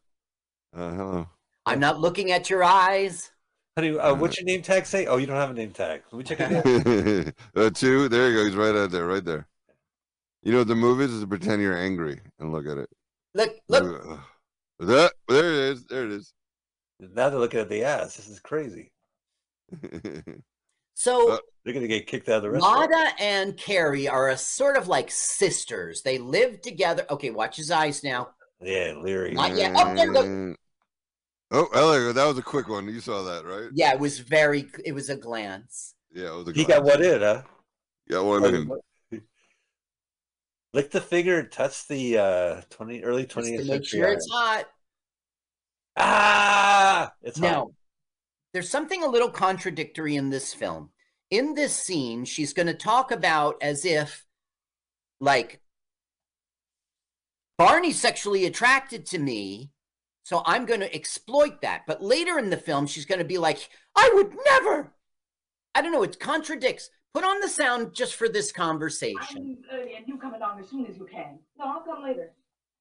Uh, 0.76 0.90
hello. 0.90 1.28
I'm 1.66 1.80
not 1.80 2.00
looking 2.00 2.30
at 2.30 2.50
your 2.50 2.62
eyes. 2.64 3.30
Honey, 3.76 3.96
uh, 3.98 4.14
what's 4.14 4.38
your 4.38 4.44
name 4.44 4.62
tag 4.62 4.86
say? 4.86 5.06
Oh, 5.06 5.16
you 5.18 5.26
don't 5.26 5.36
have 5.36 5.50
a 5.50 5.54
name 5.54 5.70
tag. 5.70 6.02
Let 6.10 6.18
me 6.18 6.24
check 6.24 6.40
it 6.40 7.26
out. 7.26 7.34
uh, 7.56 7.70
two. 7.70 8.08
There 8.08 8.30
you 8.30 8.36
go. 8.38 8.44
He's 8.44 8.56
right 8.56 8.74
out 8.74 8.90
there, 8.90 9.06
right 9.06 9.24
there. 9.24 9.46
You 10.42 10.52
know 10.52 10.58
what 10.58 10.68
the 10.68 10.74
move 10.74 11.00
is? 11.00 11.12
Is 11.12 11.20
to 11.20 11.26
pretend 11.26 11.62
you're 11.62 11.76
angry 11.76 12.20
and 12.38 12.52
look 12.52 12.66
at 12.66 12.78
it. 12.78 12.88
Look, 13.34 13.56
look. 13.68 14.04
Uh, 14.08 14.16
That, 14.80 15.12
there 15.28 15.52
it 15.52 15.72
is. 15.72 15.84
There 15.86 16.04
it 16.04 16.12
is. 16.12 16.32
now 17.00 17.30
they're 17.30 17.38
looking 17.38 17.60
at 17.60 17.68
the 17.68 17.84
ass. 17.84 18.16
This 18.16 18.28
is 18.28 18.40
crazy. 18.40 18.90
So 21.00 21.30
Uh, 21.34 21.38
They're 21.64 21.72
gonna 21.74 21.86
get 21.86 22.08
kicked 22.08 22.28
out 22.28 22.38
of 22.38 22.42
the 22.42 22.50
restaurant. 22.50 22.90
Lotta 22.90 23.12
and 23.20 23.56
Carrie 23.56 24.08
are 24.08 24.30
a 24.30 24.36
sort 24.36 24.76
of 24.76 24.88
like 24.88 25.12
sisters. 25.12 26.02
They 26.02 26.18
live 26.18 26.60
together. 26.60 27.06
Okay, 27.08 27.30
watch 27.30 27.56
his 27.56 27.70
eyes 27.70 28.02
now. 28.02 28.30
Yeah, 28.60 28.94
Leary. 29.00 29.32
Not 29.32 29.54
yet. 29.54 29.72
Oh, 29.76 29.94
there, 29.94 30.10
look. 30.12 30.26
Mm. 30.26 30.56
Oh, 31.52 31.68
Elliot, 31.72 32.16
that 32.16 32.26
was 32.26 32.36
a 32.36 32.42
quick 32.42 32.68
one. 32.68 32.88
You 32.88 33.00
saw 33.00 33.22
that, 33.22 33.44
right? 33.44 33.70
Yeah, 33.72 33.92
it 33.92 34.00
was 34.00 34.18
very. 34.18 34.68
It 34.84 34.90
was 34.92 35.08
a 35.08 35.14
glance. 35.16 35.94
Yeah, 36.12 36.32
it 36.32 36.36
was 36.44 36.48
a 36.48 36.52
He 36.52 36.64
got 36.64 36.82
glance. 36.82 36.98
one 36.98 37.06
in, 37.06 37.20
huh? 37.20 37.42
Got 38.10 38.24
one 38.24 38.44
in. 39.12 39.22
Lick 40.72 40.90
the 40.90 41.00
finger 41.00 41.38
and 41.38 41.50
touch 41.50 41.86
the 41.86 42.18
uh, 42.18 42.60
twenty 42.70 43.04
early 43.04 43.24
twentieth 43.24 43.60
to 43.60 43.66
make 43.66 43.84
century. 43.84 44.00
sure 44.00 44.08
it's 44.12 44.28
hot. 44.32 44.64
ah, 45.96 47.12
it's 47.22 47.38
hot. 47.38 47.68
Now, 48.58 48.62
there's 48.62 48.70
something 48.70 49.04
a 49.04 49.08
little 49.08 49.30
contradictory 49.30 50.16
in 50.16 50.30
this 50.30 50.52
film. 50.52 50.90
In 51.30 51.54
this 51.54 51.76
scene, 51.76 52.24
she's 52.24 52.52
going 52.52 52.66
to 52.66 52.74
talk 52.74 53.12
about 53.12 53.54
as 53.62 53.84
if, 53.84 54.26
like, 55.20 55.60
Barney's 57.56 58.00
sexually 58.00 58.46
attracted 58.46 59.06
to 59.06 59.18
me, 59.20 59.70
so 60.24 60.42
I'm 60.44 60.66
going 60.66 60.80
to 60.80 60.92
exploit 60.92 61.60
that. 61.60 61.82
But 61.86 62.02
later 62.02 62.36
in 62.36 62.50
the 62.50 62.56
film, 62.56 62.88
she's 62.88 63.04
going 63.06 63.20
to 63.20 63.24
be 63.24 63.38
like, 63.38 63.68
I 63.94 64.10
would 64.14 64.34
never. 64.44 64.92
I 65.72 65.80
don't 65.80 65.92
know. 65.92 66.02
It 66.02 66.18
contradicts. 66.18 66.90
Put 67.14 67.22
on 67.22 67.38
the 67.38 67.48
sound 67.48 67.94
just 67.94 68.16
for 68.16 68.28
this 68.28 68.50
conversation. 68.50 69.60
I'm 69.70 69.78
early 69.78 69.94
uh, 69.94 69.98
and 69.98 70.08
you 70.08 70.18
come 70.18 70.34
along 70.34 70.58
as 70.58 70.68
soon 70.68 70.84
as 70.86 70.96
you 70.96 71.06
can. 71.06 71.38
No, 71.60 71.64
I'll 71.64 71.82
come 71.82 72.02
later. 72.02 72.32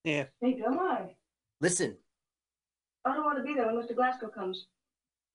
Yeah. 0.03 0.23
Hey, 0.41 0.57
don't 0.57 0.79
I? 0.79 1.15
Listen, 1.61 1.97
I 3.05 3.13
don't 3.13 3.25
want 3.25 3.37
to 3.37 3.43
be 3.43 3.53
there 3.53 3.67
when 3.67 3.75
Mr. 3.75 3.95
Glasgow 3.95 4.29
comes. 4.29 4.65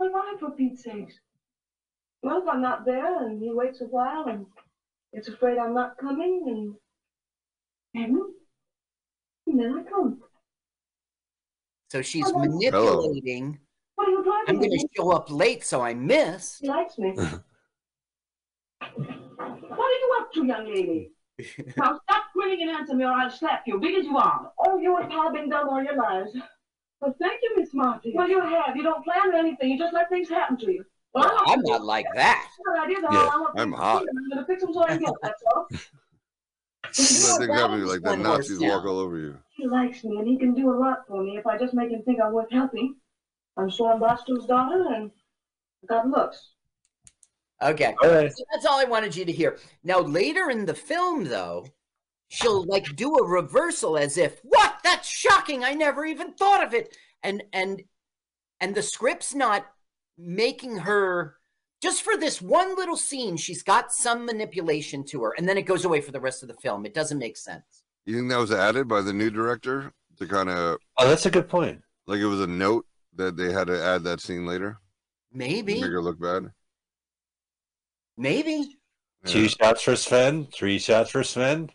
But 0.03 0.12
why, 0.12 0.35
for 0.41 0.51
Pete's 0.51 0.83
sake? 0.83 1.12
Well, 2.23 2.43
if 2.43 2.49
I'm 2.49 2.61
not 2.61 2.85
there 2.85 3.24
and 3.24 3.41
he 3.41 3.53
waits 3.53 3.81
a 3.83 3.85
while 3.85 4.24
and 4.27 4.47
gets 5.15 5.29
afraid 5.29 5.59
I'm 5.59 5.74
not 5.74 5.97
coming 5.97 6.74
and, 7.95 8.03
and, 8.03 8.16
and 9.47 9.61
then 9.61 9.79
I 9.79 9.89
come. 9.89 10.20
so 11.93 12.03
she's 12.03 12.29
Hello. 12.33 12.47
manipulating. 12.47 13.61
What 13.95 14.09
are 14.09 14.11
you 14.11 14.24
driving 14.24 14.45
I'm 14.49 14.57
going 14.57 14.73
to 14.73 14.89
show 14.97 15.12
up 15.12 15.31
late, 15.31 15.62
so 15.62 15.83
I 15.83 15.95
miss. 15.95 16.59
He 16.59 16.66
likes 16.66 16.99
me. 16.99 17.11
what 17.15 17.45
are 18.91 19.99
you 20.03 20.16
up 20.20 20.33
to, 20.33 20.45
young 20.45 20.66
lady? 20.66 21.12
now 21.77 22.01
stop 22.09 22.24
grinning 22.35 22.62
and 22.62 22.70
answer 22.70 22.97
me 22.97 23.05
or 23.05 23.12
I'll 23.12 23.31
slap 23.31 23.62
you, 23.69 23.79
big 23.79 23.95
as 23.95 24.05
you 24.05 24.16
are. 24.16 24.51
Oh, 24.59 24.81
you 24.81 24.97
and 24.97 25.09
Pa 25.09 25.23
have 25.23 25.35
been 25.35 25.49
dumb 25.49 25.69
all 25.69 25.81
your 25.81 25.95
lives. 25.95 26.37
Well, 27.03 27.15
thank 27.20 27.41
you, 27.43 27.57
Miss 27.57 27.74
Marty. 27.74 28.12
Well, 28.15 28.29
you 28.29 28.41
have. 28.41 28.77
You 28.77 28.85
don't 28.85 29.03
plan 29.05 29.35
anything. 29.35 29.73
You 29.73 29.79
just 29.79 29.93
let 29.93 30.09
things 30.09 30.29
happen 30.29 30.57
to 30.59 30.73
you. 30.73 30.85
Well, 31.12 31.24
Well, 31.24 31.43
I'm 31.47 31.61
not 31.62 31.85
like 31.85 32.07
that. 32.15 32.49
Well, 32.65 32.85
ideas 32.85 33.03
are 33.05 33.12
Yeah, 33.12 33.19
I 33.19 33.61
I'm 33.61 33.70
want 33.73 33.83
hot. 33.83 34.05
I'm 34.09 34.31
going 34.31 34.39
to 34.39 34.47
fix 34.47 34.62
them 34.62 34.73
so 34.73 34.85
I 34.85 34.87
can 34.87 35.01
get, 35.01 35.12
that's 35.20 35.43
all. 35.53 35.66
Let 35.70 36.93
things 36.95 37.19
happen 37.49 37.70
to 37.73 37.77
you 37.79 37.87
like 37.87 38.03
that. 38.03 38.20
Nazis 38.20 38.61
now. 38.61 38.77
walk 38.77 38.85
all 38.85 39.01
over 39.01 39.19
you. 39.19 39.37
He 39.51 39.66
likes 39.66 40.05
me, 40.05 40.16
and 40.19 40.29
he 40.29 40.39
can 40.39 40.55
do 40.55 40.70
a 40.70 40.79
lot 40.79 41.01
for 41.09 41.24
me 41.24 41.37
if 41.37 41.45
I 41.47 41.59
just 41.59 41.74
make 41.74 41.91
him 41.91 42.03
think 42.05 42.20
I'm 42.24 42.33
worth 42.33 42.53
helping. 42.53 42.95
I'm 43.57 43.69
Swan 43.69 43.99
Bostrom's 43.99 44.47
daughter, 44.47 44.95
and 44.95 45.11
I 45.83 45.87
got 45.87 46.07
looks. 46.07 46.51
Okay. 47.61 47.97
All 48.01 48.11
right. 48.11 48.33
So 48.33 48.45
that's 48.53 48.65
all 48.65 48.79
I 48.79 48.85
wanted 48.85 49.16
you 49.16 49.24
to 49.24 49.33
hear. 49.33 49.59
Now, 49.83 49.99
later 49.99 50.51
in 50.51 50.66
the 50.66 50.74
film, 50.74 51.24
though, 51.24 51.66
she'll 52.33 52.65
like 52.65 52.97
do 52.97 53.15
a 53.17 53.25
reversal 53.27 53.97
as 53.99 54.17
if, 54.17 54.41
"What? 54.43 54.77
That's 54.83 55.09
shocking! 55.09 55.63
I 55.65 55.75
never 55.75 56.05
even 56.05 56.33
thought 56.33 56.65
of 56.65 56.73
it." 56.75 56.97
And 57.23 57.43
and 57.53 57.83
and 58.61 58.75
the 58.75 58.83
script's 58.83 59.35
not 59.35 59.67
making 60.19 60.79
her 60.79 61.37
just 61.83 62.03
for 62.03 62.17
this 62.17 62.41
one 62.41 62.75
little 62.77 62.97
scene. 62.97 63.37
She's 63.37 63.63
got 63.63 63.93
some 63.93 64.25
manipulation 64.25 65.05
to 65.07 65.23
her, 65.25 65.35
and 65.37 65.49
then 65.49 65.59
it 65.59 65.63
goes 65.63 65.85
away 65.85 66.01
for 66.01 66.13
the 66.13 66.21
rest 66.21 66.43
of 66.43 66.49
the 66.49 66.55
film. 66.55 66.87
It 66.87 66.95
doesn't 66.95 67.19
make 67.19 67.37
sense. 67.37 67.83
You 68.07 68.17
think 68.17 68.31
that 68.31 68.39
was 68.39 68.53
added 68.53 68.89
by 68.89 69.01
the 69.03 69.13
new 69.13 69.31
director 69.31 69.93
to 70.19 70.27
kind 70.27 70.49
of 70.49 70.79
Oh, 70.99 71.09
that's 71.09 71.27
a 71.27 71.31
good 71.31 71.49
point. 71.49 71.81
like 72.07 72.21
it 72.21 72.27
was 72.27 72.41
a 72.41 72.47
note 72.47 72.87
that 73.15 73.37
they 73.37 73.53
had 73.53 73.67
to 73.69 73.81
add 73.83 74.03
that 74.05 74.21
scene 74.21 74.47
later? 74.47 74.79
Maybe, 75.33 75.81
Make 75.81 75.91
her 75.91 76.03
look 76.03 76.21
bad. 76.21 76.51
maybe. 78.17 78.79
Two 79.25 79.49
shots 79.49 79.83
for 79.83 79.95
Sven, 79.97 80.47
three 80.47 80.79
shots 80.79 81.11
for 81.11 81.23
Sven. 81.23 81.71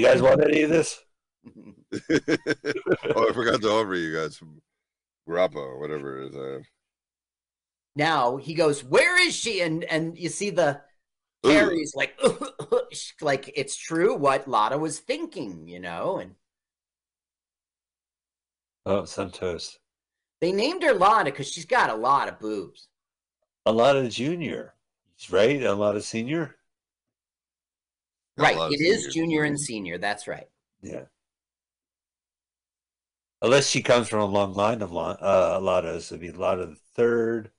You 0.00 0.06
guys 0.06 0.22
want 0.22 0.42
any 0.42 0.62
of 0.62 0.70
this? 0.70 0.98
oh, 1.46 3.28
I 3.28 3.32
forgot 3.34 3.60
to 3.60 3.70
offer 3.70 3.94
you 3.94 4.14
guys 4.16 4.38
some 4.38 4.62
grappa 5.28 5.56
or 5.56 5.78
whatever 5.78 6.22
it 6.22 6.28
is. 6.30 6.36
I 6.36 6.52
have. 6.54 6.62
Now 7.96 8.36
he 8.38 8.54
goes, 8.54 8.82
"Where 8.82 9.20
is 9.20 9.34
she?" 9.34 9.60
And 9.60 9.84
and 9.84 10.16
you 10.18 10.28
see 10.30 10.50
the 10.50 10.80
Ooh. 11.46 11.50
Carrie's 11.50 11.94
like, 11.94 12.18
like 13.20 13.52
it's 13.54 13.76
true 13.76 14.14
what 14.14 14.48
Lotta 14.48 14.78
was 14.78 14.98
thinking, 15.00 15.68
you 15.68 15.80
know. 15.80 16.18
And 16.18 16.34
Oh, 18.84 19.06
Santos. 19.06 19.78
they 20.40 20.52
named 20.52 20.82
her 20.82 20.92
Lotta 20.94 21.30
because 21.30 21.50
she's 21.50 21.64
got 21.66 21.90
a 21.90 21.94
lot 21.94 22.28
of 22.28 22.38
boobs. 22.38 22.88
A 23.64 23.72
lot 23.72 23.96
of 23.96 24.10
junior, 24.10 24.74
right? 25.30 25.62
A 25.62 25.72
lot 25.74 25.96
of 25.96 26.04
senior. 26.04 26.56
Got 28.40 28.46
a 28.46 28.48
right, 28.48 28.56
lot 28.58 28.66
of 28.68 28.72
it 28.72 28.80
is 28.80 29.12
junior 29.12 29.44
and 29.44 29.58
senior. 29.60 29.98
That's 29.98 30.26
right. 30.26 30.48
Yeah. 30.82 31.02
Unless 33.42 33.68
she 33.68 33.82
comes 33.82 34.08
from 34.08 34.20
a 34.20 34.26
long 34.26 34.54
line 34.54 34.82
of 34.82 34.92
lo- 34.92 35.16
uh, 35.20 35.54
a 35.56 35.60
lot 35.60 35.84
of, 35.84 35.96
it'd 35.96 36.20
be 36.20 36.28
a 36.28 36.32
lot 36.32 36.58
of 36.58 36.70
the 36.70 36.76
third, 36.94 37.50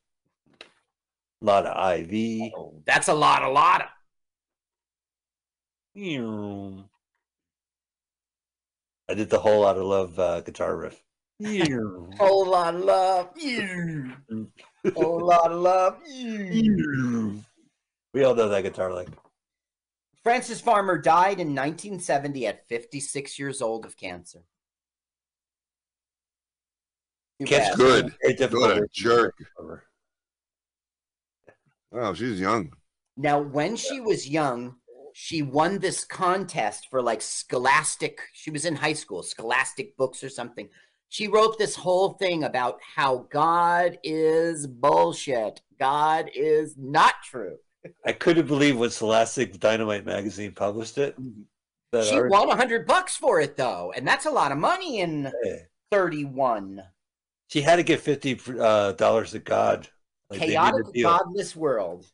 a 0.62 1.46
lot 1.46 1.66
of 1.66 2.00
IV. 2.00 2.52
Oh, 2.56 2.82
that's 2.86 3.08
a 3.08 3.14
lot, 3.14 3.44
a 3.44 3.50
lot. 3.50 3.90
I 9.10 9.14
did 9.14 9.30
the 9.30 9.40
whole 9.40 9.62
lot 9.62 9.78
of 9.78 9.84
love 9.84 10.18
uh, 10.20 10.42
guitar 10.42 10.76
riff. 10.76 11.04
Whole 12.20 12.46
lot 12.46 12.76
of 12.76 12.84
love. 12.84 13.30
you. 13.36 14.12
Whole 14.94 15.26
lot 15.26 15.52
of 15.52 15.60
love. 15.60 15.98
we 18.14 18.24
all 18.24 18.36
know 18.36 18.48
that 18.48 18.62
guitar 18.62 18.94
lick. 18.94 19.08
Frances 20.24 20.62
Farmer 20.62 20.98
died 20.98 21.40
in 21.40 21.56
1970 21.56 22.48
at 22.48 22.68
56 22.68 23.40
years 23.40 23.62
old 23.62 23.86
of 23.86 23.98
cancer. 23.98 24.44
Cancer. 27.44 27.76
Good. 27.76 28.14
Very 28.22 28.36
difficult. 28.36 28.78
A 28.78 28.88
jerk. 28.94 29.36
Oh, 31.92 32.14
she's 32.14 32.40
young. 32.40 32.72
Now, 33.18 33.40
when 33.40 33.76
she 33.76 34.00
was 34.00 34.30
young, 34.30 34.76
she 35.14 35.42
won 35.42 35.80
this 35.80 36.04
contest 36.06 36.88
for 36.90 37.02
like 37.02 37.22
scholastic. 37.22 38.20
She 38.34 38.52
was 38.52 38.66
in 38.66 38.76
high 38.76 38.94
school, 38.94 39.24
scholastic 39.24 39.98
books 39.98 40.24
or 40.24 40.30
something. 40.30 40.70
She 41.10 41.28
wrote 41.28 41.58
this 41.58 41.76
whole 41.76 42.14
thing 42.14 42.44
about 42.44 42.80
how 42.96 43.28
God 43.32 43.98
is 44.04 44.68
bullshit. 44.68 45.62
God 45.80 46.30
is 46.34 46.76
not 46.78 47.16
true. 47.24 47.58
I 48.06 48.12
couldn't 48.14 48.48
believe 48.48 48.78
when 48.78 48.90
Scholastic 48.92 49.60
Dynamite 49.60 50.06
magazine 50.06 50.52
published 50.52 50.98
it. 50.98 51.16
That 51.92 52.06
She 52.06 52.16
article- 52.16 52.40
won 52.40 52.50
a 52.50 52.56
hundred 52.56 52.86
bucks 52.88 53.16
for 53.18 53.42
it 53.42 53.58
though, 53.58 53.92
and 53.96 54.08
that's 54.08 54.26
a 54.26 54.32
lot 54.32 54.52
of 54.52 54.58
money 54.58 55.00
in 55.02 55.32
Yeah. 55.44 55.56
31. 55.92 56.84
She 57.48 57.62
had 57.62 57.76
to 57.78 57.84
give 57.84 58.02
fifty 58.02 58.40
uh, 58.60 58.94
dollars 58.94 59.32
to 59.32 59.40
God. 59.40 59.90
Like, 60.30 60.40
they 60.40 60.48
made 60.48 60.54
a 60.56 60.60
chaotic, 60.84 61.04
godless 61.04 61.56
world. 61.56 62.06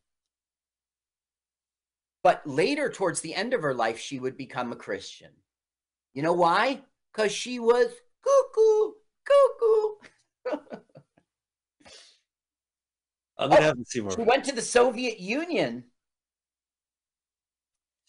But 2.24 2.46
later, 2.48 2.90
towards 2.90 3.22
the 3.22 3.36
end 3.36 3.54
of 3.54 3.62
her 3.62 3.74
life, 3.74 4.00
she 4.00 4.20
would 4.20 4.36
become 4.36 4.72
a 4.72 4.76
Christian. 4.76 5.32
You 6.14 6.24
know 6.24 6.34
why? 6.34 6.82
Because 7.14 7.32
she 7.32 7.60
was 7.60 7.88
cuckoo, 8.24 8.94
cuckoo. 9.26 10.70
I'm 13.40 13.50
gonna 13.50 13.62
Oh, 13.62 13.66
have 13.66 13.78
to 13.78 13.86
see 13.86 14.02
more. 14.02 14.12
She 14.12 14.22
went 14.22 14.44
to 14.46 14.56
the 14.56 14.62
Soviet 14.62 15.20
Union 15.20 15.84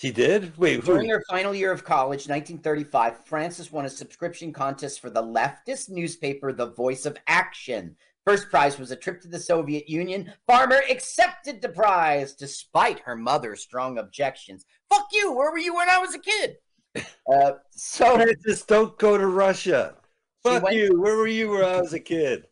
She 0.00 0.10
did. 0.12 0.56
Wait, 0.56 0.76
who? 0.80 0.86
during 0.94 1.08
her 1.10 1.24
final 1.28 1.52
year 1.54 1.72
of 1.72 1.84
college, 1.84 2.28
1935. 2.28 3.24
Frances 3.26 3.72
won 3.72 3.84
a 3.84 3.90
subscription 3.90 4.52
contest 4.52 5.00
for 5.00 5.10
the 5.10 5.22
leftist 5.22 5.90
newspaper, 5.90 6.52
The 6.52 6.70
Voice 6.70 7.04
of 7.04 7.16
Action. 7.26 7.96
First 8.24 8.48
prize 8.48 8.78
was 8.78 8.90
a 8.92 8.96
trip 8.96 9.20
to 9.22 9.28
the 9.28 9.40
Soviet 9.40 9.88
Union. 9.88 10.32
Farmer 10.46 10.82
accepted 10.88 11.60
the 11.60 11.68
prize 11.70 12.34
despite 12.34 13.00
her 13.00 13.16
mother's 13.16 13.60
strong 13.62 13.98
objections. 13.98 14.66
Fuck 14.88 15.08
you! 15.12 15.32
Where 15.32 15.50
were 15.50 15.58
you 15.58 15.74
when 15.74 15.88
I 15.88 15.98
was 15.98 16.14
a 16.14 16.18
kid? 16.20 16.56
Uh, 17.30 17.52
so 17.70 18.14
Frances, 18.16 18.62
don't 18.62 18.96
go 18.98 19.18
to 19.18 19.26
Russia. 19.26 19.94
Fuck 20.42 20.62
went- 20.62 20.76
you. 20.76 20.98
Where 21.00 21.16
were 21.16 21.26
you 21.28 21.50
when 21.50 21.64
I 21.64 21.78
was 21.80 21.92
a 21.92 22.00
kid? 22.00 22.46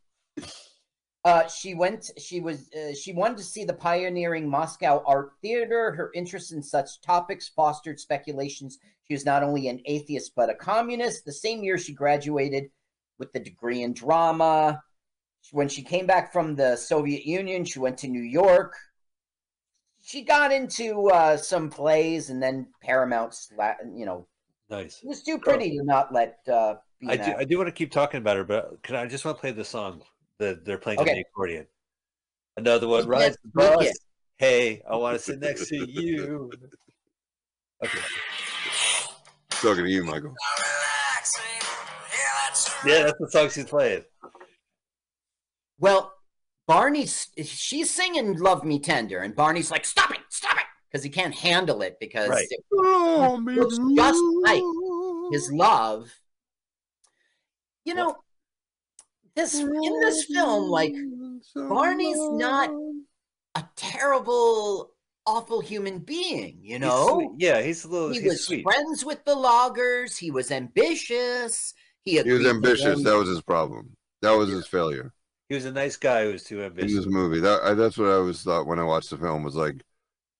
Uh, 1.26 1.48
she 1.48 1.74
went. 1.74 2.08
She 2.18 2.38
was. 2.38 2.70
Uh, 2.72 2.94
she 2.94 3.12
wanted 3.12 3.38
to 3.38 3.42
see 3.42 3.64
the 3.64 3.72
pioneering 3.72 4.48
Moscow 4.48 5.02
art 5.04 5.32
theater. 5.42 5.90
Her 5.90 6.12
interest 6.14 6.52
in 6.52 6.62
such 6.62 7.00
topics 7.00 7.48
fostered 7.48 7.98
speculations. 7.98 8.78
She 9.08 9.14
was 9.14 9.26
not 9.26 9.42
only 9.42 9.66
an 9.66 9.80
atheist 9.86 10.36
but 10.36 10.50
a 10.50 10.54
communist. 10.54 11.24
The 11.24 11.32
same 11.32 11.64
year, 11.64 11.78
she 11.78 11.92
graduated 11.94 12.70
with 13.18 13.32
the 13.32 13.40
degree 13.40 13.82
in 13.82 13.92
drama. 13.92 14.80
When 15.50 15.68
she 15.68 15.82
came 15.82 16.06
back 16.06 16.32
from 16.32 16.54
the 16.54 16.76
Soviet 16.76 17.26
Union, 17.26 17.64
she 17.64 17.80
went 17.80 17.98
to 17.98 18.08
New 18.08 18.22
York. 18.22 18.76
She 20.02 20.22
got 20.22 20.52
into 20.52 21.08
uh, 21.08 21.38
some 21.38 21.70
plays, 21.70 22.30
and 22.30 22.40
then 22.40 22.68
Paramount. 22.80 23.34
You 23.92 24.06
know, 24.06 24.28
Nice. 24.70 25.00
she 25.00 25.08
was 25.08 25.24
too 25.24 25.38
pretty 25.38 25.70
to 25.70 25.82
not 25.82 26.14
let. 26.14 26.38
Uh, 26.46 26.76
be 27.00 27.08
I 27.08 27.16
do. 27.16 27.34
I 27.36 27.42
do 27.42 27.58
want 27.58 27.66
to 27.66 27.72
keep 27.72 27.90
talking 27.90 28.18
about 28.18 28.36
her, 28.36 28.44
but 28.44 28.80
can 28.84 28.94
I 28.94 29.06
just 29.06 29.24
want 29.24 29.38
to 29.38 29.40
play 29.40 29.50
the 29.50 29.64
song 29.64 30.02
that 30.38 30.64
they're 30.64 30.78
playing 30.78 30.98
on 30.98 31.06
the 31.06 31.20
accordion? 31.20 31.66
Another 32.56 32.88
one 32.88 33.00
Yes, 33.00 33.06
rides 33.06 33.36
the 33.54 33.62
yes. 33.62 33.76
bus. 33.76 33.92
Hey, 34.38 34.82
I 34.88 34.96
want 34.96 35.16
to 35.16 35.22
sit 35.22 35.40
next 35.40 35.68
to 35.68 35.90
you. 35.90 36.50
Okay. 37.84 37.98
Talking 39.50 39.84
to 39.84 39.90
you, 39.90 40.02
Michael. 40.02 40.34
Yeah, 42.86 43.02
that's 43.02 43.18
the 43.18 43.28
song 43.30 43.50
she's 43.50 43.66
playing. 43.66 44.02
Well, 45.78 46.10
Barney's 46.66 47.28
she's 47.44 47.90
singing 47.92 48.38
"Love 48.38 48.64
Me 48.64 48.78
Tender," 48.80 49.18
and 49.18 49.36
Barney's 49.36 49.70
like, 49.70 49.84
"Stop 49.84 50.10
it, 50.12 50.20
stop 50.30 50.56
it," 50.56 50.64
because 50.90 51.04
he 51.04 51.10
can't 51.10 51.34
handle 51.34 51.82
it 51.82 51.98
because 52.00 52.30
Right. 52.30 52.46
it 52.50 52.64
looks 52.72 53.78
just 53.94 54.22
like 54.42 54.62
his 55.32 55.50
love 55.52 56.10
you 57.84 57.94
know, 57.94 58.16
this 59.36 59.54
in 59.54 60.00
this 60.00 60.24
film, 60.24 60.68
like 60.68 60.94
Barney's 61.54 62.16
not 62.18 62.70
a 63.54 63.64
terrible, 63.76 64.92
awful 65.26 65.60
human 65.60 65.98
being. 66.00 66.58
You 66.62 66.78
know, 66.78 67.14
sweet. 67.14 67.30
yeah, 67.38 67.62
he's 67.62 67.84
a 67.84 67.88
little. 67.88 68.10
he 68.10 68.22
was 68.26 68.44
sweet. 68.46 68.62
friends 68.62 69.04
with 69.04 69.24
the 69.24 69.34
loggers. 69.34 70.16
He 70.16 70.30
was 70.30 70.50
ambitious. 70.50 71.74
He, 72.04 72.20
He 72.22 72.32
was 72.32 72.46
ambitious. 72.46 73.02
That 73.02 73.16
was 73.16 73.28
his 73.28 73.42
problem. 73.42 73.90
That 74.22 74.32
was 74.32 74.48
his 74.48 74.66
failure 74.66 75.12
He 75.48 75.54
was 75.54 75.64
a 75.66 75.72
nice 75.72 75.96
guy 75.96 76.24
who 76.24 76.32
was 76.32 76.44
too 76.44 76.60
in 76.60 76.66
ambitious. 76.66 76.96
this 76.96 77.06
movie. 77.06 77.40
That 77.40 77.62
I, 77.62 77.74
that's 77.74 77.98
what 77.98 78.08
I 78.08 78.14
always 78.14 78.42
thought 78.42 78.66
when 78.66 78.78
I 78.78 78.84
watched 78.84 79.10
the 79.10 79.18
film 79.18 79.42
was 79.42 79.54
like, 79.56 79.82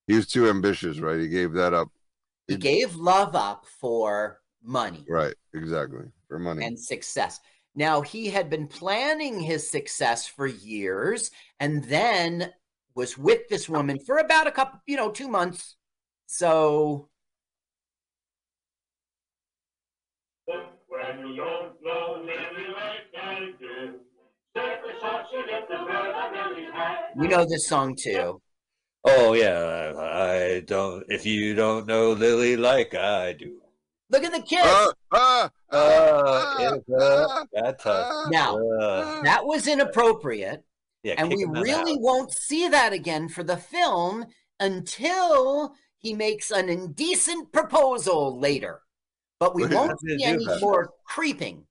he 0.06 0.14
was 0.14 0.26
too 0.26 0.48
ambitious, 0.48 0.98
right? 1.00 1.18
He 1.20 1.28
gave 1.28 1.52
that 1.52 1.74
up. 1.74 1.88
he 2.48 2.56
gave 2.56 2.94
love 2.96 3.34
up 3.34 3.66
for 3.80 4.40
money. 4.62 5.04
Right, 5.08 5.34
exactly 5.54 6.06
for 6.28 6.38
money. 6.38 6.64
and 6.64 6.78
success. 6.78 7.40
Now, 7.76 8.00
he 8.00 8.30
had 8.30 8.48
been 8.48 8.66
planning 8.66 9.38
his 9.40 9.68
success 9.70 10.26
for 10.26 10.46
years 10.46 11.30
and 11.60 11.84
then 11.84 12.54
was 12.94 13.18
with 13.18 13.48
this 13.48 13.68
woman 13.68 13.98
for 13.98 14.16
about 14.16 14.46
a 14.46 14.50
couple, 14.50 14.80
you 14.86 14.96
know, 14.96 15.10
two 15.10 15.28
months. 15.28 15.76
So, 16.26 17.10
you 27.14 27.28
know 27.28 27.44
this 27.44 27.68
song 27.68 27.94
too. 27.94 28.40
Oh 29.04 29.34
yeah, 29.34 29.92
I 29.96 30.60
don't. 30.66 31.04
If 31.08 31.26
you 31.26 31.54
don't 31.54 31.86
know 31.86 32.12
Lily 32.12 32.56
like 32.56 32.94
I 32.94 33.34
do, 33.34 33.60
Look 34.10 34.22
at 34.24 34.32
the 34.32 34.42
kid. 34.42 34.60
Ah, 34.62 34.92
uh, 35.12 35.48
ah, 35.72 36.56
it's 36.74 36.88
a 36.88 37.46
bad 37.52 37.76
ah, 37.84 38.26
now, 38.30 38.56
Uh, 38.58 39.22
that 39.22 39.44
was 39.44 39.66
inappropriate. 39.66 40.62
yeah, 41.02 41.14
And 41.18 41.28
we 41.28 41.42
him 41.42 41.48
in 41.48 41.54
the 41.54 41.62
really 41.62 41.92
house. 41.94 42.00
won't 42.00 42.32
see 42.32 42.68
that 42.68 42.92
again 42.92 43.28
for 43.28 43.42
the 43.42 43.56
film 43.56 44.26
until 44.60 45.74
he 45.98 46.14
makes 46.14 46.50
an 46.50 46.68
indecent 46.68 47.52
proposal 47.52 48.38
later. 48.38 48.82
But 49.40 49.54
we 49.54 49.66
won't 49.66 49.98
see 50.00 50.16
do 50.18 50.24
any 50.24 50.44
that? 50.44 50.60
more 50.60 50.90
creeping. 51.04 51.66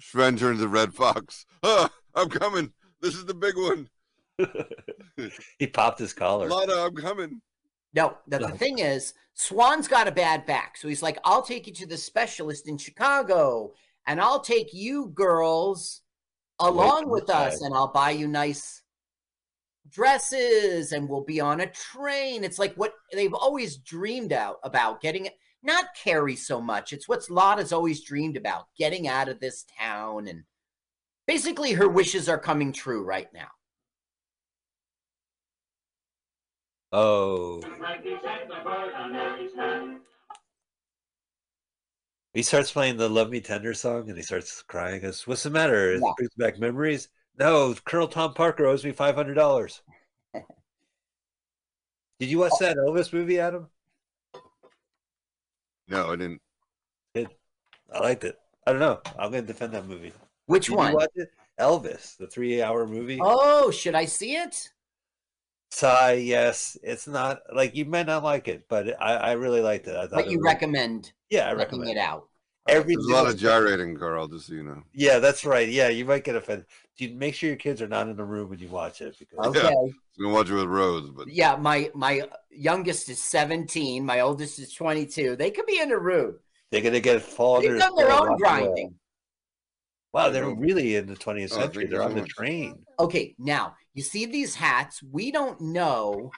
Sven 0.00 0.36
turns 0.36 0.60
to 0.60 0.68
Redd 0.68 0.94
Foxx. 0.94 1.46
I'm 1.62 2.28
coming. 2.28 2.72
This 3.00 3.14
is 3.14 3.24
the 3.24 3.34
big 3.34 3.56
one. 3.56 3.88
he 5.58 5.66
popped 5.66 5.98
his 5.98 6.12
collar. 6.12 6.48
Lana, 6.48 6.74
I'm 6.74 6.94
coming. 6.94 7.40
No, 7.94 8.16
the, 8.26 8.38
the 8.38 8.50
thing 8.50 8.78
is, 8.80 9.14
Swan's 9.34 9.88
got 9.88 10.08
a 10.08 10.12
bad 10.12 10.46
back. 10.46 10.76
So 10.76 10.88
he's 10.88 11.02
like, 11.02 11.18
I'll 11.24 11.42
take 11.42 11.66
you 11.66 11.72
to 11.74 11.86
the 11.86 11.96
specialist 11.96 12.68
in 12.68 12.76
Chicago 12.76 13.72
and 14.06 14.20
I'll 14.20 14.40
take 14.40 14.72
you 14.72 15.08
girls 15.14 16.02
along 16.58 17.02
from 17.02 17.10
with 17.10 17.30
us 17.30 17.62
and 17.62 17.74
I'll 17.74 17.92
buy 17.92 18.10
you 18.10 18.26
nice 18.26 18.82
dresses 19.90 20.92
and 20.92 21.08
we'll 21.08 21.24
be 21.24 21.40
on 21.40 21.60
a 21.60 21.66
train. 21.66 22.44
It's 22.44 22.58
like 22.58 22.74
what 22.74 22.94
they've 23.12 23.34
always 23.34 23.76
dreamed 23.76 24.32
out 24.32 24.56
about 24.64 25.00
getting 25.00 25.26
it, 25.26 25.34
not 25.62 25.94
Carrie 25.94 26.36
so 26.36 26.60
much. 26.60 26.92
It's 26.92 27.08
what 27.08 27.28
Lotta's 27.30 27.72
always 27.72 28.02
dreamed 28.02 28.36
about 28.36 28.66
getting 28.76 29.08
out 29.08 29.28
of 29.28 29.40
this 29.40 29.64
town. 29.78 30.28
And 30.28 30.44
basically, 31.26 31.72
her 31.72 31.88
wishes 31.88 32.28
are 32.28 32.38
coming 32.38 32.72
true 32.72 33.04
right 33.04 33.28
now. 33.32 33.48
Oh, 36.90 37.60
Frankie 37.60 38.16
set 38.22 38.48
the 38.48 38.54
bird 38.64 38.94
on 38.94 39.12
Lily's 39.12 39.54
hat. 39.54 40.00
he 42.32 42.42
starts 42.42 42.72
playing 42.72 42.96
the 42.96 43.08
"Love 43.08 43.30
Me 43.30 43.40
Tender" 43.40 43.74
song, 43.74 44.08
and 44.08 44.16
he 44.16 44.22
starts 44.22 44.62
crying. 44.62 44.94
He 44.94 45.00
Goes, 45.00 45.26
"What's 45.26 45.42
the 45.42 45.50
matter? 45.50 45.94
It 45.94 46.00
Yeah. 46.02 46.12
brings 46.16 46.34
back 46.36 46.58
memories." 46.58 47.08
No, 47.38 47.74
Colonel 47.84 48.08
Tom 48.08 48.32
Parker 48.34 48.64
owes 48.66 48.84
me 48.84 48.92
five 48.92 49.14
hundred 49.16 49.34
dollars. 49.34 49.82
Did 52.18 52.30
you 52.30 52.38
watch 52.38 52.54
that 52.60 52.76
Elvis 52.78 53.12
movie, 53.12 53.38
Adam? 53.38 53.68
No, 55.88 56.10
I 56.12 56.16
didn't. 56.16 56.40
I 57.90 58.00
liked 58.00 58.24
it. 58.24 58.38
I 58.66 58.72
don't 58.72 58.80
know. 58.80 59.00
I'm 59.18 59.30
going 59.30 59.44
to 59.44 59.46
defend 59.46 59.72
that 59.72 59.86
movie. 59.86 60.12
Which 60.46 60.66
Did 60.66 60.76
one? 60.76 60.90
You 60.90 60.96
watch 60.96 61.10
it? 61.14 61.30
Elvis, 61.58 62.16
the 62.18 62.26
three-hour 62.26 62.86
movie. 62.86 63.18
Oh, 63.22 63.70
should 63.70 63.94
I 63.94 64.04
see 64.04 64.36
it? 64.36 64.70
Sigh, 65.70 66.12
yes. 66.14 66.76
It's 66.82 67.06
not 67.06 67.40
like 67.54 67.74
you 67.76 67.84
might 67.84 68.06
not 68.06 68.24
like 68.24 68.48
it, 68.48 68.66
but 68.68 69.00
I, 69.00 69.14
I 69.14 69.32
really 69.32 69.60
liked 69.60 69.86
it. 69.86 69.96
I 69.96 70.02
thought 70.02 70.10
But 70.12 70.26
it 70.26 70.30
you 70.32 70.38
was- 70.38 70.44
recommend 70.46 71.12
Yeah, 71.30 71.48
I 71.48 71.52
recommend 71.52 71.90
it 71.90 71.98
out. 71.98 72.28
Every 72.66 72.94
There's 72.94 73.06
a 73.06 73.08
lot 73.12 73.16
single- 73.30 73.32
of 73.34 73.38
gyrating, 73.40 73.96
Carl. 73.96 74.28
Just 74.28 74.46
so 74.48 74.52
you 74.54 74.62
know. 74.62 74.82
Yeah, 74.92 75.18
that's 75.20 75.44
right. 75.46 75.68
Yeah, 75.68 75.88
you 75.88 76.04
might 76.04 76.24
get 76.24 76.36
offended. 76.36 76.66
You 76.98 77.14
make 77.14 77.34
sure 77.34 77.48
your 77.48 77.56
kids 77.56 77.80
are 77.80 77.88
not 77.88 78.08
in 78.08 78.16
the 78.16 78.24
room 78.24 78.50
when 78.50 78.58
you 78.58 78.68
watch 78.68 79.00
it 79.00 79.16
because 79.18 79.46
Okay. 79.46 79.62
Yeah. 79.62 79.68
I'm 79.68 79.94
gonna 80.20 80.34
watch 80.34 80.50
it 80.50 80.54
with 80.54 80.64
Rose, 80.66 81.10
but 81.10 81.28
Yeah, 81.28 81.56
my 81.56 81.90
my 81.94 82.28
youngest 82.50 83.08
is 83.08 83.22
17, 83.22 84.04
my 84.04 84.20
oldest 84.20 84.58
is 84.58 84.72
22. 84.74 85.36
They 85.36 85.50
could 85.50 85.64
be 85.66 85.78
in 85.80 85.88
the 85.90 85.98
room. 85.98 86.38
they're 86.70 86.82
gonna 86.82 87.00
get 87.00 87.22
fall 87.22 87.60
They've 87.62 87.78
done 87.78 87.94
their 87.94 88.12
own 88.12 88.36
grinding. 88.36 88.94
Wow, 90.12 90.28
they're 90.30 90.54
really 90.54 90.96
in 90.96 91.06
the 91.06 91.14
20th 91.16 91.52
Oh, 91.52 91.60
century. 91.60 91.84
thank 91.84 91.90
you 91.92 91.98
they're 91.98 92.02
on 92.02 92.14
the 92.14 92.22
much. 92.22 92.30
train. 92.30 92.84
Okay, 92.98 93.34
now 93.38 93.76
you 93.98 94.04
see 94.04 94.26
these 94.26 94.54
hats. 94.54 95.02
We 95.02 95.32
don't 95.32 95.60
know. 95.60 96.30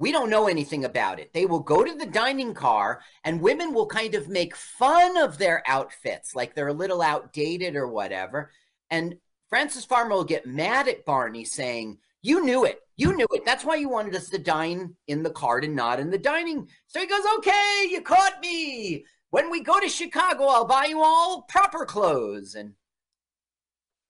We 0.00 0.10
don't 0.10 0.28
know 0.28 0.48
anything 0.48 0.84
about 0.84 1.20
it. 1.20 1.32
They 1.32 1.46
will 1.46 1.60
go 1.60 1.84
to 1.84 1.94
the 1.94 2.04
dining 2.04 2.52
car, 2.52 3.00
and 3.22 3.40
women 3.40 3.72
will 3.72 3.86
kind 3.86 4.16
of 4.16 4.28
make 4.28 4.56
fun 4.56 5.16
of 5.16 5.38
their 5.38 5.62
outfits, 5.68 6.34
like 6.34 6.56
they're 6.56 6.66
a 6.66 6.72
little 6.72 7.00
outdated 7.00 7.76
or 7.76 7.86
whatever. 7.86 8.50
And 8.90 9.18
Frances 9.50 9.84
Farmer 9.84 10.16
will 10.16 10.24
get 10.24 10.44
mad 10.44 10.88
at 10.88 11.04
Barney, 11.04 11.44
saying, 11.44 11.98
You 12.22 12.44
knew 12.44 12.64
it. 12.64 12.80
You 12.96 13.16
knew 13.16 13.28
it. 13.32 13.44
That's 13.44 13.64
why 13.64 13.76
you 13.76 13.88
wanted 13.88 14.16
us 14.16 14.28
to 14.30 14.38
dine 14.38 14.96
in 15.06 15.22
the 15.22 15.30
cart 15.30 15.64
and 15.64 15.76
not 15.76 16.00
in 16.00 16.10
the 16.10 16.18
dining. 16.18 16.66
So 16.88 16.98
he 16.98 17.06
goes, 17.06 17.24
Okay, 17.38 17.86
you 17.88 18.00
caught 18.00 18.40
me. 18.40 19.04
When 19.30 19.48
we 19.48 19.62
go 19.62 19.78
to 19.78 19.88
Chicago, 19.88 20.46
I'll 20.46 20.64
buy 20.64 20.86
you 20.86 21.04
all 21.04 21.42
proper 21.42 21.86
clothes. 21.86 22.56
And 22.56 22.72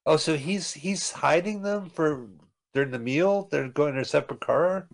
Oh, 0.05 0.17
so 0.17 0.37
he's 0.37 0.73
he's 0.73 1.11
hiding 1.13 1.63
them 1.63 1.89
for 1.91 2.29
during 2.75 2.91
the 2.91 2.99
meal. 2.99 3.49
They're 3.51 3.69
going 3.69 3.95
in 3.95 4.01
a 4.01 4.05
separate 4.05 4.41
car. 4.41 4.89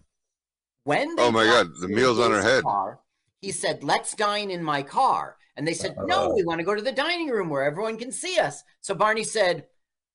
when 0.85 1.17
they 1.17 1.23
Oh 1.23 1.31
my 1.31 1.45
God, 1.45 1.69
the 1.81 1.89
meal's 1.89 2.19
on 2.19 2.31
her 2.31 2.43
head. 2.43 2.63
car, 2.65 3.01
he 3.41 3.53
said, 3.53 3.83
"Let's 3.85 4.15
dine 4.15 4.51
in 4.51 4.63
my 4.63 4.83
car." 4.83 5.37
And 5.57 5.67
they 5.67 5.75
said, 5.75 5.97
"No, 6.05 6.33
we 6.35 6.45
want 6.45 6.61
to 6.61 6.65
go 6.65 6.75
to 6.75 6.83
the 6.83 6.93
dining 6.93 7.29
room 7.29 7.49
where 7.49 7.65
everyone 7.65 7.97
can 7.99 8.13
see 8.13 8.39
us." 8.39 8.63
So 8.81 8.95
Barney 8.95 9.25
said, 9.25 9.67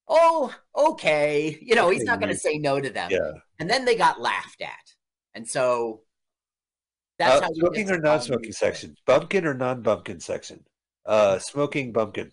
"Oh, 0.07 0.53
okay." 0.75 1.57
You 1.61 1.75
know, 1.75 1.89
he's 1.89 2.03
not 2.03 2.19
going 2.19 2.31
to 2.31 2.37
say 2.39 2.57
no 2.57 2.79
to 2.79 2.89
them. 2.89 3.09
Yeah. 3.11 3.31
And 3.59 3.69
then 3.69 3.85
they 3.85 3.95
got 3.95 4.21
laughed 4.21 4.61
at, 4.61 4.93
and 5.33 5.47
so 5.47 6.03
that's 7.17 7.41
Uh, 7.41 7.45
how 7.45 7.53
smoking 7.53 7.89
or 7.91 7.97
non-smoking 7.99 8.51
section? 8.51 8.95
Bumpkin 9.05 9.45
or 9.45 9.53
non-bumpkin 9.53 10.19
section? 10.19 10.65
Uh, 11.05 11.39
smoking 11.39 11.91
bumpkin. 11.93 12.31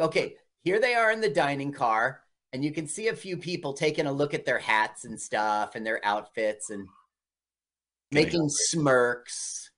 Okay, 0.00 0.36
here 0.64 0.80
they 0.80 0.94
are 0.94 1.12
in 1.12 1.20
the 1.20 1.28
dining 1.28 1.72
car, 1.72 2.22
and 2.52 2.64
you 2.64 2.72
can 2.72 2.88
see 2.88 3.08
a 3.08 3.16
few 3.16 3.36
people 3.36 3.74
taking 3.74 4.06
a 4.06 4.12
look 4.12 4.34
at 4.34 4.46
their 4.46 4.58
hats 4.58 5.04
and 5.04 5.20
stuff 5.20 5.74
and 5.74 5.86
their 5.86 6.00
outfits 6.04 6.70
and 6.70 6.88
Getting 8.10 8.26
making 8.26 8.48
smirks. 8.48 9.70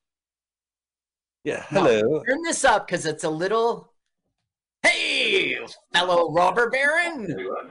Yeah. 1.45 1.65
Now, 1.71 1.85
Hello. 1.85 2.23
turn 2.25 2.43
this 2.43 2.65
up 2.65 2.87
because 2.87 3.07
it's 3.07 3.25
a 3.25 3.31
little. 3.31 3.93
Hey, 4.83 5.59
fellow 5.93 6.33
robber 6.33 6.71
baron. 6.71 7.27
Hey, 7.27 7.47
what? 7.47 7.71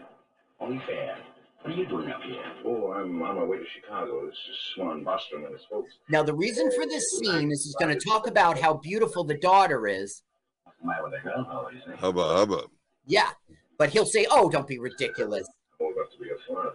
Only 0.60 0.82
fair. 0.86 1.18
What 1.62 1.74
are 1.74 1.78
you 1.78 1.86
doing 1.88 2.12
up 2.12 2.22
here? 2.22 2.44
Oh, 2.66 2.92
I'm 2.92 3.22
on 3.22 3.36
my 3.38 3.44
way 3.44 3.58
to 3.58 3.66
Chicago. 3.66 4.26
This 4.28 4.36
is 4.36 4.58
Swan 4.76 5.04
Bostrom 5.04 5.46
and 5.46 5.54
his 5.54 5.66
folks. 5.70 5.94
Now, 6.10 6.22
the 6.22 6.34
reason 6.34 6.72
for 6.72 6.86
this 6.86 7.18
scene 7.18 7.52
is 7.52 7.64
he's 7.66 7.76
going 7.76 7.98
to 7.98 8.06
talk 8.06 8.28
about 8.28 8.60
how 8.60 8.76
beautiful 8.76 9.24
the 9.24 9.38
daughter 9.38 9.88
is. 9.88 10.22
What's 10.64 10.78
the 10.80 10.88
matter 10.88 11.04
with 11.04 11.14
the 11.14 11.20
girl? 11.20 11.48
Oh, 11.50 11.68
is 11.68 11.82
it? 11.88 12.00
hubba 12.00 12.22
hubba. 12.22 12.64
Yeah, 13.08 13.30
but 13.78 13.90
he'll 13.90 14.06
say, 14.06 14.26
"Oh, 14.30 14.50
don't 14.50 14.68
be 14.68 14.80
ridiculous." 14.80 15.48
Old 15.80 15.94
enough 15.96 16.12
to 16.12 16.20
be 16.20 16.30
a 16.30 16.38
father. 16.54 16.72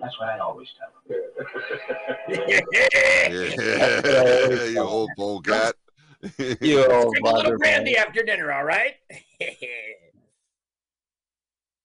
That's 0.00 0.18
what 0.20 0.28
I 0.28 0.38
always 0.38 0.68
tell 0.78 0.90
her. 1.08 1.16
Yeah, 3.28 4.66
you 4.68 4.80
old 4.82 5.10
polecat. 5.16 5.74
You 6.60 6.84
old 6.84 7.12
Drink 7.14 7.26
a 7.26 7.32
little 7.32 7.42
mother 7.42 7.58
brandy 7.58 7.96
after 7.96 8.22
dinner, 8.22 8.52
all 8.52 8.64
right? 8.64 8.96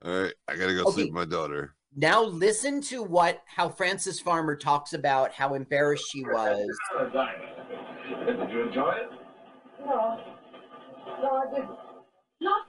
All 0.04 0.12
right, 0.24 0.34
I 0.48 0.56
gotta 0.58 0.74
go 0.74 0.82
Okay. 0.82 0.92
sleep 0.92 1.08
with 1.08 1.14
my 1.14 1.24
daughter. 1.26 1.74
now 1.96 2.22
listen 2.22 2.82
to 2.82 3.02
what 3.02 3.42
how 3.48 3.70
Frances 3.70 4.20
Farmer 4.20 4.56
talks 4.58 4.92
about 4.94 5.32
how 5.32 5.54
embarrassed 5.54 6.06
she 6.12 6.24
was. 6.24 6.68
Did 8.26 8.50
you 8.52 8.62
enjoy 8.68 8.92
it? 8.92 9.10
No. 9.86 10.20
No, 11.22 11.32
I 11.32 11.46
didn't. 11.56 11.70
Not. 12.42 12.68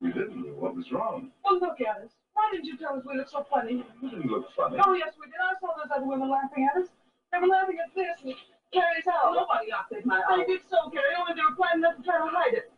You 0.00 0.12
didn't. 0.12 0.40
Know 0.40 0.56
what 0.56 0.74
was 0.74 0.90
wrong? 0.92 1.30
Well, 1.44 1.60
look 1.60 1.80
at 1.80 2.02
us. 2.04 2.16
Why 2.32 2.48
didn't 2.52 2.64
you 2.64 2.76
tell 2.78 2.96
us 2.96 3.04
we 3.04 3.16
looked 3.16 3.30
so 3.30 3.44
funny? 3.50 3.84
We 4.02 4.08
didn't 4.08 4.30
look 4.30 4.48
funny. 4.56 4.78
Oh, 4.80 4.94
yes, 4.94 5.12
we 5.20 5.26
did. 5.26 5.36
I 5.44 5.58
saw 5.60 5.76
those 5.76 5.92
other 5.94 6.06
women 6.06 6.30
laughing 6.30 6.68
at 6.72 6.80
us. 6.80 6.88
They 7.32 7.38
were 7.38 7.48
laughing 7.48 7.76
at 7.84 7.94
this 7.94 8.16
and 8.24 8.34
Carrie's 8.72 9.04
house. 9.04 9.36
Nobody 9.36 9.70
laughed 9.70 9.92
at 9.92 10.06
my 10.06 10.20
house. 10.24 10.40
They 10.40 10.56
did 10.56 10.62
so, 10.70 10.88
Carrie. 10.90 11.12
Oh, 11.18 11.28
Only 11.28 11.34
they 11.36 11.44
were 11.44 11.56
planning 11.56 11.82
not 11.82 11.96
to 11.98 12.02
try 12.02 12.16
to 12.16 12.26
hide 12.32 12.54
it. 12.54 12.72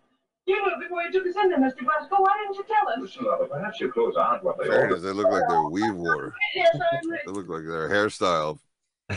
You 0.47 0.59
knew 0.59 0.75
before 0.83 1.03
you 1.03 1.13
took 1.13 1.27
us 1.27 1.37
in 1.39 1.51
there, 1.51 1.63
Mr. 1.63 1.87
Glasgow. 1.87 2.19
Why 2.19 2.35
didn't 2.43 2.59
you 2.59 2.65
tell 2.67 2.89
us? 2.91 2.99
Listen, 2.99 3.25
Lover, 3.25 3.47
perhaps 3.47 3.79
your 3.79 3.93
clothes 3.93 4.17
aren't 4.17 4.43
what 4.43 4.59
they 4.59 4.67
Fairness, 4.67 5.03
they 5.03 5.13
look 5.13 5.31
like 5.31 5.47
they're 5.49 5.69
weave 5.71 5.95
war. 5.95 6.35
Yes, 6.57 6.75
I'm 6.75 7.09
They 7.09 7.33
look 7.33 7.49
like 7.49 7.63
their 7.63 7.89
hairstyle. 7.89 8.59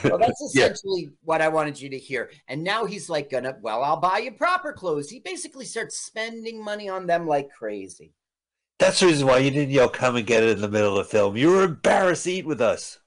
Well, 0.04 0.18
that's 0.18 0.42
Yeah. 0.54 0.66
essentially 0.66 1.12
what 1.24 1.42
I 1.42 1.48
wanted 1.48 1.80
you 1.80 1.90
to 1.90 1.98
hear. 1.98 2.32
And 2.48 2.64
now 2.64 2.86
he's 2.86 3.10
like, 3.10 3.30
gonna, 3.30 3.58
well, 3.62 3.84
I'll 3.84 4.00
buy 4.00 4.20
you 4.20 4.32
proper 4.32 4.74
clothes. 4.74 5.10
He 5.10 5.20
basically 5.20 5.66
starts 5.66 5.98
spending 6.00 6.64
money 6.64 6.90
on 6.90 7.08
them 7.08 7.28
like 7.28 7.50
crazy. 7.52 8.14
That's 8.80 9.00
the 9.00 9.08
reason 9.08 9.28
why 9.28 9.38
you 9.38 9.52
didn't 9.52 9.72
yell, 9.72 9.88
come 9.90 10.16
and 10.18 10.28
get 10.28 10.44
it 10.44 10.50
in 10.50 10.62
the 10.62 10.70
middle 10.70 10.98
of 10.98 11.06
the 11.06 11.12
film. 11.12 11.38
You 11.38 11.50
were 11.52 11.64
embarrassed 11.64 12.26
to 12.26 12.32
eat 12.32 12.46
with 12.46 12.62
us. 12.62 13.00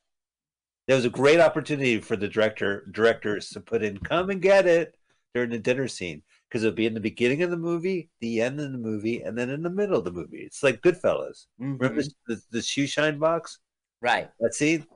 There 0.86 0.96
was 0.96 1.04
a 1.04 1.10
great 1.10 1.40
opportunity 1.40 2.00
for 2.00 2.16
the 2.16 2.28
director 2.28 2.86
directors 2.90 3.50
to 3.50 3.60
put 3.60 3.82
in 3.82 3.98
come 3.98 4.30
and 4.30 4.40
get 4.40 4.66
it 4.66 4.94
during 5.34 5.50
the 5.50 5.58
dinner 5.58 5.86
scene. 5.88 6.22
Because 6.48 6.64
it'll 6.64 6.74
be 6.74 6.86
in 6.86 6.94
the 6.94 7.00
beginning 7.00 7.42
of 7.42 7.50
the 7.50 7.58
movie, 7.58 8.08
the 8.20 8.40
end 8.40 8.58
of 8.58 8.72
the 8.72 8.78
movie, 8.78 9.20
and 9.20 9.36
then 9.36 9.50
in 9.50 9.62
the 9.62 9.68
middle 9.68 9.98
of 9.98 10.04
the 10.04 10.10
movie. 10.10 10.38
It's 10.38 10.62
like 10.62 10.80
Goodfellas. 10.80 11.44
Remember 11.58 12.00
Mhm. 12.00 12.10
the, 12.26 12.40
the 12.50 12.62
shoe 12.62 12.86
shine 12.86 13.18
box? 13.18 13.58
Right. 14.00 14.30
That 14.40 14.54
scene? 14.54 14.86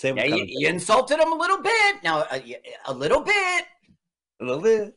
Same 0.00 0.16
Yeah, 0.16 0.24
you, 0.24 0.44
you 0.48 0.66
insulted 0.68 1.18
him 1.20 1.30
a 1.30 1.36
little 1.36 1.60
bit. 1.60 1.96
Now, 2.02 2.20
uh, 2.20 2.38
a, 2.46 2.56
a 2.86 2.94
little 2.94 3.20
bit. 3.20 3.64
A 4.40 4.44
little 4.44 4.62
bit. 4.62 4.94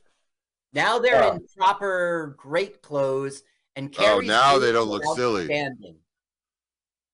Now 0.71 0.97
they're 0.97 1.15
Yeah. 1.21 1.33
in 1.33 1.45
proper 1.57 2.35
great 2.39 2.81
clothes. 2.81 3.43
And 3.75 3.93
Oh, 3.99 4.21
now 4.21 4.57
they 4.59 4.71
don't 4.71 4.87
look 4.87 5.03
silly. 5.17 5.41
outstanding. 5.41 5.97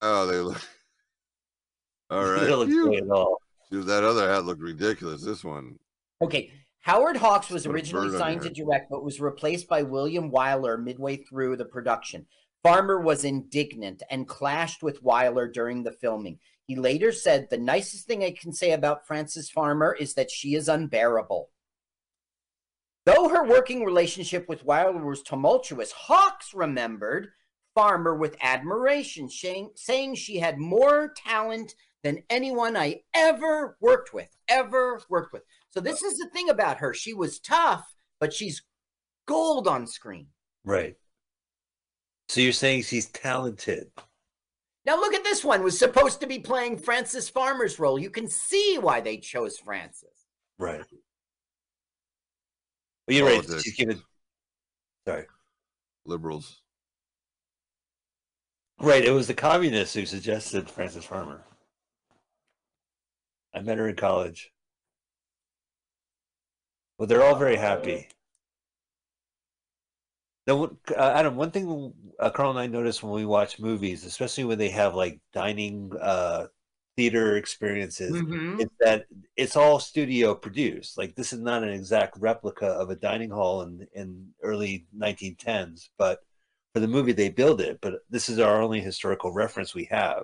Oh, 0.03 0.27
they 0.27 0.37
look. 0.37 0.61
All 2.11 2.23
right. 2.23 2.41
They 2.41 2.53
look 2.53 2.67
Phew. 2.69 2.93
at 2.95 3.09
all. 3.09 3.37
Dude, 3.71 3.87
that 3.87 4.03
other 4.03 4.29
hat 4.29 4.45
looked 4.45 4.61
ridiculous. 4.61 5.23
This 5.23 5.43
one. 5.43 5.79
Okay. 6.21 6.51
Howard 6.81 7.17
Hawks 7.17 7.49
was 7.49 7.65
originally 7.65 8.15
signed 8.17 8.41
to 8.43 8.51
direct, 8.51 8.91
but 8.91 9.03
was 9.03 9.19
replaced 9.19 9.67
by 9.67 9.81
William 9.81 10.31
Wyler 10.31 10.79
midway 10.81 11.17
through 11.17 11.57
the 11.57 11.65
production. 11.65 12.27
Farmer 12.61 12.99
was 12.99 13.25
indignant 13.25 14.03
and 14.11 14.27
clashed 14.27 14.83
with 14.83 15.03
Wyler 15.03 15.51
during 15.51 15.81
the 15.83 15.91
filming. 15.91 16.37
He 16.69 16.75
later 16.75 17.11
said, 17.11 17.49
The 17.49 17.57
nicest 17.57 18.05
thing 18.05 18.23
I 18.23 18.29
can 18.29 18.53
say 18.53 18.73
about 18.73 19.07
Frances 19.07 19.49
Farmer 19.49 19.91
is 19.99 20.13
that 20.13 20.29
she 20.29 20.53
is 20.53 20.69
unbearable. 20.69 21.49
Though 23.07 23.27
her 23.29 23.43
working 23.43 23.83
relationship 23.83 24.47
with 24.47 24.63
Wyler 24.63 25.03
was 25.03 25.23
tumultuous, 25.23 25.91
Hawks 25.91 26.53
remembered 26.53 27.29
Farmer 27.73 28.15
with 28.15 28.37
admiration, 28.39 29.31
saying 29.31 30.13
she 30.13 30.37
had 30.37 30.59
more 30.59 31.11
talent 31.17 31.73
than 32.03 32.21
anyone 32.29 32.77
I 32.77 33.01
ever 33.15 33.75
worked 33.81 34.13
with, 34.13 34.29
ever 34.47 35.01
worked 35.09 35.33
with. 35.33 35.41
So 35.71 35.79
this 35.79 36.03
is 36.03 36.19
the 36.19 36.29
thing 36.29 36.49
about 36.49 36.77
her. 36.77 36.93
She 36.93 37.15
was 37.15 37.39
tough, 37.39 37.95
but 38.19 38.31
she's 38.31 38.61
gold 39.25 39.67
on 39.67 39.87
screen. 39.87 40.27
Right. 40.63 40.97
So 42.27 42.41
you're 42.41 42.51
saying 42.51 42.83
she's 42.83 43.07
talented. 43.07 43.89
Now 44.89 44.95
look 44.95 45.13
at 45.13 45.23
this 45.23 45.45
one. 45.45 45.61
Was 45.61 45.77
supposed 45.77 46.19
to 46.21 46.25
be 46.25 46.39
playing 46.39 46.79
Frances 46.79 47.29
Farmer's 47.29 47.77
role. 47.77 47.99
You 47.99 48.09
can 48.09 48.27
see 48.27 48.79
why 48.79 49.01
they 49.01 49.17
chose 49.17 49.59
Frances. 49.59 50.25
Right. 50.57 50.81
Well, 53.07 53.15
you're 53.15 53.27
right. 53.27 53.35
Politics. 53.35 53.61
She's 53.61 53.75
given. 53.75 54.01
Sorry. 55.07 55.27
Liberals. 56.07 56.63
Right. 58.81 59.05
It 59.05 59.11
was 59.11 59.27
the 59.27 59.35
communists 59.35 59.93
who 59.93 60.07
suggested 60.07 60.71
Frances 60.71 61.05
Farmer. 61.05 61.43
I 63.53 63.59
met 63.59 63.77
her 63.77 63.89
in 63.89 63.95
college. 63.95 64.51
Well, 66.97 67.05
they're 67.05 67.23
all 67.23 67.35
very 67.35 67.57
happy. 67.57 68.07
Now, 70.47 70.63
uh, 70.65 71.11
Adam, 71.15 71.35
one 71.35 71.51
thing 71.51 71.93
uh, 72.19 72.29
Carl 72.31 72.49
and 72.51 72.59
I 72.59 72.67
notice 72.67 73.03
when 73.03 73.13
we 73.13 73.25
watch 73.25 73.59
movies, 73.59 74.05
especially 74.05 74.45
when 74.45 74.57
they 74.57 74.69
have 74.69 74.95
like 74.95 75.19
dining 75.33 75.91
uh, 76.01 76.47
theater 76.97 77.37
experiences, 77.37 78.23
Mhm. 78.23 78.39
is 78.57 78.67
that 78.79 79.05
it's 79.35 79.55
all 79.55 79.79
studio 79.79 80.33
produced. 80.35 80.97
Like 80.97 81.15
this 81.15 81.33
is 81.33 81.39
not 81.39 81.63
an 81.63 81.69
exact 81.69 82.17
replica 82.17 82.65
of 82.67 82.89
a 82.89 82.95
dining 82.95 83.29
hall 83.29 83.61
in 83.61 83.87
in 83.93 84.33
early 84.43 84.87
1910s, 84.93 85.89
but 85.97 86.19
for 86.73 86.79
the 86.79 86.87
movie 86.87 87.11
they 87.13 87.29
build 87.29 87.61
it. 87.61 87.79
But 87.81 88.01
this 88.09 88.29
is 88.29 88.39
our 88.39 88.61
only 88.61 88.81
historical 88.81 89.31
reference 89.31 89.73
we 89.75 89.85
have. 89.85 90.23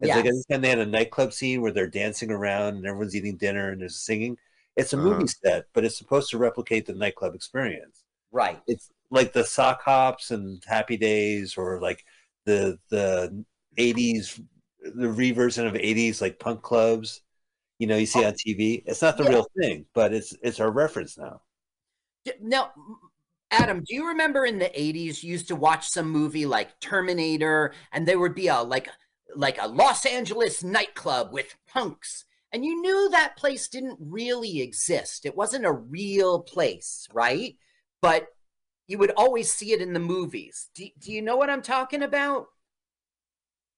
It's 0.00 0.14
like 0.14 0.24
Yes. 0.24 0.26
anytime 0.26 0.60
they 0.62 0.68
had 0.70 0.78
a 0.78 0.86
nightclub 0.86 1.32
scene 1.32 1.60
where 1.62 1.72
they're 1.72 1.86
dancing 1.88 2.30
around 2.30 2.76
and 2.76 2.86
everyone's 2.86 3.16
eating 3.16 3.36
dinner 3.36 3.70
and 3.70 3.80
there's 3.80 3.96
singing. 4.00 4.36
It's 4.76 4.92
a 4.92 4.96
movie 4.98 5.26
set, 5.26 5.66
but 5.74 5.84
it's 5.84 5.96
supposed 5.98 6.30
to 6.30 6.38
replicate 6.38 6.86
the 6.86 6.94
nightclub 6.94 7.34
experience. 7.34 8.04
Right. 8.30 8.62
It's 8.66 8.90
like 9.10 9.32
the 9.32 9.44
sock 9.44 9.82
hops 9.82 10.30
and 10.30 10.62
Happy 10.66 10.96
Days, 10.96 11.56
or 11.56 11.80
like 11.80 12.04
the 12.44 12.78
the 12.90 13.44
'80s, 13.78 14.40
the 14.80 15.08
reversion 15.10 15.66
of 15.66 15.74
'80s 15.74 16.20
like 16.20 16.38
punk 16.38 16.62
clubs. 16.62 17.22
You 17.78 17.86
know, 17.86 17.96
you 17.96 18.06
see 18.06 18.24
oh, 18.24 18.28
on 18.28 18.34
TV. 18.34 18.82
It's 18.86 19.02
not 19.02 19.16
the 19.18 19.24
Yeah. 19.24 19.30
real 19.30 19.46
thing, 19.60 19.86
but 19.94 20.12
it's 20.14 20.34
it's 20.42 20.60
our 20.60 20.70
reference 20.70 21.18
now. 21.18 21.42
Now, 22.40 22.72
Adam, 23.50 23.82
do 23.84 23.94
you 23.94 24.08
remember 24.08 24.44
in 24.44 24.58
the 24.58 24.70
80s 24.74 25.22
you 25.22 25.30
used 25.30 25.48
to 25.48 25.56
watch 25.56 25.88
some 25.88 26.10
movie 26.10 26.46
like 26.46 26.78
Terminator 26.80 27.72
and 27.92 28.06
there 28.06 28.18
would 28.18 28.34
be 28.34 28.48
a 28.48 28.62
like 28.62 28.88
like 29.34 29.58
a 29.60 29.68
Los 29.68 30.04
Angeles 30.06 30.64
nightclub 30.64 31.32
with 31.32 31.56
punks 31.68 32.24
and 32.52 32.64
you 32.64 32.80
knew 32.80 33.08
that 33.10 33.36
place 33.36 33.68
didn't 33.68 33.98
really 34.00 34.60
exist. 34.60 35.26
It 35.26 35.36
wasn't 35.36 35.66
a 35.66 35.72
real 35.72 36.40
place, 36.40 37.08
right? 37.12 37.56
But 38.00 38.28
you 38.86 38.98
would 38.98 39.12
always 39.16 39.52
see 39.52 39.72
it 39.72 39.82
in 39.82 39.92
the 39.92 40.00
movies. 40.00 40.70
Do, 40.74 40.86
do 40.98 41.12
you 41.12 41.22
know 41.22 41.36
what 41.36 41.50
I'm 41.50 41.62
talking 41.62 42.02
about? 42.02 42.46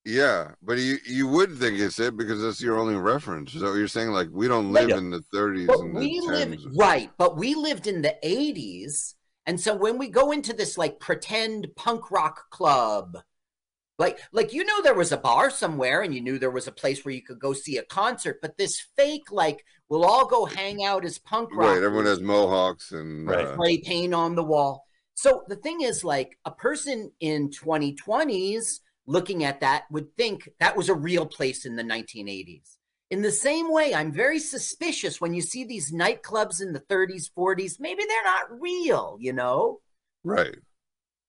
Yeah, 0.05 0.53
but 0.63 0.79
you 0.79 0.97
you 1.05 1.29
would 1.29 1.57
think 1.59 1.79
it's 1.79 1.99
it 1.99 2.17
because 2.17 2.41
that's 2.41 2.63
your 2.63 2.79
only 2.79 2.97
reference. 2.97 3.53
So 3.53 3.75
you're 3.75 3.89
saying 3.89 4.11
like 4.11 4.29
we 4.33 4.49
don't 4.49 4.73
live 4.73 4.95
in 4.97 5.11
the 5.11 5.21
30s 5.35 5.67
But 5.67 5.81
and 5.81 5.95
the 6.01 6.01
we 6.01 6.21
10s. 6.27 6.65
lived 6.65 6.67
right, 6.79 7.11
but 7.19 7.37
we 7.37 7.55
lived 7.55 7.87
in 7.87 8.03
the 8.03 8.17
80s. 8.23 9.15
And 9.47 9.61
so 9.61 9.75
when 9.75 9.99
we 9.99 10.09
go 10.09 10.31
into 10.33 10.53
this 10.53 10.79
like 10.79 10.99
pretend 11.01 11.69
punk 11.77 12.11
rock 12.11 12.51
club, 12.51 13.19
like 13.99 14.21
like 14.33 14.53
you 14.53 14.65
know 14.65 14.83
there 14.83 14.95
was 14.95 15.13
a 15.13 15.17
bar 15.19 15.51
somewhere 15.51 16.03
and 16.03 16.15
you 16.15 16.21
knew 16.23 16.39
there 16.39 16.51
was 16.51 16.69
a 16.69 16.73
place 16.73 17.05
where 17.05 17.15
you 17.15 17.23
could 17.23 17.41
go 17.41 17.53
see 17.53 17.77
a 17.77 17.85
concert, 17.85 18.41
but 18.41 18.57
this 18.59 18.81
fake 18.97 19.31
like 19.33 19.65
we'll 19.89 20.05
all 20.05 20.27
go 20.27 20.47
hang 20.47 20.85
out 20.85 21.05
as 21.05 21.19
punk 21.19 21.51
rock. 21.55 21.75
Right, 21.75 21.83
everyone 21.83 22.07
has 22.07 22.21
mohawks 22.21 22.93
and 22.93 23.29
uh, 23.29 23.53
spray 23.55 23.79
paint 23.79 24.15
on 24.15 24.35
the 24.37 24.45
wall. 24.45 24.88
So 25.19 25.43
the 25.49 25.57
thing 25.57 25.81
is, 25.81 26.05
like 26.05 26.39
a 26.45 26.51
person 26.53 27.11
in 27.19 27.51
2020s 27.51 28.78
looking 29.09 29.43
at 29.43 29.59
that 29.59 29.82
would 29.90 30.16
think 30.16 30.49
that 30.61 30.77
was 30.77 30.89
a 30.89 30.95
real 30.95 31.27
place 31.27 31.66
in 31.66 31.74
the 31.74 31.82
1980s. 31.82 32.77
In 33.11 33.20
the 33.23 33.32
same 33.32 33.73
way, 33.73 33.93
I'm 33.93 34.12
very 34.12 34.39
suspicious 34.39 35.20
when 35.20 35.35
you 35.35 35.40
see 35.40 35.65
these 35.65 35.90
nightclubs 35.90 36.62
in 36.62 36.73
the 36.73 36.85
30s, 36.89 37.32
40s. 37.36 37.81
Maybe 37.81 38.05
they're 38.07 38.23
not 38.23 38.61
real, 38.61 39.16
you 39.19 39.32
know? 39.32 39.81
right. 40.23 40.55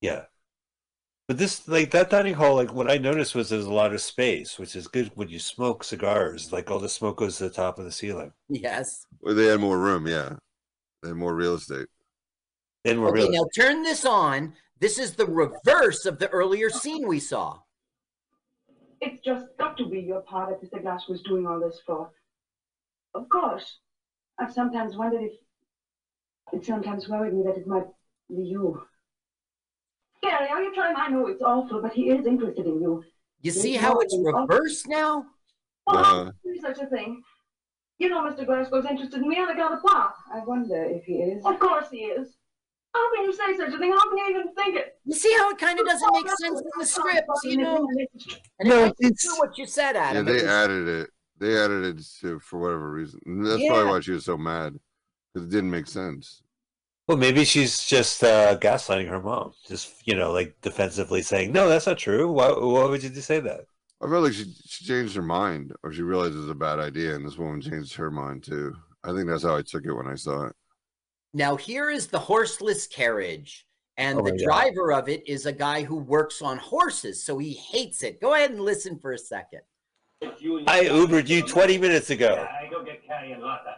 Yeah. 0.02 0.26
But 1.28 1.40
this, 1.40 1.68
like 1.68 1.90
that 1.90 2.12
dining 2.12 2.36
hall, 2.36 2.58
like 2.58 2.72
what 2.72 2.92
I 2.92 3.00
noticed 3.00 3.34
was 3.34 3.50
there's 3.50 3.66
a 3.66 3.74
lot 3.74 3.96
of 3.96 4.02
space, 4.02 4.60
which 4.60 4.76
is 4.76 4.88
good 4.88 5.10
when 5.16 5.30
you 5.30 5.40
smoke 5.40 5.84
cigars. 5.84 6.52
Like 6.52 6.70
all 6.70 6.78
the 6.78 6.90
smoke 6.90 7.18
goes 7.18 7.38
to 7.38 7.46
the 7.46 7.50
top 7.50 7.80
of 7.80 7.86
the 7.86 7.92
ceiling. 7.92 8.34
Yes. 8.50 9.08
Well, 9.20 9.34
they 9.34 9.48
had 9.48 9.60
more 9.60 9.80
room, 9.80 10.06
yeah. 10.06 10.36
They 11.02 11.10
had 11.10 11.18
more 11.18 11.34
real 11.34 11.56
estate. 11.56 11.88
And 12.86 13.02
we're 13.02 13.10
Okay, 13.10 13.22
really 13.24 13.38
now 13.38 13.46
turn 13.56 13.84
this 13.84 14.06
on. 14.06 14.54
This 14.80 14.98
is 14.98 15.14
the 15.14 15.26
reverse 15.26 16.06
of 16.06 16.20
the 16.20 16.30
earlier 16.30 16.70
scene 16.70 17.08
we 17.08 17.20
saw. 17.20 17.60
It's 19.02 19.22
just 19.22 19.46
got 19.58 19.78
to 19.78 19.86
be 19.88 20.00
your 20.00 20.22
part 20.22 20.50
that 20.50 20.62
Mr. 20.62 20.82
Glass 20.82 21.08
was 21.08 21.22
doing 21.24 21.46
all 21.46 21.60
this 21.60 21.80
for. 21.86 22.12
Of 23.14 23.28
course. 23.30 23.80
I've 24.40 24.54
sometimes 24.54 24.96
wondered 24.96 25.24
if. 25.24 25.34
It 26.52 26.66
sometimes 26.66 27.08
worried 27.08 27.34
me 27.34 27.44
that 27.44 27.58
it 27.58 27.68
might 27.68 27.86
be 28.30 28.42
you. 28.44 28.82
Gary, 30.24 30.50
are 30.50 30.64
you 30.64 30.74
trying? 30.74 30.96
I 30.98 31.08
know 31.10 31.28
it's 31.28 31.44
awful, 31.44 31.82
but 31.82 31.94
he 31.94 32.10
is 32.10 32.26
interested 32.26 32.66
in 32.66 32.82
you. 32.82 33.04
You 33.42 33.52
see 33.52 33.76
how 33.76 34.00
it's 34.00 34.18
reversed 34.20 34.88
now? 34.88 35.26
Well, 35.86 35.98
Uh, 35.98 36.04
how 36.04 36.32
do 36.44 36.60
such 36.60 36.80
a 36.80 36.88
thing? 36.88 37.22
You 38.00 38.10
know 38.10 38.22
Mr. 38.22 38.46
Glasgow's 38.46 38.86
interested 38.86 39.22
in 39.22 39.28
me 39.30 39.38
on 39.38 39.50
account 39.50 39.76
of 39.76 39.84
Pop. 39.84 40.16
I 40.34 40.40
wonder 40.44 40.84
if 40.86 41.04
he 41.04 41.16
is. 41.22 41.46
Of 41.46 41.60
course 41.60 41.90
he 41.92 42.06
is. 42.06 42.36
How 42.94 43.16
can 43.16 43.26
you 43.26 43.34
say 43.34 43.56
such 43.58 43.74
a 43.74 43.78
thing? 43.78 43.92
How 43.92 44.10
can 44.10 44.18
you 44.18 44.30
even 44.32 44.54
think 44.56 44.76
it? 44.76 44.98
You 45.06 45.14
see 45.14 45.34
how 45.38 45.50
it 45.52 45.58
kind 45.58 45.80
of 45.80 45.86
doesn't 45.86 46.12
make 46.14 46.28
sense 46.28 46.60
in 46.60 46.80
the 46.80 46.86
script, 46.86 47.28
you 47.44 47.58
know? 47.58 47.88
And 48.60 48.70
No, 48.70 48.80
it 48.80 48.86
might 48.88 48.98
be 48.98 49.08
it's- 49.08 49.24
true 49.24 49.38
what 49.40 49.58
you 49.58 49.66
said, 49.68 49.94
yeah, 49.96 50.22
they 50.22 50.46
added 50.46 50.88
it. 50.88 51.10
They 51.38 51.58
added 51.58 51.86
it 51.98 52.04
to, 52.22 52.40
for 52.40 52.60
whatever 52.60 52.92
reason. 52.92 53.20
And 53.26 53.46
that's 53.46 53.60
Yeah. 53.62 53.70
probably 53.70 53.92
why 53.92 54.00
she 54.02 54.12
was 54.12 54.26
so 54.26 54.38
mad. 54.38 54.78
Because 55.34 55.48
it 55.48 55.52
didn't 55.52 55.72
make 55.72 55.88
sense. 55.88 56.42
well, 57.08 57.18
maybe 57.18 57.44
she's 57.46 57.86
just 57.86 58.24
uh, 58.24 58.56
gaslighting 58.60 59.08
her 59.10 59.20
mom, 59.22 59.54
just 59.68 60.06
you 60.08 60.16
know, 60.16 60.32
like 60.32 60.56
defensively 60.62 61.22
saying, 61.24 61.52
"No, 61.52 61.68
that's 61.70 61.88
not 61.88 61.98
true. 61.98 62.32
Why, 62.32 62.50
why 62.52 62.86
would 62.86 63.02
you 63.04 63.10
just 63.10 63.28
say 63.28 63.40
that?" 63.40 63.62
I 64.02 64.08
feel 64.08 64.22
like 64.22 64.34
she, 64.34 64.46
she 64.66 64.86
changed 64.86 65.16
her 65.16 65.22
mind, 65.24 65.74
or 65.84 65.92
she 65.92 66.02
realized 66.04 66.36
it 66.36 66.40
was 66.40 66.50
a 66.50 66.56
bad 66.56 66.80
idea, 66.80 67.16
and 67.16 67.26
this 67.26 67.38
woman 67.38 67.62
changed 67.62 67.96
her 67.96 68.12
mind 68.12 68.44
too. 68.44 68.76
I 69.04 69.14
think 69.14 69.28
that's 69.28 69.42
how 69.44 69.56
I 69.56 69.62
took 69.64 69.86
it 69.86 69.94
when 69.94 70.08
I 70.08 70.16
saw 70.16 70.46
it. 70.48 70.56
Now 71.34 71.56
here 71.56 71.90
is 71.90 72.08
the 72.08 72.20
horseless 72.20 72.88
carriage, 72.88 73.66
And 73.98 74.18
Oh 74.20 74.24
the 74.24 74.32
my 74.32 74.38
God. 74.38 74.44
driver 74.44 74.94
of 74.94 75.10
it 75.10 75.28
is 75.28 75.46
a 75.46 75.52
guy 75.52 75.84
who 75.84 75.98
works 75.98 76.42
on 76.42 76.58
horses, 76.58 77.24
so 77.24 77.38
he 77.38 77.54
hates 77.54 78.02
it. 78.02 78.22
Go 78.22 78.34
ahead 78.34 78.52
and 78.52 78.62
listen 78.62 78.98
for 78.98 79.12
a 79.12 79.18
second. 79.18 79.62
I 80.22 80.86
Ubered 80.86 81.28
you 81.28 81.42
20 81.44 81.78
minutes 81.78 82.10
ago. 82.10 82.48
I 82.50 82.70
go 82.70 82.84
get 82.84 83.06
Carrie 83.06 83.34
and 83.34 83.42
Lotta. 83.44 83.76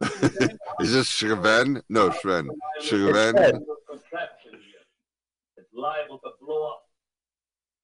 Is 0.80 0.92
this 0.92 1.08
Sugar 1.08 1.36
No, 1.88 2.10
Sven. 2.10 2.50
Sugar 2.80 3.10
It's 3.10 3.32
Ben. 3.32 3.34
Sven. 3.34 3.66
contraption 3.88 4.50
here. 4.52 4.82
It's 5.56 5.68
liable 5.72 6.18
to 6.18 6.30
blow 6.40 6.68
up. 6.70 6.82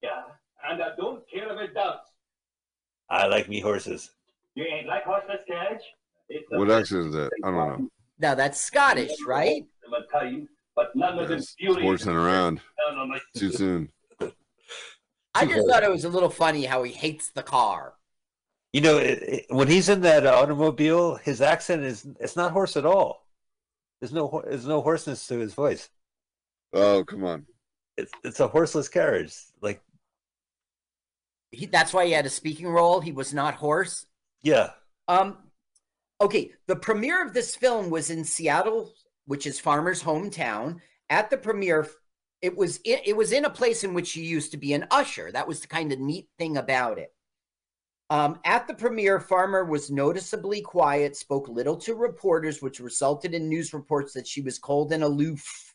Yeah, 0.03 0.23
and 0.69 0.83
I 0.83 0.89
don't 0.97 1.23
care 1.29 1.51
if 1.53 1.69
it 1.69 1.73
does. 1.73 1.99
I 3.09 3.27
like 3.27 3.47
me 3.49 3.59
horses. 3.61 4.11
You 4.55 4.65
ain't 4.65 4.87
like 4.87 5.03
horseless 5.05 5.39
carriage? 5.47 5.81
What 6.49 6.67
best 6.67 6.91
accent 6.91 7.07
is 7.07 7.13
that? 7.13 7.31
I 7.43 7.51
don't 7.51 7.55
know. 7.81 7.89
Now 8.21 8.35
that's 8.35 8.61
Scottish, 8.61 9.11
right? 9.27 9.63
I'm 9.85 9.91
gonna 9.91 10.05
tell 10.11 10.31
you, 10.31 10.47
but 10.75 10.95
none 10.95 11.17
of 11.19 11.27
them 11.27 11.39
Yes, 11.39 11.55
beauties. 11.59 11.83
horsing 11.83 12.13
around 12.15 12.61
down 12.87 12.97
on 12.99 13.09
my 13.09 13.19
too 13.35 13.51
soon. 13.51 13.89
I 15.33 15.45
just 15.45 15.67
thought 15.67 15.83
it 15.83 15.89
was 15.89 16.03
a 16.05 16.09
little 16.09 16.29
funny 16.29 16.65
how 16.65 16.83
he 16.83 16.91
hates 16.91 17.29
the 17.31 17.43
car. 17.43 17.93
You 18.73 18.81
know, 18.81 18.97
it, 18.97 19.23
it- 19.23 19.45
when 19.49 19.67
he's 19.67 19.89
in 19.89 20.01
that 20.01 20.25
automobile, 20.25 21.15
his 21.15 21.41
accent 21.41 21.83
is 21.83 22.05
it's 22.19 22.35
not 22.35 22.51
horse 22.51 22.77
at 22.77 22.85
all. 22.85 23.25
There's 23.99 24.13
no 24.13 24.43
there's 24.45 24.67
no 24.67 24.81
hoarseness 24.81 25.25
to 25.27 25.39
his 25.39 25.53
voice. 25.53 25.89
Oh, 26.73 27.03
come 27.03 27.23
on. 27.25 27.45
It's 27.97 28.11
it's 28.23 28.39
a 28.39 28.47
horseless 28.47 28.87
carriage. 28.87 29.33
Like 29.61 29.81
He, 31.51 31.65
that's 31.65 31.93
why 31.93 32.05
he 32.05 32.11
had 32.13 32.25
a 32.25 32.29
speaking 32.29 32.67
role. 32.67 33.01
He 33.01 33.11
was 33.11 33.33
not 33.33 33.55
hoarse. 33.55 34.05
yeah, 34.43 34.71
Um, 35.07 35.37
okay, 36.21 36.51
the 36.67 36.75
premiere 36.75 37.25
of 37.25 37.33
this 37.33 37.55
film 37.55 37.89
was 37.89 38.09
in 38.09 38.23
Seattle, 38.23 38.93
which 39.25 39.45
is 39.47 39.59
Farmer's 39.59 40.03
hometown. 40.03 40.77
At 41.09 41.29
the 41.29 41.37
premiere, 41.37 41.89
it 42.41 42.55
was 42.55 42.79
it, 42.85 43.01
it 43.05 43.17
was 43.17 43.33
in 43.33 43.45
a 43.45 43.49
place 43.49 43.83
in 43.83 43.93
which 43.93 44.13
he 44.13 44.21
used 44.21 44.51
to 44.51 44.57
be 44.57 44.73
an 44.73 44.87
usher. 44.91 45.31
That 45.31 45.47
was 45.47 45.59
the 45.59 45.67
kind 45.67 45.91
of 45.91 45.99
neat 45.99 46.27
thing 46.37 46.57
about 46.57 46.99
it. 46.99 47.13
Um, 48.09 48.39
at 48.43 48.67
the 48.67 48.73
premiere, 48.73 49.19
Farmer 49.19 49.63
was 49.63 49.89
noticeably 49.89 50.61
quiet, 50.61 51.15
spoke 51.15 51.47
little 51.47 51.77
to 51.77 51.95
reporters, 51.95 52.61
which 52.61 52.81
resulted 52.81 53.33
in 53.33 53.47
news 53.47 53.73
reports 53.73 54.13
that 54.13 54.27
she 54.27 54.41
was 54.41 54.59
cold 54.59 54.91
and 54.91 55.03
aloof. 55.03 55.73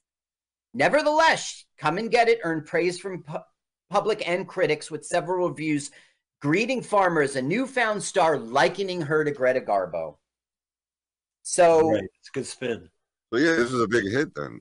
Nevertheless, 0.75 1.65
Come 1.79 1.97
and 1.97 2.11
Get 2.11 2.29
It 2.29 2.41
earned 2.45 2.67
praise 2.67 3.01
from 3.01 3.23
pu- 3.23 3.39
public 3.89 4.29
and 4.29 4.47
critics, 4.47 4.91
with 4.91 5.07
several 5.07 5.49
reviews 5.49 5.91
greeting 6.43 6.83
Farmer 6.83 7.23
as 7.23 7.37
a 7.37 7.43
newfound 7.43 8.03
star, 8.03 8.37
likening 8.37 9.01
her 9.01 9.25
to 9.25 9.31
Greta 9.31 9.63
Garbo. 9.63 10.17
So 11.49 11.93
right. 11.93 12.03
It's 12.03 12.29
a 12.29 12.33
good 12.33 12.47
spin. 12.47 12.89
So 13.33 13.39
yeah, 13.39 13.55
this 13.55 13.71
was 13.71 13.81
a 13.83 13.87
big 13.87 14.11
hit 14.11 14.35
then. 14.35 14.59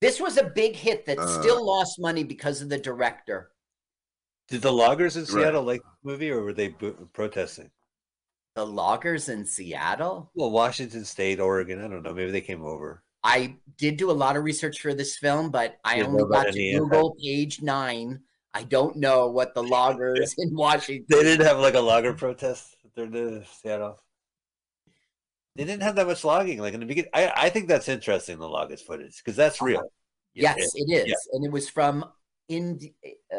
this 0.00 0.20
was 0.20 0.36
a 0.38 0.44
big 0.44 0.76
hit 0.76 1.04
that 1.06 1.18
Uh, 1.18 1.26
still 1.42 1.66
lost 1.66 1.98
money 1.98 2.22
because 2.22 2.62
of 2.62 2.68
the 2.68 2.78
director. 2.78 3.50
Did 4.48 4.62
the 4.62 4.72
loggers 4.72 5.16
in 5.16 5.22
Right. 5.22 5.28
Seattle 5.30 5.64
like 5.64 5.82
the 5.82 6.08
movie, 6.10 6.30
or 6.30 6.42
were 6.42 6.52
they 6.52 6.68
bo- 6.68 7.08
protesting? 7.12 7.70
The 8.54 8.64
loggers 8.64 9.28
in 9.28 9.44
Seattle. 9.44 10.30
Well, 10.36 10.52
Washington 10.52 11.04
State, 11.04 11.40
Oregon. 11.40 11.82
I 11.84 11.88
don't 11.88 12.04
know. 12.04 12.14
Maybe 12.14 12.30
they 12.30 12.40
came 12.40 12.62
over. 12.64 13.02
I 13.24 13.56
did 13.78 13.96
do 13.96 14.12
a 14.12 14.20
lot 14.24 14.36
of 14.36 14.44
research 14.44 14.80
for 14.80 14.94
this 14.94 15.16
film, 15.16 15.50
but 15.50 15.76
I 15.82 15.96
You 15.96 16.02
know 16.04 16.08
only 16.10 16.24
got 16.30 16.42
to 16.44 16.48
any 16.50 16.78
Google 16.78 17.16
page 17.20 17.62
nine. 17.62 18.20
I 18.54 18.62
don't 18.62 18.94
know 18.96 19.26
what 19.28 19.54
the 19.54 19.62
loggers 19.64 20.34
in 20.38 20.54
Washington. 20.54 21.06
They 21.08 21.24
didn't 21.24 21.44
have 21.46 21.58
like 21.58 21.74
a 21.74 21.80
logger 21.80 22.12
protest 22.14 22.76
during 22.94 23.10
the 23.10 23.44
Seattle. 23.60 23.98
They 25.56 25.64
didn't 25.64 25.82
have 25.82 25.96
that 25.96 26.06
much 26.06 26.22
logging. 26.24 26.60
Like 26.60 26.74
in 26.74 26.80
the 26.80 26.86
beginning, 26.86 27.10
I, 27.14 27.32
I 27.34 27.48
think 27.50 27.66
that's 27.68 27.88
interesting. 27.88 28.38
The 28.38 28.48
loggers 28.48 28.82
footage 28.82 29.16
because 29.18 29.36
that's 29.36 29.60
real. 29.62 29.82
Yeah, 30.34 30.54
Yes, 30.56 30.72
it 30.74 30.90
is, 30.92 31.06
yeah. 31.08 31.14
and 31.32 31.44
it 31.46 31.50
was 31.50 31.68
from 31.68 32.04
Indi- 32.48 32.94
uh, 33.34 33.38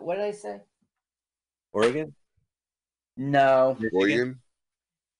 What 0.00 0.16
did 0.16 0.24
I 0.24 0.32
say? 0.32 0.60
Oregon. 1.72 2.14
No, 3.16 3.76
Oregon. 3.92 4.38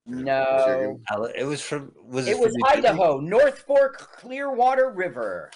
no. 0.07 0.99
It 1.35 1.45
was 1.45 1.63
from. 1.63 1.93
Was 2.05 2.29
It 2.29 2.33
from 2.33 2.41
was 2.43 2.53
New 2.55 2.65
Jersey? 2.69 2.79
Idaho, 2.79 3.19
North 3.21 3.61
Fork 3.61 3.99
Clearwater 3.99 4.91
River. 4.91 5.51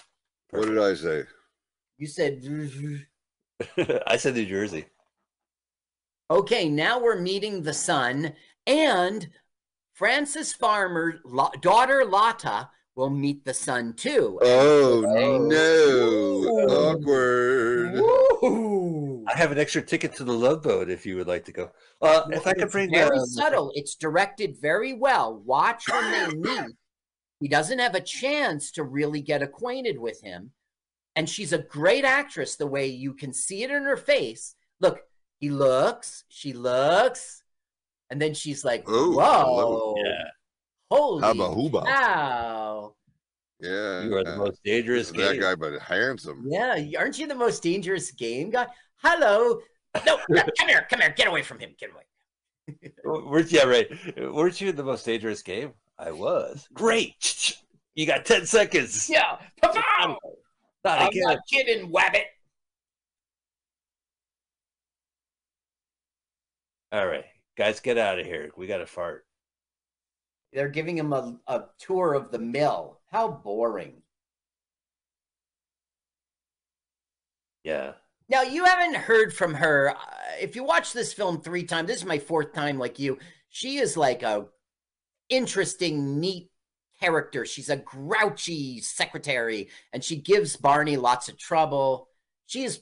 What 0.49 0.65
did 0.67 0.79
I 0.79 0.93
say? 0.95 1.23
You 1.97 2.07
said. 2.07 2.43
I 4.07 4.17
said 4.17 4.33
New 4.35 4.45
Jersey. 4.45 4.85
Okay, 6.31 6.67
now 6.67 6.99
we're 6.99 7.19
meeting 7.21 7.61
the 7.61 7.73
sun, 7.73 8.33
and 8.65 9.29
Frances 9.93 10.53
Farmer's 10.53 11.19
lo- 11.23 11.51
daughter 11.61 12.03
Lotta 12.05 12.69
will 12.95 13.09
meet 13.09 13.45
the 13.45 13.53
son 13.53 13.93
too. 13.93 14.39
Oh 14.41 15.05
Oh. 15.05 15.37
no! 15.47 16.93
Awkward. 16.93 17.93
Woo! 17.95 19.25
I 19.27 19.37
have 19.37 19.51
an 19.51 19.57
extra 19.57 19.81
ticket 19.81 20.15
to 20.17 20.23
the 20.23 20.33
Love 20.33 20.63
Boat 20.63 20.89
if 20.89 21.05
you 21.05 21.15
would 21.15 21.27
like 21.27 21.45
to 21.45 21.51
go. 21.51 21.71
Uh, 22.01 22.23
if 22.31 22.45
I 22.45 22.53
could 22.53 22.63
It's 22.63 22.71
bring 22.71 22.91
very 22.91 23.17
um, 23.17 23.25
subtle. 23.25 23.71
It's 23.75 23.95
directed 23.95 24.57
very 24.61 24.93
well. 24.93 25.41
Watch 25.45 25.85
when 25.89 26.11
they 26.11 26.35
meet. 26.61 26.75
He 27.39 27.47
doesn't 27.47 27.79
have 27.79 27.95
a 27.95 28.01
chance 28.01 28.71
to 28.71 28.83
really 28.83 29.21
get 29.21 29.41
acquainted 29.41 29.99
with 29.99 30.21
him. 30.21 30.51
And 31.15 31.29
she's 31.29 31.53
a 31.53 31.59
great 31.59 32.05
actress 32.05 32.55
the 32.55 32.67
way 32.67 32.87
you 32.87 33.13
can 33.13 33.33
see 33.33 33.63
it 33.63 33.69
in 33.71 33.83
her 33.83 33.97
face. 33.97 34.55
Look, 34.79 35.01
he 35.39 35.49
looks, 35.49 36.23
she 36.27 36.53
looks, 36.53 37.42
and 38.13 38.21
then 38.21 38.33
she's 38.35 38.63
like, 38.63 38.87
Ooh, 38.87 39.19
I 39.19 39.41
love 39.41 39.47
Whoa, 39.47 39.95
Yeah, 40.05 40.23
holy 40.91 41.21
Hubba 41.23 41.47
hooba. 41.49 41.85
cow. 41.87 42.93
Yeah. 43.59 44.03
you 44.03 44.15
are 44.15 44.23
the 44.23 44.33
uh, 44.35 44.37
most 44.37 44.61
dangerous 44.63 45.09
that 45.11 45.17
game. 45.33 45.41
guy, 45.41 45.55
but 45.55 45.81
handsome. 45.81 46.45
Yeah, 46.47 46.77
aren't 46.99 47.17
you 47.17 47.25
the 47.25 47.33
most 47.35 47.63
dangerous 47.63 48.11
game 48.11 48.51
guy? 48.51 48.67
Hello. 48.97 49.59
No, 50.05 50.19
no, 50.29 50.43
come 50.59 50.67
here, 50.67 50.85
come 50.89 50.99
here, 51.01 51.13
get 51.17 51.27
away 51.27 51.41
from 51.41 51.59
him, 51.59 51.73
get 51.79 51.89
away. 51.91 52.03
Weren't 53.03 53.51
yeah 53.51 53.63
right? 53.63 53.87
Weren't 54.17 54.61
you 54.61 54.71
the 54.71 54.83
most 54.83 55.05
dangerous 55.05 55.41
game? 55.41 55.73
I 55.97 56.11
was. 56.11 56.67
Great. 56.73 57.57
You 57.95 58.07
got 58.07 58.25
ten 58.25 58.47
seconds. 58.47 59.07
Yeah, 59.07 59.37
pow! 59.61 60.17
Not 60.83 60.99
I'm 60.99 61.07
again. 61.09 61.23
not 61.27 61.37
kidding, 61.47 61.91
Wabbit. 61.91 62.23
All 66.91 67.07
right, 67.07 67.25
guys, 67.57 67.79
get 67.79 67.97
out 67.97 68.19
of 68.19 68.25
here. 68.25 68.51
We 68.55 68.67
got 68.67 68.77
to 68.77 68.85
fart. 68.85 69.25
They're 70.53 70.69
giving 70.69 70.97
him 70.97 71.11
a, 71.11 71.37
a 71.47 71.65
tour 71.79 72.13
of 72.13 72.31
the 72.31 72.39
mill. 72.39 73.01
How 73.11 73.27
boring. 73.27 74.03
Yeah. 77.63 77.93
Now, 78.29 78.41
you 78.41 78.65
haven't 78.65 78.95
heard 78.95 79.33
from 79.33 79.53
her. 79.55 79.91
Uh, 79.91 80.15
If 80.39 80.55
you 80.55 80.63
watch 80.63 80.93
this 80.93 81.13
film 81.13 81.41
three 81.41 81.63
times, 81.63 81.87
this 81.87 81.97
is 81.97 82.05
my 82.05 82.19
fourth 82.19 82.53
time 82.53 82.77
like 82.79 82.99
you. 82.99 83.19
She 83.49 83.77
is 83.77 83.95
like 83.97 84.23
a 84.23 84.47
interesting, 85.29 86.19
neat 86.19 86.51
character. 87.01 87.45
She's 87.45 87.69
a 87.69 87.77
grouchy 87.77 88.81
secretary 88.81 89.69
and 89.93 90.03
she 90.03 90.17
gives 90.17 90.55
Barney 90.57 90.97
lots 90.97 91.29
of 91.29 91.37
trouble. 91.37 92.09
She's 92.47 92.81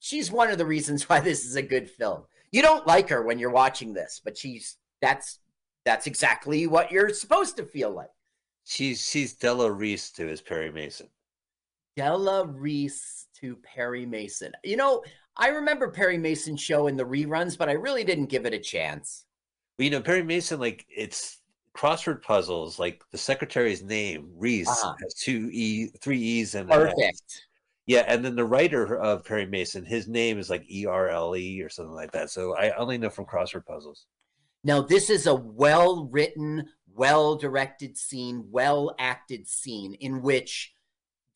she's 0.00 0.30
one 0.30 0.50
of 0.50 0.58
the 0.58 0.66
reasons 0.66 1.04
why 1.08 1.20
this 1.20 1.44
is 1.44 1.56
a 1.56 1.62
good 1.62 1.90
film. 1.90 2.24
You 2.56 2.62
don't 2.62 2.86
like 2.86 3.10
her 3.10 3.22
when 3.22 3.38
you're 3.38 3.50
watching 3.50 3.92
this, 3.92 4.22
but 4.24 4.38
she's 4.38 4.78
that's 5.02 5.40
that's 5.84 6.06
exactly 6.06 6.66
what 6.66 6.90
you're 6.90 7.10
supposed 7.10 7.58
to 7.58 7.66
feel 7.66 7.90
like. 7.90 8.08
She's 8.64 9.06
she's 9.06 9.34
Della 9.34 9.70
Reese 9.70 10.10
to 10.12 10.26
his 10.26 10.40
Perry 10.40 10.72
Mason. 10.72 11.08
Della 11.98 12.46
Reese 12.46 13.26
to 13.42 13.56
Perry 13.56 14.06
Mason. 14.06 14.52
You 14.64 14.78
know, 14.78 15.04
I 15.36 15.48
remember 15.48 15.90
Perry 15.90 16.16
Mason 16.16 16.56
show 16.56 16.86
in 16.86 16.96
the 16.96 17.04
reruns, 17.04 17.58
but 17.58 17.68
I 17.68 17.72
really 17.72 18.04
didn't 18.04 18.30
give 18.30 18.46
it 18.46 18.54
a 18.54 18.58
chance. 18.58 19.26
Well, 19.78 19.84
you 19.84 19.90
know, 19.90 20.00
Perry 20.00 20.22
Mason, 20.22 20.58
like 20.58 20.86
it's 20.88 21.42
crossword 21.76 22.22
puzzles. 22.22 22.78
Like 22.78 23.04
the 23.12 23.18
secretary's 23.18 23.82
name, 23.82 24.30
Reese, 24.34 24.66
Uh-huh. 24.70 24.94
has 25.02 25.12
two 25.12 25.50
e, 25.52 25.88
three 26.00 26.20
e's, 26.20 26.54
and. 26.54 26.70
Perfect. 26.70 27.45
Yeah, 27.86 28.04
and 28.08 28.24
then 28.24 28.34
the 28.34 28.44
writer 28.44 28.96
of 28.96 29.24
Perry 29.24 29.46
Mason, 29.46 29.84
his 29.84 30.08
name 30.08 30.38
is 30.38 30.50
like 30.50 30.64
E 30.68 30.86
R 30.86 31.08
L 31.08 31.36
E 31.36 31.62
or 31.62 31.68
something 31.68 31.94
like 31.94 32.12
that. 32.12 32.30
So 32.30 32.56
I 32.56 32.70
only 32.76 32.98
know 32.98 33.10
from 33.10 33.26
crossword 33.26 33.64
puzzles. 33.64 34.06
Now, 34.64 34.82
this 34.82 35.08
is 35.08 35.28
a 35.28 35.34
well 35.34 36.08
written, 36.10 36.68
well 36.92 37.36
directed 37.36 37.96
scene, 37.96 38.46
well 38.50 38.96
acted 38.98 39.46
scene 39.46 39.94
in 39.94 40.22
which 40.22 40.72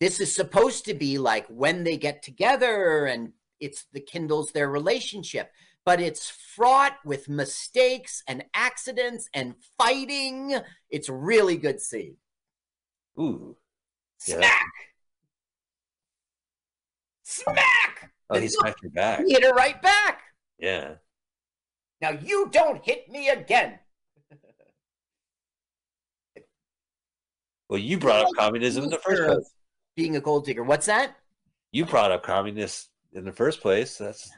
this 0.01 0.19
is 0.19 0.35
supposed 0.35 0.85
to 0.87 0.95
be 0.95 1.19
like 1.19 1.47
when 1.47 1.85
they 1.85 1.97
get 1.97 2.23
together 2.23 3.07
and 3.07 3.33
it's 3.61 3.85
the 3.93 4.01
kindles 4.01 4.51
their 4.51 4.69
relationship, 4.69 5.53
but 5.85 6.01
it's 6.01 6.31
fraught 6.31 6.97
with 7.05 7.29
mistakes 7.29 8.25
and 8.27 8.45
accidents 8.55 9.29
and 9.35 9.55
fighting. 9.79 10.57
It's 10.89 11.09
really 11.09 11.57
good 11.57 11.81
scene. 11.81 12.17
Ooh, 13.21 13.57
Yeah. 14.27 14.41
Smack! 17.31 18.11
Oh, 18.29 18.39
he 18.41 18.49
smacked 18.49 18.83
your 18.83 18.91
back. 18.91 19.25
He 19.25 19.33
hit 19.35 19.45
her 19.45 19.53
right 19.53 19.81
back. 19.81 20.21
Yeah, 20.59 20.95
Now 22.01 22.11
you 22.11 22.49
don't 22.51 22.85
hit 22.85 23.09
me 23.09 23.29
again. 23.29 23.79
well, 27.69 27.79
you 27.79 27.99
brought 27.99 28.27
up 28.27 28.33
communism 28.37 28.85
in 28.85 28.91
the 28.91 28.99
first 28.99 29.23
place. 29.23 29.53
being 29.97 30.17
a 30.17 30.21
gold 30.21 30.45
digger. 30.45 30.65
What's 30.65 30.87
that? 30.87 31.17
You 31.73 31.87
brought 31.87 32.11
up 32.11 32.23
communists 32.25 32.89
in 33.13 33.25
the 33.25 33.33
first 33.33 33.61
place. 33.61 33.97
That's 33.99 34.29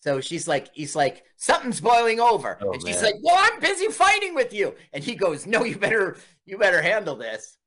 So 0.00 0.20
she's 0.20 0.46
like, 0.46 0.68
he's 0.74 0.94
like, 0.94 1.24
something's 1.36 1.80
boiling 1.80 2.20
over. 2.20 2.56
Oh, 2.62 2.72
and 2.72 2.80
she's 2.86 3.02
man. 3.02 3.04
like, 3.12 3.14
well, 3.22 3.36
I'm 3.38 3.58
busy 3.60 3.88
fighting 3.88 4.34
with 4.34 4.52
you. 4.54 4.74
And 4.92 5.02
he 5.02 5.16
goes, 5.16 5.44
no, 5.46 5.64
you 5.64 5.76
better, 5.76 6.16
you 6.46 6.56
better 6.56 6.80
handle 6.80 7.16
this. 7.16 7.58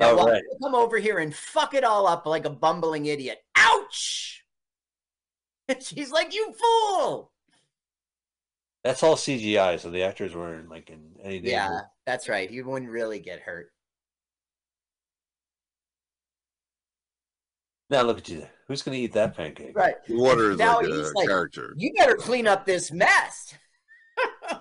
Now, 0.00 0.16
why 0.16 0.24
right. 0.24 0.30
don't 0.32 0.44
you 0.44 0.58
come 0.62 0.74
over 0.74 0.98
here 0.98 1.18
and 1.18 1.34
fuck 1.34 1.74
it 1.74 1.84
all 1.84 2.06
up 2.06 2.24
like 2.26 2.44
a 2.44 2.50
bumbling 2.50 3.06
idiot. 3.06 3.38
Ouch! 3.56 4.44
And 5.68 5.82
she's 5.82 6.12
like, 6.12 6.34
you 6.34 6.52
fool! 6.52 7.32
that's 8.84 9.02
all 9.02 9.16
CGI, 9.16 9.78
so 9.78 9.90
the 9.90 10.02
actors 10.02 10.34
weren't 10.34 10.70
like 10.70 10.88
in 10.90 11.10
any 11.22 11.40
danger. 11.40 11.50
Yeah, 11.50 11.80
that's 12.06 12.26
right. 12.28 12.50
You 12.50 12.64
wouldn't 12.64 12.90
really 12.90 13.18
get 13.18 13.40
hurt. 13.40 13.70
Now 17.90 18.02
look 18.02 18.18
at 18.18 18.28
you. 18.28 18.46
Who's 18.66 18.82
gonna 18.82 18.96
eat 18.96 19.12
that 19.14 19.36
pancake? 19.36 19.76
Right. 19.76 19.96
Water 20.08 20.52
is 20.52 20.58
Now 20.58 20.76
like 20.76 20.86
he's 20.86 21.10
a 21.10 21.12
like, 21.14 21.28
character. 21.28 21.74
You 21.76 21.92
better 21.96 22.14
clean 22.16 22.46
up 22.46 22.64
this 22.64 22.92
mess. 22.92 23.54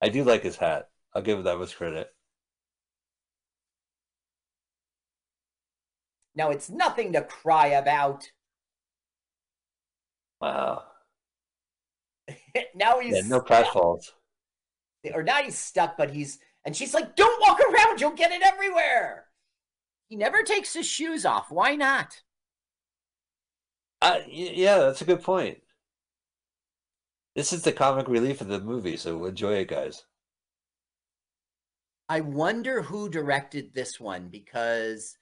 I 0.00 0.08
do 0.10 0.24
like 0.24 0.42
his 0.42 0.56
hat. 0.56 0.88
I'll 1.14 1.22
give 1.22 1.38
him 1.38 1.44
that 1.44 1.58
much 1.58 1.76
credit. 1.76 2.13
Now 6.34 6.50
it's 6.50 6.70
nothing 6.70 7.12
to 7.12 7.22
cry 7.22 7.68
about. 7.68 8.30
Wow. 10.40 10.82
now 12.74 13.00
he's 13.00 13.14
Yeah, 13.16 13.22
no 13.26 13.40
pratfalls. 13.40 14.10
or 15.12 15.22
now 15.22 15.42
he's 15.42 15.58
stuck, 15.58 15.96
but 15.96 16.10
he's 16.10 16.38
and 16.64 16.74
she's 16.74 16.94
like, 16.94 17.14
"Don't 17.16 17.40
walk 17.40 17.60
around; 17.60 18.00
you'll 18.00 18.12
get 18.12 18.32
it 18.32 18.42
everywhere." 18.42 19.26
He 20.08 20.16
never 20.16 20.42
takes 20.42 20.72
his 20.74 20.86
shoes 20.86 21.24
off. 21.24 21.50
Why 21.50 21.76
not? 21.76 22.22
Uh, 24.02 24.20
yeah, 24.28 24.78
that's 24.78 25.00
a 25.02 25.06
good 25.06 25.22
point. 25.22 25.58
This 27.34 27.52
is 27.52 27.62
the 27.62 27.72
comic 27.72 28.06
relief 28.08 28.40
of 28.40 28.48
the 28.48 28.60
movie, 28.60 28.96
so 28.96 29.24
enjoy 29.24 29.54
it, 29.54 29.68
guys. 29.68 30.04
I 32.08 32.20
wonder 32.20 32.82
who 32.82 33.08
directed 33.08 33.72
this 33.74 33.98
one 33.98 34.28
because 34.28 35.16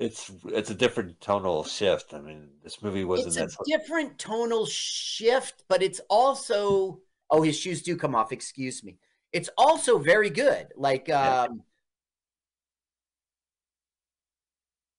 It's 0.00 0.30
it's 0.46 0.70
a 0.70 0.74
different 0.74 1.20
tonal 1.20 1.64
shift. 1.64 2.14
I 2.14 2.20
mean, 2.20 2.48
this 2.62 2.82
movie 2.82 3.04
wasn't 3.04 3.36
it's 3.36 3.36
a 3.36 3.48
sl- 3.48 3.62
different 3.64 4.18
tonal 4.18 4.66
shift, 4.66 5.64
but 5.68 5.82
it's 5.82 6.00
also 6.10 7.00
oh, 7.30 7.42
his 7.42 7.58
shoes 7.58 7.82
do 7.82 7.96
come 7.96 8.14
off. 8.14 8.32
Excuse 8.32 8.82
me. 8.84 8.98
It's 9.32 9.50
also 9.56 9.98
very 9.98 10.30
good. 10.30 10.68
Like 10.76 11.08
um, 11.10 11.62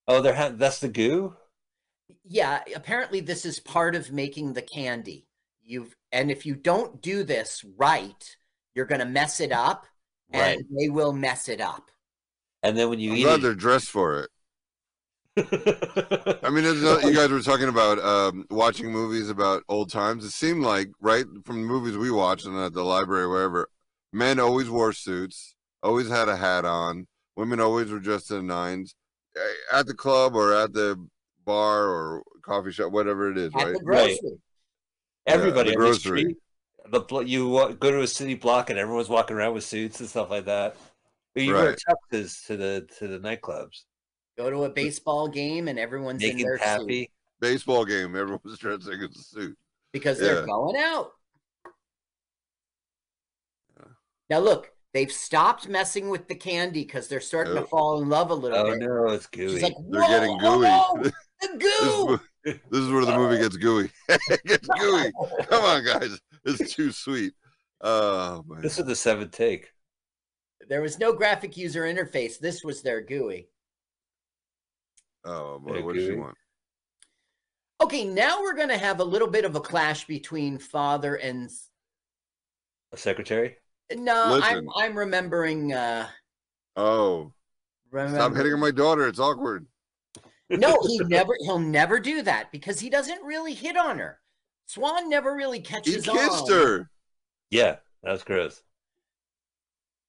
Oh, 0.07 0.21
they're 0.21 0.33
ha- 0.35 0.49
that's 0.53 0.79
the 0.79 0.87
goo. 0.87 1.35
yeah, 2.23 2.63
apparently 2.75 3.19
this 3.21 3.45
is 3.45 3.59
part 3.59 3.95
of 3.95 4.11
making 4.11 4.53
the 4.53 4.61
candy. 4.61 5.27
You've 5.63 5.95
and 6.11 6.31
if 6.31 6.45
you 6.45 6.55
don't 6.55 7.01
do 7.01 7.23
this 7.23 7.63
right, 7.77 8.37
you're 8.75 8.85
gonna 8.85 9.05
mess 9.05 9.39
it 9.39 9.51
up, 9.51 9.87
and 10.31 10.57
Right. 10.57 10.65
they 10.79 10.89
will 10.89 11.13
mess 11.13 11.49
it 11.49 11.61
up. 11.61 11.91
And 12.63 12.77
then 12.77 12.89
when 12.89 12.99
you 12.99 13.11
I'm 13.11 13.17
eat 13.17 13.23
glad 13.23 13.39
it, 13.39 13.41
they're 13.41 13.55
dressed 13.55 13.89
for 13.89 14.19
it. 14.21 14.29
I 15.37 16.49
mean, 16.49 16.63
it's 16.65 16.81
not- 16.81 17.03
you 17.03 17.13
guys 17.13 17.29
were 17.29 17.41
talking 17.41 17.67
about 17.69 17.99
um, 17.99 18.45
watching 18.49 18.91
movies 18.91 19.29
about 19.29 19.63
old 19.67 19.91
times. 19.91 20.23
It 20.23 20.31
seemed 20.31 20.63
like, 20.63 20.89
right, 21.01 21.25
from 21.45 21.61
the 21.61 21.67
movies 21.67 21.97
we 21.97 22.09
watched 22.11 22.45
and 22.45 22.57
at 22.57 22.73
the 22.73 22.83
library 22.83 23.23
or 23.23 23.29
wherever, 23.29 23.69
men 24.13 24.39
always 24.39 24.69
wore 24.69 24.93
suits, 24.93 25.55
always 25.83 26.07
had 26.09 26.29
a 26.29 26.37
hat 26.37 26.63
on. 26.65 27.07
Women 27.35 27.59
always 27.59 27.91
were 27.91 27.99
dressed 27.99 28.31
in 28.31 28.47
nines. 28.47 28.95
Eh, 29.35 29.39
At 29.77 29.87
the 29.87 29.93
club 29.93 30.35
or 30.35 30.53
at 30.53 30.71
the 30.71 30.95
bar 31.43 31.83
or 31.89 32.23
coffee 32.41 32.71
shop, 32.71 32.91
whatever 32.93 33.29
it 33.29 33.37
is, 33.37 33.51
At 33.55 33.63
right? 33.65 33.73
the 33.73 33.83
grocery. 33.83 34.37
everybody 35.27 35.71
the 35.71 35.75
on 35.75 35.81
the 35.81 35.85
grocery. 35.85 36.19
street, 36.21 36.37
the 36.91 37.19
you 37.25 37.49
wa- 37.49 37.71
go 37.73 37.91
to 37.91 38.01
a 38.01 38.07
city 38.07 38.35
block 38.35 38.69
and 38.69 38.79
everyone's 38.79 39.09
walking 39.09 39.35
around 39.35 39.53
with 39.53 39.65
suits 39.65 39.99
and 39.99 40.07
stuff 40.07 40.29
like 40.29 40.45
that. 40.45 40.77
But 41.33 41.43
you 41.43 41.53
wear 41.53 41.69
Right. 41.71 41.79
tuxes 42.13 42.45
to 42.47 42.55
the 42.55 42.87
to 42.99 43.07
the 43.09 43.19
nightclubs. 43.19 43.83
Go 44.37 44.49
to 44.49 44.65
a 44.65 44.69
baseball 44.69 45.27
game 45.27 45.67
and 45.67 45.79
everyone's 45.79 46.21
in 46.23 46.31
Naked 46.35 46.45
their 46.45 46.57
suit 46.57 46.65
happy. 46.67 47.11
Baseball 47.39 47.85
game, 47.85 48.15
everyone's 48.15 48.57
dressing 48.57 48.93
in 48.93 49.03
a 49.03 49.13
suit. 49.13 49.57
because 49.93 50.19
they're 50.19 50.45
going 50.45 50.75
out. 50.77 51.11
Now 54.29 54.39
look, 54.39 54.71
they've 54.93 55.11
stopped 55.11 55.67
messing 55.67 56.09
with 56.09 56.27
the 56.27 56.35
candy 56.35 56.81
because 56.83 57.07
they're 57.07 57.21
starting 57.21 57.53
to 57.55 57.61
Oh. 57.61 57.65
fall 57.67 58.01
in 58.01 58.09
love 58.09 58.31
a 58.31 58.35
little 58.35 58.57
Oh 58.57 58.71
bit. 58.71 58.79
no, 58.79 59.07
it's 59.09 59.27
gooey. 59.27 59.49
She's 59.53 59.63
like, 59.63 59.75
They're 59.89 60.01
getting 60.01 60.39
oh, 60.41 60.57
gooey. 60.57 60.67
no, 60.67 60.97
the 61.03 61.13
This 61.41 61.49
is, 61.51 61.79
goo. 61.81 62.05
mo- 62.07 62.19
this 62.43 62.79
is 62.81 62.91
where 62.91 63.05
the 63.05 63.15
movie 63.17 63.37
gets 63.37 63.57
gooey. 63.57 63.91
it 64.09 64.43
gets 64.45 64.67
gooey. 64.67 65.11
Come 65.49 65.63
on, 65.63 65.85
guys. 65.85 66.19
It's 66.45 66.73
too 66.73 66.91
sweet. 66.91 67.33
Oh, 67.81 68.43
man. 68.47 68.61
this 68.61 68.79
is 68.79 68.85
the 68.85 68.95
seventh 68.95 69.31
take. 69.31 69.69
There 70.69 70.81
was 70.81 70.97
no 70.97 71.13
graphic 71.13 71.55
user 71.57 71.83
interface. 71.83 72.39
This 72.39 72.63
was 72.63 72.81
their 72.81 73.01
GUI. 73.01 73.49
Oh, 75.25 75.59
boy. 75.59 75.77
Yeah, 75.77 75.81
What 75.81 75.95
does 75.95 76.05
she 76.05 76.13
want? 76.13 76.35
Okay, 77.81 78.05
now 78.05 78.41
we're 78.41 78.55
going 78.55 78.69
to 78.69 78.77
have 78.77 78.99
a 78.99 79.03
little 79.03 79.27
bit 79.27 79.43
of 79.45 79.55
a 79.55 79.59
clash 79.59 80.05
between 80.05 80.57
father 80.57 81.15
and 81.15 81.49
A 82.93 82.97
secretary. 82.97 83.57
no. 83.93 84.39
I'm 84.41 84.67
I'm 84.75 84.97
remembering. 84.97 85.73
uh 85.73 86.07
Oh, 86.77 87.33
remember, 87.91 88.17
stop 88.17 88.35
hitting 88.35 88.53
on 88.53 88.59
my 88.59 88.71
daughter. 88.71 89.07
It's 89.07 89.19
awkward. 89.19 89.65
No, 90.49 90.77
he 90.87 90.99
never. 91.03 91.35
He'll 91.41 91.59
never 91.59 91.99
do 91.99 92.21
that 92.21 92.51
because 92.51 92.79
he 92.79 92.89
doesn't 92.89 93.23
really 93.23 93.53
hit 93.53 93.77
on 93.77 93.99
her. 93.99 94.19
Swan 94.67 95.09
never 95.09 95.35
really 95.35 95.59
catches. 95.59 96.05
He 96.05 96.11
kissed 96.11 96.49
on. 96.49 96.51
her. 96.51 96.89
Yeah, 97.49 97.77
that's 98.03 98.19
was 98.19 98.23
gross. 98.23 98.61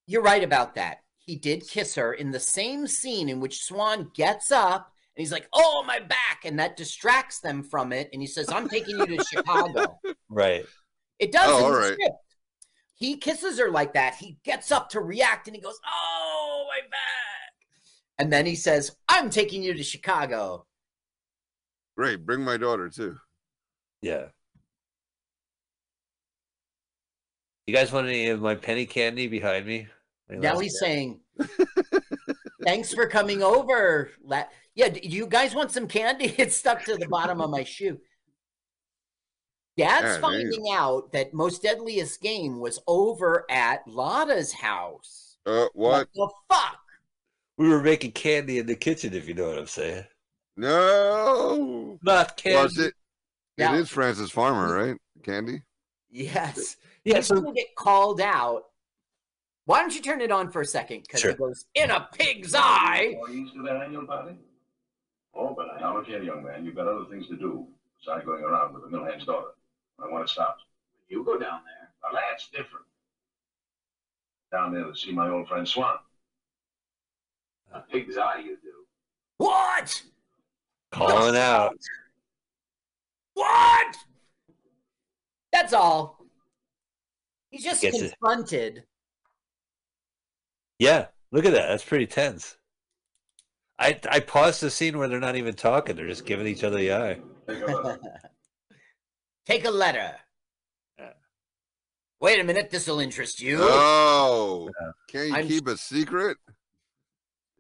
You're 0.07 0.23
right 0.23 0.43
about 0.45 0.75
that. 0.77 0.99
He 1.19 1.37
did 1.37 1.69
kiss 1.69 1.97
her 1.97 2.13
in 2.15 2.31
the 2.31 2.41
same 2.41 2.87
scene 2.87 3.29
in 3.29 3.41
which 3.41 3.63
Swan 3.65 4.11
gets 4.15 4.51
up 4.53 4.93
and 5.17 5.23
he's 5.23 5.33
like, 5.33 5.49
"Oh, 5.55 5.83
my 5.87 5.99
back," 5.99 6.45
and 6.45 6.59
that 6.59 6.77
distracts 6.77 7.41
them 7.41 7.63
from 7.63 7.93
it. 7.93 8.11
And 8.13 8.21
he 8.21 8.27
says, 8.29 8.51
"I'm 8.51 8.69
taking 8.69 8.99
you 8.99 9.07
to 9.07 9.25
Chicago." 9.31 9.99
Right. 10.29 10.65
It 11.19 11.33
does. 11.33 11.49
Oh, 11.49 11.59
in 11.59 11.65
all 11.65 11.73
the 11.73 11.79
right. 11.79 11.93
script. 11.95 12.17
He 12.95 13.17
kisses 13.17 13.59
her 13.59 13.71
like 13.71 13.95
that. 13.95 14.15
He 14.17 14.39
gets 14.45 14.71
up 14.73 14.89
to 14.91 15.01
react 15.01 15.49
and 15.49 15.57
he 15.57 15.63
goes, 15.63 15.79
"Oh, 15.87 16.67
my 16.69 16.81
back," 16.89 17.55
and 18.19 18.33
then 18.33 18.45
he 18.47 18.55
says, 18.55 18.95
"I'm 19.09 19.31
taking 19.31 19.63
you 19.63 19.75
to 19.75 19.83
Chicago." 19.83 20.67
Great. 21.97 22.27
Bring 22.27 22.43
my 22.43 22.59
daughter, 22.59 22.91
too. 22.91 23.17
Yeah. 24.03 24.27
You 27.67 27.75
guys 27.75 27.91
want 27.91 28.07
any 28.07 28.29
of 28.29 28.41
my 28.41 28.55
penny 28.55 28.87
candy 28.87 29.27
behind 29.27 29.67
me? 29.67 29.89
Any 30.31 30.41
Now 30.41 30.53
last- 30.53 30.63
he's 30.63 30.79
saying, 30.79 31.21
"Thanks 32.63 32.93
for 32.95 33.07
coming 33.09 33.43
over." 33.43 34.11
La- 34.23 34.45
yeah, 34.77 34.89
do 34.91 35.01
you 35.03 35.27
guys 35.27 35.55
want 35.55 35.73
some 35.73 35.89
candy? 35.89 36.33
It's 36.39 36.55
stuck 36.57 36.85
to 36.85 36.97
the 36.97 37.09
bottom 37.09 37.41
of 37.41 37.51
my 37.51 37.65
shoe. 37.65 37.99
Dad's 39.77 39.89
Yeah, 39.93 40.01
there 40.03 40.15
you 40.15 40.21
finding 40.21 40.65
out 40.73 41.13
that 41.13 41.35
most 41.35 41.63
deadliest 41.63 42.21
game 42.23 42.61
was 42.61 42.79
over 42.87 43.45
at 43.51 43.87
Lotta's 43.89 44.53
house. 44.53 45.39
Uh, 45.45 45.67
what? 45.75 46.09
the 46.15 46.31
fuck? 46.51 46.79
we 47.59 47.69
were 47.69 47.83
making 47.83 48.13
candy 48.13 48.59
in 48.59 48.67
the 48.67 48.77
kitchen, 48.77 49.15
if 49.15 49.27
you 49.27 49.35
know 49.35 49.49
what 49.49 49.59
I'm 49.59 49.67
saying. 49.67 50.05
No. 50.59 51.99
Not 52.03 52.37
candy. 52.37 52.57
Well, 52.57 52.65
it's 52.67 52.79
it, 52.79 52.95
Now- 53.59 53.75
it 53.75 53.81
is 53.81 53.89
Frances 53.89 54.31
Farmer, 54.31 54.75
right? 54.75 54.97
Candy? 55.23 55.63
Yes. 56.11 56.77
Yeah, 57.05 57.17
He's 57.17 57.27
so- 57.29 57.41
gonna 57.41 57.55
get 57.55 57.75
called 57.77 58.21
out. 58.21 58.65
Why 59.65 59.81
don't 59.81 59.95
you 59.95 60.01
turn 60.03 60.21
it 60.21 60.31
on 60.31 60.51
for 60.51 60.61
a 60.61 60.67
second? 60.67 61.03
Because 61.03 61.21
Sure. 61.21 61.31
it 61.33 61.39
goes 61.39 61.65
in 61.75 61.91
a 61.91 62.09
pig's 62.13 62.55
eye. 62.55 63.17
Oh, 65.37 65.55
but 65.55 65.67
I 65.71 65.81
now 65.81 65.97
look 65.97 66.07
here, 66.07 66.23
young 66.23 66.43
man. 66.43 66.65
You've 66.65 66.75
got 66.75 66.89
other 66.89 67.05
things 67.11 67.29
to 67.29 67.37
do 67.37 67.67
besides 67.99 68.25
going 68.25 68.43
around 68.43 68.73
with 68.75 68.85
the 68.85 68.89
millhand's 68.89 69.27
daughter. 69.27 69.49
I 70.03 70.11
want 70.11 70.27
to 70.27 70.33
stop. 70.33 70.59
You 71.09 71.25
go 71.25 71.39
down 71.39 71.61
there. 71.65 71.91
Now 72.03 72.19
that's 72.19 72.49
different. 72.49 72.87
Down 74.51 74.73
there 74.73 74.85
to 74.85 74.97
see 74.97 75.13
my 75.13 75.29
old 75.29 75.49
friend 75.49 75.69
Swan. 75.69 75.97
A 77.73 77.81
pig's 77.81 78.17
eye, 78.17 78.41
you 78.45 78.57
do. 78.63 78.73
What? 79.39 80.03
Calling 80.93 81.37
out. 81.37 81.77
What? 83.35 83.97
That's 85.53 85.73
all. 85.73 86.25
He's 87.51 87.65
just 87.65 87.83
Gets 87.83 88.01
it. 88.01 88.11
confronted. 88.19 88.85
Yeah, 90.79 91.07
look 91.33 91.45
at 91.45 91.53
that. 91.53 91.69
That's 91.69 91.85
pretty 91.85 92.07
tense. 92.07 92.57
I 93.79 93.99
I 94.11 94.21
paused 94.21 94.63
the 94.63 94.71
scene 94.71 94.99
where 94.99 95.09
they're 95.09 95.21
not 95.21 95.37
even 95.37 95.55
talking; 95.55 95.97
they're 95.97 96.07
just 96.07 96.25
giving 96.27 96.47
each 96.47 96.65
other 96.65 96.79
the 96.79 96.93
eye. 96.93 97.21
Take 97.47 97.63
a 97.63 97.73
look. 97.73 98.01
Take 99.45 99.65
a 99.65 99.71
letter. 99.71 100.15
Wait 102.19 102.41
a 102.41 102.45
minute, 102.45 102.71
this 102.71 102.87
will 102.87 102.99
interest 102.99 103.41
you. 103.43 103.59
Oh, 103.61 104.71
can't 105.09 105.29
you 105.29 105.35
I'm- 105.35 105.47
keep 105.47 105.69
a 105.69 105.77
secret? 105.77 106.39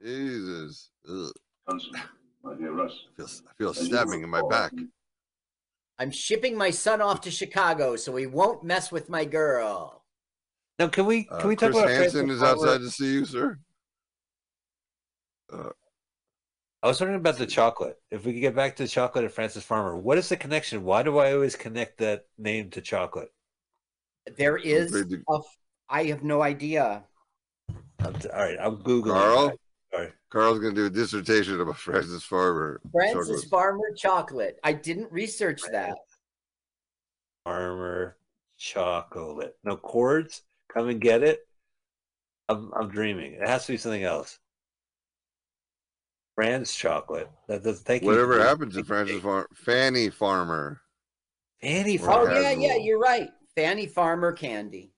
Jesus. 0.02 0.90
Ugh. 1.08 1.30
My 2.42 2.54
dear 2.54 2.72
Russ. 2.72 2.92
I 2.92 3.16
feel, 3.16 3.26
I 3.26 3.52
feel 3.58 3.74
stabbing 3.74 4.22
in 4.22 4.30
my 4.30 4.42
back. 4.48 4.72
I'm 5.98 6.10
shipping 6.10 6.56
my 6.56 6.70
son 6.70 7.02
off 7.02 7.20
to 7.22 7.30
Chicago 7.30 7.96
so 7.96 8.16
he 8.16 8.26
won't 8.26 8.64
mess 8.64 8.90
with 8.90 9.08
my 9.10 9.24
girl. 9.24 10.04
Now, 10.78 10.88
can 10.88 11.06
we 11.06 11.24
can 11.24 11.42
Uh, 11.42 11.48
we 11.48 11.56
talk 11.56 11.72
Chris 11.72 11.82
about 11.82 11.90
Hansen 11.90 12.26
Francis 12.26 12.36
is 12.36 12.42
outside 12.42 12.78
to 12.78 12.90
see 12.90 13.12
you, 13.12 13.24
sir. 13.26 13.58
I 16.82 16.88
was 16.88 17.00
wondering 17.00 17.18
about 17.20 17.38
the 17.38 17.46
chocolate. 17.46 17.96
If 18.10 18.24
we 18.24 18.32
could 18.34 18.40
get 18.40 18.54
back 18.54 18.76
to 18.76 18.82
the 18.84 18.88
chocolate 18.88 19.24
and 19.24 19.32
Frances 19.32 19.64
Farmer, 19.64 19.96
what 19.96 20.18
is 20.18 20.28
the 20.28 20.36
connection? 20.36 20.84
Why 20.84 21.02
do 21.02 21.18
I 21.18 21.32
always 21.32 21.56
connect 21.56 21.98
that 21.98 22.26
name 22.38 22.70
to 22.70 22.80
chocolate? 22.80 23.32
There 24.36 24.56
is 24.56 24.90
afraid 24.94 25.10
to- 25.10 25.22
a. 25.30 25.38
f- 25.38 25.58
I 25.88 26.04
have 26.04 26.22
no 26.22 26.42
idea. 26.42 27.04
I'm 28.00 28.14
t- 28.14 28.28
all 28.28 28.40
right, 28.40 28.58
I'm 28.60 28.76
googling. 28.78 29.12
Carl? 29.12 29.52
Sorry. 29.92 30.12
Carl's 30.30 30.58
gonna 30.58 30.74
do 30.74 30.86
a 30.86 30.90
dissertation 30.90 31.60
about 31.60 31.76
Frances 31.78 32.22
Farmer. 32.24 32.80
Frances 32.92 33.28
chocolate. 33.28 33.50
Farmer 33.50 33.92
chocolate. 33.96 34.58
I 34.62 34.72
didn't 34.72 35.10
research 35.10 35.62
that. 35.70 35.96
Farmer 37.44 38.16
chocolate. 38.58 39.56
No 39.64 39.76
chords. 39.76 40.42
Come 40.72 40.88
and 40.88 41.00
get 41.00 41.22
it. 41.22 41.46
I'm 42.48 42.72
I'm 42.74 42.88
dreaming. 42.88 43.32
It 43.34 43.48
has 43.48 43.66
to 43.66 43.72
be 43.72 43.78
something 43.78 44.02
else. 44.04 44.38
Fran's 46.36 46.72
chocolate. 46.72 47.28
That 47.48 47.64
does 47.64 47.80
thank 47.80 48.02
you. 48.02 48.08
Whatever 48.08 48.38
happened 48.40 48.72
to 48.74 48.84
Frances 48.84 49.20
Farmer? 49.22 49.48
Fanny 49.54 50.10
Farmer. 50.10 50.80
Fanny 51.60 51.96
Farmer. 51.96 52.30
Oh 52.30 52.40
yeah, 52.40 52.50
yeah, 52.52 52.76
you're 52.76 53.00
right. 53.00 53.30
Fanny 53.56 53.86
Farmer 53.86 54.32
candy. 54.32 54.92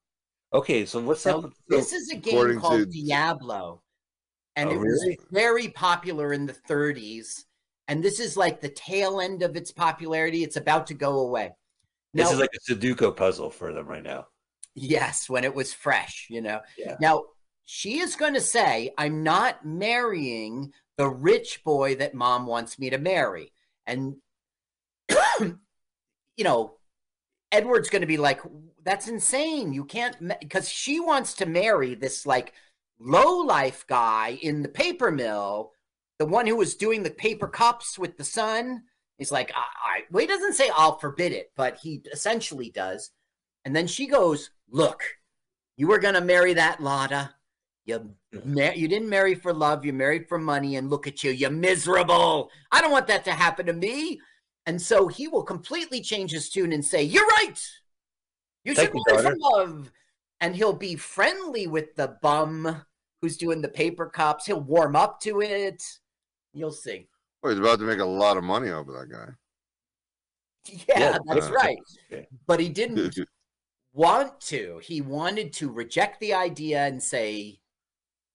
Okay, 0.52 0.84
so 0.84 1.00
what's 1.00 1.24
Now, 1.24 1.38
up? 1.38 1.52
this 1.68 1.90
so- 1.90 1.96
is 1.96 2.10
a 2.10 2.16
game 2.16 2.58
called 2.60 2.80
to- 2.80 2.86
Diablo, 2.86 3.82
and 4.56 4.68
Oh, 4.68 4.72
it 4.72 4.76
was 4.78 5.02
really? 5.06 5.18
very 5.30 5.68
popular 5.68 6.32
in 6.32 6.44
the 6.46 6.52
30s. 6.54 7.44
And 7.86 8.02
this 8.04 8.18
is 8.20 8.36
like 8.36 8.60
the 8.60 8.68
tail 8.68 9.20
end 9.20 9.42
of 9.42 9.56
its 9.56 9.70
popularity. 9.72 10.42
It's 10.42 10.56
about 10.56 10.86
to 10.88 10.94
go 10.94 11.20
away. 11.20 11.52
this 12.14 12.30
is 12.32 12.38
like 12.40 12.50
a 12.54 12.72
Sudoku 12.74 13.14
puzzle 13.14 13.50
for 13.50 13.72
them 13.72 13.86
right 13.86 14.02
now. 14.02 14.26
yes, 14.74 15.28
when 15.28 15.44
it 15.44 15.54
was 15.54 15.72
fresh, 15.72 16.26
you 16.30 16.40
know. 16.40 16.60
Yeah. 16.76 16.96
Now 17.00 17.24
she 17.64 18.00
is 18.00 18.16
going 18.16 18.34
to 18.34 18.40
say, 18.40 18.92
"I'm 18.98 19.22
not 19.22 19.64
marrying 19.64 20.72
the 20.98 21.08
rich 21.08 21.64
boy 21.64 21.94
that 21.96 22.14
mom 22.14 22.46
wants 22.46 22.78
me 22.78 22.90
to 22.90 22.98
marry," 22.98 23.52
and 23.86 24.16
you 25.40 26.44
know, 26.44 26.74
Edward's 27.50 27.88
going 27.88 28.02
to 28.02 28.06
be 28.06 28.18
like, 28.18 28.40
"That's 28.84 29.08
insane! 29.08 29.72
You 29.72 29.86
can't," 29.86 30.16
because 30.40 30.68
she 30.68 31.00
wants 31.00 31.32
to 31.34 31.46
marry 31.46 31.94
this 31.94 32.26
like 32.26 32.52
low 32.98 33.38
life 33.38 33.86
guy 33.86 34.38
in 34.42 34.62
the 34.62 34.68
paper 34.68 35.10
mill, 35.10 35.72
the 36.18 36.26
one 36.26 36.46
who 36.46 36.56
was 36.56 36.74
doing 36.74 37.02
the 37.02 37.10
paper 37.10 37.48
cups 37.48 37.98
with 37.98 38.16
the 38.16 38.24
son. 38.24 38.82
He's 39.18 39.32
like, 39.32 39.50
I, 39.54 39.60
I 39.60 40.00
well, 40.10 40.20
he 40.20 40.26
doesn't 40.26 40.54
say 40.54 40.70
I'll 40.74 40.98
forbid 40.98 41.32
it, 41.32 41.52
but 41.56 41.78
he 41.78 42.02
essentially 42.12 42.70
does. 42.70 43.10
And 43.64 43.74
then 43.74 43.86
she 43.86 44.06
goes, 44.06 44.50
Look, 44.70 45.02
you 45.76 45.88
were 45.88 45.98
gonna 45.98 46.20
marry 46.20 46.54
that 46.54 46.82
Lotta. 46.82 47.34
You 47.88 48.42
mar- 48.44 48.74
you 48.74 48.86
didn't 48.86 49.08
marry 49.08 49.34
for 49.34 49.52
love, 49.52 49.84
you 49.84 49.94
married 49.94 50.28
for 50.28 50.38
money, 50.38 50.76
and 50.76 50.90
look 50.90 51.06
at 51.06 51.24
you, 51.24 51.30
you're 51.30 51.50
miserable. 51.50 52.50
I 52.70 52.82
don't 52.82 52.92
want 52.92 53.06
that 53.06 53.24
to 53.24 53.32
happen 53.32 53.66
to 53.66 53.72
me. 53.72 54.20
And 54.66 54.80
so 54.80 55.08
he 55.08 55.28
will 55.28 55.42
completely 55.42 56.02
change 56.02 56.30
his 56.30 56.50
tune 56.50 56.72
and 56.72 56.84
say, 56.84 57.02
You're 57.02 57.26
right. 57.26 57.58
You 58.64 58.74
should 58.74 58.92
Thank 58.92 58.94
you, 58.94 59.04
marry 59.08 59.22
for 59.22 59.36
love. 59.38 59.90
And 60.42 60.54
he'll 60.54 60.74
be 60.74 60.96
friendly 60.96 61.66
with 61.66 61.96
the 61.96 62.16
bum 62.20 62.82
who's 63.22 63.38
doing 63.38 63.62
the 63.62 63.68
paper 63.68 64.06
cups. 64.06 64.44
He'll 64.44 64.60
warm 64.60 64.94
up 64.94 65.20
to 65.20 65.40
it. 65.40 65.82
You'll 66.52 66.70
see. 66.70 67.08
Oh, 67.42 67.48
he's 67.48 67.58
about 67.58 67.78
to 67.78 67.86
make 67.86 68.00
a 68.00 68.04
lot 68.04 68.36
of 68.36 68.44
money 68.44 68.70
off 68.70 68.88
of 68.88 68.94
that 68.94 69.10
guy. 69.10 69.28
Yeah, 70.86 70.98
Yeah, 70.98 71.18
that's 71.26 71.46
uh, 71.46 71.52
right. 71.52 71.78
But 72.46 72.60
he 72.60 72.68
didn't 72.68 73.18
want 73.94 74.38
to. 74.42 74.80
He 74.82 75.00
wanted 75.00 75.54
to 75.54 75.70
reject 75.70 76.20
the 76.20 76.34
idea 76.34 76.84
and 76.84 77.02
say, 77.02 77.58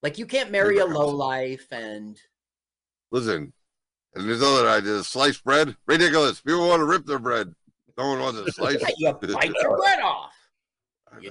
like, 0.03 0.19
you 0.19 0.25
can't 0.27 0.51
marry 0.51 0.77
a 0.77 0.85
low 0.85 1.07
life 1.07 1.67
and 1.71 2.19
Listen, 3.13 3.53
and 4.15 4.27
there's 4.27 4.41
other 4.41 4.67
ideas. 4.67 5.07
Sliced 5.07 5.43
bread, 5.43 5.75
ridiculous. 5.85 6.41
People 6.41 6.67
want 6.67 6.79
to 6.79 6.85
rip 6.85 7.05
their 7.05 7.19
bread. 7.19 7.53
No 7.95 8.07
one 8.07 8.19
wants 8.19 8.41
to 8.41 8.51
slice. 8.51 8.83
you 8.97 9.13
bite 9.13 9.53
your 9.61 9.77
bread 9.77 9.99
off. 10.01 10.31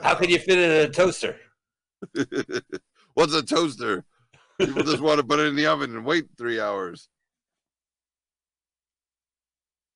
How 0.00 0.14
can 0.14 0.30
you 0.30 0.38
fit 0.38 0.58
it 0.58 0.70
in 0.70 0.88
a 0.88 0.92
toaster? 0.92 1.36
What's 3.14 3.34
a 3.34 3.42
toaster? 3.42 4.04
People 4.60 4.84
just 4.84 5.00
want 5.00 5.18
to 5.18 5.26
put 5.26 5.40
it 5.40 5.46
in 5.46 5.56
the 5.56 5.66
oven 5.66 5.96
and 5.96 6.04
wait 6.04 6.26
three 6.38 6.60
hours. 6.60 7.08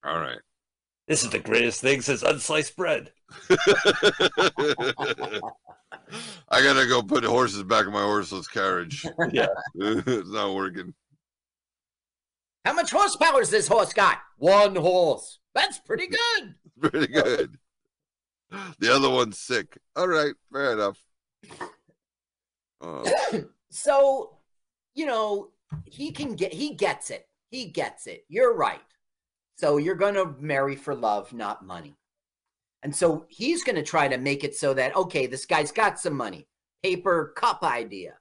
All 0.05 0.19
right. 0.19 0.41
This 1.07 1.23
is 1.23 1.31
the 1.31 1.39
greatest 1.39 1.81
thing 1.81 2.01
since 2.01 2.25
unsliced 2.25 2.75
bread. 2.75 3.13
I 6.49 6.63
gotta 6.63 6.87
go 6.87 7.03
put 7.03 7.25
horses 7.25 7.63
back 7.65 7.87
in 7.87 7.93
my 7.93 8.03
horseless 8.03 8.49
carriage. 8.49 9.05
Yeah. 9.33 9.47
it's 9.75 10.31
not 10.31 10.55
working. 10.55 10.95
How 12.65 12.73
much 12.73 12.91
horsepower 12.91 13.39
has 13.39 13.51
this 13.51 13.69
horse 13.69 13.93
got? 13.93 14.19
One 14.39 14.77
horse. 14.77 15.39
That's 15.55 15.79
pretty 15.79 16.09
good. 16.09 16.55
Pretty 16.81 17.13
good. 17.13 17.59
The 18.79 18.95
other 18.95 19.11
one's 19.11 19.39
sick. 19.39 19.79
All 19.95 20.09
right, 20.09 20.35
fair 20.53 20.73
enough. 20.73 20.99
Uh, 22.81 23.05
So, 23.71 24.39
you 24.95 25.07
know, 25.07 25.51
he 25.85 26.11
can 26.11 26.35
get 26.35 26.53
he 26.53 26.75
gets 26.75 27.11
it. 27.11 27.29
He 27.51 27.67
gets 27.67 28.07
it. 28.07 28.25
You're 28.29 28.55
right. 28.55 28.81
So 29.57 29.77
you're 29.79 29.95
going 29.95 30.15
to 30.15 30.35
marry 30.39 30.77
for 30.77 30.95
love, 30.95 31.33
not 31.33 31.67
money. 31.67 31.97
And 32.87 32.95
so 32.95 33.27
he's 33.29 33.65
going 33.65 33.75
to 33.75 33.83
try 33.83 34.07
to 34.07 34.17
make 34.17 34.45
it 34.45 34.55
so 34.55 34.73
that 34.75 34.95
okay, 34.95 35.27
this 35.27 35.45
guy's 35.45 35.73
got 35.73 35.99
some 35.99 36.15
money. 36.15 36.47
Paper 36.85 37.33
cup 37.35 37.65
idea. 37.65 38.15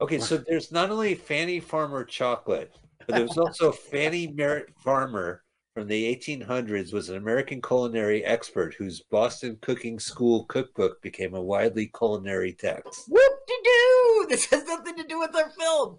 Okay, 0.00 0.20
so 0.20 0.36
there's 0.36 0.70
not 0.70 0.90
only 0.90 1.16
Fanny 1.16 1.58
Farmer 1.58 2.04
chocolate, 2.04 2.76
but 3.00 3.16
there 3.16 3.26
was 3.26 3.36
also 3.36 3.72
Fanny 3.90 4.28
Merritt 4.28 4.72
Farmer 4.78 5.42
from 5.74 5.88
the 5.88 6.14
1800s 6.14 6.92
was 6.92 7.08
an 7.08 7.16
American 7.16 7.60
culinary 7.60 8.24
expert 8.24 8.72
whose 8.74 9.00
Boston 9.00 9.58
Cooking 9.60 9.98
School 9.98 10.44
cookbook 10.44 11.02
became 11.02 11.34
a 11.34 11.42
widely 11.42 11.90
culinary 11.98 12.52
text. 12.52 13.08
Whoop 13.08 13.32
de 13.48 13.54
doo! 13.64 14.26
This 14.28 14.44
has 14.44 14.64
nothing 14.64 14.94
to 14.94 15.02
do 15.02 15.18
with 15.18 15.34
our 15.34 15.50
film. 15.50 15.98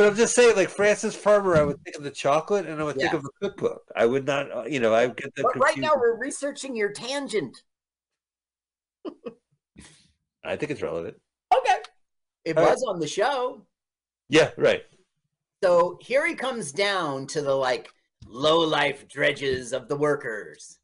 But 0.00 0.08
I'm 0.08 0.16
just 0.16 0.34
saying, 0.34 0.56
like 0.56 0.70
Frances 0.70 1.14
Farmer, 1.14 1.58
I 1.58 1.62
would 1.62 1.78
think 1.84 1.94
of 1.94 2.02
the 2.02 2.10
chocolate 2.10 2.64
and 2.64 2.80
I 2.80 2.84
would 2.84 2.96
think 2.96 3.12
of 3.12 3.22
the 3.22 3.30
cookbook. 3.42 3.82
I 3.94 4.06
would 4.06 4.24
not, 4.24 4.50
uh, 4.50 4.64
you 4.64 4.80
know, 4.80 4.94
I 4.94 5.08
get 5.08 5.34
the 5.34 5.42
But 5.42 5.58
right 5.58 5.76
now 5.76 5.90
we're 5.94 6.16
researching 6.16 6.74
your 6.74 6.90
tangent. 6.90 7.62
I 10.42 10.56
think 10.56 10.72
it's 10.72 10.80
relevant. 10.80 11.20
Okay. 11.54 11.76
It 12.46 12.56
All 12.56 12.64
right. 12.64 12.70
was 12.70 12.82
on 12.88 12.98
the 12.98 13.06
show. 13.06 13.60
Yeah, 14.30 14.52
right. 14.56 14.84
So 15.62 15.98
here 16.00 16.26
he 16.26 16.34
comes 16.34 16.72
down 16.72 17.26
to 17.26 17.42
the 17.42 17.54
like 17.54 17.90
low 18.26 18.60
life 18.60 19.06
dredges 19.06 19.74
of 19.74 19.86
the 19.86 19.96
workers. 19.96 20.78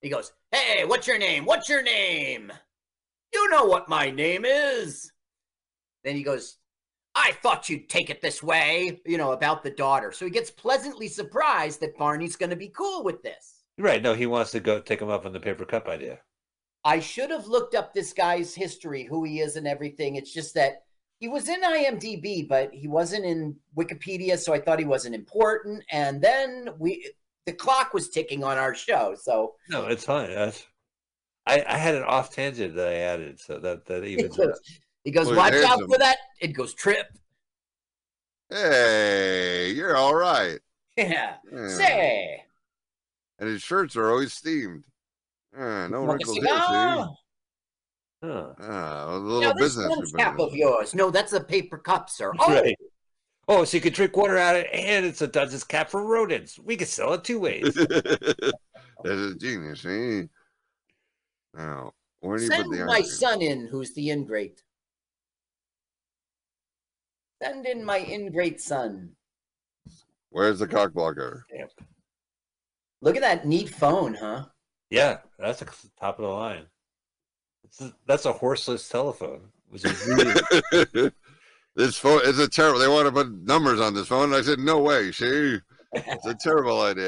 He 0.00 0.08
goes, 0.08 0.32
Hey, 0.50 0.84
what's 0.84 1.06
your 1.06 1.18
name? 1.18 1.44
What's 1.44 1.68
your 1.68 1.84
name? 1.84 2.52
You 3.32 3.48
know 3.50 3.66
what 3.66 3.88
my 3.88 4.10
name 4.10 4.44
is. 4.44 5.12
Then 6.02 6.16
he 6.16 6.24
goes, 6.24 6.58
I 7.18 7.32
thought 7.42 7.70
you'd 7.70 7.88
take 7.88 8.10
it 8.10 8.20
this 8.20 8.42
way, 8.42 9.00
you 9.06 9.16
know, 9.16 9.32
about 9.32 9.64
the 9.64 9.70
daughter. 9.70 10.12
So 10.12 10.26
he 10.26 10.30
gets 10.30 10.50
pleasantly 10.50 11.08
surprised 11.08 11.80
that 11.80 11.96
Barney's 11.96 12.36
going 12.36 12.50
to 12.50 12.56
be 12.56 12.68
cool 12.68 13.02
with 13.02 13.22
this. 13.22 13.64
Right. 13.78 14.02
No, 14.02 14.12
he 14.12 14.26
wants 14.26 14.50
to 14.50 14.60
go 14.60 14.80
take 14.80 15.00
him 15.00 15.08
up 15.08 15.24
on 15.24 15.32
the 15.32 15.40
paper 15.40 15.64
cup 15.64 15.88
idea. 15.88 16.18
I 16.84 17.00
should 17.00 17.30
have 17.30 17.46
looked 17.46 17.74
up 17.74 17.94
this 17.94 18.12
guy's 18.12 18.54
history, 18.54 19.04
who 19.04 19.24
he 19.24 19.40
is, 19.40 19.56
and 19.56 19.66
everything. 19.66 20.16
It's 20.16 20.32
just 20.32 20.54
that 20.54 20.82
he 21.18 21.26
was 21.26 21.48
in 21.48 21.62
IMDb, 21.62 22.46
but 22.46 22.72
he 22.72 22.86
wasn't 22.86 23.24
in 23.24 23.56
Wikipedia, 23.76 24.38
so 24.38 24.52
I 24.52 24.60
thought 24.60 24.78
he 24.78 24.84
wasn't 24.84 25.14
important. 25.14 25.82
And 25.90 26.20
then 26.20 26.68
we, 26.78 27.10
the 27.46 27.52
clock 27.52 27.94
was 27.94 28.10
ticking 28.10 28.44
on 28.44 28.58
our 28.58 28.74
show, 28.74 29.16
so 29.18 29.54
No, 29.70 29.86
it's 29.86 30.04
fine. 30.04 30.28
That's, 30.28 30.66
I, 31.46 31.64
I 31.66 31.78
had 31.78 31.94
an 31.94 32.02
off 32.02 32.34
tangent 32.34 32.76
that 32.76 32.88
I 32.88 32.96
added, 32.96 33.40
so 33.40 33.58
that 33.58 33.86
that 33.86 34.04
he 34.04 34.12
evens 34.12 34.36
goes, 34.36 34.48
out. 34.48 34.58
He 35.06 35.10
goes 35.12 35.28
Well, 35.28 35.36
watch 35.36 35.54
out 35.54 35.78
some- 35.78 35.88
for 35.88 35.96
that. 35.98 36.18
It 36.40 36.48
goes 36.48 36.74
trip. 36.74 37.06
hey, 38.50 39.72
you're 39.72 39.96
all 39.96 40.14
right. 40.14 40.58
Yeah. 40.96 41.36
Yeah. 41.52 41.68
Say, 41.68 42.44
And 43.38 43.48
his 43.48 43.62
shirts 43.62 43.96
are 43.96 44.10
always 44.10 44.32
steamed. 44.32 44.84
Ah, 45.56 45.86
no 45.88 46.04
wrinkles 46.04 46.36
here, 46.36 46.46
see? 46.46 46.50
Huh. 46.50 47.08
Ah, 48.60 49.14
a 49.14 49.16
little 49.16 49.52
this 49.54 49.74
business. 49.76 49.88
one 49.88 50.00
we've 50.00 50.12
been 50.12 50.18
cap 50.24 50.38
of 50.40 50.54
yours. 50.54 50.94
No, 50.94 51.10
that's 51.10 51.32
a 51.34 51.40
paper 51.40 51.78
cup, 51.78 52.08
sir. 52.10 52.32
Oh, 52.38 52.52
Right. 52.52 52.76
Oh, 53.48 53.62
so 53.64 53.76
you 53.76 53.80
can 53.80 53.92
drink 53.92 54.16
water 54.16 54.36
out 54.38 54.56
of 54.56 54.62
it, 54.62 54.70
and 54.72 55.06
it's 55.06 55.22
a 55.22 55.26
Dutchess 55.28 55.62
cap 55.62 55.88
for 55.88 56.04
rodents. 56.04 56.58
We 56.58 56.76
can 56.76 56.88
sell 56.88 57.12
it 57.14 57.24
two 57.24 57.38
ways. 57.40 57.74
This 59.04 59.12
is 59.14 59.34
genius, 59.36 59.82
see? 59.82 60.28
Now, 61.54 61.92
where 62.20 62.38
do 62.38 62.44
you 62.44 62.50
put 62.50 62.56
Send 62.56 62.72
the 62.72 62.84
my 62.86 62.94
ice? 62.96 63.18
son 63.20 63.42
in, 63.42 63.66
who's 63.66 63.92
the 63.92 64.10
ingrate. 64.10 64.62
Send 67.42 67.66
in 67.66 67.84
my 67.84 67.98
ingrate 67.98 68.60
son. 68.60 69.10
Where's 70.30 70.58
the 70.58 70.66
cock 70.66 70.92
blocker? 70.92 71.44
Look 73.02 73.16
at 73.16 73.22
that 73.22 73.46
neat 73.46 73.68
phone, 73.68 74.14
huh? 74.14 74.46
Yeah, 74.90 75.18
that's 75.38 75.62
a 75.62 75.66
top 75.98 76.18
of 76.18 76.24
the 76.24 76.30
line. 76.30 76.66
It's 77.64 77.80
a- 77.80 77.94
that's 78.06 78.24
a 78.24 78.32
horseless 78.32 78.88
telephone. 78.88 79.48
Which 79.68 79.84
is 79.84 80.06
really, 80.06 81.10
this 81.74 81.98
phone 81.98 82.20
is 82.24 82.38
a 82.38 82.48
terrible. 82.48 82.78
They 82.78 82.88
want 82.88 83.06
to 83.06 83.12
put 83.12 83.32
numbers 83.42 83.80
on 83.80 83.94
this 83.94 84.06
phone. 84.06 84.32
I 84.32 84.40
said, 84.42 84.60
no 84.60 84.78
way. 84.78 85.10
See, 85.10 85.58
it's 85.92 86.26
a 86.26 86.34
terrible 86.34 86.80
idea. 86.82 87.04